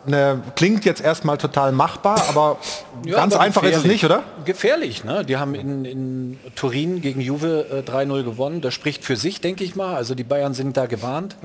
ne, 0.07 0.43
klingt 0.55 0.85
jetzt 0.85 1.01
erstmal 1.01 1.37
total 1.37 1.73
machbar, 1.73 2.23
aber 2.29 2.59
Ja, 3.05 3.17
ganz 3.17 3.35
aber 3.35 3.43
einfach 3.43 3.63
ist 3.65 3.79
es 3.79 3.85
nicht, 3.85 4.05
oder? 4.05 4.23
Gefährlich, 4.45 5.05
ne? 5.05 5.25
Die 5.25 5.37
haben 5.37 5.55
in, 5.55 5.85
in 5.85 6.39
Turin 6.55 7.01
gegen 7.01 7.21
Juve 7.21 7.85
äh, 7.87 7.91
3-0 7.91 8.23
gewonnen. 8.23 8.61
Das 8.61 8.75
spricht 8.75 9.05
für 9.05 9.17
sich, 9.17 9.41
denke 9.41 9.65
ich 9.65 9.75
mal. 9.75 9.97
Also 9.97 10.15
die 10.15 10.25
Bayern 10.25 10.55
sind 10.55 10.77
da 10.77 10.87
gewarnt. 10.87 11.37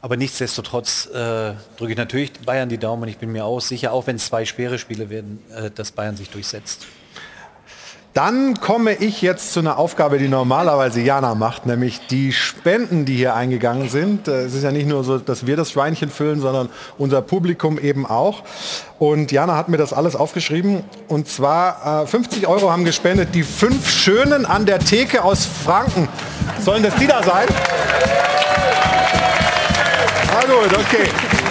Aber 0.00 0.16
nichtsdestotrotz 0.16 1.06
äh, 1.06 1.52
drücke 1.76 1.92
ich 1.92 1.96
natürlich 1.96 2.32
Bayern 2.44 2.68
die 2.68 2.78
Daumen. 2.78 3.08
Ich 3.08 3.18
bin 3.18 3.30
mir 3.30 3.44
auch 3.44 3.60
sicher, 3.60 3.92
auch 3.92 4.08
wenn 4.08 4.16
es 4.16 4.26
zwei 4.26 4.44
schwere 4.44 4.78
Spiele 4.78 5.08
werden, 5.10 5.38
äh, 5.54 5.70
dass 5.70 5.92
Bayern 5.92 6.16
sich 6.16 6.30
durchsetzt. 6.30 6.86
Dann 8.14 8.60
komme 8.60 8.92
ich 8.92 9.22
jetzt 9.22 9.54
zu 9.54 9.60
einer 9.60 9.78
Aufgabe, 9.78 10.18
die 10.18 10.28
normalerweise 10.28 11.00
Jana 11.00 11.34
macht, 11.34 11.64
nämlich 11.64 12.06
die 12.08 12.32
Spenden, 12.32 13.06
die 13.06 13.16
hier 13.16 13.34
eingegangen 13.34 13.88
sind. 13.88 14.28
Äh, 14.28 14.42
Es 14.42 14.52
ist 14.52 14.64
ja 14.64 14.70
nicht 14.70 14.86
nur 14.86 15.02
so, 15.02 15.16
dass 15.16 15.46
wir 15.46 15.56
das 15.56 15.70
Schweinchen 15.70 16.10
füllen, 16.10 16.38
sondern 16.38 16.68
unser 16.98 17.22
Publikum 17.22 17.78
eben 17.78 18.04
auch. 18.04 18.42
Und 18.98 19.32
Jana 19.32 19.56
hat 19.56 19.70
mir 19.70 19.78
das 19.78 19.94
alles 19.94 20.14
aufgeschrieben. 20.14 20.84
Und 21.08 21.26
zwar 21.26 22.02
äh, 22.02 22.06
50 22.06 22.46
Euro 22.46 22.70
haben 22.70 22.84
gespendet 22.84 23.34
die 23.34 23.44
fünf 23.44 23.88
Schönen 23.90 24.44
an 24.44 24.66
der 24.66 24.78
Theke 24.80 25.24
aus 25.24 25.46
Franken. 25.46 26.06
Sollen 26.60 26.82
das 26.82 26.94
die 26.96 27.06
da 27.06 27.22
sein? 27.22 27.46
Na 30.26 30.40
gut, 30.42 30.70
okay. 30.78 31.41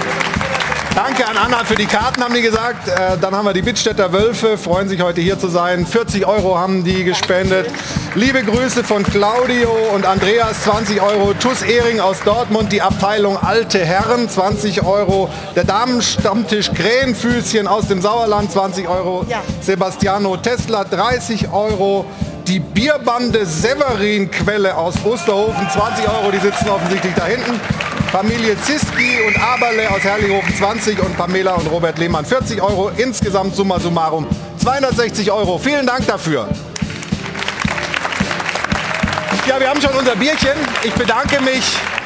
Danke 0.93 1.25
an 1.25 1.37
Anna 1.37 1.63
für 1.63 1.75
die 1.75 1.85
Karten, 1.85 2.21
haben 2.21 2.33
die 2.33 2.41
gesagt. 2.41 2.89
Äh, 2.89 3.17
dann 3.19 3.33
haben 3.33 3.45
wir 3.45 3.53
die 3.53 3.61
Bittstädter 3.61 4.11
Wölfe, 4.11 4.57
freuen 4.57 4.89
sich 4.89 5.01
heute 5.01 5.21
hier 5.21 5.39
zu 5.39 5.47
sein. 5.47 5.85
40 5.85 6.25
Euro 6.25 6.57
haben 6.57 6.83
die 6.83 7.05
gespendet. 7.05 7.67
Liebe 8.13 8.43
Grüße 8.43 8.83
von 8.83 9.03
Claudio 9.03 9.71
und 9.95 10.05
Andreas, 10.05 10.63
20 10.63 11.01
Euro. 11.01 11.33
Tuss 11.33 11.61
Ehring 11.61 12.01
aus 12.01 12.19
Dortmund, 12.25 12.73
die 12.73 12.81
Abteilung 12.81 13.37
Alte 13.37 13.79
Herren, 13.79 14.27
20 14.27 14.83
Euro. 14.83 15.29
Der 15.55 15.63
Damenstammtisch 15.63 16.71
Krähenfüßchen 16.73 17.67
aus 17.67 17.87
dem 17.87 18.01
Sauerland, 18.01 18.51
20 18.51 18.89
Euro. 18.89 19.25
Ja. 19.29 19.41
Sebastiano 19.61 20.35
Tesla, 20.35 20.83
30 20.83 21.53
Euro. 21.53 22.05
Die 22.47 22.59
Bierbande 22.59 23.45
Severin 23.45 24.29
Quelle 24.31 24.75
aus 24.75 24.95
Osterhofen, 25.03 25.69
20 25.69 26.07
Euro, 26.07 26.31
die 26.31 26.39
sitzen 26.39 26.69
offensichtlich 26.69 27.13
da 27.15 27.25
hinten. 27.25 27.59
Familie 28.11 28.59
Ziski 28.61 29.21
und 29.27 29.41
Aberle 29.41 29.89
aus 29.89 30.01
Herrlichhofen 30.01 30.55
20 30.55 30.99
und 30.99 31.15
Pamela 31.17 31.53
und 31.53 31.67
Robert 31.67 31.97
Lehmann 31.97 32.25
40 32.25 32.61
Euro. 32.61 32.89
Insgesamt 32.97 33.55
summa 33.55 33.79
summarum 33.79 34.27
260 34.57 35.31
Euro. 35.31 35.57
Vielen 35.57 35.85
Dank 35.85 36.05
dafür. 36.07 36.47
Ja, 39.47 39.59
wir 39.59 39.69
haben 39.69 39.81
schon 39.81 39.93
unser 39.93 40.15
Bierchen. 40.15 40.57
Ich 40.83 40.93
bedanke 40.93 41.41
mich 41.41 41.63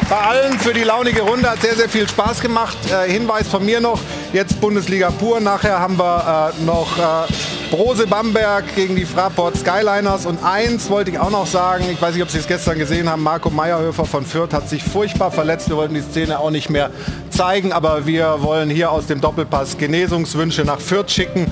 bei 0.10 0.18
allen 0.18 0.60
für 0.60 0.74
die 0.74 0.84
launige 0.84 1.22
Runde. 1.22 1.50
Hat 1.50 1.62
sehr, 1.62 1.76
sehr 1.76 1.90
viel 1.90 2.08
Spaß 2.08 2.42
gemacht. 2.42 2.78
Äh, 2.92 3.12
Hinweis 3.12 3.48
von 3.48 3.66
mir 3.66 3.80
noch, 3.82 4.00
jetzt 4.32 4.60
Bundesliga 4.62 5.10
pur. 5.12 5.40
Nachher 5.40 5.80
haben 5.80 5.98
wir 5.98 6.54
äh, 6.58 6.64
noch 6.64 6.98
äh, 6.98 7.34
Brose 7.72 8.08
Bamberg 8.08 8.76
gegen 8.76 8.96
die 8.96 9.06
Fraport 9.06 9.58
Skyliners. 9.58 10.26
Und 10.26 10.44
eins 10.44 10.90
wollte 10.90 11.12
ich 11.12 11.20
auch 11.20 11.32
noch 11.32 11.48
sagen, 11.48 11.86
ich 11.92 12.02
weiß 12.02 12.14
nicht, 12.14 12.24
ob 12.24 12.30
Sie 12.30 12.38
es 12.38 12.48
gestern 12.48 12.78
gesehen 12.78 13.10
haben, 13.10 13.24
Marco 13.24 13.50
Meyerhöfer 13.50 14.06
von 14.06 14.26
Fürth 14.26 14.54
hat 14.54 14.70
sich 14.70 14.84
furchtbar 14.84 15.32
verletzt. 15.32 15.70
Wir 15.70 15.78
wollten 15.78 15.94
die 15.94 16.02
Szene 16.02 16.40
auch 16.40 16.52
nicht 16.52 16.70
mehr 16.70 16.92
zeigen, 17.30 17.74
aber 17.74 18.06
wir 18.06 18.38
wollen 18.42 18.70
hier 18.70 18.92
aus 18.92 19.08
dem 19.08 19.20
Doppelpass 19.20 19.78
Genesungswünsche 19.78 20.64
nach 20.64 20.80
Fürth 20.80 21.12
schicken. 21.12 21.52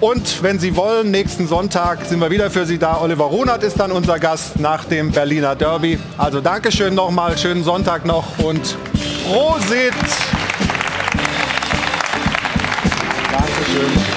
Und 0.00 0.42
wenn 0.42 0.58
Sie 0.58 0.76
wollen, 0.76 1.10
nächsten 1.10 1.46
Sonntag 1.46 2.04
sind 2.04 2.20
wir 2.20 2.30
wieder 2.30 2.50
für 2.50 2.66
Sie 2.66 2.78
da. 2.78 3.00
Oliver 3.00 3.24
Runert 3.24 3.62
ist 3.62 3.80
dann 3.80 3.92
unser 3.92 4.18
Gast 4.18 4.58
nach 4.60 4.84
dem 4.84 5.12
Berliner 5.12 5.54
Derby. 5.56 5.98
Also 6.18 6.40
Dankeschön 6.40 6.94
nochmal, 6.94 7.38
schönen 7.38 7.64
Sonntag 7.64 8.04
noch 8.04 8.38
und 8.38 8.76
Prosit! 9.24 9.94
Dankeschön. 13.32 14.13